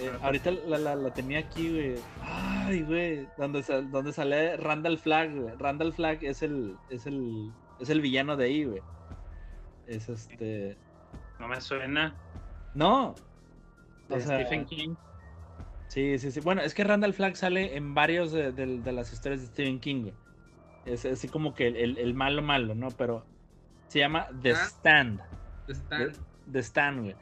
Eh, 0.01 0.11
ahorita 0.21 0.51
la, 0.51 0.77
la, 0.77 0.95
la 0.95 1.13
tenía 1.13 1.39
aquí, 1.39 1.69
güey. 1.71 1.95
Ay, 2.21 2.81
güey. 2.81 3.27
Donde, 3.37 3.63
sal- 3.63 3.89
donde 3.91 4.11
sale 4.11 4.57
Randall 4.57 4.97
Flagg, 4.97 5.33
güey. 5.33 5.55
Randall 5.57 5.93
Flagg 5.93 6.23
es 6.25 6.41
el, 6.41 6.75
es 6.89 7.05
el, 7.05 7.51
es 7.79 7.89
el 7.89 8.01
villano 8.01 8.35
de 8.35 8.45
ahí, 8.45 8.65
güey. 8.65 8.81
Es 9.87 10.09
este. 10.09 10.75
No 11.39 11.47
me 11.47 11.61
suena. 11.61 12.13
No. 12.73 13.15
O 14.09 14.19
sea, 14.19 14.39
Stephen 14.41 14.65
King. 14.65 14.95
Sí, 15.87 16.17
sí, 16.19 16.29
sí. 16.31 16.41
Bueno, 16.41 16.61
es 16.61 16.73
que 16.73 16.83
Randall 16.83 17.13
Flagg 17.13 17.37
sale 17.37 17.77
en 17.77 17.93
varios 17.93 18.33
de, 18.33 18.51
de- 18.51 18.79
de 18.79 18.91
las 18.91 19.13
historias 19.13 19.41
de 19.41 19.47
Stephen 19.47 19.79
King, 19.79 20.01
güey. 20.01 20.13
Es 20.85 21.05
así 21.05 21.29
como 21.29 21.53
que 21.53 21.67
el, 21.67 21.77
el- 21.77 21.97
el 21.99 22.13
malo 22.13 22.41
malo, 22.41 22.75
¿no? 22.75 22.89
Pero 22.89 23.25
se 23.95 23.99
llama 24.01 24.27
The 24.41 24.51
Ah. 24.51 24.65
Stand. 24.65 25.21
Están, 25.69 26.11
The, 26.11 26.51
The 26.51 26.59
Stand, 26.59 27.01
güey. 27.03 27.15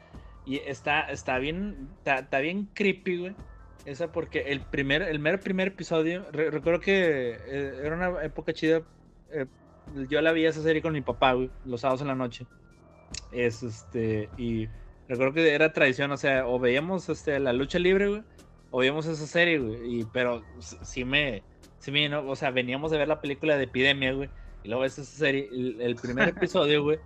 Y 0.44 0.56
está, 0.56 1.02
está 1.08 1.38
bien, 1.38 1.88
está, 1.98 2.18
está 2.18 2.40
bien 2.40 2.68
creepy, 2.74 3.16
güey. 3.18 3.36
Esa 3.84 4.10
porque 4.10 4.40
el 4.50 4.60
primer, 4.60 5.02
el 5.02 5.20
mero 5.20 5.38
primer 5.38 5.68
episodio, 5.68 6.26
re- 6.32 6.50
recuerdo 6.50 6.80
que 6.80 7.38
eh, 7.46 7.80
era 7.84 7.94
una 7.94 8.24
época 8.24 8.52
chida. 8.52 8.82
eh, 9.30 9.46
yo 10.08 10.20
la 10.20 10.32
vi 10.32 10.46
esa 10.46 10.62
serie 10.62 10.82
con 10.82 10.92
mi 10.94 11.00
papá, 11.00 11.34
güey, 11.34 11.48
los 11.64 11.82
sábados 11.82 12.00
en 12.00 12.08
la 12.08 12.16
noche. 12.16 12.44
Es 13.30 13.62
este, 13.62 14.28
y 14.36 14.68
recuerdo 15.08 15.32
que 15.34 15.54
era 15.54 15.72
tradición, 15.72 16.10
o 16.10 16.16
sea, 16.16 16.48
o 16.48 16.58
veíamos 16.58 17.08
este, 17.08 17.38
la 17.38 17.52
lucha 17.52 17.78
libre, 17.78 18.08
güey, 18.08 18.22
o 18.72 18.78
veíamos 18.80 19.06
esa 19.06 19.26
serie, 19.28 19.58
güey. 19.60 20.00
Y, 20.00 20.04
pero 20.12 20.42
sí 20.82 21.04
me, 21.04 21.44
sí 21.78 21.92
me, 21.92 22.08
¿no? 22.08 22.26
o 22.28 22.34
sea, 22.34 22.50
veníamos 22.50 22.90
de 22.90 22.98
ver 22.98 23.06
la 23.06 23.20
película 23.20 23.56
de 23.56 23.64
Epidemia, 23.64 24.12
güey. 24.12 24.28
Y 24.64 24.68
luego 24.68 24.82
ves 24.82 24.98
esa 24.98 25.18
serie, 25.18 25.48
el, 25.52 25.94
primer 25.96 26.28
episodio, 26.30 26.82
güey, 26.82 26.98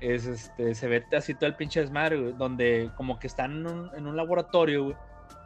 es 0.00 0.26
este, 0.26 0.74
se 0.74 0.88
ve 0.88 1.04
así 1.16 1.34
todo 1.34 1.46
el 1.46 1.54
pinche 1.54 1.80
desmadre, 1.80 2.18
güey, 2.18 2.32
donde 2.32 2.90
como 2.96 3.18
que 3.18 3.26
están 3.26 3.66
en 3.94 4.06
un, 4.06 4.16
laboratorio, 4.16 4.84
güey, 4.84 4.96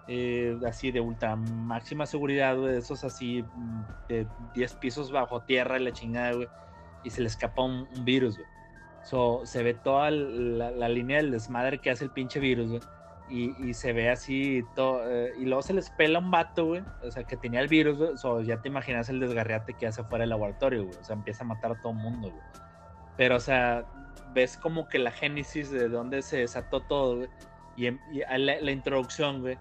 eh, 0.07 0.57
así 0.67 0.93
de 0.93 1.01
ultra 1.01 1.35
máxima 1.35 2.07
seguridad, 2.07 2.57
güey, 2.57 2.77
esos 2.77 3.03
así 3.03 3.43
mm, 3.43 3.83
de 4.09 4.27
10 4.55 4.75
pisos 4.75 5.11
bajo 5.11 5.43
tierra 5.43 5.79
y 5.79 5.85
la 5.85 5.93
chingada, 5.93 6.33
güey, 6.35 6.49
y 7.03 7.11
se 7.11 7.21
le 7.21 7.27
escapa 7.27 7.63
un, 7.63 7.89
un 7.97 8.05
virus, 8.05 8.37
güey. 8.37 8.49
So, 9.03 9.41
se 9.45 9.63
ve 9.63 9.75
toda 9.75 10.11
la, 10.11 10.71
la 10.71 10.89
línea 10.89 11.17
del 11.17 11.31
desmadre 11.31 11.79
que 11.79 11.91
hace 11.91 12.05
el 12.05 12.11
pinche 12.11 12.39
virus, 12.39 12.69
güey. 12.69 12.81
Y, 13.31 13.75
se 13.75 13.93
ve 13.93 14.11
así 14.11 14.65
todo. 14.75 15.09
eh, 15.09 15.33
y 15.39 15.45
luego 15.45 15.63
se 15.63 15.73
les 15.73 15.89
pela 15.91 16.19
un 16.19 16.31
vato, 16.31 16.67
güey. 16.67 16.83
O 17.03 17.11
sea, 17.11 17.23
que 17.25 17.37
tenía 17.37 17.61
el 17.61 17.69
virus, 17.69 17.99
güey. 17.99 18.17
So, 18.17 18.41
ya 18.41 18.61
te 18.61 18.69
imaginas 18.69 19.09
el 19.09 19.21
desgarriate 19.21 19.75
que 19.75 19.87
hace 19.87 20.03
fuera 20.03 20.25
del 20.25 20.31
laboratorio, 20.31 20.85
güey. 20.85 20.97
O 20.99 21.05
sea, 21.05 21.15
empieza 21.15 21.45
a 21.45 21.47
matar 21.47 21.73
a 21.73 21.81
todo 21.81 21.93
el 21.93 21.99
mundo, 21.99 22.31
güey. 22.31 22.43
Pero, 23.17 23.37
o 23.37 23.41
sea, 23.41 23.85
ves 24.35 24.57
como 24.57 24.89
que 24.89 24.99
la 24.99 25.11
génesis 25.11 25.71
de 25.71 25.89
dónde 25.89 26.23
se 26.23 26.39
desató 26.39 26.81
todo, 26.81 27.19
güey. 27.19 27.29
Y, 27.77 28.23
a 28.23 28.39
la, 28.39 28.61
la 28.61 28.71
introducción, 28.73 29.41
güey, 29.41 29.59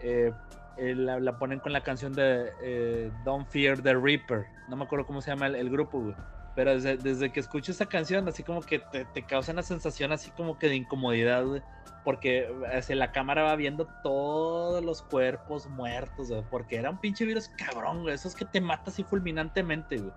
eh, 0.00 0.32
eh, 0.76 0.94
la, 0.94 1.18
la 1.18 1.38
ponen 1.38 1.58
con 1.58 1.72
la 1.72 1.80
canción 1.80 2.12
de 2.12 2.52
eh, 2.62 3.10
Don't 3.24 3.48
Fear 3.48 3.80
the 3.82 3.94
Reaper. 3.94 4.46
No 4.68 4.76
me 4.76 4.84
acuerdo 4.84 5.06
cómo 5.06 5.22
se 5.22 5.30
llama 5.30 5.46
el, 5.46 5.54
el 5.56 5.70
grupo, 5.70 6.00
güey. 6.00 6.14
Pero 6.56 6.72
desde, 6.74 6.96
desde 6.96 7.30
que 7.30 7.38
escucho 7.38 7.70
esa 7.70 7.86
canción, 7.86 8.26
así 8.26 8.42
como 8.42 8.60
que 8.62 8.80
te, 8.80 9.04
te 9.04 9.22
causa 9.24 9.52
una 9.52 9.62
sensación 9.62 10.10
así 10.10 10.30
como 10.32 10.58
que 10.58 10.68
de 10.68 10.74
incomodidad, 10.76 11.44
güey. 11.44 11.62
Porque 12.02 12.48
hacia 12.72 12.96
la 12.96 13.12
cámara 13.12 13.42
va 13.42 13.56
viendo 13.56 13.86
todos 14.02 14.82
los 14.84 15.02
cuerpos 15.02 15.68
muertos, 15.68 16.28
güey. 16.30 16.42
Porque 16.50 16.76
era 16.76 16.90
un 16.90 16.98
pinche 16.98 17.24
virus 17.24 17.48
cabrón, 17.58 18.02
güey. 18.02 18.14
Esos 18.14 18.34
que 18.34 18.44
te 18.44 18.60
mata 18.60 18.90
así 18.90 19.04
fulminantemente, 19.04 19.98
güey. 19.98 20.12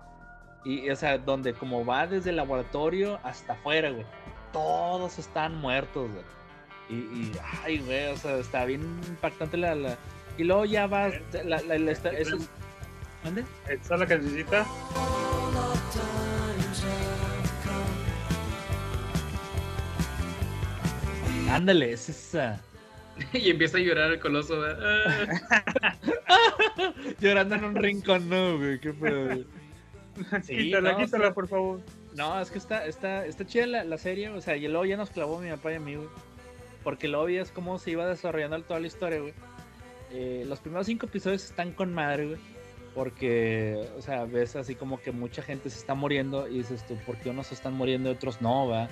Y, 0.64 0.88
o 0.90 0.96
sea, 0.96 1.18
donde 1.18 1.52
como 1.54 1.84
va 1.84 2.06
desde 2.06 2.30
el 2.30 2.36
laboratorio 2.36 3.18
hasta 3.22 3.52
afuera, 3.54 3.90
güey. 3.90 4.04
Todos 4.52 5.18
están 5.18 5.56
muertos, 5.60 6.10
güey. 6.10 6.24
Y, 6.88 6.94
y, 6.94 7.32
ay, 7.64 7.78
güey, 7.80 8.06
o 8.08 8.16
sea, 8.16 8.36
está 8.38 8.64
bien 8.64 8.80
impactante 9.08 9.56
la. 9.56 9.74
la- 9.74 9.96
Y 10.38 10.44
luego 10.44 10.64
ya 10.64 10.86
vas. 10.86 11.12
La, 11.44 11.60
la, 11.62 11.78
la- 11.78 11.90
esta- 11.92 12.10
eso 12.10 12.36
es- 12.36 12.48
¿Mande? 13.24 13.44
Esta 13.68 13.94
es 13.94 14.00
la 14.00 14.06
cancioncita. 14.06 14.66
Ándale, 21.50 21.92
es 21.92 22.08
esa. 22.08 22.60
y 23.32 23.50
empieza 23.50 23.78
a 23.78 23.80
llorar 23.80 24.12
el 24.12 24.20
coloso. 24.20 24.58
¿verdad? 24.60 25.28
Llorando 27.20 27.54
en 27.56 27.64
un 27.64 27.74
rincón, 27.74 28.28
no, 28.28 28.58
güey, 28.58 28.78
qué 28.80 28.92
pedo. 28.92 29.24
güey. 29.26 29.46
Sí, 30.42 30.54
quítala, 30.56 30.92
no, 30.92 30.98
quítala, 30.98 31.24
está- 31.24 31.34
por 31.34 31.48
favor. 31.48 31.80
No, 32.14 32.38
es 32.40 32.50
que 32.50 32.58
está, 32.58 32.84
está, 32.84 33.24
está 33.24 33.46
chida 33.46 33.66
la, 33.66 33.84
la 33.84 33.96
serie, 33.96 34.28
o 34.28 34.40
sea, 34.42 34.56
y 34.56 34.66
luego 34.68 34.84
ya 34.84 34.96
nos 34.98 35.08
clavó 35.10 35.38
mi 35.40 35.48
papá 35.48 35.72
y 35.72 35.76
a 35.76 35.80
mí, 35.80 35.94
güey. 35.94 36.08
Porque 36.82 37.08
luego 37.08 37.28
es 37.28 37.50
cómo 37.52 37.78
se 37.78 37.92
iba 37.92 38.06
desarrollando 38.06 38.60
toda 38.62 38.80
la 38.80 38.86
historia, 38.86 39.20
güey. 39.20 39.32
Eh, 40.12 40.44
los 40.46 40.58
primeros 40.60 40.86
cinco 40.86 41.06
episodios 41.06 41.44
están 41.44 41.72
con 41.72 41.94
madre, 41.94 42.26
güey. 42.26 42.38
Porque, 42.94 43.88
o 43.96 44.02
sea, 44.02 44.24
ves 44.24 44.56
así 44.56 44.74
como 44.74 45.00
que 45.00 45.12
mucha 45.12 45.42
gente 45.42 45.70
se 45.70 45.78
está 45.78 45.94
muriendo 45.94 46.48
y 46.48 46.58
dices 46.58 46.84
tú, 46.86 46.96
¿por 47.06 47.16
qué 47.16 47.30
unos 47.30 47.46
se 47.46 47.54
están 47.54 47.74
muriendo 47.74 48.10
y 48.10 48.14
otros 48.14 48.42
no, 48.42 48.68
va? 48.68 48.88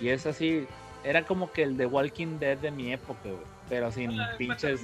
Y 0.00 0.10
es 0.10 0.26
así, 0.26 0.66
era 1.04 1.24
como 1.24 1.52
que 1.52 1.62
el 1.62 1.76
de 1.76 1.86
Walking 1.86 2.38
Dead 2.38 2.58
de 2.58 2.70
mi 2.70 2.92
época, 2.92 3.20
güey. 3.24 3.44
Pero 3.68 3.90
sin 3.92 4.10
pinches... 4.38 4.82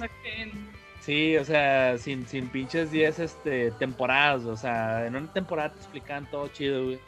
Sí, 1.01 1.37
o 1.37 1.45
sea, 1.45 1.97
sin, 1.99 2.25
sin 2.25 2.49
pinches 2.49 2.89
10 2.89 3.19
este, 3.19 3.69
temporadas, 3.71 4.45
o 4.45 4.57
sea, 4.57 5.05
en 5.05 5.15
una 5.15 5.31
temporada 5.31 5.69
te 5.71 5.77
explicaban 5.79 6.29
todo 6.31 6.47
chido, 6.47 6.83
güey. 6.85 6.99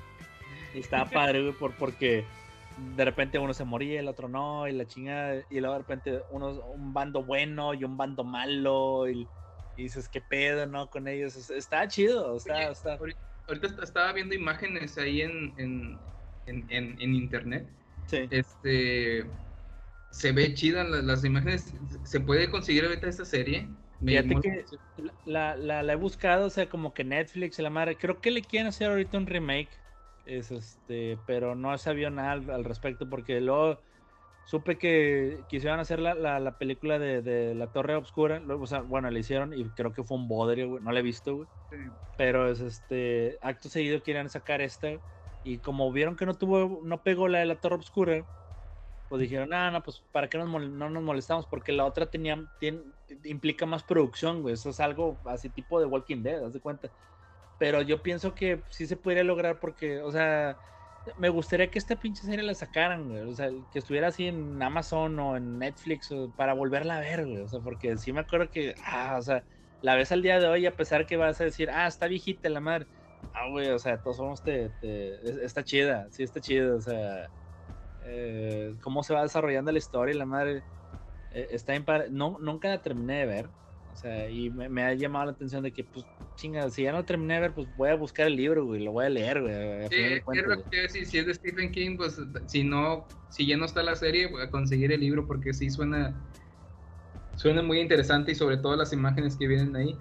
Y 0.75 0.79
estaba 0.79 1.05
padre, 1.09 1.41
güey, 1.41 1.53
por, 1.53 1.73
porque 1.73 2.23
de 2.95 3.05
repente 3.05 3.39
uno 3.39 3.55
se 3.55 3.63
moría, 3.63 3.99
el 3.99 4.07
otro 4.07 4.27
no, 4.29 4.67
y 4.67 4.73
la 4.73 4.85
chingada, 4.85 5.41
y 5.49 5.59
luego 5.59 5.73
de 5.73 5.79
repente 5.79 6.21
uno, 6.29 6.49
un 6.61 6.93
bando 6.93 7.23
bueno 7.23 7.73
y 7.73 7.83
un 7.85 7.97
bando 7.97 8.23
malo, 8.23 9.09
y, 9.09 9.27
y 9.75 9.83
dices, 9.83 10.07
¿qué 10.07 10.21
pedo, 10.21 10.67
no? 10.67 10.91
Con 10.91 11.07
ellos, 11.07 11.35
Es- 11.35 11.49
está 11.49 11.87
chido, 11.87 12.37
está, 12.37 12.69
está... 12.69 12.93
Ahorita 12.95 13.19
ahorita 13.47 13.67
est- 13.67 13.81
estaba 13.81 14.13
viendo 14.13 14.35
imágenes 14.35 14.95
ahí 14.99 15.21
en, 15.21 15.53
en, 15.57 15.99
en- 16.69 17.01
en 17.01 17.15
internet. 17.15 17.65
Sí. 18.07 18.27
Este. 18.31 19.25
Se 20.09 20.31
ve 20.31 20.53
chida 20.53 20.83
la- 20.83 21.01
las 21.01 21.23
imágenes. 21.23 21.73
¿Se 22.03 22.19
puede 22.19 22.49
conseguir 22.49 22.85
ahorita 22.85 23.07
esta 23.07 23.25
serie? 23.25 23.67
Me 23.99 24.11
Fíjate 24.13 24.27
llamó- 24.29 24.41
que 24.41 24.65
la, 25.25 25.55
la, 25.55 25.83
la 25.83 25.93
he 25.93 25.95
buscado, 25.95 26.47
o 26.47 26.49
sea, 26.49 26.69
como 26.69 26.93
que 26.93 27.03
Netflix 27.03 27.59
la 27.59 27.69
madre. 27.69 27.97
Creo 27.97 28.19
que 28.19 28.31
le 28.31 28.41
quieren 28.41 28.67
hacer 28.67 28.89
ahorita 28.89 29.17
un 29.17 29.27
remake. 29.27 29.69
Es 30.25 30.51
este, 30.51 31.17
pero 31.25 31.55
no 31.55 31.73
he 31.73 31.77
sabido 31.77 32.09
nada 32.09 32.33
al, 32.33 32.49
al 32.49 32.63
respecto 32.65 33.09
porque 33.09 33.39
luego 33.39 33.79
supe 34.45 34.77
que 34.77 35.39
quisieron 35.49 35.79
hacer 35.79 35.99
la, 35.99 36.15
la, 36.15 36.39
la 36.39 36.57
película 36.57 36.99
de, 36.99 37.21
de 37.21 37.55
La 37.55 37.67
Torre 37.67 37.95
Obscura. 37.95 38.39
Luego, 38.39 38.63
o 38.63 38.67
sea, 38.67 38.81
bueno, 38.81 39.09
la 39.09 39.19
hicieron 39.19 39.53
y 39.53 39.65
creo 39.69 39.93
que 39.93 40.03
fue 40.03 40.17
un 40.17 40.27
bodrio, 40.27 40.69
güey. 40.69 40.83
No 40.83 40.91
la 40.91 40.99
he 40.99 41.03
visto, 41.03 41.35
güey. 41.35 41.47
Pero 42.17 42.49
es 42.51 42.59
este, 42.59 43.37
acto 43.41 43.69
seguido 43.69 44.01
querían 44.03 44.29
sacar 44.29 44.61
esta. 44.61 44.89
Y 45.47 45.61
como 45.61 45.91
vieron 45.91 46.15
que 46.15 46.25
no 46.25 46.37
tuvo, 46.37 46.81
no 46.83 47.03
pegó 47.03 47.27
la 47.27 47.39
de 47.39 47.45
la 47.45 47.59
Torre 47.59 47.75
Obscura, 47.75 48.25
pues 49.07 49.21
dijeron, 49.21 49.53
ah, 49.53 49.71
no, 49.71 49.83
pues 49.83 50.05
para 50.11 50.29
qué 50.29 50.37
nos 50.37 50.49
no 50.49 50.89
nos 50.89 51.03
molestamos, 51.03 51.47
porque 51.47 51.71
la 51.73 51.85
otra 51.85 52.09
tenía, 52.09 52.35
tien- 52.59 52.93
implica 53.25 53.65
más 53.65 53.83
producción, 53.83 54.41
güey. 54.41 54.55
Eso 54.55 54.69
es 54.71 54.79
algo 54.81 55.21
así 55.25 55.49
tipo 55.49 55.79
de 55.79 55.85
Walking 55.87 56.23
Dead, 56.23 56.43
haz 56.45 56.53
de 56.53 56.61
cuenta. 56.61 56.91
Pero 57.57 57.81
yo 57.81 58.03
pienso 58.03 58.35
que 58.35 58.65
sí 58.69 58.85
se 58.87 58.97
podría 58.97 59.23
lograr 59.23 59.59
porque, 59.59 59.99
o 60.01 60.11
sea, 60.11 60.59
me 61.17 61.29
gustaría 61.29 61.71
que 61.71 61.79
esta 61.79 61.95
pinche 61.97 62.23
serie 62.23 62.43
la 62.43 62.53
sacaran, 62.55 63.07
güey. 63.07 63.21
O 63.23 63.33
sea, 63.33 63.49
que 63.71 63.79
estuviera 63.79 64.07
así 64.09 64.27
en 64.27 64.61
Amazon 64.61 65.17
o 65.19 65.37
en 65.37 65.57
Netflix 65.59 66.11
o 66.11 66.31
para 66.33 66.53
volverla 66.53 66.97
a 66.97 66.99
ver, 67.01 67.25
güey. 67.25 67.41
O 67.41 67.47
sea, 67.47 67.61
porque 67.61 67.97
sí 67.97 68.13
me 68.13 68.19
acuerdo 68.21 68.49
que, 68.51 68.75
ah, 68.83 69.17
o 69.17 69.21
sea, 69.23 69.45
la 69.81 69.95
ves 69.95 70.11
al 70.11 70.21
día 70.21 70.39
de 70.39 70.47
hoy, 70.47 70.65
a 70.67 70.75
pesar 70.75 71.05
que 71.07 71.17
vas 71.17 71.41
a 71.41 71.45
decir, 71.45 71.69
ah, 71.71 71.87
está 71.87 72.07
viejita 72.07 72.49
la 72.49 72.59
madre. 72.61 72.87
Ah, 73.33 73.49
güey, 73.49 73.69
o 73.69 73.79
sea, 73.79 74.01
todos 74.01 74.17
somos, 74.17 74.41
te, 74.43 74.69
te- 74.71 75.15
es- 75.29 75.37
está 75.37 75.63
chida, 75.63 76.09
sí 76.11 76.23
está 76.23 76.41
chida, 76.41 76.75
o 76.75 76.81
sea, 76.81 77.31
eh, 77.99 78.75
cómo 78.81 79.03
se 79.03 79.13
va 79.13 79.23
desarrollando 79.23 79.71
la 79.71 79.77
historia 79.79 80.15
y 80.15 80.17
la 80.17 80.25
madre 80.25 80.65
eh, 81.31 81.47
está 81.51 81.73
padre. 81.85 82.09
No, 82.11 82.37
nunca 82.39 82.69
la 82.69 82.81
terminé 82.81 83.19
de 83.19 83.25
ver, 83.27 83.47
o 83.91 83.95
sea, 83.95 84.29
y 84.29 84.51
me, 84.51 84.69
me 84.69 84.83
ha 84.83 84.93
llamado 84.93 85.25
la 85.25 85.31
atención 85.33 85.63
de 85.63 85.73
que, 85.73 85.83
pues, 85.83 86.07
chinga, 86.35 86.69
si 86.69 86.83
ya 86.83 86.91
no 86.91 87.05
terminé 87.05 87.35
de 87.35 87.39
ver, 87.41 87.53
pues 87.53 87.67
voy 87.75 87.89
a 87.89 87.95
buscar 87.95 88.27
el 88.27 88.35
libro, 88.35 88.65
güey, 88.65 88.83
lo 88.83 88.91
voy 88.93 89.05
a 89.05 89.09
leer, 89.09 89.41
güey. 89.41 89.87
Sí, 89.89 89.97
güey. 90.25 90.39
que 90.69 90.77
decir, 90.81 91.05
si 91.05 91.17
es 91.19 91.25
de 91.25 91.33
Stephen 91.33 91.71
King, 91.71 91.97
pues 91.97 92.17
si 92.47 92.63
no, 92.63 93.07
si 93.29 93.47
ya 93.47 93.57
no 93.57 93.65
está 93.65 93.83
la 93.83 93.95
serie, 93.95 94.27
voy 94.27 94.43
a 94.43 94.51
conseguir 94.51 94.91
el 94.91 94.99
libro 95.01 95.27
porque 95.27 95.53
sí 95.53 95.69
suena, 95.69 96.15
suena 97.35 97.61
muy 97.61 97.79
interesante 97.79 98.31
y 98.31 98.35
sobre 98.35 98.57
todo 98.57 98.75
las 98.75 98.93
imágenes 98.93 99.37
que 99.37 99.47
vienen 99.47 99.75
ahí. 99.75 99.99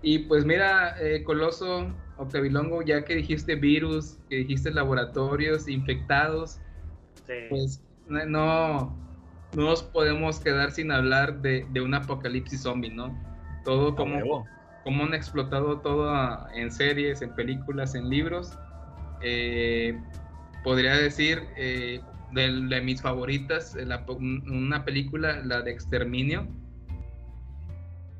Y 0.00 0.20
pues 0.20 0.44
mira, 0.44 0.96
eh, 1.00 1.22
Coloso, 1.24 2.03
Octavilongo, 2.16 2.82
ya 2.82 3.04
que 3.04 3.16
dijiste 3.16 3.56
virus, 3.56 4.18
que 4.28 4.36
dijiste 4.36 4.70
laboratorios 4.70 5.68
infectados, 5.68 6.60
pues 7.48 7.82
no, 8.06 8.24
no 8.26 8.96
nos 9.56 9.82
podemos 9.82 10.40
quedar 10.40 10.70
sin 10.72 10.92
hablar 10.92 11.40
de, 11.42 11.66
de 11.72 11.80
un 11.80 11.94
apocalipsis 11.94 12.62
zombie, 12.62 12.90
¿no? 12.90 13.16
Todo 13.64 13.96
como, 13.96 14.46
como 14.84 15.04
han 15.04 15.14
explotado 15.14 15.80
todo 15.80 16.12
en 16.54 16.70
series, 16.70 17.22
en 17.22 17.34
películas, 17.34 17.94
en 17.94 18.08
libros. 18.10 18.58
Eh, 19.22 19.98
podría 20.62 20.96
decir 20.96 21.42
eh, 21.56 22.00
de, 22.32 22.80
mis 22.82 23.00
favoritas, 23.00 23.74
la 23.74 24.04
una 24.08 24.84
película, 24.84 25.40
la 25.44 25.62
de 25.62 25.70
Exterminio. 25.72 26.46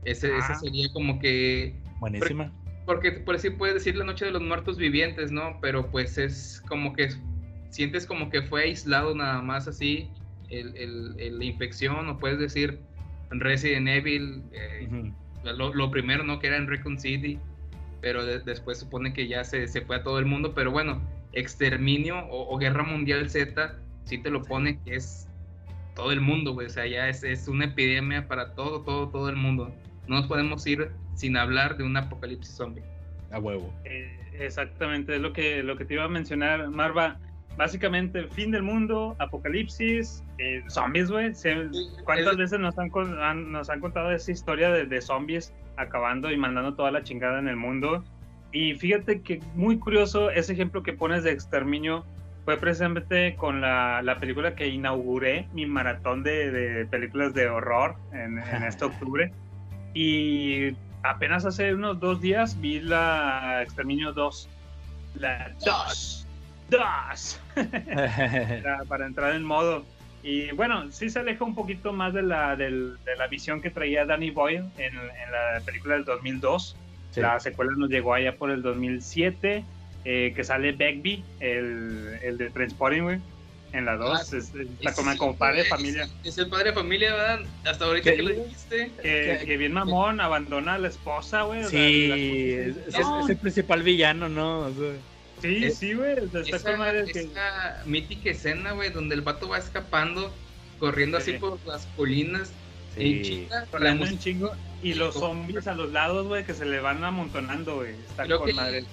Ese, 0.04 0.36
ese 0.36 0.52
Ah. 0.52 0.54
sería 0.56 0.92
como 0.92 1.18
que 1.18 1.74
Buenísima. 2.00 2.52
Porque 2.86 3.12
por 3.12 3.36
así 3.36 3.50
puedes 3.50 3.74
decir 3.74 3.96
la 3.96 4.04
noche 4.04 4.24
de 4.26 4.30
los 4.30 4.42
muertos 4.42 4.76
vivientes, 4.76 5.30
¿no? 5.32 5.58
Pero 5.60 5.90
pues 5.90 6.18
es 6.18 6.62
como 6.68 6.92
que 6.92 7.08
sientes 7.70 8.06
como 8.06 8.30
que 8.30 8.42
fue 8.42 8.62
aislado 8.64 9.14
nada 9.14 9.40
más 9.42 9.66
así 9.68 10.10
el, 10.50 10.76
el- 10.76 11.14
el- 11.18 11.38
la 11.38 11.44
infección, 11.44 12.08
o 12.08 12.18
puedes 12.18 12.38
decir 12.38 12.78
Resident 13.30 13.88
Evil, 13.88 14.42
eh, 14.52 15.12
lo, 15.44 15.74
lo 15.74 15.90
primero, 15.90 16.22
¿no? 16.24 16.38
Que 16.38 16.46
era 16.48 16.56
en 16.56 16.66
Recon 16.68 16.98
City, 16.98 17.38
pero 18.00 18.24
de- 18.24 18.40
después 18.40 18.78
supone 18.78 19.12
que 19.12 19.26
ya 19.26 19.42
se, 19.44 19.66
se 19.66 19.80
fue 19.80 19.96
a 19.96 20.02
todo 20.02 20.18
el 20.18 20.26
mundo, 20.26 20.54
pero 20.54 20.70
bueno, 20.70 21.00
Exterminio 21.32 22.18
o, 22.26 22.54
o 22.54 22.58
Guerra 22.58 22.84
Mundial 22.84 23.28
Z, 23.28 23.76
sí 24.04 24.18
te 24.18 24.30
lo 24.30 24.42
pone 24.42 24.78
que 24.84 24.94
es 24.96 25.26
todo 25.96 26.12
el 26.12 26.20
mundo, 26.20 26.52
güey, 26.52 26.66
o 26.66 26.70
sea, 26.70 26.86
ya 26.86 27.08
es, 27.08 27.24
es 27.24 27.48
una 27.48 27.64
epidemia 27.66 28.28
para 28.28 28.54
todo, 28.54 28.82
todo, 28.82 29.08
todo 29.08 29.28
el 29.28 29.36
mundo. 29.36 29.74
No 30.06 30.16
nos 30.16 30.26
podemos 30.26 30.66
ir 30.66 30.90
sin 31.14 31.36
hablar 31.36 31.76
de 31.76 31.84
un 31.84 31.96
apocalipsis 31.96 32.54
zombie. 32.54 32.82
A 33.30 33.38
huevo. 33.38 33.72
Eh, 33.84 34.16
exactamente, 34.38 35.16
es 35.16 35.20
lo 35.20 35.32
que, 35.32 35.62
lo 35.62 35.76
que 35.76 35.84
te 35.84 35.94
iba 35.94 36.04
a 36.04 36.08
mencionar, 36.08 36.68
Marva. 36.70 37.18
Básicamente, 37.56 38.24
fin 38.26 38.50
del 38.50 38.62
mundo, 38.64 39.14
apocalipsis, 39.20 40.24
eh, 40.38 40.62
zombies, 40.68 41.08
güey. 41.10 41.32
¿Cuántas 42.04 42.32
es- 42.32 42.36
veces 42.36 42.58
nos 42.60 42.76
han, 42.78 42.90
han- 43.22 43.52
nos 43.52 43.70
han 43.70 43.78
contado 43.80 44.10
esa 44.10 44.32
historia 44.32 44.70
de, 44.70 44.86
de 44.86 45.00
zombies 45.00 45.52
acabando 45.76 46.30
y 46.32 46.36
mandando 46.36 46.74
toda 46.74 46.90
la 46.90 47.02
chingada 47.04 47.38
en 47.38 47.46
el 47.48 47.56
mundo? 47.56 48.02
Y 48.52 48.74
fíjate 48.74 49.20
que 49.22 49.40
muy 49.54 49.78
curioso 49.78 50.30
ese 50.30 50.52
ejemplo 50.52 50.82
que 50.82 50.92
pones 50.94 51.22
de 51.24 51.30
exterminio 51.32 52.04
fue 52.44 52.56
precisamente 52.56 53.36
con 53.36 53.60
la, 53.60 54.02
la 54.02 54.18
película 54.18 54.54
que 54.54 54.66
inauguré 54.68 55.48
mi 55.54 55.64
maratón 55.66 56.22
de, 56.24 56.50
de 56.50 56.86
películas 56.86 57.34
de 57.34 57.48
horror 57.48 57.94
en, 58.12 58.38
en 58.38 58.62
este 58.64 58.84
octubre. 58.84 59.32
Y 59.94 60.72
apenas 61.04 61.44
hace 61.44 61.74
unos 61.74 62.00
dos 62.00 62.20
días 62.20 62.60
vi 62.60 62.80
la 62.80 63.60
Exterminio 63.62 64.12
2. 64.12 64.48
La 65.16 65.52
2. 65.64 66.26
2. 66.70 67.40
para, 67.54 68.84
para 68.88 69.06
entrar 69.06 69.34
en 69.34 69.44
modo. 69.44 69.84
Y 70.22 70.50
bueno, 70.52 70.90
sí 70.90 71.10
se 71.10 71.18
aleja 71.20 71.44
un 71.44 71.54
poquito 71.54 71.92
más 71.92 72.14
de 72.14 72.22
la, 72.22 72.56
del- 72.56 72.96
de 73.04 73.16
la 73.16 73.26
visión 73.26 73.60
que 73.60 73.70
traía 73.70 74.06
Danny 74.06 74.30
Boyle 74.30 74.64
en, 74.78 74.94
en 74.96 75.30
la 75.32 75.60
película 75.64 75.94
del 75.96 76.04
2002. 76.04 76.76
Sí. 77.10 77.20
La 77.20 77.38
secuela 77.38 77.72
nos 77.76 77.90
llegó 77.90 78.14
allá 78.14 78.34
por 78.36 78.50
el 78.50 78.62
2007, 78.62 79.64
eh, 80.04 80.32
que 80.34 80.42
sale 80.44 80.72
Begbie, 80.72 81.22
el, 81.40 82.18
el 82.22 82.38
de 82.38 82.50
Transporting, 82.50 83.02
güey. 83.02 83.20
En 83.74 83.84
la 83.86 83.96
2, 83.96 84.18
Ah, 84.18 84.22
es- 84.22 84.32
es- 84.32 84.54
es- 84.54 84.68
está 84.78 84.94
como, 84.94 85.16
como 85.18 85.36
padre 85.36 85.64
de 85.64 85.68
familia. 85.68 86.08
Es 86.22 86.38
el 86.38 86.48
padre 86.48 86.70
de 86.70 86.74
familia, 86.74 87.12
¿verdad? 87.12 87.40
Hasta 87.66 87.84
ahorita 87.86 88.14
que 88.14 88.22
lo 88.22 88.30
dijiste. 88.30 88.92
Que, 89.02 89.42
que 89.44 89.56
bien 89.56 89.72
mamón, 89.72 90.20
abandona 90.20 90.74
a 90.74 90.78
la 90.78 90.88
esposa, 90.88 91.42
güey. 91.42 91.64
Sí, 91.64 92.06
la- 92.08 92.16
es, 92.16 92.76
es- 92.94 93.00
No. 93.00 93.24
es 93.24 93.30
el 93.30 93.36
principal 93.36 93.82
villano, 93.82 94.28
¿no? 94.28 94.60
O 94.60 94.72
sea, 94.72 94.92
Sí, 95.42 95.64
Es- 95.64 95.76
sí, 95.78 95.92
güey. 95.92 96.12
Está 96.24 96.40
Esa, 96.40 96.70
con 96.70 96.78
madre 96.78 97.04
que. 97.12 97.18
esa 97.20 97.82
mítica 97.84 98.30
escena, 98.30 98.72
güey, 98.72 98.90
donde 98.90 99.16
el 99.16 99.20
vato 99.22 99.48
va 99.48 99.58
escapando, 99.58 100.32
corriendo 100.78 101.18
así 101.18 101.32
Sí. 101.32 101.38
por 101.38 101.58
las 101.66 101.84
colinas. 101.96 102.52
Sí. 102.96 103.02
En 103.16 103.22
chinga, 103.22 103.66
la 103.80 104.18
chingo. 104.18 104.52
Y 104.84 104.94
los 104.94 105.14
zombies 105.16 105.66
a 105.66 105.74
los 105.74 105.90
lados, 105.90 106.28
güey, 106.28 106.44
que 106.46 106.54
se 106.54 106.64
le 106.64 106.78
van 106.78 107.02
amontonando, 107.02 107.74
güey. 107.74 107.90
Está 108.08 108.22
Creo 108.24 108.38
con 108.38 108.46
que 108.46 108.52
madre. 108.54 108.84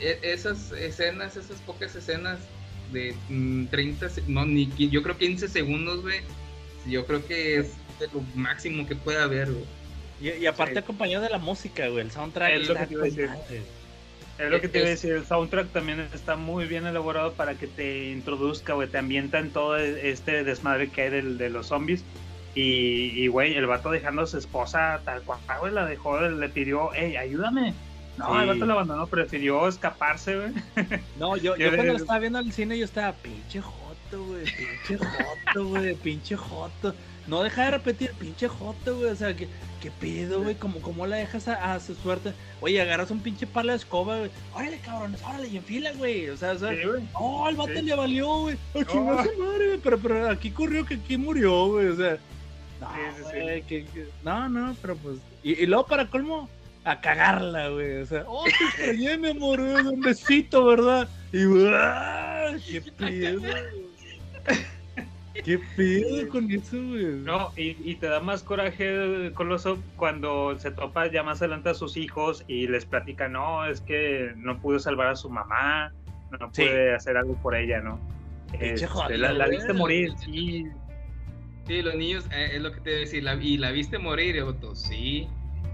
e- 0.00 0.18
esas 0.22 0.72
escenas, 0.72 1.36
esas 1.36 1.60
pocas 1.60 1.94
escenas 1.94 2.40
de 2.92 3.14
mm, 3.28 3.66
30, 3.66 4.08
se- 4.08 4.22
no, 4.28 4.44
ni, 4.46 4.68
yo 4.90 5.02
creo 5.02 5.16
15 5.18 5.48
segundos, 5.48 6.02
güey. 6.02 6.20
Yo 6.86 7.06
creo 7.06 7.24
que 7.26 7.58
es 7.58 7.72
de 8.00 8.06
lo 8.12 8.22
máximo 8.34 8.86
que 8.86 8.96
puede 8.96 9.20
haber, 9.20 9.50
güey. 9.52 9.64
Y, 10.20 10.28
y 10.42 10.46
aparte 10.46 10.78
acompañado 10.78 11.24
de 11.24 11.30
la 11.30 11.38
música, 11.38 11.88
güey. 11.88 12.00
El 12.04 12.10
soundtrack 12.10 12.52
Es 12.54 12.68
lo 12.68 12.74
que 12.74 12.86
te 12.86 12.94
iba 12.94 13.02
a 13.02 13.04
decir. 13.06 13.62
Es 14.38 14.50
lo 14.50 14.60
que 14.60 14.68
te 14.68 14.78
iba 14.78 14.86
a 14.86 14.90
decir, 14.90 15.12
el 15.12 15.26
soundtrack 15.26 15.68
también 15.72 16.00
está 16.14 16.36
muy 16.36 16.64
bien 16.66 16.86
elaborado 16.86 17.32
para 17.34 17.54
que 17.54 17.66
te 17.66 18.10
introduzca, 18.10 18.72
güey, 18.74 18.88
te 18.88 18.98
ambienta 18.98 19.38
en 19.38 19.50
todo 19.50 19.76
este 19.76 20.42
desmadre 20.44 20.88
que 20.90 21.02
hay 21.02 21.10
del- 21.10 21.38
de 21.38 21.50
los 21.50 21.66
zombies. 21.68 22.04
Y, 22.54 23.12
y, 23.14 23.28
güey, 23.28 23.54
el 23.54 23.66
vato 23.66 23.90
dejando 23.90 24.22
a 24.22 24.26
su 24.26 24.36
esposa 24.38 25.00
tal 25.04 25.22
cual, 25.22 25.38
güey, 25.60 25.72
la 25.72 25.86
dejó, 25.86 26.20
le 26.20 26.48
pidió, 26.48 26.90
hey, 26.94 27.16
ayúdame. 27.16 27.74
No, 28.18 28.40
el 28.40 28.46
vato 28.48 28.66
la 28.66 28.74
abandonó, 28.74 29.06
prefirió 29.06 29.66
escaparse, 29.68 30.36
güey. 30.36 30.52
No, 31.18 31.36
yo, 31.36 31.56
yo 31.56 31.68
cuando 31.74 31.92
lo 31.92 31.98
estaba 31.98 32.18
viendo 32.18 32.38
al 32.38 32.52
cine, 32.52 32.78
yo 32.78 32.84
estaba, 32.84 33.12
pinche 33.14 33.60
joto, 33.60 34.24
güey, 34.26 34.44
pinche 34.44 34.98
joto, 34.98 35.66
güey, 35.66 35.94
pinche 35.94 36.36
joto. 36.36 36.94
No 37.26 37.42
deja 37.42 37.64
de 37.66 37.70
repetir, 37.72 38.12
pinche 38.18 38.48
joto, 38.48 38.96
güey, 38.98 39.10
o 39.10 39.16
sea, 39.16 39.34
¿qué, 39.36 39.48
qué 39.80 39.90
pedo, 39.92 40.42
güey? 40.42 40.56
¿Cómo, 40.56 40.80
¿Cómo 40.82 41.06
la 41.06 41.16
dejas 41.16 41.46
a, 41.48 41.72
a 41.72 41.80
su 41.80 41.94
suerte? 41.94 42.32
Oye, 42.60 42.82
agarras 42.82 43.10
un 43.12 43.20
pinche 43.20 43.46
palo 43.46 43.70
de 43.70 43.76
escoba, 43.78 44.18
güey. 44.18 44.30
Órale, 44.54 44.78
cabrones, 44.80 45.22
órale, 45.22 45.48
y 45.48 45.56
enfila, 45.56 45.92
güey. 45.92 46.28
O 46.30 46.36
sea, 46.36 46.52
o 46.52 46.58
sea, 46.58 46.70
Sí, 46.70 46.80
oh, 47.14 47.46
al 47.46 47.54
vato 47.56 47.72
Sí. 47.74 47.82
le 47.82 47.94
valió, 47.94 48.26
güey. 48.40 48.56
A 48.74 48.84
chingar 48.84 49.14
Oh. 49.20 49.24
su 49.24 49.38
madre, 49.42 49.66
güey. 49.68 49.78
Pero, 49.78 49.98
pero 50.00 50.28
aquí 50.30 50.50
corrió 50.50 50.84
que 50.84 50.94
aquí 50.94 51.16
murió, 51.16 51.68
güey. 51.68 51.86
O 51.88 51.96
sea, 51.96 52.18
no, 52.80 52.88
Sí, 52.88 53.00
sí, 53.16 53.22
sí. 53.32 53.40
güey, 53.40 53.62
que- 53.62 53.84
que- 53.86 54.08
no, 54.24 54.48
no, 54.48 54.76
pero 54.82 54.96
pues. 54.96 55.18
Y, 55.44 55.52
y 55.62 55.66
luego, 55.66 55.86
para 55.86 56.08
colmo, 56.10 56.48
a 56.84 57.00
cagarla, 57.00 57.68
güey. 57.68 58.00
O 58.02 58.06
sea, 58.06 58.24
oh, 58.26 58.44
te 58.44 58.50
extrañé, 58.64 59.18
mi 59.18 59.28
amor, 59.30 59.60
güey, 59.60 59.86
un 59.86 60.00
besito, 60.00 60.64
¿verdad? 60.66 61.08
Y, 61.32 61.44
¡ah! 61.72 62.52
qué 62.68 62.80
pedo. 62.98 63.42
¿Qué 65.44 65.58
pedo 65.76 66.28
con 66.28 66.50
eso, 66.50 66.76
güey? 66.76 67.04
No, 67.24 67.52
y, 67.56 67.76
y 67.90 67.94
te 67.96 68.06
da 68.06 68.20
más 68.20 68.42
coraje, 68.42 69.30
Coloso, 69.34 69.78
cuando 69.96 70.58
se 70.58 70.70
topa 70.70 71.10
ya 71.10 71.22
más 71.22 71.40
adelante 71.40 71.70
a 71.70 71.74
sus 71.74 71.96
hijos 71.96 72.44
y 72.48 72.66
les 72.66 72.84
platica, 72.84 73.28
no, 73.28 73.64
es 73.64 73.80
que 73.80 74.32
no 74.36 74.58
pudo 74.60 74.78
salvar 74.78 75.08
a 75.08 75.16
su 75.16 75.30
mamá, 75.30 75.90
no 76.38 76.50
Sí. 76.52 76.62
pude 76.64 76.94
hacer 76.94 77.16
algo 77.16 77.34
por 77.36 77.54
ella, 77.56 77.80
¿no? 77.80 77.98
Este, 78.60 79.16
la, 79.16 79.48
viste 79.48 79.72
morir, 79.72 80.12
sí. 80.22 80.66
Sí, 81.66 81.80
los 81.80 81.94
niños, 81.94 82.26
eh, 82.30 82.50
es 82.56 82.60
lo 82.62 82.70
que 82.72 82.80
te 82.80 82.90
voy 82.90 82.98
a 82.98 83.00
decir. 83.00 83.22
la- 83.22 83.34
¿Y 83.34 83.56
la 83.56 83.70
viste 83.70 83.98
morir, 83.98 84.42
Otto? 84.42 84.74
Sí. 84.74 85.28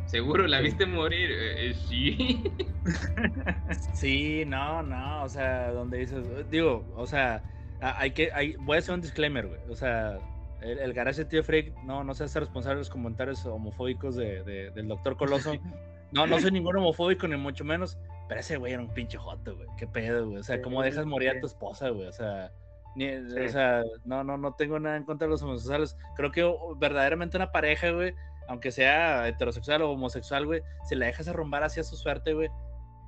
¿Seguro 0.09 0.47
la 0.47 0.61
viste 0.61 0.87
morir? 0.87 1.31
Eh, 1.31 1.71
eh, 1.71 1.75
sí. 1.75 2.43
Sí, 3.93 4.45
no, 4.47 4.83
no, 4.83 5.25
o 5.25 5.29
sea, 5.29 5.71
donde 5.73 5.99
dices, 5.99 6.25
digo, 6.51 6.87
o 6.97 7.07
sea, 7.07 7.43
hay 7.81 8.13
que, 8.13 8.31
hay, 8.33 8.55
voy 8.61 8.77
a 8.77 8.79
hacer 8.79 8.95
un 8.95 9.01
disclaimer, 9.01 9.47
güey, 9.47 9.61
o 9.69 9.75
sea, 9.75 10.19
el, 10.63 10.79
el 10.79 10.93
garage 10.95 11.25
de 11.25 11.25
tío 11.29 11.45
Freak 11.45 11.75
no, 11.85 12.03
no 12.05 12.15
se 12.15 12.25
hace 12.25 12.41
responsable 12.41 12.77
de 12.77 12.81
los 12.81 12.91
comentarios 12.91 13.45
homofóbicos 13.45 14.17
de, 14.17 14.43
de- 14.45 14.71
del 14.71 14.89
doctor 14.89 15.17
Coloso, 15.17 15.53
no, 16.13 16.27
no 16.27 16.41
soy 16.41 16.51
ningún 16.53 16.77
homofóbico 16.77 17.27
ni 17.29 17.37
mucho 17.37 17.65
menos, 17.65 17.99
pero 18.29 18.41
ese 18.41 18.57
güey 18.57 18.73
era 18.73 18.83
un 18.83 18.89
pinche 18.95 19.19
joto, 19.19 19.55
güey, 19.57 19.69
qué 19.77 19.87
pedo, 19.87 20.27
güey, 20.27 20.39
o 20.39 20.43
sea, 20.45 20.63
cómo 20.63 20.83
dejas 20.83 21.05
morir 21.07 21.31
a 21.31 21.41
tu 21.41 21.47
esposa, 21.47 21.91
güey, 21.91 22.07
o 22.07 22.13
sea, 22.13 22.51
ni- 22.95 23.15
o 23.15 23.49
sea, 23.49 23.83
no, 24.05 24.25
no, 24.25 24.39
no 24.39 24.55
tengo 24.55 24.79
nada 24.81 24.97
en 24.97 25.05
contra 25.05 25.27
de 25.27 25.33
los 25.33 25.43
homosexuales, 25.43 25.97
creo 26.17 26.31
que 26.33 26.51
verdaderamente 26.79 27.37
una 27.37 27.53
pareja, 27.53 27.91
güey, 27.91 28.15
aunque 28.49 28.73
sea 28.73 29.29
heterosexual 29.29 29.83
o 29.83 29.91
homosexual, 29.93 30.47
güey, 30.47 30.63
si 30.89 30.95
la 30.97 31.07
dejas 31.07 31.29
arrumbar 31.29 31.63
hacia 31.63 31.85
su 31.85 31.97
suerte, 31.97 32.33
güey, 32.35 32.49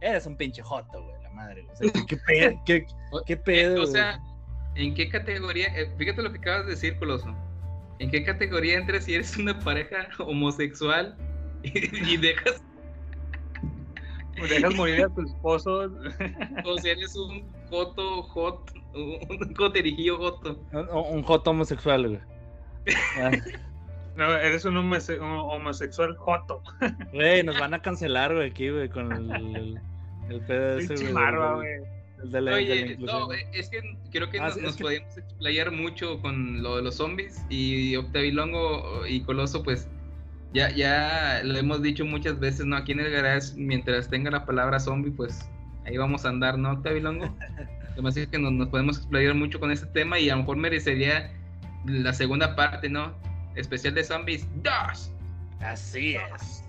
eres 0.01 0.27
un 0.27 0.37
pinche 0.37 0.63
joto, 0.63 1.03
güey, 1.03 1.23
la 1.23 1.31
madre, 1.31 1.63
güey. 1.63 1.73
O 1.73 1.77
sea, 1.77 2.05
¿qué, 2.07 2.17
pedo? 2.17 2.63
¿Qué, 2.65 2.87
qué 3.27 3.37
pedo, 3.37 3.75
O 3.75 3.81
güey? 3.81 3.93
sea, 3.93 4.21
¿en 4.77 4.95
qué 4.95 5.09
categoría? 5.09 5.67
eh, 5.77 5.91
fíjate 5.99 6.23
lo 6.23 6.31
que 6.33 6.39
acabas 6.39 6.67
de 6.67 6.73
decir, 6.73 6.99
Coloso. 6.99 7.35
¿En 7.99 8.11
qué 8.11 8.25
categoría 8.25 8.79
entras 8.79 9.05
si 9.05 9.15
eres 9.15 9.37
una 9.37 9.59
pareja 9.59 10.09
homosexual 10.21 11.17
y, 11.63 12.13
y 12.13 12.17
dejas, 12.17 12.63
Dejas 14.49 14.75
morir 14.75 15.05
a 15.05 15.09
tu 15.11 15.21
esposo. 15.23 15.91
o 16.65 16.79
si 16.79 16.89
eres 16.89 17.15
un 17.15 17.47
joto, 17.69 18.23
hot, 18.23 18.73
un 18.95 19.55
joterijillo 19.55 20.17
joto? 20.17 20.59
Un, 20.73 20.89
un 21.17 21.23
joto 21.23 21.51
homosexual, 21.51 22.09
güey. 22.09 22.21
Ah, 23.19 23.31
No, 24.21 24.37
eres 24.37 24.65
un, 24.67 24.75
homose- 24.77 25.19
un 25.19 25.25
homosexual 25.33 26.15
joto. 26.17 26.63
Güey, 27.15 27.43
nos 27.43 27.59
van 27.59 27.73
a 27.75 27.81
cancelar, 27.81 28.35
güey, 28.35 28.51
aquí, 28.51 28.69
güey, 28.69 28.89
con 28.91 29.11
el, 29.13 29.31
el, 29.57 29.81
el 30.29 30.41
pedo 30.43 30.79
ese, 30.79 30.95
güey. 30.95 31.07
el 31.09 31.15
de 31.15 31.23
la, 31.33 31.61
de 32.25 32.41
la 32.43 32.55
Oye, 32.55 32.97
no, 32.99 33.33
eh, 33.33 33.47
es 33.55 33.71
que 33.71 33.81
creo 34.13 34.29
que 34.31 34.39
Ah, 34.39 34.49
nos, 34.49 34.59
nos 34.59 34.77
que- 34.77 34.83
podíamos 34.85 35.17
explayar 35.17 35.71
mucho 35.73 36.21
con 36.21 36.63
lo 36.63 36.77
de 36.77 36.83
los 36.83 36.97
zombies 36.97 37.43
y 37.49 37.97
Octavilongo 37.97 39.07
y 39.07 39.23
Coloso, 39.23 39.63
pues 39.63 39.89
ya, 40.53 40.69
ya 40.71 41.41
lo 41.45 41.57
hemos 41.59 41.81
dicho 41.81 42.05
muchas 42.05 42.39
veces, 42.39 42.67
¿no? 42.67 42.77
Aquí 42.77 42.93
en 42.93 43.01
el 43.01 43.11
garage, 43.11 43.55
mientras 43.57 44.11
tenga 44.11 44.31
la 44.31 44.45
palabra 44.45 44.79
zombie, 44.81 45.13
pues 45.13 45.49
ahí 45.87 45.97
vamos 45.97 46.27
a 46.27 46.29
andar, 46.29 46.59
¿no, 46.59 46.73
Octavilongo? 46.73 47.35
Además 47.93 48.17
es 48.19 48.29
que 48.29 48.39
nos, 48.39 48.53
nos 48.53 48.69
podemos 48.69 48.99
explayar 48.99 49.35
mucho 49.35 49.59
con 49.59 49.71
este 49.71 49.87
tema 49.87 50.19
y 50.19 50.29
a 50.29 50.35
lo 50.35 50.41
mejor 50.43 50.59
merecería 50.59 51.33
la 51.87 52.13
segunda 52.13 52.55
parte, 52.55 52.91
¿no? 52.91 53.15
Especial 53.57 53.95
de 53.95 54.05
zombies 54.05 54.47
2. 54.63 55.13
Así 55.61 56.15
es. 56.17 56.65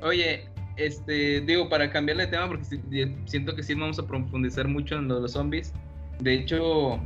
Oye, 0.00 0.48
este, 0.76 1.40
digo, 1.42 1.68
para 1.68 1.90
cambiarle 1.90 2.24
de 2.26 2.30
tema, 2.32 2.48
porque 2.48 2.64
siento 3.26 3.54
que 3.54 3.62
sí 3.62 3.74
vamos 3.74 3.98
a 3.98 4.06
profundizar 4.06 4.66
mucho 4.68 4.96
en 4.96 5.08
lo 5.08 5.16
de 5.16 5.20
los 5.22 5.32
zombies. 5.32 5.72
De 6.20 6.34
hecho, 6.34 6.96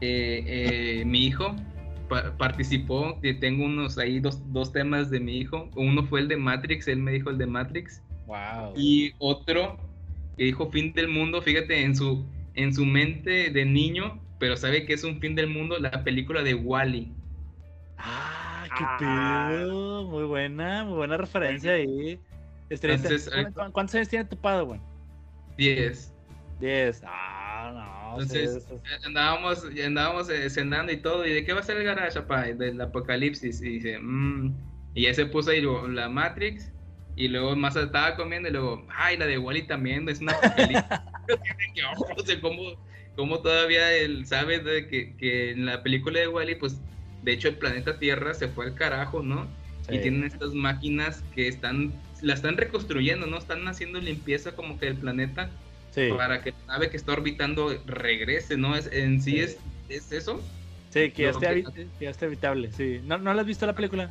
eh, 0.00 0.44
eh, 0.46 1.04
mi 1.06 1.26
hijo 1.26 1.54
pa- 2.08 2.36
participó, 2.36 3.18
tengo 3.40 3.64
unos 3.64 3.98
ahí 3.98 4.20
dos, 4.20 4.40
dos 4.52 4.72
temas 4.72 5.10
de 5.10 5.20
mi 5.20 5.38
hijo. 5.38 5.70
Uno 5.76 6.04
fue 6.04 6.20
el 6.20 6.28
de 6.28 6.36
Matrix, 6.36 6.86
él 6.88 6.98
me 6.98 7.12
dijo 7.12 7.30
el 7.30 7.38
de 7.38 7.46
Matrix. 7.46 8.02
Wow. 8.26 8.74
Y 8.76 9.12
otro 9.18 9.76
que 10.36 10.44
dijo 10.44 10.70
fin 10.70 10.92
del 10.94 11.08
mundo, 11.08 11.40
fíjate, 11.42 11.82
en 11.82 11.94
su, 11.94 12.24
en 12.54 12.74
su 12.74 12.84
mente 12.86 13.50
de 13.50 13.64
niño, 13.64 14.20
pero 14.38 14.56
sabe 14.56 14.84
que 14.84 14.94
es 14.94 15.04
un 15.04 15.20
fin 15.20 15.34
del 15.34 15.48
mundo, 15.48 15.78
la 15.78 16.04
película 16.04 16.42
de 16.42 16.54
Wally. 16.54 17.12
Ah, 17.96 18.33
qué 18.76 18.84
pedo. 18.98 20.04
Muy 20.04 20.24
buena, 20.24 20.84
muy 20.84 20.96
buena 20.96 21.16
referencia 21.16 21.72
ahí. 21.72 22.20
Entonces, 22.70 23.28
¿cu- 23.28 23.34
ahorita- 23.36 23.66
cu- 23.66 23.72
¿Cuántos 23.72 23.94
años 23.96 24.08
tiene 24.08 24.24
tu 24.24 24.36
padre, 24.36 24.64
güey? 24.64 24.80
10. 25.56 26.12
10. 26.60 27.02
Ah, 27.06 27.70
no. 27.74 28.10
Entonces, 28.12 28.56
eso 28.56 28.74
es- 28.84 29.06
andábamos, 29.06 29.64
andábamos 29.84 30.28
eh, 30.30 30.48
cenando 30.50 30.92
y 30.92 30.96
todo, 30.98 31.26
y 31.26 31.32
de 31.32 31.44
qué 31.44 31.52
va 31.52 31.60
a 31.60 31.64
ser 31.64 31.76
el 31.76 31.84
garage, 31.84 32.20
papá, 32.20 32.42
del 32.44 32.80
apocalipsis, 32.80 33.60
y 33.60 33.68
dice, 33.70 33.98
"Mm". 33.98 34.54
y 34.94 35.02
ya 35.02 35.14
se 35.14 35.26
puso 35.26 35.50
ahí 35.50 35.62
la 35.88 36.08
Matrix, 36.08 36.70
y 37.16 37.28
luego 37.28 37.54
más 37.56 37.76
estaba 37.76 38.16
comiendo, 38.16 38.48
y 38.48 38.52
luego, 38.52 38.86
ay, 38.96 39.16
la 39.16 39.26
de 39.26 39.38
Wally 39.38 39.66
también, 39.66 40.08
es 40.08 40.20
una 40.20 40.32
apocalipsis. 40.32 40.84
¿cómo, 42.42 42.62
cómo 43.16 43.40
todavía 43.40 43.92
él 43.92 44.26
sabe 44.26 44.58
de 44.60 44.86
que, 44.88 45.16
que 45.16 45.50
en 45.52 45.66
la 45.66 45.82
película 45.82 46.20
de 46.20 46.28
Wally, 46.28 46.54
pues, 46.56 46.80
de 47.24 47.32
hecho 47.32 47.48
el 47.48 47.56
planeta 47.56 47.98
Tierra 47.98 48.34
se 48.34 48.48
fue 48.48 48.66
al 48.66 48.74
carajo, 48.74 49.22
¿no? 49.22 49.46
Y 49.90 49.98
tienen 49.98 50.24
estas 50.24 50.54
máquinas 50.54 51.22
que 51.34 51.46
están, 51.46 51.92
la 52.22 52.32
están 52.34 52.56
reconstruyendo, 52.56 53.26
¿no? 53.26 53.36
Están 53.36 53.66
haciendo 53.68 54.00
limpieza 54.00 54.52
como 54.52 54.78
que 54.78 54.86
del 54.86 54.96
planeta 54.96 55.50
Sí, 55.90 56.08
para 56.08 56.42
que 56.42 56.50
la 56.52 56.74
nave 56.74 56.90
que 56.90 56.96
está 56.96 57.12
orbitando 57.12 57.70
regrese, 57.86 58.56
¿no? 58.56 58.74
Es, 58.76 58.88
en 58.92 59.20
sí, 59.20 59.32
Sí. 59.32 59.40
Es, 59.40 59.58
es 59.88 60.12
eso. 60.12 60.40
sí, 60.90 61.10
que 61.10 61.22
ya, 61.24 61.32
No, 61.32 61.38
esté, 61.38 61.64
que- 61.74 61.86
ya 62.00 62.10
esté 62.10 62.24
habitable, 62.26 62.72
sí. 62.72 63.00
¿No, 63.04 63.18
¿No 63.18 63.32
la 63.34 63.42
has 63.42 63.46
visto 63.46 63.66
la 63.66 63.74
película? 63.74 64.10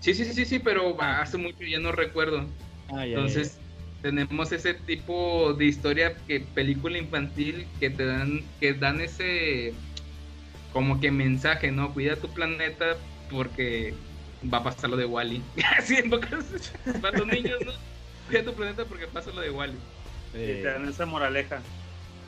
Sí, 0.00 0.14
sí, 0.14 0.24
sí, 0.24 0.32
sí, 0.34 0.44
sí, 0.44 0.58
pero 0.60 1.00
hace 1.00 1.36
mucho 1.38 1.58
ya 1.68 1.78
no 1.80 1.90
recuerdo. 1.92 2.46
Ah, 2.88 3.04
ya, 3.04 3.16
Entonces, 3.16 3.58
tenemos 4.00 4.52
ese 4.52 4.74
tipo 4.74 5.54
de 5.54 5.64
historia 5.64 6.14
que 6.26 6.40
película 6.40 6.98
infantil 6.98 7.66
que 7.80 7.90
te 7.90 8.04
dan, 8.06 8.42
que 8.60 8.74
dan 8.74 9.00
ese 9.00 9.72
como 10.74 11.00
que 11.00 11.10
mensaje, 11.10 11.70
¿no? 11.72 11.94
Cuida 11.94 12.16
tu 12.16 12.28
planeta 12.28 12.96
porque 13.30 13.94
va 14.52 14.58
a 14.58 14.64
pasar 14.64 14.90
lo 14.90 14.96
de 14.98 15.06
Wally. 15.06 15.42
Así 15.78 15.94
en 15.96 16.10
pocas 16.10 16.44
para 17.00 17.16
los 17.18 17.26
niños, 17.28 17.58
¿no? 17.64 17.72
Cuida 18.26 18.44
tu 18.44 18.52
planeta 18.54 18.84
porque 18.84 19.06
pasa 19.06 19.30
lo 19.30 19.40
de 19.40 19.50
Wally. 19.50 19.78
ya. 20.34 20.38
Y 20.40 20.46
te 20.46 20.62
dan 20.64 20.86
esa 20.88 21.06
moraleja. 21.06 21.60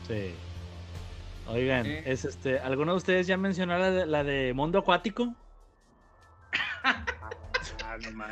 Sí, 0.07 0.15
sí. 0.15 0.35
Oigan, 1.49 1.85
Eh. 1.87 2.03
es 2.07 2.25
este, 2.25 2.59
¿alguno 2.61 2.93
de 2.93 2.97
ustedes 2.99 3.27
ya 3.27 3.37
mencionó 3.37 3.77
la 3.79 3.91
de, 3.91 4.07
la 4.07 4.25
de 4.25 4.53
Mundo 4.55 4.79
Acuático? 4.79 5.35
Ah, 6.83 7.05
no. 8.01 8.25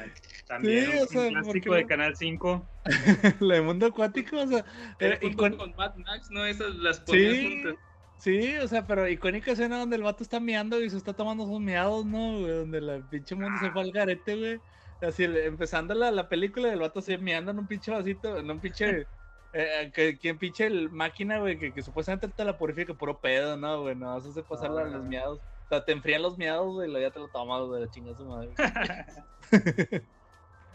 También 0.47 0.85
Sí, 0.85 0.97
un 0.99 1.03
o 1.03 1.07
sea, 1.07 1.23
¿por 1.23 1.43
clásico 1.43 1.74
de? 1.74 1.86
Canal 1.86 2.16
5. 2.16 2.69
la 3.41 3.55
de 3.55 3.61
Mundo 3.62 3.86
Acuático, 3.86 4.36
o 4.39 4.47
sea, 4.47 4.65
era 4.99 5.19
junto 5.20 5.45
icon- 5.47 5.57
con 5.57 5.74
Mad 5.77 5.95
Max, 5.97 6.31
¿no? 6.31 6.45
Esas 6.45 6.74
las 6.77 7.01
ponías 7.01 7.32
Sí, 7.32 7.49
juntas. 7.62 7.74
Sí, 8.19 8.57
o 8.57 8.69
sea, 8.69 8.86
pero 8.86 9.09
icónica 9.09 9.53
escena 9.53 9.78
donde 9.78 9.97
el 9.97 10.03
vato 10.03 10.23
está 10.23 10.41
meando 10.41 10.81
y 10.81 10.89
se 10.91 10.97
está 10.97 11.12
tomando 11.12 11.47
sus 11.47 11.61
meados, 11.61 12.05
¿no? 12.07 12.41
güey? 12.41 12.53
Donde 12.53 12.81
la 12.81 12.99
pinche 13.11 13.35
mundo 13.35 13.59
se 13.61 13.70
fue 13.70 13.82
al 13.82 13.93
garete, 13.93 14.36
güey. 14.36 14.61
Así, 15.03 15.24
empezando 15.24 15.93
la, 15.95 16.11
la 16.11 16.28
película, 16.28 16.73
el 16.73 16.81
vato 16.81 17.01
se 17.03 17.19
meando 17.19 17.51
en 17.51 17.59
un 17.59 17.66
pinche 17.66 17.91
vasito, 17.91 18.39
en 18.39 18.51
un 18.51 18.61
pinche. 18.61 19.07
Eh, 19.57 19.93
que, 19.95 20.19
quien 20.19 20.36
pinche 20.36 20.66
el 20.66 20.91
máquina, 20.91 21.39
güey, 21.39 21.57
que, 21.57 21.73
que 21.73 21.81
supuestamente 21.81 22.27
te 22.27 22.45
la 22.45 22.59
purifica, 22.59 22.93
puro 22.93 23.20
pedo, 23.20 23.57
¿no, 23.57 23.82
güey? 23.82 23.95
No, 23.95 24.19
eso 24.19 24.31
hace 24.31 24.43
pasar 24.43 24.73
la- 24.73 24.82
los 24.82 25.05
miados. 25.05 25.39
O 25.39 25.69
sea, 25.69 25.85
te 25.85 25.93
enfrían 25.93 26.23
los 26.23 26.36
miados, 26.36 26.74
güey, 26.74 26.89
y 26.89 26.91
luego 26.91 27.07
ya 27.07 27.12
te 27.12 27.20
lo 27.20 27.28
tomas, 27.28 27.62
güey, 27.62 27.82
la 27.85 27.89
chingada 27.89 28.16
su 28.16 28.24
madre. 28.24 28.51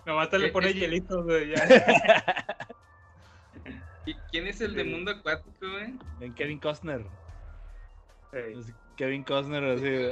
Nomás 0.06 0.30
te 0.30 0.40
le 0.40 0.48
Eh, 0.48 0.52
pone 0.54 0.74
hielitos, 0.74 1.26
güey. 1.26 1.50
ya. 1.50 1.68
¿Y 4.06 4.14
¿Quién 4.32 4.48
es 4.48 4.62
el 4.62 4.74
de 4.74 4.86
mundo 4.86 5.12
acuático, 5.12 5.58
güey? 5.60 5.94
En 6.22 6.34
Kevin 6.34 6.60
Costner. 6.60 7.06
Ey. 8.32 8.60
Es 8.60 8.74
Kevin 8.96 9.24
Costner, 9.24 9.64
así, 9.64 9.82
güey. 9.82 10.12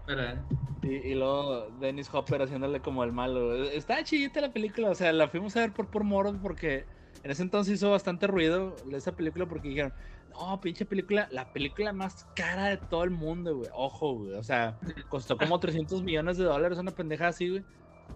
Espera. 0.00 0.42
Y, 0.82 0.88
y 0.88 1.14
luego 1.14 1.68
Dennis 1.80 2.12
Hopper 2.12 2.42
haciéndole 2.42 2.80
como 2.80 3.04
el 3.04 3.12
malo. 3.12 3.54
Está 3.64 4.02
chidita 4.02 4.40
la 4.40 4.52
película, 4.52 4.90
o 4.90 4.94
sea, 4.94 5.12
la 5.12 5.28
fuimos 5.28 5.56
a 5.56 5.60
ver 5.60 5.72
por, 5.72 5.88
por 5.88 6.02
moros 6.02 6.36
porque 6.42 6.84
en 7.22 7.30
ese 7.30 7.42
entonces 7.42 7.74
hizo 7.74 7.90
bastante 7.90 8.26
ruido 8.26 8.74
esa 8.90 9.12
película 9.12 9.46
porque 9.46 9.68
dijeron, 9.68 9.92
no, 10.32 10.60
pinche 10.60 10.84
película, 10.84 11.28
la 11.30 11.52
película 11.52 11.92
más 11.92 12.26
cara 12.34 12.68
de 12.68 12.76
todo 12.78 13.04
el 13.04 13.10
mundo, 13.10 13.56
güey. 13.56 13.68
Ojo, 13.74 14.14
güey. 14.14 14.32
O 14.34 14.42
sea, 14.42 14.78
costó 15.08 15.36
como 15.36 15.60
300 15.60 16.02
millones 16.02 16.38
de 16.38 16.44
dólares, 16.44 16.78
una 16.78 16.90
pendeja 16.90 17.28
así, 17.28 17.48
güey. 17.48 17.64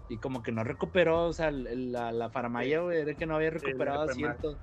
Y 0.09 0.18
como 0.18 0.43
que 0.43 0.52
no 0.52 0.64
recuperó, 0.64 1.24
o 1.24 1.32
sea, 1.32 1.51
la, 1.51 2.12
la 2.12 2.31
faramaya, 2.31 2.81
güey, 2.81 3.01
era 3.01 3.14
que 3.14 3.27
no 3.27 3.36
había 3.36 3.51
recuperado 3.51 4.01
mal. 4.01 4.10
acierto. 4.10 4.59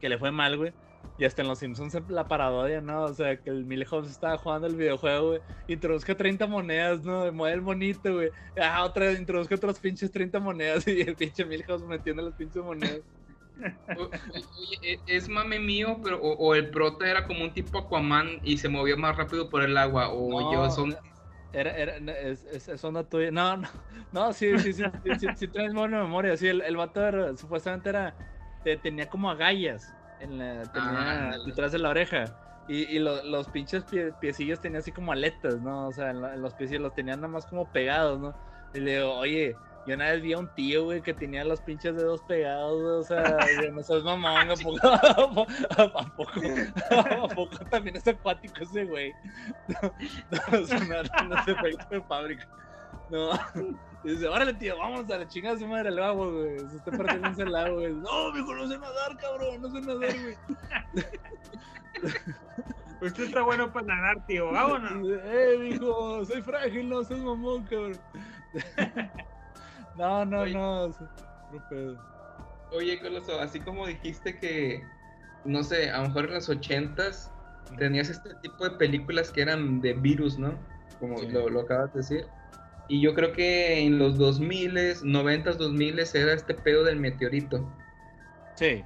Que 0.00 0.08
le 0.08 0.18
fue 0.18 0.30
mal, 0.30 0.56
güey. 0.56 0.72
Y 1.18 1.24
hasta 1.24 1.42
en 1.42 1.48
los 1.48 1.58
Simpsons 1.58 1.98
la 2.08 2.28
parodia, 2.28 2.80
¿no? 2.80 3.02
O 3.02 3.12
sea, 3.12 3.36
que 3.36 3.50
el 3.50 3.64
Milhouse 3.64 4.08
estaba 4.08 4.38
jugando 4.38 4.68
el 4.68 4.76
videojuego, 4.76 5.28
güey. 5.30 5.40
Introduzca 5.66 6.16
30 6.16 6.46
monedas, 6.46 7.02
¿no? 7.02 7.30
Mueve 7.32 7.56
el 7.56 7.62
monito, 7.62 8.14
güey. 8.14 8.30
Ah, 8.56 8.84
otra 8.84 9.06
vez 9.06 9.18
introduzca 9.18 9.56
otros 9.56 9.80
pinches 9.80 10.12
30 10.12 10.38
monedas 10.38 10.86
y 10.88 11.00
el 11.00 11.16
pinche 11.16 11.44
Milhouse 11.44 11.82
metiendo 11.82 12.22
las 12.22 12.34
pinches 12.34 12.62
monedas. 12.62 13.00
O- 13.98 14.04
Oye, 14.04 14.78
¿e- 14.82 15.00
¿es 15.08 15.28
mame 15.28 15.58
mío, 15.58 15.98
pero 16.04 16.20
o, 16.22 16.32
o 16.36 16.54
el 16.54 16.70
prota 16.70 17.10
era 17.10 17.26
como 17.26 17.42
un 17.42 17.52
tipo 17.52 17.76
Aquaman 17.78 18.38
y 18.44 18.58
se 18.58 18.68
movía 18.68 18.94
más 18.94 19.16
rápido 19.16 19.48
por 19.50 19.62
el 19.64 19.76
agua? 19.76 20.10
O 20.10 20.30
No, 20.40 20.52
yo 20.52 20.70
son. 20.70 20.96
Era, 21.52 21.72
era, 21.76 21.98
no, 21.98 22.12
es, 22.12 22.44
es, 22.44 22.68
es 22.68 22.84
onda 22.84 23.02
tuya. 23.02 23.32
No, 23.32 23.56
no, 23.56 23.68
no, 24.12 24.32
sí, 24.32 24.56
sí, 24.60 24.72
sí, 24.72 24.84
sí, 25.02 25.10
sí, 25.18 25.26
sí 25.36 25.46
buena 25.74 26.00
memoria. 26.04 26.36
Sí, 26.36 26.46
el, 26.46 26.60
el 26.60 26.76
vato 26.76 27.04
era- 27.04 27.36
supuestamente 27.36 27.88
era, 27.88 28.14
te- 28.62 28.76
tenía 28.76 29.08
como 29.08 29.28
agallas 29.28 29.92
en 30.20 30.38
la, 30.38 30.62
tenía 30.72 30.88
Ah, 30.90 31.24
ándale. 31.24 31.44
detrás 31.46 31.72
de 31.72 31.78
la 31.78 31.90
oreja. 31.90 32.24
Y, 32.68 32.82
y 32.96 32.98
lo- 32.98 33.22
los 33.24 33.48
pinches 33.48 33.84
pie- 33.86 34.12
piecillos 34.20 34.60
tenían 34.60 34.80
así 34.82 34.92
como 34.92 35.12
aletas, 35.12 35.58
¿no? 35.60 35.88
O 35.88 35.92
sea, 35.92 36.10
en, 36.10 36.20
la- 36.20 36.34
en 36.34 36.42
los 36.42 36.52
piecillos 36.54 36.82
los 36.82 36.94
tenían 36.94 37.20
nada 37.20 37.32
más 37.32 37.46
como 37.46 37.66
pegados, 37.72 38.18
¿no? 38.20 38.34
Y 38.74 38.80
le 38.80 38.96
digo, 38.96 39.14
oye, 39.14 39.56
yo 39.86 39.94
una 39.94 40.10
vez 40.10 40.20
vi 40.20 40.34
a 40.34 40.38
un 40.38 40.48
tío, 40.54 40.84
güey, 40.84 41.00
que 41.00 41.14
tenía 41.14 41.44
los 41.44 41.62
pinches 41.62 41.96
dedos 41.96 42.20
pegados, 42.24 42.82
güey, 42.82 42.94
o 42.96 43.02
sea, 43.02 43.38
güey, 43.58 43.70
no 43.72 43.82
seas 43.82 44.02
mamón, 44.02 44.50
¿a 44.50 44.54
poco, 44.54 44.78
a 44.82 45.14
poco, 45.14 45.46
a 45.78 46.14
poco, 46.14 47.24
a 47.24 47.28
poco 47.28 47.56
también 47.70 47.96
es 47.96 48.06
acuático 48.06 48.54
ese 48.60 48.84
güey? 48.84 49.12
No, 50.30 51.02
no, 51.02 51.26
unos 51.26 51.48
efectos 51.48 51.88
de 51.88 52.00
fábrica. 52.02 52.46
No, 53.10 53.30
y 54.04 54.08
dice, 54.10 54.28
órale, 54.28 54.54
tío, 54.54 54.76
vamos 54.78 55.10
a 55.10 55.18
la 55.18 55.26
chingada 55.28 55.54
de 55.54 55.60
su 55.60 55.66
madre 55.66 55.88
al 55.88 55.98
agua, 55.98 56.26
güey, 56.30 56.58
se 56.60 56.76
está 56.76 56.90
perdiendo 56.90 57.42
el 57.42 57.54
agua, 57.56 57.80
güey. 57.80 57.92
No, 57.94 58.32
mijo, 58.32 58.54
no 58.54 58.68
sé 58.68 58.78
nadar, 58.78 59.16
cabrón, 59.18 59.62
no 59.62 59.70
sé 59.70 59.80
nadar, 59.80 60.14
güey. 60.20 60.36
Usted 63.00 63.24
está 63.24 63.42
bueno 63.42 63.72
para 63.72 63.86
nadar, 63.86 64.26
tío. 64.26 64.50
Vámonos. 64.52 65.06
Eh, 65.24 65.56
mijo, 65.60 66.24
soy 66.24 66.42
frágil, 66.42 66.88
no 66.88 67.02
seas 67.04 67.20
mamón, 67.20 67.62
cabrón. 67.64 67.98
No, 69.96 70.24
no, 70.24 70.40
Oye. 70.40 70.52
no, 70.54 70.88
no 70.88 71.68
pedo. 71.70 71.96
Oye, 72.72 73.00
Coloso, 73.00 73.40
así 73.40 73.60
como 73.60 73.86
dijiste 73.86 74.38
que, 74.38 74.84
no 75.44 75.62
sé, 75.62 75.90
a 75.90 75.98
lo 76.02 76.08
mejor 76.08 76.26
en 76.26 76.34
los 76.34 76.48
ochentas 76.48 77.32
tenías 77.78 78.08
este 78.10 78.34
tipo 78.42 78.64
de 78.68 78.76
películas 78.76 79.30
que 79.30 79.42
eran 79.42 79.80
de 79.80 79.94
virus, 79.94 80.38
¿no? 80.38 80.52
Como 81.00 81.18
Sí. 81.18 81.28
lo, 81.28 81.48
lo 81.48 81.60
acabas 81.60 81.92
de 81.94 81.98
decir. 82.00 82.26
Y 82.88 83.00
yo 83.02 83.14
creo 83.14 83.32
que 83.32 83.80
en 83.80 83.98
los 83.98 84.16
2000, 84.18 84.72
90s, 85.02 85.56
2000 85.56 85.98
era 86.14 86.32
este 86.32 86.54
pedo 86.54 86.84
del 86.84 86.98
meteorito. 86.98 87.68
Sí, 88.54 88.84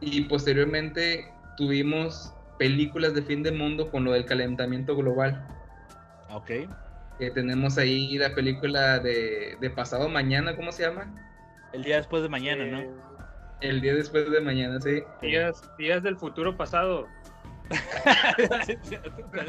Y 0.00 0.22
posteriormente 0.22 1.32
tuvimos 1.56 2.32
películas 2.58 3.14
de 3.14 3.22
fin 3.22 3.42
del 3.42 3.54
mundo 3.56 3.90
con 3.90 4.04
lo 4.04 4.12
del 4.12 4.24
calentamiento 4.24 4.96
global. 4.96 5.46
ok. 6.30 6.50
Que 7.18 7.30
tenemos 7.32 7.78
ahí 7.78 8.16
la 8.16 8.34
película 8.34 8.98
de, 9.00 9.56
de 9.60 9.70
pasado 9.70 10.08
mañana, 10.08 10.54
¿cómo 10.56 10.70
se 10.72 10.84
llama? 10.84 11.12
El 11.72 11.82
día 11.82 11.96
después 11.96 12.22
de 12.22 12.28
mañana, 12.28 12.64
Eh, 12.64 12.70
¿no? 12.70 13.08
El 13.60 13.80
día 13.80 13.94
después 13.94 14.30
de 14.30 14.40
mañana, 14.40 14.80
sí. 14.80 15.02
Días, 15.20 15.60
días 15.76 16.02
del 16.02 16.16
futuro 16.16 16.56
pasado. 16.56 17.08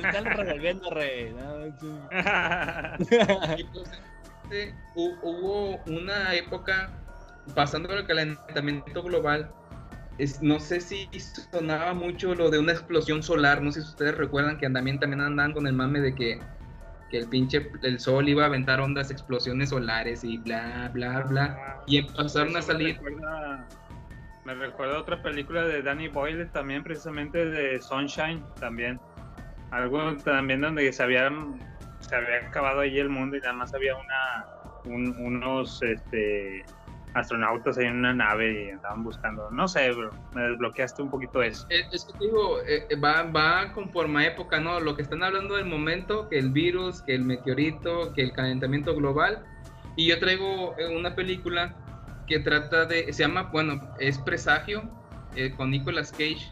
Están 0.03 0.25
revolviendo, 0.25 0.89
rey. 0.91 1.33
Este, 4.43 4.73
hubo 4.95 5.77
una 5.85 6.33
época 6.33 6.89
pasando 7.55 7.93
el 7.93 8.05
calentamiento 8.05 9.03
global. 9.03 9.51
Es, 10.17 10.41
no 10.41 10.59
sé 10.59 10.81
si 10.81 11.09
sonaba 11.51 11.93
mucho 11.93 12.35
lo 12.35 12.49
de 12.49 12.59
una 12.59 12.73
explosión 12.73 13.23
solar. 13.23 13.61
No 13.61 13.71
sé 13.71 13.81
si 13.81 13.87
ustedes 13.87 14.17
recuerdan 14.17 14.57
que 14.57 14.69
también, 14.69 14.99
también 14.99 15.21
andaban 15.21 15.53
con 15.53 15.65
el 15.65 15.73
mame 15.73 16.01
de 16.01 16.13
que, 16.13 16.41
que 17.09 17.19
el 17.19 17.27
pinche 17.27 17.71
el 17.83 17.99
sol 17.99 18.27
iba 18.27 18.43
a 18.43 18.47
aventar 18.47 18.81
ondas, 18.81 19.11
explosiones 19.11 19.69
solares 19.69 20.23
y 20.25 20.37
bla, 20.39 20.89
bla, 20.93 21.21
bla. 21.21 21.81
Y 21.87 21.97
empezaron 21.99 22.57
a 22.57 22.61
salir. 22.61 22.95
recuerda- 22.95 23.65
Me 24.45 24.55
recuerda 24.55 24.97
otra 24.99 25.21
película 25.21 25.63
de 25.63 25.81
Danny 25.81 26.07
Boyle 26.07 26.45
también, 26.51 26.83
precisamente 26.83 27.45
de 27.45 27.81
Sunshine 27.81 28.43
también. 28.59 28.99
Algo 29.71 30.15
también 30.17 30.61
donde 30.61 30.91
se 30.91 31.03
habían 31.03 31.59
se 31.99 32.15
había 32.15 32.47
acabado 32.47 32.79
ahí 32.79 32.97
el 32.97 33.09
mundo 33.09 33.37
y 33.37 33.39
nada 33.41 33.53
más 33.53 33.73
había 33.73 33.93
una 33.95 34.45
un- 34.85 35.15
unos 35.19 35.81
este 35.83 36.63
astronautas 37.13 37.77
en 37.79 37.97
una 37.97 38.13
nave 38.13 38.65
y 38.65 38.69
andaban 38.69 39.03
buscando. 39.03 39.49
No 39.51 39.67
sé, 39.67 39.91
bro, 39.91 40.11
me 40.33 40.43
desbloqueaste 40.43 41.01
un 41.01 41.09
poquito 41.09 41.41
eso. 41.43 41.67
Eh, 41.69 41.81
Es 41.91 42.05
que 42.05 42.13
digo, 42.25 42.59
eh, 42.61 42.87
va, 43.03 43.23
va 43.23 43.71
conforme 43.73 44.23
a 44.23 44.27
época, 44.27 44.59
¿no? 44.59 44.79
Lo 44.79 44.95
que 44.95 45.01
están 45.01 45.23
hablando 45.23 45.55
del 45.55 45.65
momento, 45.65 46.29
que 46.29 46.37
el 46.39 46.51
virus, 46.51 47.01
que 47.01 47.15
el 47.15 47.23
meteorito, 47.25 48.13
que 48.13 48.21
el 48.21 48.31
calentamiento 48.31 48.95
global. 48.95 49.43
Y 49.95 50.07
yo 50.07 50.19
traigo 50.19 50.75
eh, 50.79 50.95
una 50.95 51.15
película 51.15 51.75
que 52.29 52.39
trata 52.39 52.85
de, 52.85 53.11
se 53.11 53.23
llama, 53.23 53.49
bueno, 53.51 53.81
es 53.99 54.19
Presagio, 54.19 54.83
eh, 55.35 55.51
con 55.57 55.71
Nicolas 55.71 56.11
Cage. 56.11 56.47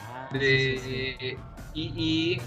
Ah, 0.00 0.28
De, 0.32 0.40
sí, 0.40 0.78
sí, 0.78 1.16
sí. 1.20 1.36
Y, 1.72 1.82
y 1.96 2.40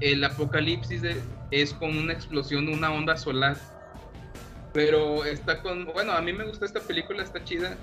el 0.00 0.24
apocalipsis 0.24 1.02
de- 1.02 1.20
es 1.50 1.74
con 1.74 1.96
una 1.98 2.14
explosión, 2.14 2.68
una 2.68 2.90
onda 2.92 3.16
solar. 3.18 3.58
Pero 4.72 5.24
está 5.24 5.60
con, 5.60 5.84
bueno, 5.84 6.12
a 6.12 6.22
mí 6.22 6.32
me 6.32 6.44
gustó 6.46 6.64
esta 6.64 6.80
película, 6.80 7.22
está 7.22 7.44
chida. 7.44 7.76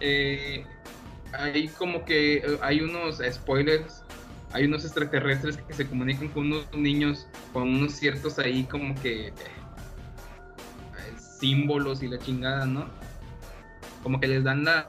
Eh, 0.00 0.66
hay 1.32 1.68
como 1.68 2.04
que 2.04 2.36
eh, 2.36 2.58
hay 2.60 2.80
unos 2.80 3.22
spoilers, 3.32 4.02
hay 4.52 4.64
unos 4.66 4.84
extraterrestres 4.84 5.56
que 5.56 5.72
se 5.72 5.86
comunican 5.88 6.28
con 6.28 6.46
unos 6.52 6.66
niños, 6.74 7.26
con 7.54 7.62
unos 7.74 7.92
ciertos 7.94 8.38
ahí 8.38 8.64
como 8.64 8.94
que 9.00 9.28
eh, 9.28 9.32
símbolos 11.40 12.02
y 12.02 12.08
la 12.08 12.18
chingada, 12.18 12.66
¿no? 12.66 12.86
Como 14.04 14.20
que 14.20 14.28
les 14.28 14.44
dan 14.44 14.62
la 14.64 14.88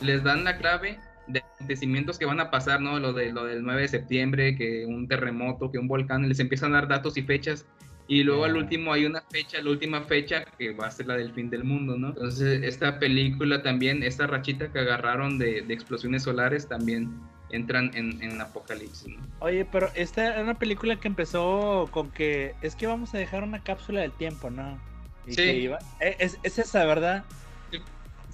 les 0.00 0.22
dan 0.22 0.44
la 0.44 0.56
clave 0.56 0.98
de 1.26 1.40
acontecimientos 1.40 2.18
que 2.18 2.24
van 2.26 2.40
a 2.40 2.50
pasar, 2.50 2.80
¿no? 2.80 2.98
Lo 2.98 3.12
de 3.12 3.32
lo 3.32 3.44
del 3.44 3.62
9 3.62 3.82
de 3.82 3.88
septiembre, 3.88 4.56
que 4.56 4.86
un 4.86 5.06
terremoto, 5.08 5.70
que 5.70 5.78
un 5.78 5.88
volcán, 5.88 6.28
les 6.28 6.38
empiezan 6.40 6.72
a 6.72 6.76
dar 6.80 6.88
datos 6.88 7.16
y 7.16 7.22
fechas 7.22 7.66
y 8.06 8.22
luego 8.22 8.44
al 8.44 8.56
último 8.56 8.92
hay 8.92 9.06
una 9.06 9.22
fecha, 9.30 9.62
la 9.62 9.70
última 9.70 10.02
fecha 10.02 10.44
que 10.58 10.72
va 10.72 10.88
a 10.88 10.90
ser 10.90 11.06
la 11.06 11.16
del 11.16 11.32
fin 11.32 11.48
del 11.48 11.64
mundo, 11.64 11.96
¿no? 11.96 12.08
Entonces 12.08 12.62
esta 12.62 12.98
película 12.98 13.62
también, 13.62 14.02
esta 14.02 14.26
rachita 14.26 14.70
que 14.70 14.78
agarraron 14.78 15.38
de, 15.38 15.62
de 15.62 15.72
explosiones 15.74 16.22
solares 16.24 16.68
también 16.68 17.08
entran 17.50 17.90
en, 17.94 18.20
en 18.22 18.40
Apocalipsis, 18.40 19.08
¿no? 19.16 19.22
Oye, 19.40 19.64
pero 19.64 19.90
esta 19.94 20.26
era 20.26 20.42
una 20.42 20.54
película 20.58 20.96
que 20.96 21.08
empezó 21.08 21.88
con 21.90 22.10
que 22.10 22.54
es 22.60 22.74
que 22.76 22.86
vamos 22.86 23.14
a 23.14 23.18
dejar 23.18 23.42
una 23.42 23.62
cápsula 23.62 24.02
del 24.02 24.12
tiempo, 24.12 24.50
¿no? 24.50 24.78
Y 25.26 25.30
Sí. 25.30 25.36
que 25.42 25.56
iba- 25.56 25.78
eh, 26.00 26.16
es, 26.18 26.38
es 26.42 26.58
esa, 26.58 26.84
¿verdad? 26.84 27.24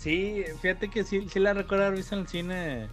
Sí. 0.00 0.44
Fíjate 0.62 0.88
que 0.88 1.04
sí, 1.04 1.28
sí 1.28 1.38
la 1.38 1.52
recuerdo 1.52 1.84
haber 1.84 1.98
visto 1.98 2.14
en 2.14 2.22
el 2.22 2.28
cine. 2.28 2.88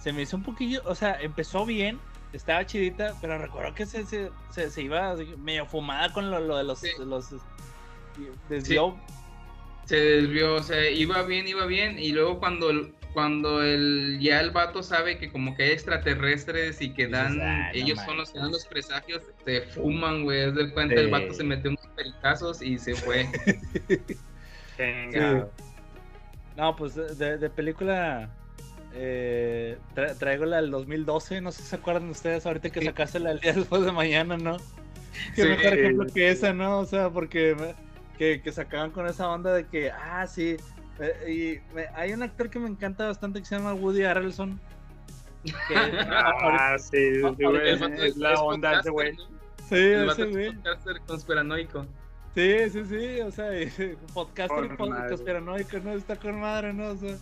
Se 0.00 0.12
me 0.12 0.22
hizo 0.22 0.36
un 0.36 0.44
poquillo, 0.44 0.80
o 0.84 0.94
sea, 0.94 1.20
empezó 1.20 1.66
bien, 1.66 1.98
estaba 2.32 2.64
chidita, 2.66 3.14
pero 3.20 3.36
recuerdo 3.38 3.74
que 3.74 3.84
se, 3.86 4.06
se, 4.06 4.30
se, 4.50 4.70
se 4.70 4.82
iba 4.82 5.14
medio 5.38 5.66
fumada 5.66 6.12
con 6.12 6.30
lo, 6.30 6.38
lo 6.40 6.56
de 6.56 6.64
los, 6.64 6.78
Sí. 6.80 6.88
los 7.04 7.30
desvió. 8.48 8.96
Se 9.86 9.96
desvió, 9.96 10.54
o 10.54 10.62
sea, 10.62 10.88
iba 10.90 11.22
bien, 11.22 11.48
iba 11.48 11.66
bien, 11.66 11.98
y 11.98 12.10
luego 12.12 12.38
cuando, 12.38 12.70
cuando 13.12 13.62
el, 13.62 14.18
ya 14.20 14.40
el 14.40 14.52
vato 14.52 14.82
sabe 14.84 15.18
que 15.18 15.30
como 15.32 15.56
que 15.56 15.64
hay 15.64 15.70
extraterrestres 15.72 16.80
y 16.80 16.94
que 16.94 17.08
dan, 17.08 17.40
"Ah, 17.40 17.70
no 17.72 17.78
ellos 17.78 17.98
son 18.04 18.16
los 18.18 18.30
que 18.30 18.38
dan 18.38 18.50
manches". 18.50 18.62
los 18.64 18.66
presagios, 18.72 19.22
se 19.44 19.62
fuman, 19.62 20.22
güey, 20.22 20.44
haz 20.44 20.54
de 20.54 20.72
cuenta, 20.72 20.94
el 20.94 21.10
vato 21.10 21.34
se 21.34 21.42
metió 21.42 21.70
unos 21.70 21.86
pericazos 21.96 22.62
y 22.62 22.78
se 22.78 22.94
fue. 22.94 23.26
Sí. 24.76 24.84
No, 26.56 26.76
pues 26.76 26.94
de, 26.94 27.14
de- 27.14 27.38
de 27.38 27.50
película 27.50 28.30
eh, 28.94 29.78
tra- 29.94 30.16
traigo 30.18 30.44
la 30.44 30.56
del 30.60 30.70
2012, 30.70 31.40
no 31.40 31.50
sé 31.50 31.62
si 31.62 31.68
se 31.70 31.76
acuerdan 31.76 32.08
ustedes 32.10 32.44
ahorita 32.44 32.70
que 32.70 32.84
sacaste 32.84 33.18
la 33.20 33.30
del 33.30 33.40
día 33.40 33.52
después 33.54 33.82
de 33.84 33.92
mañana, 33.92 34.36
¿no? 34.36 34.58
Qué 35.34 35.42
Sí. 35.42 35.48
mejor 35.48 35.78
ejemplo 35.78 36.06
que 36.12 36.30
esa, 36.30 36.52
¿no? 36.52 36.78
O 36.80 36.84
sea, 36.86 37.10
porque 37.10 37.54
me- 37.54 37.74
que, 38.18 38.40
que 38.42 38.52
sacaban 38.52 38.90
con 38.90 39.06
esa 39.06 39.28
onda 39.30 39.52
de 39.54 39.66
que, 39.66 39.90
ah, 39.90 40.26
sí, 40.26 40.56
eh, 41.00 41.60
y 41.70 41.74
me- 41.74 41.86
hay 41.94 42.12
un 42.12 42.22
actor 42.22 42.50
que 42.50 42.58
me 42.58 42.68
encanta 42.68 43.06
bastante 43.06 43.40
que 43.40 43.46
se 43.46 43.56
llama 43.56 43.72
Woody 43.74 44.04
Harrelson. 44.04 44.60
que- 45.44 45.52
Ah, 46.10 46.76
sí, 46.78 46.96
es 47.98 48.16
la 48.16 48.40
onda 48.42 48.72
de 48.72 48.80
ese 48.80 48.90
güey. 48.90 49.12
¿no? 49.16 49.24
Sí, 49.68 49.76
ese 49.78 50.24
güey. 50.26 50.52
conspiranoico. 51.06 51.86
Sí, 52.34 52.70
sí, 52.70 52.84
sí, 52.86 53.20
o 53.20 53.30
sea, 53.30 53.60
y- 53.60 53.66
podcaster 54.14 54.64
y 54.64 54.68
Con 54.68 54.76
pod- 54.78 54.90
madre. 54.90 55.08
conspiranoico, 55.10 55.78
¿no? 55.80 55.92
Está 55.92 56.16
con 56.16 56.40
madre, 56.40 56.72
¿no? 56.72 56.88
O 56.88 56.96
sea, 56.96 57.16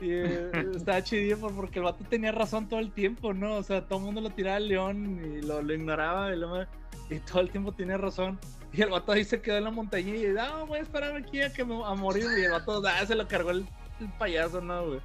y 0.00 0.10
eh, 0.10 0.50
chidillo 1.04 1.38
por- 1.38 1.54
porque 1.54 1.78
el 1.78 1.84
vato 1.84 2.04
tenía 2.08 2.32
razón 2.32 2.68
todo 2.68 2.80
el 2.80 2.90
tiempo, 2.92 3.32
¿no? 3.32 3.54
O 3.54 3.62
sea, 3.62 3.82
todo 3.86 4.00
el 4.00 4.04
mundo 4.06 4.20
lo 4.20 4.30
tiraba 4.30 4.56
al 4.56 4.68
león 4.68 5.20
y 5.24 5.42
lo, 5.42 5.62
lo 5.62 5.72
ignoraba 5.72 6.34
y, 6.34 6.38
lo- 6.38 6.64
y 7.10 7.18
todo 7.20 7.40
el 7.40 7.50
tiempo 7.50 7.72
tenía 7.72 7.96
razón. 7.96 8.38
Y 8.72 8.82
el 8.82 8.90
vato 8.90 9.12
ahí 9.12 9.24
se 9.24 9.40
quedó 9.40 9.56
en 9.58 9.64
la 9.64 9.70
montaña 9.70 10.14
y, 10.16 10.26
no, 10.26 10.66
voy 10.66 10.80
a 10.80 10.82
esperar 10.82 11.16
aquí 11.16 11.40
a 11.40 11.52
que 11.52 11.64
me 11.64 11.82
a 11.84 11.94
morir. 11.94 12.26
Y 12.38 12.44
el 12.44 12.50
vato, 12.50 12.82
ah, 12.86 13.06
se 13.06 13.14
lo 13.14 13.26
cargó 13.28 13.52
el, 13.52 13.64
el 14.00 14.08
payaso, 14.18 14.60
¿no, 14.60 14.86
güey? 14.88 15.00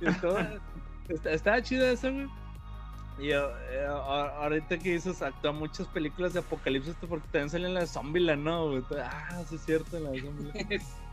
Y 0.00 0.10
todo, 0.20 0.38
está- 1.10 1.30
estaba 1.32 1.62
chido 1.62 1.86
eso, 1.86 2.10
güey. 2.10 2.26
Y 3.18 3.30
eh, 3.30 3.40
eh, 3.70 3.86
ahorita 3.86 4.78
que 4.78 4.90
dices, 4.92 5.22
actúa 5.22 5.52
muchas 5.52 5.86
películas 5.88 6.32
de 6.32 6.40
apocalipsis 6.40 6.96
porque 7.08 7.26
también 7.30 7.50
salen 7.50 7.74
la 7.74 7.80
de 7.80 7.86
Zombieland, 7.86 8.42
¿no? 8.42 8.82
Ah, 9.00 9.42
sí 9.48 9.54
es 9.56 9.64
cierto, 9.64 9.98
la 10.00 10.10
de 10.10 10.20
Zombieland. 10.20 10.82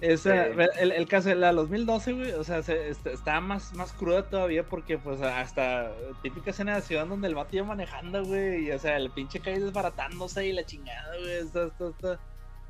Esa, 0.00 0.44
Sí. 0.44 0.60
el, 0.78 0.92
el 0.92 1.08
caso 1.08 1.28
de 1.28 1.34
la 1.34 1.52
2012, 1.52 2.12
güey, 2.12 2.30
o 2.30 2.44
sea, 2.44 2.62
se, 2.62 2.88
está, 2.88 3.10
está 3.10 3.40
más, 3.40 3.72
más 3.74 3.92
cruda 3.92 4.22
todavía 4.28 4.62
porque, 4.62 4.96
pues, 4.96 5.20
hasta 5.20 5.90
típica 6.22 6.50
escena 6.50 6.76
de 6.76 6.82
ciudad 6.82 7.04
donde 7.08 7.26
el 7.26 7.34
vato 7.34 7.56
iba 7.56 7.66
manejando, 7.66 8.24
güey, 8.24 8.66
y, 8.68 8.70
o 8.70 8.78
sea, 8.78 8.96
el 8.96 9.10
pinche 9.10 9.40
calle 9.40 9.58
desbaratándose 9.58 10.46
y 10.46 10.52
la 10.52 10.64
chingada, 10.64 11.16
güey, 11.18 11.32
está, 11.38 11.64
está, 11.66 11.88
está- 11.88 12.20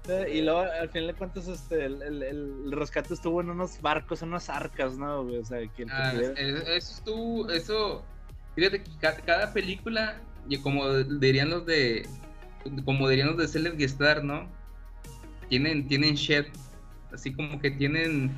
está- 0.03 0.29
Y 0.31 0.41
luego, 0.41 0.61
al 0.61 0.89
final 0.89 1.09
de 1.09 1.15
cuentas, 1.15 1.49
este, 1.49 1.85
el, 1.85 2.01
el, 2.01 2.23
el 2.23 2.73
rescate 2.73 3.13
estuvo 3.13 3.43
en 3.43 3.51
unos 3.51 3.79
barcos, 3.83 4.23
en 4.23 4.29
unas 4.31 4.49
arcas, 4.49 4.97
¿no, 4.97 5.25
güey? 5.25 5.37
O 5.37 5.45
sea, 5.45 5.59
que 5.69 5.85
Ah, 5.91 6.15
eso 6.15 6.73
estuvo, 6.95 7.51
eso, 7.51 8.07
fíjate 8.59 8.83
que 8.83 8.91
ca- 9.01 9.17
cada, 9.25 9.53
película, 9.53 10.21
y 10.49 10.59
como 10.59 10.93
dirían 10.93 11.51
los 11.51 11.65
de, 11.65 12.09
como 12.85 13.09
dirían 13.09 13.29
los 13.29 13.37
de 13.37 13.47
Celeb 13.47 13.81
Star, 13.83 14.25
¿no? 14.25 14.49
Tienen, 15.49 15.87
tienen 15.87 16.17
shit, 16.17 16.47
así 17.13 17.33
como 17.33 17.61
que 17.61 17.71
tienen, 17.71 18.33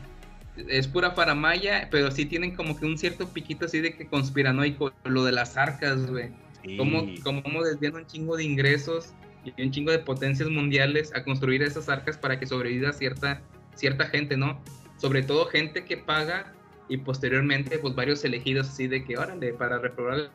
es 0.69 0.87
pura 0.87 1.13
faramaya, 1.13 1.89
pero 1.91 2.11
sí 2.11 2.27
tienen 2.27 2.55
como 2.55 2.79
que 2.79 2.85
un 2.85 2.99
cierto 2.99 3.29
piquito 3.29 3.65
así 3.65 3.81
de 3.81 3.97
que 3.97 4.07
conspiranoico, 4.07 4.93
lo 5.05 5.25
de 5.25 5.33
las 5.33 5.57
arcas, 5.57 6.07
güey. 6.07 6.31
Como, 6.77 7.07
como 7.25 7.65
desvían 7.65 7.95
un 7.97 8.07
chingo 8.07 8.37
de 8.37 8.45
ingresos 8.45 9.15
y 9.45 9.63
un 9.63 9.71
chingo 9.71 9.91
de 9.91 10.01
potencias 10.01 10.51
mundiales 10.51 11.11
a 11.15 11.25
construir 11.25 11.63
esas 11.63 11.89
arcas 11.89 12.19
para 12.19 12.39
que 12.39 12.47
sobreviva 12.47 12.93
cierta, 12.93 13.41
cierta 13.75 14.07
gente, 14.07 14.37
¿no? 14.37 14.63
Sobre 14.99 15.23
todo 15.23 15.47
gente 15.47 15.87
que 15.87 15.97
paga 15.97 16.53
y 16.91 16.97
posteriormente 16.99 17.79
pues 17.79 17.95
varios 17.95 18.23
elegidos 18.25 18.69
así 18.69 18.87
de 18.89 19.05
que 19.05 19.17
órale 19.17 19.53
para 19.55 19.79
reprobar 19.79 20.31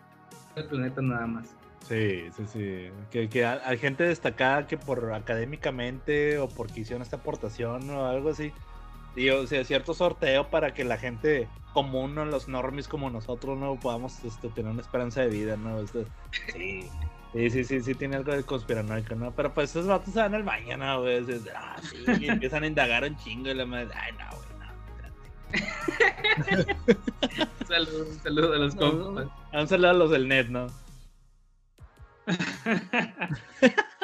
el 0.56 0.66
planeta 0.66 1.02
nada 1.02 1.28
más. 1.28 1.54
Sí, 1.88 2.24
sí, 2.36 2.46
sí. 2.52 2.90
Que, 3.12 3.30
que 3.30 3.46
hay 3.46 3.78
gente 3.78 4.06
destacada 4.06 4.66
que 4.66 4.78
por 4.78 5.14
académicamente 5.14 6.40
o 6.40 6.48
porque 6.50 6.80
hicieron 6.80 7.04
esta 7.04 7.18
aportación 7.18 7.88
o 7.92 8.06
algo 8.08 8.30
así. 8.30 8.52
Y 9.16 9.30
o 9.30 9.46
sea, 9.46 9.64
cierto 9.64 9.94
sorteo 9.94 10.50
para 10.50 10.74
que 10.74 10.84
la 10.84 10.98
gente 10.98 11.48
común, 11.74 12.16
¿no? 12.16 12.26
los 12.26 12.48
normies 12.48 12.88
como 12.88 13.10
nosotros, 13.10 13.58
no 13.58 13.78
podamos 13.80 14.24
este, 14.24 14.50
tener 14.50 14.72
una 14.72 14.82
esperanza 14.82 15.22
de 15.22 15.28
vida, 15.28 15.58
¿no? 15.58 15.80
Este, 15.82 16.06
sí. 16.54 16.90
Sí, 17.34 17.50
sí, 17.50 17.64
sí, 17.66 17.82
sí, 17.82 17.96
tiene 17.96 18.16
algo 18.16 18.32
de 18.32 18.44
conspiranoico, 18.44 19.14
¿no? 19.16 19.34
Pero 19.36 19.54
pues 19.54 19.72
esos 19.72 19.88
vatos 19.88 20.14
se 20.14 20.22
van 20.22 20.34
al 20.34 20.44
baño, 20.44 20.78
¿no? 20.78 21.02
Güey? 21.02 21.18
Es- 21.18 21.28
es- 21.28 21.50
ah, 21.54 21.76
sí, 21.82 21.98
y 22.22 22.28
empiezan 22.30 22.64
a 22.64 22.68
indagar 22.68 23.04
un 23.04 23.18
chingo 23.18 23.50
y 23.50 23.54
la 23.54 23.66
madre, 23.66 23.90
ay, 23.94 24.14
no, 24.14 24.38
güey, 24.38 24.45
Saludos, 27.68 28.08
saludos 28.22 28.56
a 28.56 28.60
los 28.60 28.76
No, 28.76 29.04
compas. 29.04 29.28
Han 29.52 29.68
saludo 29.68 29.90
a 29.90 29.94
los 29.94 30.12
del 30.12 30.28
net, 30.28 30.48
¿no? 30.48 30.68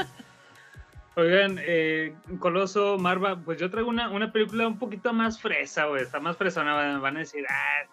Oigan, 1.16 1.58
eh, 1.60 2.16
Coloso, 2.40 2.98
Marva, 2.98 3.38
pues 3.38 3.60
yo 3.60 3.70
traigo 3.70 3.90
una, 3.90 4.10
una 4.10 4.32
película 4.32 4.68
un 4.68 4.80
poquito 4.80 5.14
más 5.14 5.40
fresa, 5.40 5.86
güey. 5.86 6.04
Está 6.04 6.20
más 6.20 6.38
fresona, 6.38 6.74
van, 6.74 7.02
van 7.02 7.18
a 7.18 7.20
decir, 7.20 7.46
ah, 7.50 7.84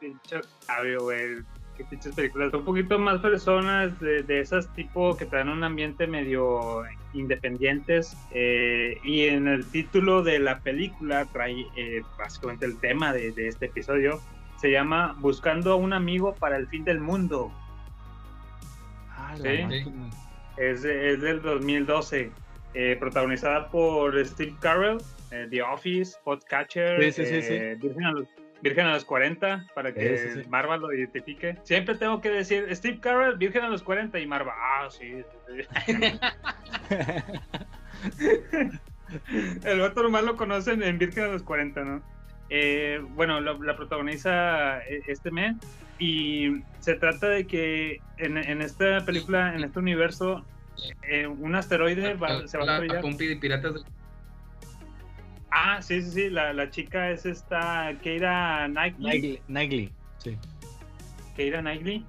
pinche 0.00 0.36
Octavio, 0.36 1.02
güey. 1.02 1.36
Qué 1.76 1.84
pinches 1.84 2.14
películas. 2.14 2.50
Son 2.50 2.60
un 2.60 2.66
poquito 2.66 2.98
más 2.98 3.20
fresonas, 3.20 3.98
de, 4.00 4.22
de 4.22 4.40
esas 4.40 4.72
tipo 4.74 5.16
que 5.16 5.26
te 5.26 5.36
dan 5.36 5.48
un 5.48 5.64
ambiente 5.64 6.06
medio 6.06 6.84
independientes. 7.14 8.16
eh, 8.32 8.98
y 9.04 9.22
en 9.26 9.48
el 9.48 9.64
título 9.66 10.22
de 10.22 10.38
la 10.38 10.58
película 10.60 11.24
trae 11.26 11.66
eh, 11.76 12.02
básicamente 12.18 12.66
el 12.66 12.78
tema 12.78 13.12
de, 13.12 13.32
de 13.32 13.48
este 13.48 13.66
episodio. 13.66 14.20
Se 14.60 14.70
llama 14.70 15.14
Buscando 15.20 15.72
a 15.72 15.76
un 15.76 15.92
amigo 15.92 16.34
para 16.34 16.56
el 16.56 16.66
fin 16.68 16.84
del 16.84 17.00
mundo. 17.00 17.52
Ah, 19.10 19.34
Sí. 19.36 19.84
Es, 20.56 20.84
es 20.84 21.20
del 21.20 21.42
2012, 21.42 22.30
eh, 22.74 22.96
protagonizada 23.00 23.68
por 23.70 24.24
Steve 24.24 24.54
Carell, 24.60 24.98
The 25.50 25.62
Office, 25.62 26.16
Podcatcher, 26.22 27.12
Sí, 27.12 27.22
Virgen, 27.80 28.28
Virgen 28.64 28.86
a 28.86 28.94
los 28.94 29.04
40, 29.04 29.66
para 29.74 29.92
que 29.92 30.16
Sí, 30.16 30.28
sí, 30.32 30.42
sí. 30.42 30.48
Marva 30.48 30.78
lo 30.78 30.90
identifique. 30.92 31.58
Siempre 31.64 31.96
tengo 31.96 32.20
que 32.22 32.30
decir 32.30 32.66
Steve 32.74 32.98
Carell, 32.98 33.36
Virgen 33.36 33.62
a 33.62 33.68
los 33.68 33.82
40 33.82 34.18
y 34.18 34.26
Marva, 34.26 34.54
ah, 34.56 34.88
sí. 34.90 35.22
El 39.64 39.80
vato 39.80 40.02
nomás 40.02 40.24
lo 40.24 40.36
conocen 40.36 40.82
en 40.82 40.98
Virgen 40.98 41.24
a 41.24 41.28
los 41.28 41.42
40, 41.42 41.84
¿no? 41.84 42.02
Eh, 42.48 43.00
bueno, 43.10 43.40
lo- 43.40 43.62
la 43.62 43.76
protagoniza 43.76 44.78
eh, 44.80 45.02
este 45.08 45.30
men 45.30 45.58
y 45.98 46.62
se 46.80 46.94
trata 46.94 47.28
de 47.28 47.46
que 47.46 48.00
en, 48.18 48.36
en 48.38 48.62
esta 48.62 49.04
película, 49.04 49.54
en 49.54 49.64
este 49.64 49.78
universo, 49.78 50.46
eh, 51.02 51.26
un 51.26 51.54
asteroide 51.54 52.14
va- 52.14 52.46
se 52.48 52.56
va 52.58 52.64
a 52.64 52.66
La, 52.66 52.72
la 52.72 52.78
estrellar. 52.84 53.02
compi 53.02 53.26
de 53.26 53.36
piratas 53.36 53.74
del- 53.74 53.84
Ah, 55.56 55.80
sí, 55.80 56.02
sí, 56.02 56.10
sí, 56.10 56.30
la, 56.30 56.52
la 56.52 56.68
chica 56.70 57.10
es 57.10 57.24
esta 57.26 57.92
Keira 58.02 58.66
Knightley. 58.68 59.10
Knightley, 59.20 59.40
Knightley, 59.46 59.92
sí. 60.18 60.36
Keira 61.36 61.60
Knightley, 61.60 62.04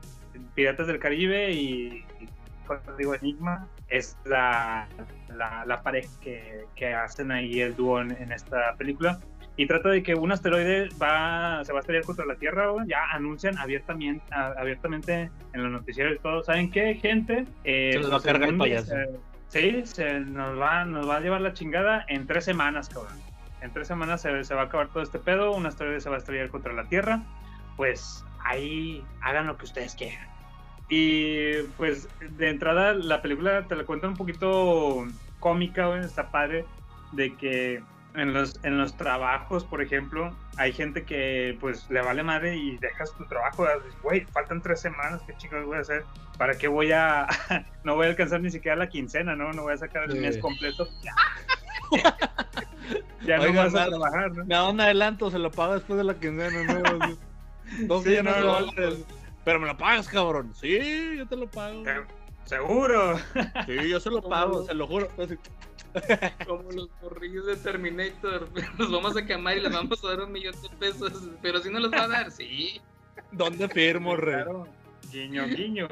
Piratas 0.55 0.87
del 0.87 0.97
Caribe 0.99 1.51
y, 1.51 2.03
y 2.19 2.29
Código 2.65 3.13
Enigma 3.15 3.67
es 3.89 4.17
la, 4.25 4.87
la, 5.29 5.63
la 5.65 5.81
pareja 5.83 6.09
que, 6.21 6.65
que 6.75 6.93
hacen 6.93 7.31
ahí 7.31 7.61
el 7.61 7.75
dúo 7.75 8.01
en, 8.01 8.11
en 8.19 8.31
esta 8.31 8.73
película. 8.77 9.19
Y 9.57 9.67
trata 9.67 9.89
de 9.89 10.03
que 10.03 10.15
un 10.15 10.31
asteroide 10.31 10.89
va, 11.01 11.63
se 11.63 11.71
va 11.71 11.79
a 11.79 11.81
estrellar 11.81 12.03
contra 12.03 12.25
la 12.25 12.35
Tierra, 12.35 12.69
güey. 12.71 12.87
ya 12.87 13.03
anuncian 13.13 13.57
abiertamente, 13.57 14.25
a- 14.31 14.53
abiertamente 14.57 15.29
en 15.53 15.63
los 15.63 15.71
noticieros 15.71 16.15
y 16.15 16.19
todo. 16.19 16.43
¿Saben 16.43 16.71
qué, 16.71 16.95
gente? 16.95 17.45
Eh, 17.63 17.91
Se 17.93 17.99
los 17.99 18.11
va 18.11 18.15
a 18.15 18.19
pues, 18.19 18.25
cargar 18.25 18.49
el 18.49 18.57
payaso. 18.57 18.87
se- 19.47 19.61
sí, 19.61 19.85
se 19.85 20.19
nos 20.19 20.59
va, 20.59 20.83
nos 20.83 21.07
va 21.07 21.17
a 21.17 21.19
llevar 21.21 21.39
la 21.41 21.53
chingada 21.53 22.03
en 22.09 22.27
tres 22.27 22.43
semanas, 22.43 22.89
cabrón. 22.89 23.13
En 23.65 23.73
tres 23.73 23.87
semanas 23.87 24.21
se, 24.21 24.43
se 24.43 24.53
va 24.53 24.61
a 24.61 24.65
acabar 24.65 24.89
todo 24.89 25.01
este 25.01 25.17
pedo, 25.19 25.51
un 25.51 25.65
asteroide 25.65 25.99
se 25.99 26.09
va 26.09 26.15
a 26.15 26.19
estrellar 26.19 26.49
contra 26.49 26.71
la 26.73 26.85
Tierra. 26.87 27.21
Pues 27.75 28.23
ahí 28.43 29.03
hagan 29.21 29.47
lo 29.47 29.57
que 29.57 29.65
ustedes 29.65 29.95
quieran. 29.95 30.27
Y 30.87 31.63
pues 31.77 32.07
de 32.21 32.49
entrada 32.49 32.93
la 32.93 33.21
película 33.23 33.67
te 33.67 33.75
la 33.75 33.85
cuenta 33.85 34.07
un 34.07 34.15
poquito 34.15 35.05
cómica, 35.39 35.87
güey, 35.87 36.01
está 36.01 36.29
padre, 36.29 36.65
de 37.13 37.35
que 37.35 37.81
en 38.13 38.33
los, 38.33 38.63
en 38.63 38.77
los 38.77 38.95
trabajos, 38.95 39.65
por 39.65 39.81
ejemplo, 39.81 40.31
hay 40.57 40.71
gente 40.71 41.03
que 41.03 41.57
pues 41.59 41.89
le 41.89 42.01
vale 42.01 42.21
madre 42.23 42.55
y 42.55 42.77
dejas 42.77 43.13
tu 43.17 43.25
trabajo, 43.25 43.65
dices, 43.83 43.99
güey, 44.03 44.21
faltan 44.25 44.61
tres 44.61 44.79
semanas, 44.79 45.21
¿qué 45.25 45.35
chicos 45.37 45.65
voy 45.65 45.77
a 45.77 45.81
hacer? 45.81 46.03
¿Para 46.37 46.55
qué 46.55 46.67
voy 46.67 46.91
a, 46.91 47.27
no 47.83 47.95
voy 47.95 48.05
a 48.05 48.09
alcanzar 48.11 48.41
ni 48.41 48.51
siquiera 48.51 48.77
la 48.77 48.87
quincena, 48.87 49.35
¿no? 49.35 49.51
No 49.53 49.63
voy 49.63 49.73
a 49.73 49.77
sacar 49.77 50.03
el 50.03 50.11
Sí. 50.13 50.19
mes 50.19 50.37
completo. 50.37 50.87
ya 53.25 53.37
no 53.37 53.53
vas 53.53 53.75
a 53.75 53.83
me- 53.85 53.89
trabajar, 53.89 54.31
¿no? 54.35 54.45
Me 54.45 54.55
da 54.55 54.69
un 54.69 54.79
adelanto, 54.81 55.31
se 55.31 55.39
lo 55.39 55.51
pago 55.51 55.73
después 55.73 55.97
de 55.97 56.03
la 56.03 56.13
quincena, 56.15 56.63
¿no? 56.63 57.17
Dos 57.87 58.03
Sí, 58.03 58.09
millones 58.09 58.37
no, 58.37 58.41
no, 58.41 58.59
dólares. 58.65 59.05
Pero 59.43 59.59
me 59.59 59.67
lo 59.67 59.77
pagas, 59.77 60.07
cabrón. 60.07 60.53
Sí, 60.55 61.17
yo 61.17 61.27
te 61.27 61.35
lo 61.35 61.47
pago. 61.47 61.83
Seguro. 62.45 63.17
Sí, 63.65 63.89
yo 63.89 63.99
se 63.99 64.09
lo 64.09 64.21
pago, 64.21 64.63
se 64.65 64.73
lo 64.73 64.87
juro. 64.87 65.07
Como 66.47 66.71
los 66.71 66.89
morrillos 67.01 67.45
de 67.45 67.55
Terminator. 67.55 68.49
Los 68.77 68.91
vamos 68.91 69.15
a 69.17 69.25
quemar 69.25 69.57
y 69.57 69.61
les 69.61 69.71
vamos 69.71 70.03
a 70.03 70.07
dar 70.09 70.21
un 70.21 70.31
millón 70.31 70.53
de 70.61 70.69
pesos. 70.77 71.13
Pero 71.41 71.59
si 71.59 71.69
no 71.69 71.79
los 71.79 71.91
va 71.91 72.03
a 72.03 72.07
dar, 72.07 72.31
sí. 72.31 72.81
¿Dónde 73.31 73.67
firmo, 73.69 74.15
rey? 74.15 74.35
Claro. 74.43 74.67
Guiño, 75.11 75.45
guiño. 75.47 75.87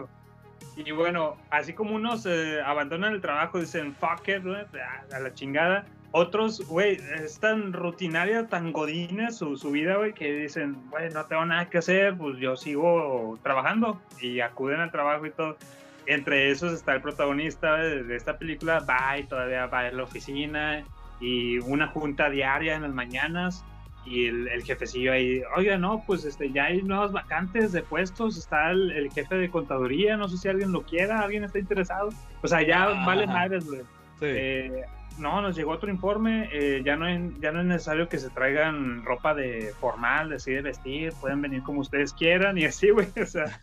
Y 0.76 0.92
bueno, 0.92 1.38
así 1.50 1.74
como 1.74 1.96
unos 1.96 2.26
eh, 2.26 2.62
abandonan 2.66 3.14
el 3.14 3.22
trabajo, 3.22 3.60
dicen 3.60 3.96
fuck 3.96 4.28
it, 4.28 4.44
güey, 4.44 4.66
a, 5.12 5.20
la 5.20 5.34
chingada. 5.34 5.86
Otros, 6.12 6.68
güey, 6.68 7.00
es 7.16 7.40
tan 7.40 7.74
rutinaria, 7.74 8.48
tan 8.48 8.72
godina 8.72 9.32
su, 9.32 9.58
su 9.58 9.72
vida, 9.72 9.96
güey, 9.96 10.14
que 10.14 10.32
dicen, 10.32 10.78
güey, 10.90 11.10
no 11.10 11.26
tengo 11.26 11.46
nada 11.46 11.70
que 11.70 11.80
hacer, 11.80 12.16
pues 12.16 12.38
yo 12.38 12.56
sigo 12.56 13.40
trabajando. 13.42 14.00
Y 14.22 14.40
acuden 14.40 14.80
al 14.80 14.92
trabajo 14.92 15.26
y 15.26 15.32
todo. 15.32 15.58
Entre 16.06 16.52
esos 16.52 16.74
está 16.74 16.94
el 16.94 17.02
protagonista 17.02 17.78
de, 17.78 18.04
de 18.04 18.16
esta 18.16 18.38
película, 18.38 18.80
va 18.80 19.18
y 19.18 19.24
todavía 19.24 19.68
va 19.68 19.80
a 19.80 19.92
la 19.92 20.04
oficina 20.04 20.84
y 21.20 21.60
una 21.60 21.88
junta 21.88 22.30
diaria 22.30 22.76
en 22.76 22.82
las 22.82 22.94
mañanas 22.94 23.64
y 24.06 24.28
el, 24.28 24.48
el 24.50 24.64
jefecillo 24.64 25.14
ahí, 25.14 25.42
oiga, 25.56 25.78
no, 25.78 26.04
pues 26.06 26.26
este, 26.26 26.52
ya 26.52 26.66
hay 26.66 26.82
nuevas 26.82 27.12
vacantes 27.12 27.72
de 27.72 27.82
puestos, 27.84 28.38
está 28.38 28.72
el, 28.72 28.92
el 28.92 29.12
jefe 29.12 29.36
de 29.36 29.50
contaduría, 29.50 30.18
no 30.18 30.28
sé 30.28 30.38
si 30.38 30.48
alguien 30.50 30.72
lo 30.72 30.82
quiera, 30.84 31.22
alguien 31.22 31.44
está 31.44 31.60
interesado. 31.60 32.10
O 32.42 32.48
sea, 32.48 32.62
ya 32.62 32.84
Ah. 32.86 33.04
vale 33.06 33.26
madres, 33.28 33.66
güey. 33.66 33.82
Sí. 34.20 34.26
Eh, 34.26 34.84
no, 35.20 35.42
nos 35.44 35.56
llegó 35.56 35.72
otro 35.74 35.92
informe, 35.92 36.50
eh, 36.52 36.82
ya, 36.84 36.96
no 36.96 37.08
es, 37.08 37.22
ya 37.40 37.52
no 37.52 37.60
es 37.60 37.66
necesario 37.68 38.10
que 38.10 38.18
se 38.18 38.30
traigan 38.32 39.06
ropa 39.06 39.34
de 39.36 39.72
formal, 39.80 40.34
así 40.34 40.52
de 40.52 40.62
vestir, 40.64 41.14
pueden 41.22 41.40
venir 41.42 41.62
como 41.64 41.82
ustedes 41.82 42.14
quieran 42.14 42.58
y 42.58 42.66
así, 42.66 42.90
güey. 42.90 43.08
O 43.22 43.26
sea, 43.26 43.62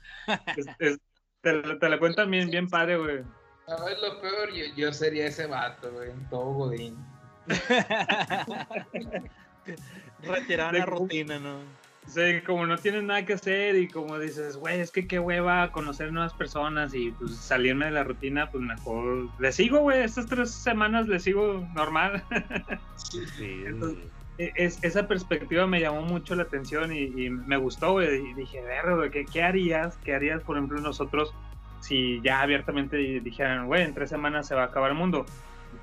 es- 0.56 0.66
es- 0.78 1.00
te, 1.42 1.54
la- 1.54 1.78
te 1.78 1.88
la 1.88 1.98
cuentan 1.98 2.30
bien, 2.30 2.50
bien 2.50 2.68
padre, 2.68 2.98
güey. 2.98 3.18
¿Sabes 3.66 3.98
lo 4.00 4.20
peor? 4.20 4.52
Yo, 4.54 4.64
yo 4.76 4.92
sería 4.92 5.26
ese 5.26 5.46
vato, 5.46 5.90
güey. 5.92 6.10
Todo 6.30 6.52
godín. 6.52 6.96
Retirar 10.22 10.72
De 10.72 10.80
la 10.80 10.86
rutina, 10.86 11.38
¿no? 11.38 11.58
Sí, 12.06 12.40
como 12.44 12.66
no 12.66 12.76
tienes 12.78 13.04
nada 13.04 13.24
que 13.24 13.34
hacer 13.34 13.76
y 13.76 13.86
como 13.88 14.18
dices, 14.18 14.56
güey, 14.56 14.80
es 14.80 14.90
que 14.90 15.06
qué 15.06 15.20
hueva 15.20 15.70
conocer 15.70 16.12
nuevas 16.12 16.32
personas 16.34 16.94
y 16.94 17.10
pues 17.12 17.36
salirme 17.36 17.84
de 17.84 17.90
la 17.92 18.04
rutina, 18.04 18.50
pues 18.50 18.64
mejor 18.64 19.28
le 19.38 19.52
sigo, 19.52 19.80
güey, 19.80 20.02
estas 20.02 20.26
tres 20.26 20.50
semanas 20.50 21.06
le 21.06 21.20
sigo 21.20 21.66
normal. 21.74 22.24
Sí. 22.96 23.64
E- 24.38 24.52
es- 24.56 24.82
esa 24.82 25.06
perspectiva 25.06 25.66
me 25.66 25.82
llamó 25.82 26.00
mucho 26.00 26.34
la 26.34 26.44
atención 26.44 26.94
y, 26.94 27.02
y 27.02 27.28
me 27.28 27.58
gustó, 27.58 27.92
güey, 27.92 28.30
y 28.30 28.32
dije, 28.32 28.62
verga, 28.62 28.94
güey, 28.96 29.10
¿qué, 29.10 29.26
¿qué 29.26 29.42
harías? 29.42 29.98
¿Qué 29.98 30.14
harías, 30.14 30.42
por 30.42 30.56
ejemplo, 30.56 30.80
nosotros 30.80 31.30
si 31.80 32.22
ya 32.22 32.40
abiertamente 32.40 32.96
dijeran, 32.96 33.66
güey, 33.66 33.82
en 33.82 33.92
tres 33.92 34.08
semanas 34.08 34.46
se 34.48 34.54
va 34.54 34.62
a 34.62 34.66
acabar 34.66 34.92
el 34.92 34.96
mundo? 34.96 35.26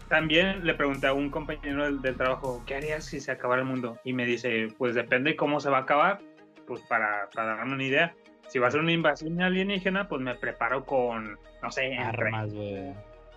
También 0.09 0.65
le 0.65 0.73
pregunté 0.73 1.07
a 1.07 1.13
un 1.13 1.29
compañero 1.29 1.83
del, 1.83 2.01
del 2.01 2.15
trabajo, 2.15 2.63
¿qué 2.65 2.75
harías 2.75 3.03
si 3.05 3.19
se 3.19 3.31
acabara 3.31 3.61
el 3.61 3.67
mundo? 3.67 3.99
Y 4.03 4.13
me 4.13 4.25
dice, 4.25 4.67
pues 4.77 4.95
depende 4.95 5.35
cómo 5.35 5.59
se 5.59 5.69
va 5.69 5.79
a 5.79 5.81
acabar, 5.81 6.19
pues 6.65 6.81
para, 6.87 7.29
para 7.33 7.55
darme 7.55 7.73
una 7.73 7.83
idea. 7.83 8.15
Si 8.47 8.59
va 8.59 8.67
a 8.67 8.71
ser 8.71 8.79
una 8.79 8.93
invasión 8.93 9.41
alienígena, 9.41 10.07
pues 10.07 10.21
me 10.21 10.33
preparo 10.35 10.85
con, 10.85 11.37
no 11.61 11.71
sé, 11.71 11.97
Armas, 11.97 12.53
güey. 12.53 12.93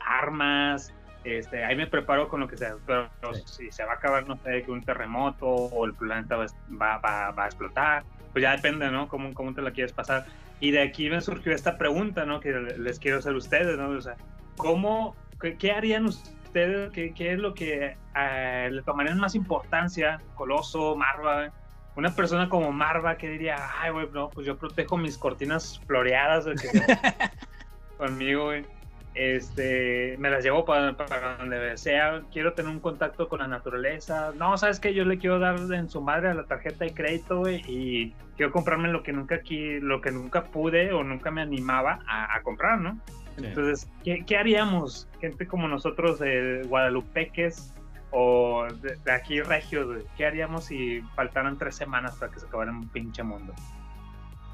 armas, 0.06 0.94
este, 1.24 1.64
ahí 1.64 1.76
me 1.76 1.86
preparo 1.88 2.28
con 2.28 2.40
lo 2.40 2.48
que 2.48 2.56
sea, 2.56 2.76
pero 2.86 3.10
si 3.44 3.70
se 3.72 3.84
va 3.84 3.92
a 3.92 3.97
acabar, 3.97 4.26
no 4.28 4.36
sé, 4.38 4.62
que 4.62 4.70
un 4.70 4.82
terremoto 4.82 5.47
o 5.47 5.84
el 5.84 5.94
planeta 5.94 6.36
va, 6.36 6.47
va, 6.80 6.98
va- 6.98 7.30
va 7.32 7.44
a 7.44 7.47
explotar, 7.47 8.05
pues 8.32 8.42
ya 8.42 8.52
depende, 8.56 8.88
¿no? 8.90 9.09
Cómo, 9.09 9.34
cómo 9.34 9.52
te 9.52 9.60
la 9.62 9.72
quieres 9.72 9.92
pasar. 9.92 10.24
Y 10.60 10.70
de 10.70 10.82
aquí 10.82 11.10
me 11.10 11.20
surgió 11.20 11.52
esta 11.52 11.76
pregunta, 11.76 12.24
¿no? 12.24 12.38
Que 12.38 12.52
les 12.52 12.98
quiero 13.01 13.18
hacer 13.18 13.32
a 13.34 13.36
ustedes, 13.36 13.76
¿no? 13.76 13.88
O 13.90 14.01
sea, 14.01 14.16
¿cómo, 14.56 15.16
qué, 15.40 15.56
qué 15.56 15.72
harían 15.72 16.05
ustedes? 16.06 16.38
¿Qué, 16.52 17.12
qué 17.14 17.32
es 17.32 17.39
lo 17.39 17.55
que 17.55 17.97
eh, 18.16 18.68
le 18.70 18.82
tomarían 18.82 19.18
más 19.18 19.35
importancia? 19.35 20.20
Coloso, 20.35 20.97
Marva, 20.97 21.52
una 21.97 22.14
persona 22.14 22.48
como 22.48 22.72
Marva 22.72 23.16
que 23.16 23.28
diría, 23.28 23.56
ay, 23.81 23.90
güey, 23.90 24.09
no, 24.12 24.31
pues 24.31 24.47
yo 24.47 24.56
protejo 24.56 24.97
mis 24.97 25.18
cortinas 25.18 25.81
floreadas 25.86 26.47
conmigo, 27.98 28.47
güey. 28.47 28.64
Este, 29.12 30.16
me 30.18 30.31
las 30.31 30.44
llevo 30.44 30.64
para, 30.64 30.97
para 30.97 31.36
donde 31.36 31.77
sea. 31.77 32.22
Quiero 32.32 32.52
tener 32.52 32.70
un 32.70 32.78
contacto 32.78 33.28
con 33.28 33.40
la 33.40 33.48
naturaleza. 33.48 34.32
No, 34.36 34.56
sabes 34.56 34.78
que 34.78 34.94
yo 34.94 35.05
le 35.05 35.18
quiero 35.18 35.40
dar 35.40 35.59
en 35.59 35.89
su 35.90 36.01
madre 36.01 36.28
a 36.28 36.35
la 36.35 36.44
tarjeta 36.44 36.85
de 36.85 36.94
crédito, 36.94 37.40
güey, 37.40 37.62
y 37.66 38.12
quiero 38.36 38.52
comprarme 38.52 38.89
lo 38.89 39.02
que 39.02 39.12
nunca 39.12 39.40
lo 39.81 40.01
que 40.01 40.12
nunca 40.12 40.44
pude 40.44 40.93
o 40.93 41.02
nunca 41.02 41.32
me 41.32 41.43
animaba 41.43 41.98
a, 42.06 42.36
a 42.36 42.43
comprar, 42.43 42.81
¿no? 42.81 43.01
Entonces, 43.48 43.88
¿qué, 44.04 44.24
qué 44.26 44.36
haríamos? 44.36 45.08
Gente 45.20 45.46
como 45.46 45.68
nosotros, 45.68 46.18
de 46.18 46.62
guadalupeques 46.68 47.74
o 48.12 48.66
de, 48.82 48.96
de 49.04 49.12
aquí 49.12 49.40
regios, 49.40 50.04
¿qué 50.16 50.26
haríamos 50.26 50.64
si 50.66 51.00
faltaran 51.14 51.56
tres 51.58 51.76
semanas 51.76 52.16
para 52.16 52.32
que 52.32 52.40
se 52.40 52.46
acabara 52.46 52.70
un 52.72 52.88
pinche 52.88 53.22
mundo? 53.22 53.54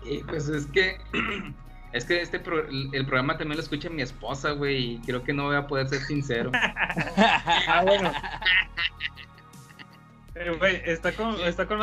Y 0.05 0.23
pues 0.25 0.49
es 0.49 0.67
que. 0.67 0.99
Es 1.93 2.05
que 2.05 2.21
este 2.21 2.41
pro- 2.41 2.67
el 2.69 3.07
programa 3.07 3.39
también 3.39 3.57
lo 3.57 3.63
escucha 3.63 3.89
mi 3.89 4.03
esposa, 4.03 4.51
güey, 4.51 4.97
y 4.97 5.01
creo 5.01 5.23
que 5.23 5.33
no 5.33 5.45
voy 5.45 5.57
a 5.57 5.67
poder 5.67 5.89
ser 5.89 6.01
sincero. 6.01 6.51
ah, 7.69 7.83
bueno. 7.87 8.13
Eh, 10.39 10.55
güey, 10.59 10.83
está 10.85 11.13
con, 11.13 11.41
está 11.41 11.65
con 11.65 11.79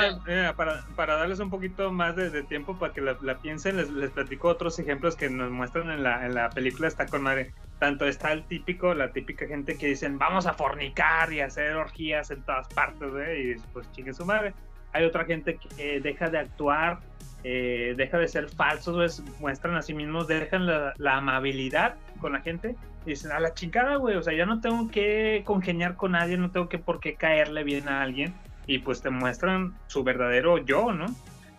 para, 0.56 0.86
para 0.96 1.16
darles 1.16 1.40
un 1.40 1.50
poquito 1.50 1.92
más 1.92 2.16
de, 2.16 2.30
de 2.30 2.44
tiempo 2.44 2.78
para 2.78 2.94
que 2.94 3.02
la, 3.02 3.18
la 3.22 3.40
piensen, 3.40 3.78
les, 3.78 3.90
les 3.90 4.12
platico 4.12 4.48
otros 4.48 4.78
ejemplos 4.78 5.16
que 5.16 5.28
nos 5.28 5.50
muestran 5.50 5.90
en 5.90 6.04
la, 6.04 6.24
en 6.24 6.36
la 6.36 6.52
película, 6.52 6.88
está 6.88 7.08
con 7.08 7.24
madre. 7.24 7.52
Tanto 7.80 8.06
está 8.06 8.32
el 8.32 8.44
típico, 8.44 8.94
la 8.94 9.12
típica 9.12 9.48
gente 9.48 9.76
que 9.76 9.88
dicen, 9.88 10.20
vamos 10.20 10.46
a 10.46 10.54
fornicar 10.54 11.34
y 11.34 11.42
hacer 11.42 11.76
orgías 11.76 12.30
en 12.30 12.44
todas 12.44 12.68
partes, 12.68 13.12
güey, 13.12 13.54
y 13.54 13.56
pues 13.74 13.92
chingue 13.92 14.14
su 14.14 14.24
madre. 14.24 14.54
Hay 14.92 15.04
otra 15.04 15.26
gente 15.26 15.58
que 15.58 16.00
deja 16.00 16.30
de 16.30 16.38
actuar, 16.38 17.00
eh, 17.44 17.96
deja 17.98 18.20
de 18.20 18.28
ser 18.28 18.50
falsos, 18.50 19.16
se 19.16 19.24
muestran 19.40 19.76
a 19.76 19.82
sí 19.82 19.96
mismos, 19.96 20.28
dejan 20.28 20.68
la, 20.68 20.94
la 20.98 21.18
amabilidad 21.18 21.96
con 22.22 22.34
la 22.34 22.42
gente 22.42 22.76
y 23.06 23.10
dicen, 23.10 23.32
a 23.32 23.40
la 23.40 23.54
chingada, 23.56 23.96
güey, 23.96 24.16
o 24.16 24.22
sea, 24.22 24.34
ya 24.34 24.46
no 24.46 24.62
tengo 24.62 24.90
que 24.90 25.42
congeniar 25.44 25.96
con 25.96 26.12
nadie, 26.12 26.38
no 26.38 26.52
tengo 26.52 26.70
que 26.70 26.78
por 26.78 27.00
qué 27.00 27.16
caerle 27.16 27.64
bien 27.64 27.90
a 27.90 28.04
alguien 28.04 28.34
y 28.68 28.80
pues 28.80 29.02
te 29.02 29.10
muestran 29.10 29.74
su 29.88 30.04
verdadero 30.04 30.58
yo, 30.58 30.92
¿no? 30.92 31.08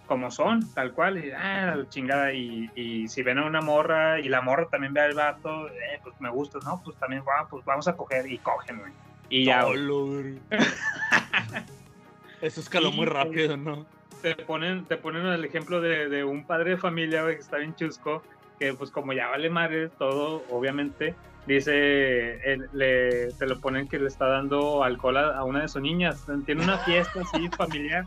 Como 0.07 0.31
son, 0.31 0.73
tal 0.75 0.93
cual, 0.93 1.25
y 1.25 1.31
ah, 1.31 1.77
chingada, 1.89 2.33
y, 2.33 2.71
y 2.75 3.09
si 3.09 3.23
ven 3.23 3.39
a 3.39 3.47
una 3.47 3.63
morra 3.63 4.21
y 4.21 4.29
la 4.29 4.43
morra 4.43 4.67
también 4.69 4.93
ve 4.93 5.01
al 5.01 5.15
vato, 5.15 5.69
eh, 5.69 6.01
pues 6.03 6.15
me 6.21 6.31
gusta, 6.31 6.59
¿no? 6.65 6.83
Pues 6.85 6.97
también, 6.99 7.23
ah, 7.39 7.47
pues 7.49 7.65
vamos 7.65 7.89
a 7.89 7.97
coger 7.97 8.31
y 8.31 8.39
cogen, 8.39 8.79
güey. 8.81 8.93
Y 9.31 9.47
ya. 9.47 9.65
Eso 12.43 12.61
escaló 12.61 12.93
muy 12.93 13.07
rápido, 13.07 13.57
¿no? 13.57 13.87
te 14.25 14.35
ponen, 14.37 14.87
te 14.87 14.97
ponen 14.97 15.27
el 15.27 15.45
ejemplo 15.45 15.83
de, 15.83 16.09
de 16.09 16.25
un 16.25 16.47
padre 16.47 16.71
de 16.71 16.77
familia, 16.79 17.23
güey, 17.23 17.35
que 17.35 17.43
está 17.43 17.59
bien 17.59 17.75
chusco, 17.75 18.23
que 18.59 18.73
pues 18.73 18.91
como 18.91 19.13
ya 19.13 19.29
vale 19.29 19.51
madre 19.51 19.91
todo, 19.91 20.43
obviamente, 20.49 21.15
dice, 21.47 22.35
él- 22.53 22.69
le, 22.73 23.29
te 23.33 23.47
lo 23.47 23.61
ponen 23.61 23.89
que 23.89 23.99
le 23.99 24.09
está 24.09 24.27
dando 24.27 24.83
alcohol 24.85 25.17
a, 25.17 25.37
a 25.39 25.45
una 25.45 25.63
de 25.63 25.69
sus 25.69 25.83
niñas, 25.83 26.27
tiene 26.47 26.63
una 26.63 26.79
fiesta 26.79 27.21
así 27.23 27.49
familiar. 27.57 28.05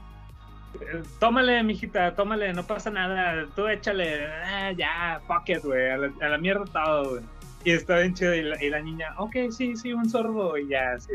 Eh, 0.81 1.01
Tómale, 1.19 1.63
mijita, 1.63 2.13
tómale, 2.15 2.53
no 2.53 2.63
pasa 2.63 2.89
nada, 2.89 3.45
tú 3.55 3.67
échale, 3.67 4.25
ah, 4.27 4.71
ya, 4.73 5.19
fuck 5.27 5.49
it, 5.49 5.63
güey, 5.63 5.89
a 5.89 5.97
la, 5.97 6.11
a 6.21 6.29
la 6.29 6.37
mierda 6.37 6.65
todo, 6.65 7.11
güey. 7.11 7.23
Y 7.63 7.71
está 7.71 7.99
bien 7.99 8.13
chido, 8.13 8.33
y 8.35 8.43
la, 8.43 8.63
y 8.63 8.69
la 8.69 8.79
niña, 8.81 9.13
ok, 9.17 9.35
sí, 9.49 9.75
sí, 9.75 9.91
un 9.93 10.09
sorbo, 10.09 10.57
y 10.57 10.67
ya, 10.69 10.93
así. 10.93 11.11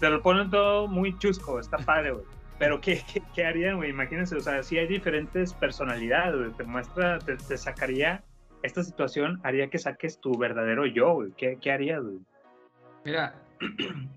Te 0.00 0.08
lo 0.08 0.20
ponen 0.22 0.50
todo 0.50 0.88
muy 0.88 1.16
chusco, 1.18 1.60
está 1.60 1.78
padre, 1.78 2.12
güey. 2.12 2.24
Pero 2.58 2.80
¿qué, 2.80 3.02
qué, 3.12 3.22
qué 3.34 3.44
harían, 3.44 3.76
güey? 3.76 3.90
Imagínense, 3.90 4.36
o 4.36 4.40
sea, 4.40 4.62
si 4.62 4.78
hay 4.78 4.86
diferentes 4.86 5.52
personalidades, 5.54 6.34
güey. 6.36 6.50
Te 6.52 6.64
muestra, 6.64 7.18
te, 7.18 7.36
te 7.36 7.56
sacaría, 7.56 8.22
esta 8.62 8.82
situación 8.82 9.40
haría 9.42 9.68
que 9.68 9.78
saques 9.78 10.18
tu 10.20 10.36
verdadero 10.38 10.86
yo, 10.86 11.14
güey. 11.14 11.32
¿Qué, 11.36 11.58
qué 11.60 11.72
harías, 11.72 12.02
güey? 12.02 12.18
Mira, 13.04 13.34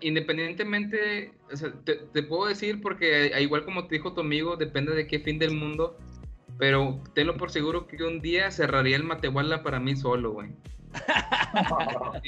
independientemente, 0.00 1.32
o 1.52 1.56
sea, 1.56 1.72
te, 1.84 1.96
te 1.96 2.22
puedo 2.22 2.46
decir 2.46 2.80
porque 2.80 3.32
a- 3.34 3.40
igual 3.40 3.64
como 3.64 3.86
te 3.86 3.96
dijo 3.96 4.14
tu 4.14 4.20
amigo, 4.20 4.56
depende 4.56 4.94
de 4.94 5.06
qué 5.06 5.18
fin 5.20 5.38
del 5.38 5.54
mundo, 5.54 5.98
pero 6.58 7.00
tenlo 7.14 7.36
por 7.36 7.50
seguro 7.50 7.86
que 7.86 8.02
un 8.04 8.20
día 8.20 8.50
cerraría 8.50 8.96
el 8.96 9.04
Matehuala 9.04 9.62
para 9.62 9.80
mí 9.80 9.96
solo, 9.96 10.32
güey. 10.32 10.50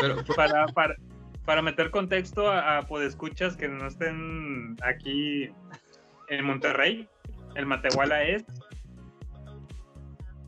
Pero, 0.00 0.24
para, 0.34 0.66
para, 0.68 0.96
para 1.44 1.62
meter 1.62 1.90
contexto 1.90 2.50
a, 2.50 2.78
a 2.78 2.82
podescuchas 2.82 3.56
que 3.56 3.68
no 3.68 3.86
estén 3.86 4.76
aquí 4.82 5.48
en 6.28 6.44
Monterrey, 6.44 7.08
el 7.54 7.66
Matehuala 7.66 8.24
es 8.24 8.44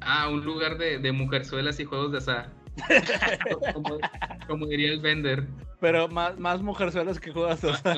ah, 0.00 0.28
un 0.28 0.44
lugar 0.44 0.78
de, 0.78 0.98
de 0.98 1.12
mujerzuelas 1.12 1.80
y 1.80 1.84
juegos 1.84 2.12
de 2.12 2.18
azar. 2.18 2.50
como, 3.74 3.98
como 4.46 4.66
diría 4.66 4.92
el 4.92 5.00
vender. 5.00 5.46
Pero 5.80 6.08
más, 6.08 6.38
más 6.38 6.62
mujerzuelas 6.62 7.18
que 7.18 7.32
juegas. 7.32 7.62
o 7.64 7.74
sea. 7.74 7.96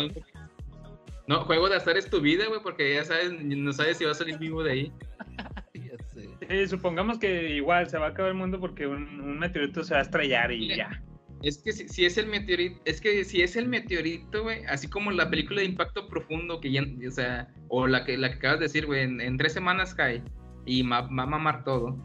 No, 1.26 1.44
juego 1.44 1.68
de 1.68 1.76
azar 1.76 1.96
es 1.96 2.10
tu 2.10 2.20
vida, 2.20 2.46
güey, 2.48 2.60
porque 2.62 2.94
ya 2.94 3.04
sabes, 3.04 3.32
no 3.32 3.72
sabes 3.72 3.98
si 3.98 4.04
vas 4.04 4.16
a 4.16 4.18
salir 4.20 4.38
vivo 4.38 4.62
de 4.62 4.72
ahí. 4.72 4.92
Sí, 6.48 6.66
supongamos 6.66 7.18
que 7.18 7.50
igual 7.50 7.88
se 7.88 7.96
va 7.96 8.06
a 8.06 8.08
acabar 8.10 8.32
el 8.32 8.36
mundo 8.36 8.60
porque 8.60 8.86
un, 8.86 9.20
un 9.20 9.38
meteorito 9.38 9.82
se 9.84 9.94
va 9.94 10.00
a 10.00 10.02
estrellar 10.02 10.52
y 10.52 10.76
ya. 10.76 11.02
Es 11.42 11.62
que 11.62 11.72
si, 11.72 11.88
si 11.88 12.04
es 12.04 12.18
el 12.18 12.26
meteorito, 12.26 12.80
es 12.84 13.00
que 13.00 13.24
si 13.24 13.42
es 13.42 13.56
el 13.56 13.68
meteorito, 13.68 14.42
güey, 14.42 14.64
así 14.66 14.88
como 14.88 15.10
la 15.10 15.30
película 15.30 15.60
de 15.60 15.66
impacto 15.66 16.08
profundo 16.08 16.60
que 16.60 16.72
ya, 16.72 16.82
o 17.06 17.10
sea, 17.10 17.48
o 17.68 17.86
la 17.86 18.04
que, 18.04 18.18
la 18.18 18.30
que 18.30 18.36
acabas 18.36 18.58
de 18.58 18.64
decir, 18.66 18.86
güey, 18.86 19.02
en, 19.02 19.20
en 19.20 19.38
tres 19.38 19.52
semanas 19.52 19.94
cae 19.94 20.22
y 20.66 20.82
ma- 20.82 21.02
va 21.02 21.22
a 21.24 21.26
mamar 21.26 21.64
todo. 21.64 21.96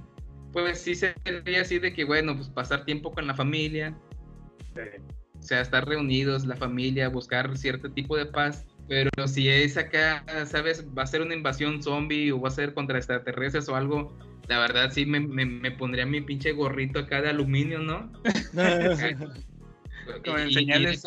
Pues 0.54 0.82
sí 0.82 0.96
sería 0.96 1.62
así 1.62 1.80
de 1.80 1.94
que, 1.94 2.04
bueno, 2.04 2.36
pues 2.36 2.50
pasar 2.50 2.86
tiempo 2.86 3.12
con 3.12 3.28
la 3.28 3.36
familia, 3.36 3.98
o 5.38 5.42
sea, 5.42 5.62
estar 5.62 5.88
reunidos, 5.88 6.46
la 6.46 6.56
familia, 6.56 7.10
buscar 7.10 7.58
cierto 7.58 7.92
tipo 7.92 8.18
de 8.18 8.26
paz. 8.26 8.66
Pero 8.88 9.10
si 9.28 9.50
es 9.50 9.76
acá, 9.78 10.24
¿sabes? 10.46 10.86
Va 10.98 11.04
a 11.04 11.08
ser 11.08 11.22
una 11.22 11.36
invasión 11.36 11.84
zombie 11.84 12.32
o 12.32 12.40
va 12.40 12.48
a 12.48 12.52
ser 12.52 12.74
contra 12.74 12.98
extraterrestres 12.98 13.68
o 13.68 13.76
algo. 13.76 14.18
La 14.48 14.60
verdad 14.60 14.92
sí 14.92 15.06
me, 15.06 15.20
me, 15.20 15.46
me 15.46 15.72
pondría 15.72 16.06
mi 16.06 16.22
pinche 16.22 16.54
gorrito 16.54 17.00
acá 17.00 17.22
de 17.22 17.30
aluminio, 17.30 17.80
¿no? 17.80 18.10
Como 20.26 20.38
en 20.38 20.48
Y- 20.48 20.52
y- 20.52 20.54
señales. 20.54 21.04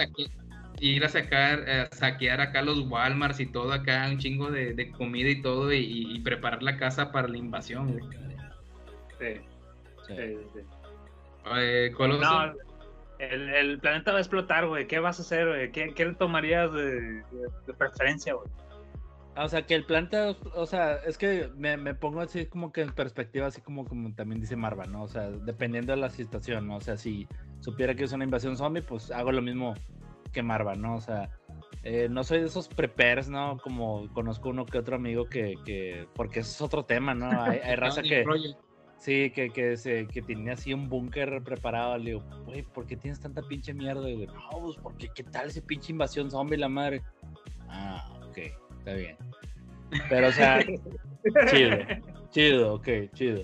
Ir 0.81 1.05
a 1.05 1.09
sacar, 1.09 1.69
a 1.69 1.87
saquear 1.95 2.41
acá 2.41 2.63
los 2.63 2.81
Walmarts 2.89 3.41
y 3.41 3.47
todo 3.47 3.73
acá, 3.73 4.09
un 4.11 4.19
chingo 4.19 4.51
de, 4.51 4.75
de 4.75 4.91
comida 4.91 5.29
y 5.29 5.43
todo, 5.43 5.73
y, 5.73 6.15
y 6.15 6.21
preparar 6.21 6.63
la 6.63 6.77
casa 6.77 7.13
para 7.13 7.29
la 7.29 7.37
invasión, 7.37 7.93
güey. 7.93 8.05
Sí. 9.19 9.41
Sí, 10.09 10.15
sí. 10.55 10.61
Eh, 11.57 11.93
Coloso, 11.97 12.21
No, 12.23 12.53
el, 13.19 13.49
el 13.51 13.79
planeta 13.79 14.13
va 14.13 14.19
a 14.19 14.21
explotar, 14.21 14.67
güey. 14.67 14.87
¿Qué 14.87 14.99
vas 14.99 15.19
a 15.19 15.23
hacer, 15.23 15.47
güey? 15.49 15.71
¿Qué, 15.73 15.93
qué 15.95 16.07
le 16.07 16.15
tomarías 16.15 16.73
de, 16.73 16.83
de- 17.01 17.23
de 17.67 17.75
preferencia, 17.75 18.35
güey? 18.35 18.49
O 19.37 19.49
sea, 19.49 19.63
que 19.63 19.75
el 19.75 19.85
planeta, 19.85 20.35
o 20.55 20.67
sea, 20.67 20.97
es 21.07 21.17
que 21.17 21.49
me, 21.57 21.77
me 21.77 21.95
pongo 21.95 22.21
así 22.21 22.47
como 22.47 22.73
que 22.73 22.81
en 22.83 22.93
perspectiva, 22.93 23.47
así 23.47 23.61
como, 23.61 23.85
como 23.87 24.13
también 24.15 24.41
dice 24.41 24.57
Marva, 24.57 24.87
¿no? 24.87 25.05
O 25.05 25.09
sea, 25.09 25.31
dependiendo 25.31 25.93
de 25.93 25.99
la 25.99 26.11
situación, 26.11 26.67
¿no? 26.67 26.77
O 26.77 26.81
sea, 26.81 26.97
si 26.97 27.29
supiera 27.61 27.95
que 27.95 28.05
es 28.05 28.13
una 28.13 28.25
invasión 28.25 28.57
zombie, 28.57 28.83
pues 28.83 29.11
hago 29.13 29.31
lo 29.31 29.41
mismo 29.41 29.75
que 30.31 30.43
Marva, 30.43 30.75
¿no? 30.75 30.97
O 30.97 31.01
sea, 31.01 31.31
eh, 31.83 32.09
no 32.11 32.25
soy 32.25 32.41
de 32.41 32.47
esos 32.47 32.69
preppers, 32.69 33.29
¿no? 33.29 33.59
Como 33.59 34.13
conozco 34.13 34.51
uno 34.51 34.67
que 34.67 34.79
otro 34.79 34.97
amigo 34.97 35.27
que, 35.27 35.55
que 35.65 36.07
porque 36.15 36.41
ese 36.41 36.51
es 36.51 36.61
otro 36.61 36.85
tema, 36.85 37.15
¿no? 37.15 37.31
Hay, 37.43 37.59
hay 37.59 37.77
raza 37.77 38.03
que... 38.03 38.25
Sí, 39.01 39.31
que, 39.31 39.49
que, 39.49 39.79
se, 39.79 40.07
que 40.09 40.21
tenía 40.21 40.53
así 40.53 40.75
un 40.75 40.91
búnker 40.91 41.43
preparado. 41.43 41.97
Le 41.97 42.11
digo, 42.11 42.23
güey, 42.45 42.63
¿por 42.63 42.87
qué 42.87 42.97
tienes 42.97 43.19
tanta 43.19 43.41
pinche 43.41 43.73
mierda? 43.73 44.11
Y 44.11 44.15
digo, 44.15 44.35
no, 44.35 44.51
pues 44.61 44.77
porque 44.77 45.09
qué 45.15 45.23
tal 45.23 45.49
ese 45.49 45.63
pinche 45.63 45.91
invasión 45.91 46.31
zombie, 46.31 46.59
la 46.59 46.69
madre. 46.69 47.01
Ah, 47.67 48.07
ok, 48.29 48.39
está 48.79 48.93
bien. 48.93 49.17
Pero, 50.11 50.29
o 50.29 50.33
sea, 50.33 50.63
chido, 51.51 51.79
chido, 52.29 52.75
ok, 52.75 52.89
chido. 53.15 53.43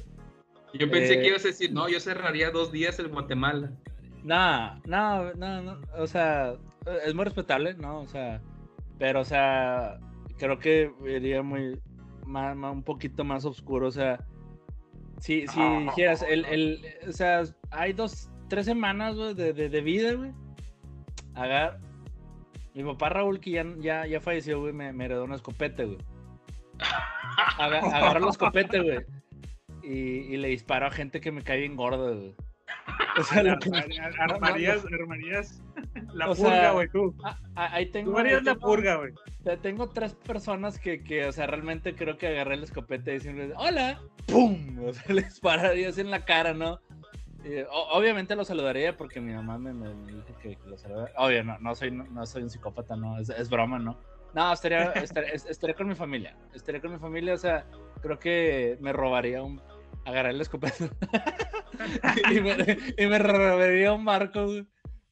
yo 0.75 0.91
pensé 0.91 1.15
eh, 1.15 1.23
que 1.23 1.29
ibas 1.29 1.45
a 1.47 1.49
decir, 1.49 1.73
no, 1.73 1.89
yo 1.89 2.01
cerraría 2.01 2.51
dos 2.51 2.71
días 2.71 2.99
en 2.99 3.09
Guatemala. 3.09 3.73
No, 4.25 4.79
no, 4.85 5.33
no, 5.35 5.63
no, 5.63 5.81
o 5.97 6.07
sea, 6.07 6.57
es 7.05 7.15
muy 7.15 7.25
respetable, 7.25 7.75
¿no? 7.75 8.01
O 8.01 8.07
sea, 8.07 8.41
pero, 8.99 9.21
o 9.21 9.25
sea, 9.25 9.99
creo 10.39 10.59
que 10.59 10.93
iría 11.07 11.43
muy, 11.43 11.81
ma- 12.27 12.53
un 12.71 12.83
poquito 12.83 13.25
más 13.25 13.45
oscuro, 13.45 13.89
o 13.89 13.91
sea, 13.93 14.25
si, 15.21 15.47
si 15.47 15.61
dijeras, 15.85 16.23
el, 16.29 16.45
el, 16.47 16.85
o 17.09 17.13
sea, 17.13 17.43
hay 17.71 17.93
dos, 17.93 18.31
tres 18.49 18.67
semanas, 18.67 19.17
güey, 19.17 19.35
de, 19.35 19.53
de, 19.53 19.69
de 19.69 19.81
vida, 19.81 20.13
güey, 20.15 20.33
agar, 21.35 21.79
mi 22.75 22.85
papá 22.85 23.09
Raúl, 23.09 23.41
que 23.41 23.51
ya, 23.53 23.65
ya, 23.79 24.07
ya 24.07 24.21
falleció, 24.21 24.61
güey, 24.61 24.73
me, 24.73 24.93
me 24.93 25.07
heredó 25.07 25.25
una 25.25 25.37
escopeta, 25.37 25.85
güey. 25.85 25.99
Aga- 27.59 27.81
agarró 27.97 28.21
la 28.21 28.31
escopeta, 28.31 28.79
güey, 28.81 28.99
y, 29.83 30.35
y 30.35 30.37
le 30.37 30.49
disparó 30.49 30.87
a 30.87 30.91
gente 30.91 31.21
que 31.21 31.33
me 31.33 31.43
cae 31.43 31.61
bien 31.61 31.77
gordo, 31.77 32.15
güey. 32.17 32.35
O 33.18 33.22
sea, 33.22 33.43
que- 33.59 33.70
Armarías, 34.18 34.84
armarías 34.93 35.62
la 36.12 36.30
O 36.30 36.34
purga, 36.34 36.72
güey, 36.72 36.88
tú. 36.88 37.14
Ah, 37.24 37.38
ah, 37.55 37.68
ahí 37.72 37.86
tengo. 37.86 38.12
Tú 38.12 38.18
harías 38.18 38.43
la 38.44 38.55
purga, 38.56 38.97
güey. 38.97 39.12
tengo 39.62 39.88
tres 39.90 40.14
personas 40.14 40.78
que, 40.78 41.02
que, 41.02 41.26
o 41.26 41.32
sea, 41.32 41.47
realmente 41.47 41.94
creo 41.94 42.18
que 42.18 42.26
agarré 42.28 42.56
la 42.56 42.64
escopeta 42.64 43.10
y 43.10 43.14
decirles, 43.14 43.52
hola, 43.56 44.01
¡pum! 44.26 44.78
O 44.84 44.93
sea, 44.93 45.02
les 45.14 45.40
pararía 45.40 45.88
así 45.88 46.01
en 46.01 46.10
la 46.10 46.24
cara, 46.24 46.52
¿no? 46.55 46.80
O- 47.70 47.88
obviamente 47.97 48.34
lo 48.34 48.44
saludaría 48.44 48.97
porque 48.97 49.20
mi 49.20 49.32
mamá 49.32 49.56
me, 49.56 49.72
dijo 50.12 50.36
que, 50.43 50.56
que 50.56 50.68
lo 50.68 50.76
saludara. 50.76 51.12
Obvio, 51.16 51.44
no, 51.44 51.59
no, 51.60 51.74
soy, 51.76 51.93
no, 51.93 52.05
no 52.05 52.26
soy 52.26 52.43
un 52.43 52.51
psicópata, 52.51 52.97
no, 52.97 53.18
es, 53.20 53.28
es 53.30 53.48
broma, 53.48 53.78
¿no? 53.78 53.97
No, 54.34 54.52
estaría, 54.52 54.90
estaría, 54.93 55.30
es- 55.30 55.47
estaría 55.47 55.74
con 55.76 55.86
mi 55.86 55.94
familia. 55.94 56.36
Estaría 56.55 56.80
con 56.80 56.93
mi 56.93 56.98
familia, 56.98 57.34
o 57.34 57.38
sea, 57.38 57.64
creo 58.02 58.18
que 58.18 58.76
me 58.80 58.93
robaría 58.93 59.43
un. 59.44 59.62
Agarrar 60.07 60.35
la 60.35 60.43
escopeta. 60.43 60.89
y, 62.33 62.41
me, 62.41 62.78
y 62.97 63.07
me 63.07 63.19
robaría 63.19 63.93
un 63.93 64.05
barco, 64.05 64.45
güey, 64.47 64.66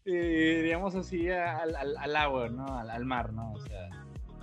Y 0.05 0.15
iríamos 0.15 0.95
así 0.95 1.29
al, 1.31 1.75
al, 1.77 1.97
al 1.97 2.17
agua, 2.17 2.49
¿no? 2.49 2.79
Al, 2.79 2.89
al 2.91 3.05
mar, 3.05 3.33
¿no? 3.33 3.53
O 3.53 3.61
sea. 3.61 3.89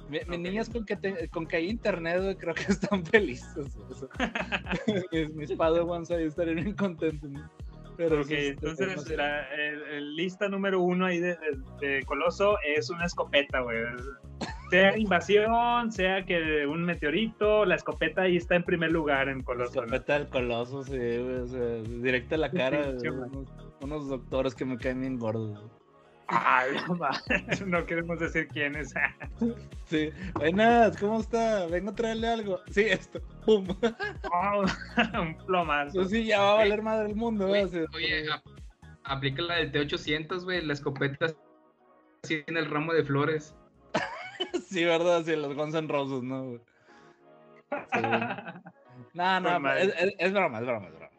mi- 0.10 0.20
Mis 0.28 0.40
niñas 0.40 0.70
con 0.70 0.86
que, 0.86 0.96
te- 0.98 1.30
con 1.30 1.48
que 1.48 1.56
hay 1.56 1.70
internet, 1.70 2.22
güey, 2.22 2.36
creo 2.36 2.54
que 2.54 2.64
están 2.72 3.06
felices. 3.06 3.76
o 3.78 3.94
sea. 3.94 4.10
mis, 5.12 5.34
mis 5.36 5.52
padawans 5.54 6.12
ahí 6.12 6.26
estarían 6.26 6.58
bien 6.58 6.76
contentos. 6.76 7.30
¿no? 7.30 7.50
Pero 7.98 8.22
Ok, 8.22 8.28
sí, 8.28 8.34
este, 8.36 8.48
entonces 8.50 8.96
no 8.96 9.02
sé. 9.04 9.18
la 9.18 9.44
el- 9.54 9.84
el 9.84 10.16
lista 10.16 10.48
número 10.50 10.82
uno 10.82 11.06
ahí 11.06 11.20
de, 11.20 11.38
de- 11.38 11.88
de 11.88 12.04
Coloso 12.04 12.58
es 12.76 12.90
una 12.90 13.06
escopeta, 13.06 13.62
güey. 13.62 13.78
Sea 14.72 14.98
invasión, 14.98 15.92
sea 15.92 16.26
que 16.26 16.66
un 16.66 16.84
meteorito, 16.86 17.66
la 17.66 17.76
escopeta 17.76 18.22
ahí 18.24 18.38
está 18.38 18.56
en 18.56 18.64
primer 18.64 18.92
lugar 18.92 19.28
en 19.30 19.42
Coloso. 19.44 19.82
¿no? 19.82 19.86
Escopeta 19.86 20.14
del 20.20 20.30
coloso, 20.30 20.84
sí, 20.84 20.98
güey, 20.98 21.36
o 21.36 21.48
sea, 21.48 21.82
directo 22.02 22.36
a 22.36 22.38
la 22.38 22.52
cara 22.52 22.84
Sí, 22.86 23.04
de 23.04 23.10
güey. 23.10 23.30
unos, 23.30 23.48
unos 23.82 24.08
doctores 24.10 24.56
que 24.56 24.64
me 24.66 24.78
caen 24.78 25.02
bien 25.02 25.20
gordos. 25.20 25.62
Ay, 26.28 26.70
no, 27.68 27.86
queremos 27.86 28.18
decir 28.20 28.48
quién 28.48 28.78
es. 28.78 28.94
Sí, 29.84 30.10
buenas, 30.36 30.96
¿cómo 30.96 31.20
está? 31.20 31.66
Vengo 31.68 31.92
a 31.92 31.96
traerle 31.96 32.28
algo. 32.30 32.60
Sí, 32.70 32.84
esto, 32.84 33.20
pum. 33.46 33.68
Oh, 34.32 34.64
un 35.22 35.36
plomazo. 35.46 35.96
Pues 35.96 36.10
sí, 36.12 36.24
ya 36.26 36.40
va 36.40 36.52
a 36.54 36.56
valer 36.56 36.82
madre 36.82 37.10
el 37.10 37.16
mundo. 37.18 37.48
Oye, 37.48 37.86
oye, 37.94 38.26
aplica 39.04 39.42
la 39.42 39.56
del 39.56 39.74
T800, 39.74 40.46
güey, 40.46 40.66
la 40.66 40.72
escopeta 40.72 41.28
así 42.24 42.42
en 42.48 42.56
el 42.56 42.70
ramo 42.72 42.94
de 42.94 43.04
flores. 43.04 43.54
sí, 44.70 44.84
verdad, 44.86 45.24
sí, 45.24 45.36
los 45.36 45.56
Guns 45.56 45.76
N' 45.76 45.88
Roses, 45.88 46.24
¿no? 46.24 46.58
Sí. 47.94 48.00
No, 49.14 49.40
no, 49.42 49.74
es, 49.74 49.94
es- 49.98 50.14
es 50.20 50.32
broma, 50.34 50.60
es 50.60 50.66
broma, 50.66 50.88
es 50.88 50.94
broma. 50.94 51.10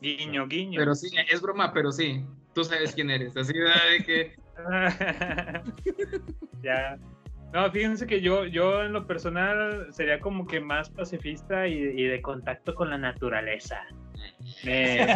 Guiño, 0.00 0.46
guiño. 0.46 0.78
Pero 0.78 0.94
sí, 0.94 1.08
es 1.30 1.42
broma, 1.42 1.72
pero 1.74 1.92
sí. 1.92 2.24
Tú 2.54 2.64
sabes 2.64 2.94
quién 2.94 3.10
eres. 3.10 3.36
Así 3.36 3.52
de 3.52 4.04
que. 4.04 4.34
ya. 6.62 6.98
No, 7.52 7.70
fíjense 7.70 8.06
que 8.06 8.20
yo, 8.20 8.46
yo 8.46 8.82
en 8.82 8.92
lo 8.92 9.06
personal 9.06 9.88
sería 9.92 10.20
como 10.20 10.46
que 10.46 10.58
más 10.60 10.88
pacifista 10.90 11.68
y, 11.68 11.74
y 11.74 12.04
de 12.04 12.22
contacto 12.22 12.74
con 12.74 12.90
la 12.90 12.98
naturaleza. 12.98 13.80
Me, 14.64 15.06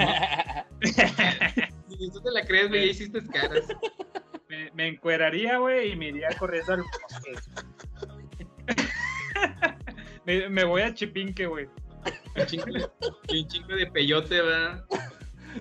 Si 0.82 2.10
tú 2.12 2.20
te 2.20 2.30
la 2.30 2.44
crees, 2.46 2.68
güey, 2.68 2.84
ya 2.86 2.90
hiciste 2.92 3.26
caras. 3.28 3.66
Me, 4.78 4.88
encueraría, 4.88 5.58
güey, 5.58 5.92
y 5.92 5.96
me 5.96 6.08
iría 6.08 6.28
corriendo 6.38 6.74
al 6.74 6.82
bosque. 6.82 7.34
me, 10.24 10.48
me 10.48 10.64
voy 10.64 10.82
a 10.82 10.94
Chipinque, 10.94 11.46
güey. 11.46 11.66
Un 12.36 12.46
chingo 12.46 12.66
de, 12.66 12.86
y 13.28 13.42
un 13.42 13.48
chingo 13.48 13.74
de 13.74 13.86
peyote, 13.86 14.40
¿verdad? 14.40 14.84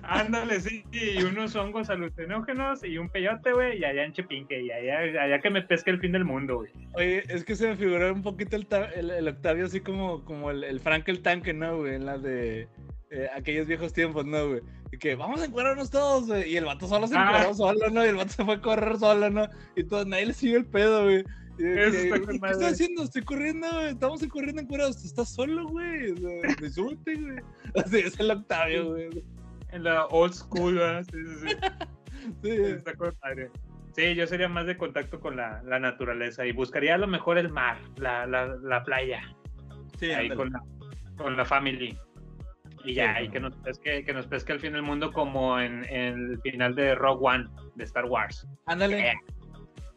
Ándale, 0.02 0.60
sí, 0.60 0.84
y 0.92 1.22
unos 1.22 1.56
hongos 1.56 1.90
alucinógenos 1.90 2.84
y 2.84 2.98
un 2.98 3.08
peyote, 3.08 3.52
güey, 3.52 3.80
y 3.80 3.84
allá 3.84 4.04
en 4.04 4.12
Chipinque, 4.12 4.62
y 4.62 4.70
allá, 4.70 5.22
allá 5.22 5.40
que 5.40 5.50
me 5.50 5.62
pesque 5.62 5.90
el 5.90 5.98
fin 5.98 6.12
del 6.12 6.24
mundo, 6.24 6.56
güey. 6.56 6.70
Oye, 6.94 7.24
es 7.28 7.44
que 7.44 7.56
se 7.56 7.68
me 7.68 7.76
figuró 7.76 8.12
un 8.12 8.22
poquito 8.22 8.56
el, 8.56 9.10
el 9.10 9.28
Octavio 9.28 9.66
así 9.66 9.80
como, 9.80 10.24
como 10.24 10.50
el, 10.50 10.62
el 10.62 10.78
Frank 10.80 11.08
el 11.08 11.22
tanque, 11.22 11.52
¿no, 11.52 11.78
güey? 11.78 11.96
En 11.96 12.06
la 12.06 12.18
de 12.18 12.68
eh, 13.10 13.28
aquellos 13.34 13.66
viejos 13.66 13.92
tiempos, 13.92 14.24
¿no, 14.26 14.48
güey? 14.48 14.60
Y 14.92 14.98
que 14.98 15.14
vamos 15.14 15.40
a 15.40 15.46
encuadrarnos 15.46 15.90
todos, 15.90 16.26
güey. 16.26 16.50
Y 16.52 16.56
el 16.56 16.64
vato 16.64 16.86
solo 16.86 17.06
se 17.06 17.16
Ah. 17.16 17.26
encuadró 17.28 17.54
solo, 17.54 17.90
¿no? 17.90 18.04
Y 18.04 18.08
el 18.08 18.16
vato 18.16 18.32
se 18.32 18.44
fue 18.44 18.54
a 18.54 18.60
correr 18.60 18.96
solo, 18.98 19.30
¿no? 19.30 19.48
Y 19.76 19.84
todo, 19.84 20.04
nadie 20.04 20.26
le 20.26 20.34
siguió 20.34 20.58
el 20.58 20.66
pedo, 20.66 21.04
güey. 21.04 21.24
Eso 21.58 21.90
que, 21.90 22.02
está 22.04 22.16
"¿Y 22.16 22.20
con 22.20 22.40
¿Qué 22.40 22.46
estás 22.50 22.72
haciendo? 22.72 23.02
Estoy 23.02 23.22
corriendo, 23.22 23.66
güey. 23.72 23.88
Estamos 23.90 24.26
corriendo 24.28 24.62
encuadrados. 24.62 25.04
Estás 25.04 25.28
solo, 25.34 25.66
güey. 25.68 26.12
O 26.12 26.16
sea, 26.16 26.30
güey. 26.78 27.40
Así 27.84 27.98
es 27.98 28.20
el 28.20 28.30
Octavio, 28.30 28.90
güey. 28.90 29.24
En 29.72 29.84
la 29.84 30.06
old 30.06 30.32
school, 30.34 30.76
¿verdad? 30.76 31.04
Sí, 31.10 31.18
sí, 31.26 31.48
sí. 31.48 31.56
Sí. 32.42 32.50
Está 32.50 32.94
con 32.94 33.14
madre. 33.22 33.50
Sí, 33.96 34.14
yo 34.14 34.26
sería 34.26 34.48
más 34.48 34.66
de 34.66 34.76
contacto 34.76 35.18
con 35.20 35.36
la, 35.36 35.62
la 35.64 35.78
naturaleza 35.80 36.44
y 36.46 36.52
buscaría 36.52 36.94
a 36.94 36.98
lo 36.98 37.06
mejor 37.06 37.38
el 37.38 37.48
mar, 37.48 37.78
la, 37.96 38.26
la, 38.26 38.46
la 38.62 38.82
playa, 38.84 39.22
Sí, 39.98 40.06
ahí 40.06 40.28
ándale. 40.28 40.34
con 40.36 40.52
la, 40.52 40.62
con 41.16 41.36
la 41.36 41.44
family. 41.44 41.98
Y 42.84 42.94
ya, 42.94 43.20
y 43.20 43.28
que 43.28 43.40
nos 43.40 43.54
pesque, 43.56 44.04
que 44.04 44.12
nos 44.12 44.26
pesque 44.26 44.52
el 44.52 44.60
fin 44.60 44.72
del 44.72 44.82
mundo 44.82 45.12
como 45.12 45.58
en, 45.60 45.84
en 45.84 46.32
el 46.32 46.40
final 46.42 46.74
de 46.74 46.94
Rogue 46.94 47.20
One 47.26 47.48
de 47.74 47.84
Star 47.84 48.04
Wars. 48.06 48.46
Ándale. 48.66 49.10
Eh, 49.10 49.14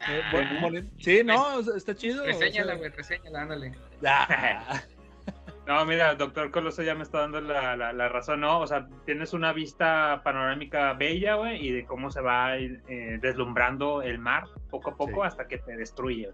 Eh, 0.10 0.22
bu- 0.32 0.62
boni- 0.62 0.90
sí, 0.98 1.22
no, 1.24 1.58
o 1.58 1.76
está 1.78 1.94
chido. 1.94 2.24
o 2.24 2.26
sea, 2.26 2.34
Reséñala, 2.34 2.74
güey, 2.74 2.90
reséñala, 2.90 3.41
ándale. 3.44 3.72
ah, 4.06 4.82
No, 5.68 5.86
mira, 5.86 6.16
doctor 6.16 6.49
Coloso 6.49 6.82
ya 6.82 6.95
me 6.95 7.03
está 7.03 7.20
dando 7.20 7.40
la, 7.40 7.76
la- 7.78 7.94
la 7.94 8.10
razón, 8.10 8.40
¿no? 8.41 8.60
O 8.62 8.66
sea, 8.68 8.88
tienes 9.06 9.32
una 9.34 9.53
vista 9.53 10.22
panorámica 10.24 10.94
bella, 10.94 11.36
güey, 11.36 11.64
y 11.68 11.72
de 11.72 11.86
cómo 11.86 12.10
se 12.10 12.20
va 12.20 12.58
eh, 12.58 13.20
deslumbrando 13.22 14.02
el 14.02 14.18
mar 14.18 14.45
poco 14.72 14.90
a 14.90 14.98
poco 14.98 15.22
Sí. 15.22 15.28
hasta 15.28 15.48
que 15.48 15.60
te 15.60 15.78
destruye, 15.78 16.32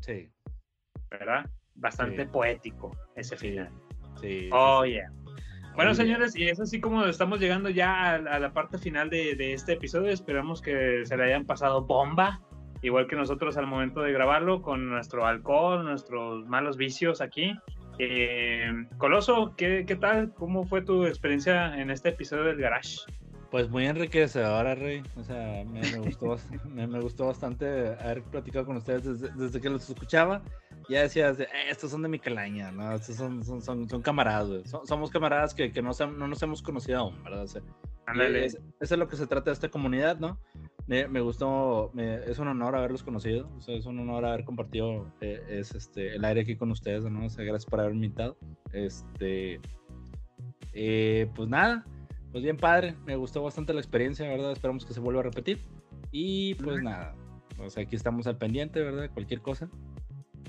Sí, 0.00 0.30
¿verdad? 1.10 1.44
Bastante 1.74 2.22
Sí. 2.24 2.28
poético 2.32 2.96
ese 3.14 3.36
final. 3.36 3.70
sí. 4.22 4.48
Oh, 4.50 4.84
sí, 4.84 4.92
yeah. 4.92 5.12
Bueno, 5.76 5.92
señores, 5.94 6.34
y 6.34 6.48
es 6.48 6.58
así 6.58 6.80
como 6.80 7.04
estamos 7.04 7.38
llegando 7.38 7.68
ya 7.68 8.12
a, 8.12 8.14
a 8.14 8.38
la 8.38 8.50
parte 8.54 8.78
final 8.78 9.10
de, 9.10 9.36
de 9.36 9.52
este 9.52 9.74
episodio. 9.74 10.10
Esperamos 10.10 10.62
que 10.62 11.04
se 11.04 11.16
le 11.18 11.24
hayan 11.24 11.44
pasado 11.44 11.84
bomba, 11.84 12.40
igual 12.80 13.06
que 13.06 13.14
nosotros 13.14 13.58
al 13.58 13.66
momento 13.66 14.00
de 14.00 14.10
grabarlo, 14.10 14.62
con 14.62 14.88
nuestro 14.88 15.26
alcohol, 15.26 15.84
nuestros 15.84 16.46
malos 16.46 16.78
vicios 16.78 17.20
aquí. 17.20 17.54
Eh, 17.98 18.72
Coloso, 18.96 19.54
¿qué, 19.54 19.84
¿qué 19.86 19.96
tal? 19.96 20.32
¿Cómo 20.32 20.64
fue 20.64 20.80
tu 20.80 21.04
experiencia 21.04 21.78
en 21.78 21.90
este 21.90 22.08
episodio 22.08 22.44
del 22.44 22.56
Garage? 22.56 23.00
Pues 23.56 23.70
muy 23.70 23.86
enriquecedora, 23.86 24.74
Rey. 24.74 25.02
O 25.16 25.22
sea, 25.22 25.64
me, 25.64 25.80
me 25.80 25.98
gustó, 26.00 26.36
me, 26.68 26.86
me 26.86 27.00
gustó 27.00 27.24
bastante 27.28 27.94
haber 27.94 28.22
platicado 28.24 28.66
con 28.66 28.76
ustedes 28.76 29.02
desde, 29.04 29.30
desde 29.34 29.62
que 29.62 29.70
los 29.70 29.88
escuchaba. 29.88 30.42
Ya 30.90 31.00
decías, 31.00 31.38
de, 31.38 31.44
"Eh, 31.44 31.70
estos 31.70 31.90
son 31.90 32.02
de 32.02 32.08
mi 32.10 32.18
calaña, 32.18 32.70
¿no? 32.70 32.92
Estos 32.92 33.16
son, 33.16 33.42
son, 33.42 33.62
son, 33.62 33.88
son 33.88 34.02
camaradas, 34.02 34.46
güey. 34.48 34.62
Somos 34.84 35.10
camaradas 35.10 35.54
que, 35.54 35.72
que 35.72 35.80
no, 35.80 35.92
no 36.18 36.28
nos 36.28 36.42
hemos 36.42 36.60
conocido 36.60 36.98
aún, 36.98 37.24
¿verdad? 37.24 37.44
O 37.44 37.46
sea, 37.46 37.62
es- 38.44 38.56
eso 38.78 38.94
es 38.94 38.98
lo 38.98 39.08
que 39.08 39.16
se 39.16 39.26
trata 39.26 39.48
de 39.48 39.54
esta 39.54 39.70
comunidad, 39.70 40.18
¿no? 40.18 40.38
Me, 40.86 41.08
me 41.08 41.20
gustó, 41.22 41.92
es 41.96 42.38
un 42.38 42.48
honor 42.48 42.76
haberlos 42.76 43.02
conocido, 43.04 43.48
o 43.56 43.60
sea, 43.62 43.74
es 43.74 43.86
un 43.86 43.98
honor 44.00 44.26
haber 44.26 44.44
compartido 44.44 45.10
eh, 45.22 45.42
es, 45.48 45.74
este, 45.74 46.14
el 46.14 46.26
aire 46.26 46.42
aquí 46.42 46.56
con 46.56 46.70
ustedes, 46.70 47.04
¿no? 47.04 47.24
O 47.24 47.30
sea, 47.30 47.42
gracias 47.42 47.64
por 47.70 47.80
haberme 47.80 48.04
invitado. 48.04 48.36
Este, 48.74 49.60
eh, 50.74 51.26
pues 51.34 51.48
nada, 51.48 51.86
pues 52.36 52.44
bien 52.44 52.58
padre, 52.58 52.94
me 53.06 53.16
gustó 53.16 53.42
bastante 53.42 53.72
la 53.72 53.80
experiencia, 53.80 54.28
¿verdad? 54.28 54.52
Esperamos 54.52 54.84
que 54.84 54.92
se 54.92 55.00
vuelva 55.00 55.20
a 55.20 55.22
repetir. 55.22 55.58
Y 56.12 56.54
pues 56.56 56.82
nada, 56.82 57.14
o 57.56 57.70
sea, 57.70 57.84
aquí 57.84 57.96
estamos 57.96 58.26
al 58.26 58.36
pendiente, 58.36 58.82
¿verdad? 58.82 59.08
Cualquier 59.14 59.40
cosa. 59.40 59.70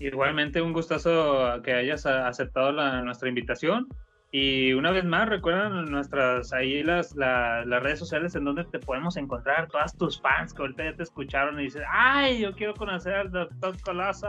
Igualmente 0.01 0.61
un 0.61 0.73
gustazo 0.73 1.61
que 1.63 1.71
hayas 1.71 2.05
aceptado 2.05 2.73
la- 2.73 3.01
nuestra 3.03 3.29
invitación. 3.29 3.87
Y 4.33 4.73
una 4.73 4.91
vez 4.91 5.05
más, 5.05 5.29
recuerdan 5.29 5.85
nuestras 5.89 6.51
ahí 6.51 6.83
las, 6.83 7.15
la- 7.15 7.63
las 7.63 7.81
redes 7.81 7.99
sociales 7.99 8.35
en 8.35 8.43
donde 8.43 8.65
te 8.65 8.79
podemos 8.79 9.15
encontrar, 9.15 9.69
todas 9.69 9.95
tus 9.95 10.19
fans 10.19 10.53
que 10.53 10.63
ahorita 10.63 10.83
ya 10.83 10.95
te 10.97 11.03
escucharon 11.03 11.57
y 11.57 11.63
dicen, 11.63 11.83
ay, 11.89 12.41
yo 12.41 12.51
quiero 12.53 12.73
conocer 12.73 13.13
al 13.15 13.31
doctor 13.31 13.79
Coloso. 13.81 14.27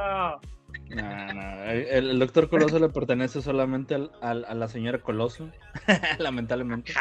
No, 0.90 1.35
no, 1.35 1.65
el, 1.65 2.09
el 2.10 2.19
doctor 2.19 2.48
Coloso 2.48 2.78
le 2.78 2.89
pertenece 2.89 3.43
solamente 3.43 3.94
al- 3.94 4.10
al- 4.23 4.44
a 4.47 4.55
la 4.55 4.69
señora 4.69 4.98
Coloso, 5.01 5.51
lamentablemente. 6.19 6.93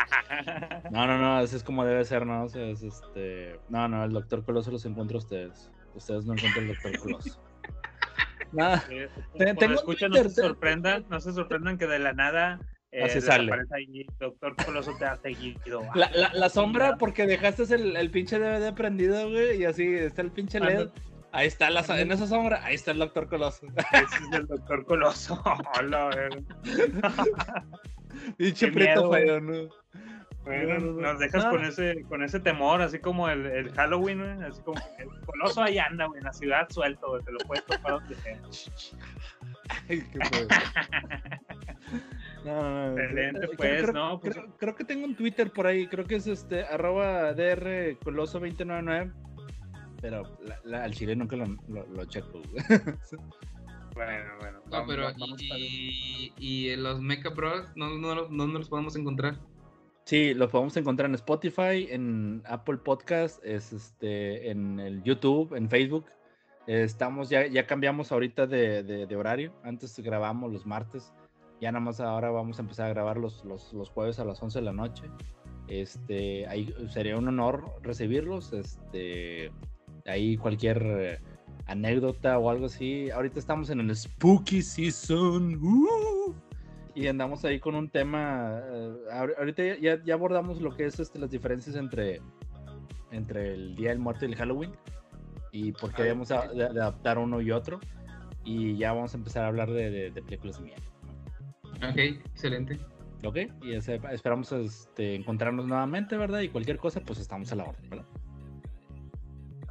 No, 0.91 1.07
no, 1.07 1.17
no, 1.17 1.37
así 1.37 1.55
es 1.55 1.63
como 1.63 1.85
debe 1.85 2.03
ser, 2.05 2.25
¿no? 2.25 2.43
O 2.43 2.49
sea, 2.49 2.65
es 2.65 2.83
este... 2.83 3.59
No, 3.69 3.87
no, 3.87 4.03
el 4.03 4.11
doctor 4.11 4.43
Coloso 4.43 4.71
los 4.71 4.85
encuentra 4.85 5.15
a 5.15 5.19
ustedes. 5.19 5.71
Ustedes 5.95 6.25
no 6.25 6.33
encuentran 6.33 6.65
al 6.67 6.73
doctor 6.75 6.99
Coloso. 6.99 7.41
Nada. 8.51 8.83
Eh, 8.89 9.09
Te- 9.37 9.53
tengo 9.55 9.75
no 9.75 9.81
Twitter, 9.81 10.11
se 10.13 10.23
te- 10.23 10.47
sorprendan, 10.47 11.05
no 11.09 11.19
se 11.19 11.31
sorprendan 11.33 11.77
que 11.77 11.87
de 11.87 11.99
la 11.99 12.13
nada 12.13 12.59
eh, 12.91 13.03
Así 13.03 13.19
sale. 13.21 13.51
ahí, 13.71 14.05
doctor 14.19 14.55
Coloso 14.65 14.95
te 14.97 15.05
ha 15.05 15.17
seguido. 15.17 15.81
La, 15.93 16.09
la, 16.13 16.33
la 16.33 16.49
sombra 16.49 16.97
porque 16.97 17.25
dejaste 17.27 17.63
el, 17.75 17.95
el 17.97 18.09
pinche 18.11 18.39
DVD 18.39 18.73
prendido, 18.73 19.29
güey, 19.29 19.61
y 19.61 19.65
así 19.65 19.85
está 19.85 20.21
el 20.21 20.31
pinche 20.31 20.59
LED. 20.59 20.89
Ahí 21.31 21.47
está 21.47 21.69
la, 21.69 21.81
en 21.99 22.11
esa 22.11 22.27
sombra, 22.27 22.63
ahí 22.63 22.75
está 22.75 22.91
el 22.91 22.99
doctor 22.99 23.27
Coloso. 23.27 23.65
Ese 23.93 24.05
es 24.05 24.33
el 24.33 24.47
doctor 24.47 24.85
Coloso. 24.85 25.41
Hola, 25.79 26.09
prieto 28.37 28.71
miedo, 28.71 29.11
feo, 29.11 29.41
¿no? 29.41 29.69
Bueno, 30.43 30.75
No, 30.75 30.79
no, 30.79 30.91
no. 30.93 31.01
nos 31.01 31.19
dejas 31.19 31.43
No. 31.43 31.51
con 31.51 31.65
ese 31.65 32.03
con 32.07 32.23
ese 32.23 32.39
temor, 32.39 32.81
así 32.81 32.99
como 32.99 33.27
el, 33.29 33.45
el 33.45 33.71
Halloween, 33.73 34.19
güey, 34.19 34.49
así 34.49 34.61
como 34.61 34.79
el 34.97 35.09
coloso 35.25 35.61
ahí 35.61 35.77
anda, 35.77 36.05
güey, 36.05 36.19
en 36.19 36.23
la 36.23 36.33
ciudad 36.33 36.67
suelto, 36.69 37.09
güey, 37.09 37.21
te 37.23 37.31
lo 37.33 37.39
puedes 37.39 37.65
topar 37.65 37.91
donde 37.99 38.15
sea. 38.15 38.39
Ay, 39.89 40.01
qué. 40.09 40.19
No. 42.45 42.97
Excelente, 42.97 43.47
pues, 43.57 43.81
creo, 43.81 43.91
¿no? 43.91 44.19
Pues- 44.21 44.35
creo, 44.35 44.55
creo 44.57 44.75
que 44.75 44.85
tengo 44.85 45.05
un 45.05 45.15
Twitter 45.15 45.51
por 45.51 45.67
ahí, 45.67 45.85
creo 45.87 46.05
que 46.05 46.15
es 46.15 46.27
este, 46.27 46.63
arroba 46.63 47.33
DR 47.33 47.97
Coloso 48.01 48.39
299. 48.39 49.11
Pero 50.01 50.23
la- 50.43 50.59
la- 50.63 50.83
al 50.83 50.93
chile 50.93 51.15
nunca 51.15 51.35
lo, 51.35 51.45
lo, 51.67 51.85
lo 51.87 52.05
checo. 52.05 52.41
Bueno, 53.95 54.29
bueno. 54.39 54.59
No, 54.65 54.69
vamos- 54.71 54.87
pero 54.89 55.03
vamos 55.19 55.41
y, 55.41 56.31
y 56.37 56.75
los 56.75 57.01
Mecha 57.01 57.29
Bros, 57.29 57.65
¿no, 57.75 57.89
no, 57.97 58.13
no, 58.13 58.27
no 58.29 58.45
los 58.59 58.69
podemos 58.69 58.95
encontrar? 58.95 59.39
Sí, 60.05 60.33
lo 60.35 60.47
podemos 60.49 60.77
encontrar 60.77 61.09
en 61.09 61.15
Spotify, 61.15 61.87
en 61.89 62.43
Apple 62.45 62.77
Podcast, 62.77 63.43
es 63.43 63.73
este, 63.73 64.51
en 64.51 64.79
el 64.79 65.01
YouTube, 65.03 65.53
en 65.55 65.67
Facebook. 65.67 66.05
Estamos 66.67 67.29
ya, 67.29 67.47
ya 67.47 67.65
cambiamos 67.65 68.11
ahorita 68.11 68.45
de, 68.45 68.83
de- 68.83 69.07
de 69.07 69.15
horario. 69.15 69.51
Antes 69.63 69.97
grabamos 69.99 70.51
los 70.53 70.65
martes. 70.67 71.11
Ya 71.59 71.71
nada 71.71 71.83
más 71.83 71.99
ahora 71.99 72.29
vamos 72.29 72.59
a 72.59 72.61
empezar 72.61 72.85
a 72.85 72.89
grabar 72.89 73.17
los, 73.17 73.43
los, 73.45 73.73
los 73.73 73.89
jueves 73.89 74.19
a 74.19 74.25
las 74.25 74.41
11 74.43 74.59
de 74.59 74.65
la 74.65 74.73
noche. 74.73 75.05
Este, 75.67 76.45
ahí 76.47 76.71
sería 76.89 77.17
un 77.17 77.27
honor 77.29 77.65
recibirlos. 77.81 78.53
Este, 78.53 79.51
ahí 80.07 80.37
cualquier 80.37 80.81
eh, 80.83 81.19
anécdota 81.67 82.37
o 82.39 82.49
algo 82.49 82.65
así. 82.65 83.09
Ahorita 83.11 83.39
estamos 83.39 83.69
en 83.69 83.79
el 83.81 83.95
Spooky 83.95 84.61
Season. 84.61 85.55
¡uh! 85.63 86.33
y 86.95 87.05
andamos 87.07 87.45
ahí 87.45 87.59
con 87.59 87.75
un 87.75 87.89
tema. 87.89 88.59
eh, 88.65 88.93
ahor- 89.11 89.35
ahorita 89.37 89.63
ya- 89.77 90.13
abordamos 90.13 90.61
lo 90.61 90.75
que 90.75 90.85
es 90.85 90.99
este, 90.99 91.19
las 91.19 91.29
diferencias 91.29 91.75
entre, 91.75 92.21
entre 93.11 93.53
el 93.53 93.75
Día 93.75 93.89
del 93.89 93.99
Muerto 93.99 94.25
y 94.25 94.29
el 94.29 94.35
Halloween. 94.35 94.71
Y 95.51 95.71
por 95.73 95.93
qué 95.93 96.01
Ah, 96.01 96.05
debemos 96.05 96.31
a- 96.31 96.47
de, 96.47 96.55
de 96.55 96.81
adaptar 96.81 97.17
uno 97.19 97.39
y 97.41 97.51
otro. 97.51 97.79
Y 98.43 98.77
ya 98.77 98.93
vamos 98.93 99.13
a 99.13 99.17
empezar 99.17 99.43
a 99.43 99.47
hablar 99.47 99.69
de, 99.69 99.91
de- 99.91 100.11
de 100.11 100.21
películas 100.23 100.57
de 100.57 100.63
miedo. 100.63 100.81
Ok, 101.87 101.97
excelente. 102.31 102.79
¿Ok? 103.23 103.37
Y 103.61 103.73
ese- 103.73 103.99
esperamos 104.11 104.51
este, 104.53 105.15
encontrarnos 105.15 105.67
nuevamente, 105.67 106.17
¿verdad? 106.17 106.39
Y 106.41 106.49
cualquier 106.49 106.77
cosa, 106.77 107.01
pues 107.01 107.19
estamos 107.19 107.51
a 107.51 107.55
la 107.57 107.65
orden, 107.65 107.89
¿verdad? 107.89 108.05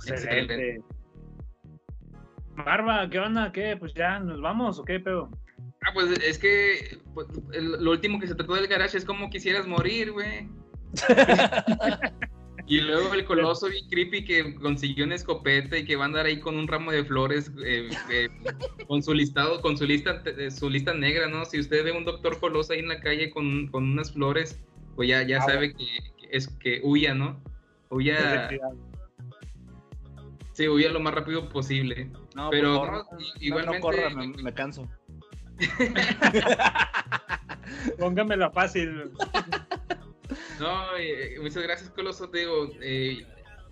Excelente. 0.06 0.80
Barba, 2.56 3.08
¿qué 3.10 3.18
onda? 3.18 3.52
¿Qué? 3.52 3.76
Pues 3.76 3.92
ya 3.94 4.18
nos 4.18 4.40
vamos, 4.40 4.78
¿o 4.78 4.84
qué 4.84 4.98
pedo? 5.00 5.28
Ah, 5.86 5.90
pues 5.94 6.10
es 6.22 6.38
que 6.38 6.98
pues, 7.14 7.26
el- 7.52 7.82
lo 7.84 7.90
último 7.90 8.18
que 8.18 8.26
se 8.26 8.34
trató 8.34 8.54
del 8.54 8.66
garage 8.66 8.96
es 8.96 9.04
como 9.04 9.28
quisieras 9.30 9.66
morir, 9.66 10.12
güey. 10.12 10.48
y 12.66 12.80
luego 12.80 13.12
el 13.14 13.24
coloso 13.24 13.68
bien 13.68 13.86
creepy 13.88 14.24
que 14.24 14.54
consiguió 14.56 15.04
una 15.04 15.14
escopeta 15.16 15.76
y 15.76 15.84
que 15.84 15.96
va 15.96 16.04
a 16.04 16.06
andar 16.06 16.26
ahí 16.26 16.40
con 16.40 16.56
un 16.56 16.66
ramo 16.66 16.90
de 16.92 17.04
flores 17.04 17.52
eh, 17.64 17.90
eh, 18.10 18.28
con 18.88 19.02
su 19.02 19.12
listado, 19.12 19.60
con 19.60 19.76
su 19.76 19.84
lista, 19.84 20.22
eh, 20.24 20.50
su 20.50 20.70
lista 20.70 20.94
negra, 20.94 21.28
¿no? 21.28 21.44
Si 21.44 21.60
usted 21.60 21.84
ve 21.84 21.92
un 21.92 22.04
doctor 22.04 22.40
coloso 22.40 22.72
ahí 22.72 22.80
en 22.80 22.88
la 22.88 23.00
calle 23.00 23.30
con, 23.30 23.66
con 23.68 23.84
unas 23.84 24.12
flores, 24.12 24.58
pues 24.94 25.08
ya, 25.10 25.22
ya 25.22 25.38
Ah, 25.38 25.42
sabe 25.42 25.74
que, 25.74 25.84
que 26.18 26.28
es 26.30 26.48
que 26.48 26.80
huya, 26.82 27.14
¿no? 27.14 27.38
Huya. 27.90 28.48
Sí, 30.56 30.68
huya 30.68 30.90
lo 30.90 31.00
más 31.00 31.14
rápido 31.14 31.48
posible. 31.50 32.10
No, 32.34 32.48
Pero 32.50 32.78
por 32.78 32.92
no, 32.92 33.04
favor, 33.04 33.22
i- 33.22 33.24
no- 33.24 33.30
igualmente. 33.46 33.78
No, 33.78 33.82
corra, 33.82 34.10
me, 34.10 34.28
me 34.28 34.54
canso. 34.54 34.88
Póngamela 37.98 38.50
fácil. 38.50 39.10
No, 40.60 40.96
eh, 40.98 41.36
muchas 41.40 41.62
gracias, 41.62 41.90
Coloso. 41.90 42.28
Te 42.30 42.40
digo, 42.40 42.70
eh, 42.80 43.24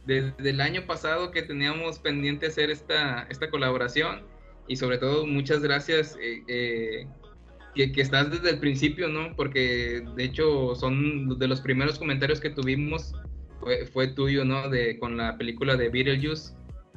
desde 0.07 0.51
el 0.51 0.61
año 0.61 0.87
pasado 0.87 1.31
que 1.31 1.43
teníamos 1.43 1.99
pendiente 1.99 2.47
hacer 2.47 2.71
esta, 2.71 3.23
esta 3.31 3.49
colaboración 3.51 4.23
y 4.69 4.77
sobre 4.77 4.99
todo 4.99 5.27
muchas 5.27 5.63
gracias 5.63 6.17
eh, 6.21 6.43
eh, 6.49 7.07
que, 7.75 7.93
que 7.93 8.01
estás 8.03 8.31
desde 8.31 8.51
el 8.51 8.59
principio, 8.61 9.09
¿no? 9.09 9.35
Porque 9.35 10.05
de 10.17 10.25
hecho 10.25 10.75
son 10.75 11.39
de 11.39 11.49
los 11.49 11.61
primeros 11.61 11.99
comentarios 11.99 12.41
que 12.41 12.51
tuvimos 12.51 13.15
fue, 13.61 13.87
fue 13.87 14.09
tuyo, 14.09 14.45
¿no? 14.45 14.69
De, 14.69 14.99
con 14.99 15.17
la 15.17 15.37
película 15.39 15.77
de 15.77 15.89
Beetlejuice. 15.89 16.55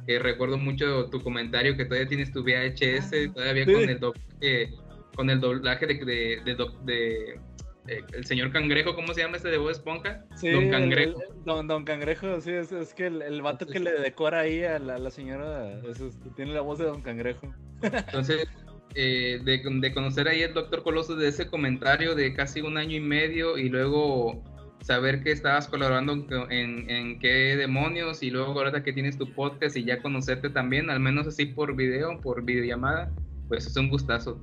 Que 0.08 0.18
recuerdo 0.18 0.56
mucho 0.56 1.10
tu 1.10 1.20
comentario 1.22 1.76
que 1.76 1.84
todavía 1.84 2.08
tienes 2.08 2.32
tu 2.32 2.42
VHS, 2.42 3.10
todavía 3.34 3.66
sí. 3.66 3.72
con 3.74 3.82
el 3.90 4.00
doblaje, 4.00 4.70
con 5.14 5.28
el 5.28 5.38
doblaje 5.38 5.86
de, 5.86 5.94
de, 5.96 6.40
de, 6.46 6.66
de, 6.84 7.40
eh, 7.88 8.02
el 8.14 8.24
señor 8.24 8.50
Cangrejo, 8.50 8.94
¿cómo 8.94 9.12
se 9.12 9.20
llama 9.20 9.36
este 9.36 9.50
de 9.50 9.58
Bob 9.58 9.68
Esponja? 9.68 10.24
Sí, 10.34 10.48
Don 10.50 10.70
Cangrejo. 10.70 11.20
el- 11.20 11.44
don, 11.44 11.66
don 11.66 11.84
Cangrejo, 11.84 12.40
sí, 12.40 12.52
es, 12.52 12.72
es 12.72 12.94
que 12.94 13.08
el, 13.08 13.20
el 13.20 13.42
vato 13.42 13.66
que 13.66 13.80
le 13.80 13.92
decora 14.00 14.40
ahí 14.40 14.64
a 14.64 14.78
la, 14.78 14.96
la 14.96 15.10
señora 15.10 15.78
es 15.86 16.02
tiene 16.36 16.54
la 16.54 16.62
voz 16.62 16.78
de 16.78 16.86
Don 16.86 17.02
Cangrejo. 17.02 17.52
Entonces, 17.82 18.48
eh, 18.94 19.40
de, 19.44 19.60
de 19.62 19.92
conocer 19.92 20.26
ahí 20.26 20.40
el 20.40 20.54
doctor 20.54 20.82
Coloso 20.84 21.16
de 21.16 21.28
ese 21.28 21.48
comentario 21.48 22.14
de 22.14 22.32
casi 22.32 22.62
un 22.62 22.78
año 22.78 22.96
y 22.96 23.00
medio 23.00 23.58
y 23.58 23.68
luego 23.68 24.42
saber 24.80 25.22
que 25.22 25.32
estabas 25.32 25.68
colaborando 25.68 26.12
en, 26.12 26.50
en, 26.50 26.90
en 26.90 27.18
qué 27.18 27.56
demonios 27.56 28.22
y 28.22 28.30
luego 28.30 28.52
ahora 28.52 28.82
que 28.82 28.92
tienes 28.92 29.18
tu 29.18 29.32
podcast 29.32 29.76
y 29.76 29.84
ya 29.84 30.00
conocerte 30.00 30.50
también, 30.50 30.90
al 30.90 31.00
menos 31.00 31.26
así 31.26 31.46
por 31.46 31.74
video, 31.76 32.20
por 32.20 32.42
videollamada, 32.42 33.10
pues 33.48 33.66
es 33.66 33.76
un 33.76 33.88
gustazo. 33.88 34.38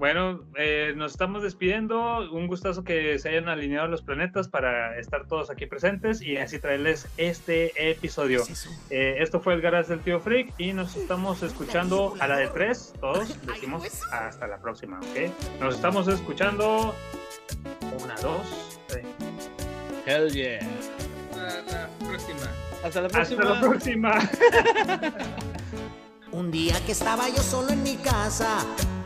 Bueno, 0.00 0.46
eh, 0.56 0.94
nos 0.96 1.12
estamos 1.12 1.42
despidiendo. 1.42 2.32
Un 2.32 2.46
gustazo 2.46 2.84
que 2.84 3.18
se 3.18 3.28
hayan 3.28 3.50
alineado 3.50 3.86
los 3.86 4.00
planetas 4.00 4.48
para 4.48 4.98
estar 4.98 5.26
todos 5.26 5.50
aquí 5.50 5.66
presentes 5.66 6.22
y 6.22 6.38
así 6.38 6.58
traerles 6.58 7.06
este 7.18 7.90
episodio. 7.90 8.42
Eh, 8.88 9.16
esto 9.18 9.40
fue 9.40 9.52
el 9.52 9.60
Garage 9.60 9.90
del 9.90 10.00
Tío 10.00 10.18
Freak 10.18 10.54
y 10.56 10.72
nos 10.72 10.96
estamos 10.96 11.42
escuchando 11.42 12.14
a 12.18 12.28
la 12.28 12.38
de 12.38 12.48
tres. 12.48 12.94
Todos 12.98 13.46
decimos 13.46 13.84
hasta 14.10 14.46
la 14.46 14.58
próxima, 14.62 15.00
¿ok? 15.00 15.60
Nos 15.60 15.74
estamos 15.74 16.08
escuchando. 16.08 16.94
Una, 18.02 18.14
dos, 18.22 18.80
tres. 18.88 19.04
Hell 20.06 20.30
yeah. 20.32 20.60
Hasta 21.32 21.80
la 21.80 21.88
próxima. 21.98 22.50
Hasta 22.84 23.00
la 23.00 23.06
Hasta 23.06 23.10
próxima. 23.10 23.44
la 23.44 23.60
próxima. 23.60 24.30
Un 26.32 26.50
día 26.50 26.74
que 26.86 26.92
estaba 26.92 27.28
yo 27.28 27.42
solo 27.42 27.70
en 27.70 27.82
mi 27.82 27.96
casa, 27.96 28.58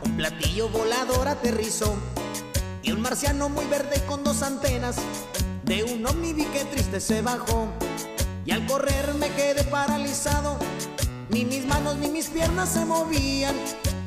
un 0.04 0.16
platillo 0.16 0.68
volador 0.68 1.26
aterrizó 1.28 1.96
y 2.82 2.92
un 2.92 3.00
marciano 3.00 3.48
muy 3.48 3.64
verde 3.66 4.02
con 4.06 4.22
dos 4.24 4.42
antenas 4.42 4.96
de 5.64 5.84
un 5.84 6.06
ovni 6.06 6.34
vi 6.34 6.44
que 6.44 6.64
triste 6.66 7.00
se 7.00 7.22
bajó 7.22 7.68
y 8.44 8.50
al 8.52 8.66
correr 8.66 9.14
me 9.14 9.30
quedé 9.30 9.64
paralizado, 9.64 10.58
ni 11.30 11.46
mis 11.46 11.66
manos 11.66 11.96
ni 11.96 12.08
mis 12.10 12.28
piernas 12.28 12.68
se 12.68 12.84
movían 12.84 13.54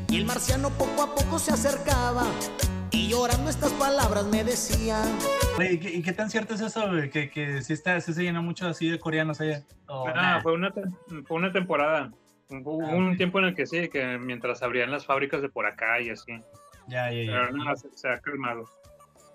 y 0.09 0.17
el 0.17 0.25
marciano 0.25 0.69
poco 0.69 1.01
a 1.01 1.15
poco 1.15 1.39
se 1.39 1.51
acercaba 1.51 2.23
y 2.97 3.09
llorando 3.09 3.49
estas 3.49 3.71
palabras 3.73 4.25
me 4.25 4.43
decía. 4.43 5.01
¿y 5.59 5.77
qué, 5.79 5.89
y 5.93 6.01
qué 6.01 6.13
tan 6.13 6.29
cierto 6.29 6.55
es 6.55 6.61
eso, 6.61 6.87
güey? 6.89 7.09
Que, 7.09 7.29
que 7.29 7.61
sí, 7.61 7.73
está, 7.73 7.99
sí 8.01 8.13
se 8.13 8.23
llena 8.23 8.41
mucho 8.41 8.67
así 8.67 8.89
de 8.89 8.99
coreanos 8.99 9.39
allá. 9.41 9.63
O 9.87 10.07
Ah, 10.07 10.13
nah. 10.13 10.41
fue 10.41 10.53
una, 10.53 10.71
fue 11.25 11.37
una 11.37 11.51
temporada. 11.51 12.11
Hubo 12.49 12.81
Ah, 12.85 12.95
un 12.95 13.11
ok. 13.11 13.17
tiempo 13.17 13.39
en 13.39 13.45
el 13.45 13.55
que 13.55 13.65
sí, 13.67 13.89
que 13.89 14.17
mientras 14.17 14.63
abrían 14.63 14.89
las 14.91 15.05
fábricas 15.05 15.41
de 15.41 15.49
por 15.49 15.65
acá 15.65 15.99
y 16.01 16.09
así. 16.09 16.41
Ya, 16.87 17.11
ya, 17.11 17.23
ya. 17.23 17.31
Pero 17.31 17.51
no, 17.51 17.75
se, 17.75 17.89
se 17.95 18.09
ha 18.09 18.19
calmado. 18.19 18.65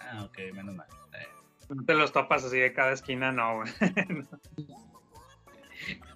Ah, 0.00 0.24
ok, 0.24 0.38
menos 0.54 0.74
mal. 0.74 0.86
No 1.68 1.84
te 1.84 1.94
los 1.94 2.12
topas 2.12 2.44
así 2.44 2.58
de 2.58 2.72
cada 2.72 2.92
esquina, 2.92 3.32
no, 3.32 3.56
güey. 3.56 3.72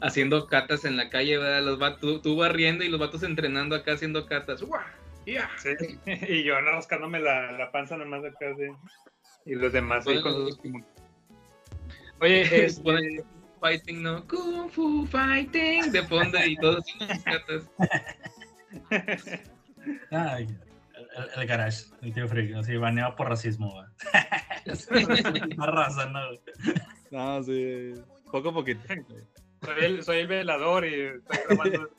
Haciendo 0.01 0.47
catas 0.47 0.85
en 0.85 0.97
la 0.97 1.09
calle, 1.11 1.39
¿verdad? 1.39 1.63
Los 1.63 1.79
vatos, 1.79 2.01
tú, 2.01 2.21
tú 2.21 2.37
barriendo 2.37 2.85
y 2.85 2.89
los 2.89 3.01
vatos 3.01 3.23
entrenando 3.23 3.75
acá 3.75 3.93
haciendo 3.93 4.27
catas. 4.27 4.63
¡Guau! 4.63 4.83
Sí, 5.27 5.37
y 6.29 6.45
yo 6.45 6.61
rascándome 6.61 7.19
la, 7.19 7.53
la 7.53 7.73
panza 7.73 7.97
nomás 7.97 8.25
acá, 8.25 8.55
sí. 8.57 8.69
Y 9.45 9.55
los 9.57 9.73
demás 9.73 10.07
ahí 10.07 10.23
con 10.23 10.33
sus... 10.33 10.59
Oye, 12.21 12.67
este, 12.67 12.83
Ponen 12.83 13.25
fighting, 13.61 14.03
¿no? 14.03 14.27
Kung 14.27 14.71
Fu 14.71 15.07
Fighting 15.07 15.91
de 15.93 16.03
fondo 16.05 16.39
y 16.45 16.57
todos 16.57 16.85
sus 16.87 17.25
catas. 17.25 17.71
Ay, 20.11 20.47
el, 21.17 21.41
el 21.41 21.47
garage, 21.47 21.87
el 22.03 22.13
tío 22.13 22.29
Freak, 22.29 22.55
así 22.57 22.77
baneado 22.77 23.17
por 23.17 23.29
racismo. 23.29 23.83
La 25.57 25.67
raza, 25.67 26.07
¿no? 26.07 26.21
No, 27.11 27.43
sí, 27.43 27.95
poco 28.31 28.51
a 28.51 28.55
poquito. 28.55 28.81
soy, 29.63 29.85
el, 29.85 30.03
soy 30.03 30.19
el 30.19 30.27
velador 30.27 30.85
y 30.87 30.95
estoy 31.03 31.39
grabando. 31.49 31.91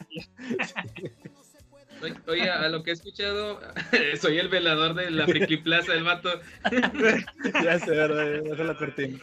Oye, 2.27 2.49
a 2.49 2.69
lo 2.69 2.83
que 2.83 2.91
he 2.91 2.93
escuchado, 2.93 3.59
soy 4.21 4.37
el 4.37 4.49
velador 4.49 4.93
de 4.93 5.09
la 5.11 5.25
Friki 5.25 5.57
Plaza, 5.57 5.93
el 5.93 6.03
vato. 6.03 6.29
ya 7.63 7.79
sé, 7.79 7.91
¿verdad? 7.91 8.43
Ya 8.45 8.55
se 8.55 8.63
la 8.63 8.75
cortina. 8.75 9.19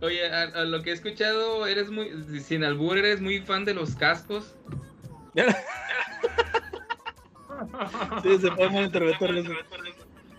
Oye, 0.00 0.26
a, 0.32 0.42
a 0.44 0.64
lo 0.64 0.82
que 0.82 0.90
he 0.90 0.92
escuchado, 0.94 1.66
eres 1.66 1.90
muy, 1.90 2.10
sin 2.40 2.64
albur, 2.64 2.96
eres 2.96 3.20
muy 3.20 3.40
fan 3.40 3.64
de 3.64 3.74
los 3.74 3.94
cascos. 3.96 4.56
Sí, 8.22 8.38
se 8.38 8.50
puede 8.52 8.70
malinterpretar 8.70 9.30
eso. 9.36 9.52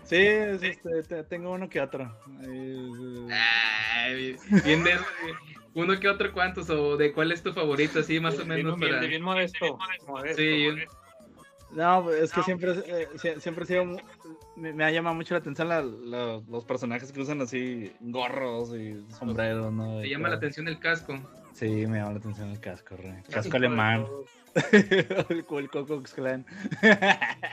Sí, 0.04 0.16
es, 0.16 0.62
este, 0.62 1.02
te- 1.04 1.24
tengo 1.24 1.52
uno 1.52 1.68
que 1.68 1.80
otro. 1.80 2.12
Ay, 2.40 4.36
bien 4.64 4.82
de 4.84 4.98
uno 5.74 5.98
que 5.98 6.08
otro 6.08 6.32
cuántos 6.32 6.68
o 6.70 6.96
de 6.96 7.12
cuál 7.12 7.32
es 7.32 7.42
tu 7.42 7.52
favorito, 7.52 8.00
así 8.00 8.20
más 8.20 8.34
o 8.34 8.38
Bien 8.38 8.48
menos 8.48 8.74
humilde, 8.74 8.94
para. 8.96 9.06
bien 9.08 9.22
modesto. 9.22 9.78
modesto, 10.06 10.36
Sí, 10.36 10.68
modesto. 10.72 10.96
No, 11.72 12.10
es 12.10 12.32
que 12.32 12.42
siempre, 12.42 12.72
eh, 12.86 13.08
sie- 13.14 13.40
siempre 13.40 13.64
he 13.64 13.66
sido, 13.66 13.84
me, 14.56 14.72
me 14.72 14.84
ha 14.84 14.90
llamado 14.90 15.14
mucho 15.16 15.34
la 15.34 15.40
atención 15.40 15.68
la- 15.68 15.82
la- 15.82 16.40
los 16.48 16.64
personajes 16.64 17.10
que 17.12 17.20
usan 17.20 17.40
así 17.40 17.92
gorros 18.00 18.74
y 18.74 19.04
sombreros, 19.18 19.72
¿no? 19.72 20.00
Te 20.00 20.08
llama 20.10 20.28
la 20.28 20.36
atención 20.36 20.68
el 20.68 20.78
casco. 20.78 21.14
Sí, 21.54 21.86
me 21.86 21.98
llama 21.98 22.12
la 22.12 22.18
atención 22.18 22.50
el 22.50 22.60
casco, 22.60 22.96
re. 22.96 23.22
Casco 23.30 23.56
alemán. 23.56 24.06
el, 24.72 25.44
el 25.48 25.70
Coco 25.70 26.02
Clan. 26.14 26.44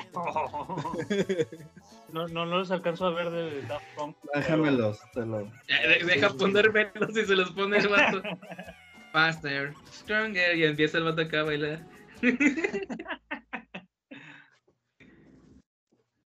No, 2.12 2.28
no, 2.28 2.46
no 2.46 2.58
los 2.58 2.72
alcanzo 2.72 3.06
a 3.06 3.12
ver 3.12 3.30
de 3.30 3.62
Daft 3.68 3.86
Punk. 3.96 4.18
Déjamelos, 4.34 5.00
te 5.14 5.26
lo. 5.26 5.42
Eh, 5.42 6.00
de- 6.00 6.06
Deja 6.06 6.30
poner 6.30 6.72
velos 6.72 7.16
y 7.16 7.26
se 7.26 7.36
los 7.36 7.52
pone 7.52 7.78
el 7.78 7.88
vato. 7.88 8.22
Faster, 9.14 9.74
stronger, 9.92 10.58
y 10.58 10.64
empieza 10.66 10.98
el 10.98 11.04
vato 11.04 11.22
acá 11.22 11.42
a 11.42 11.44
bailar. 11.44 11.86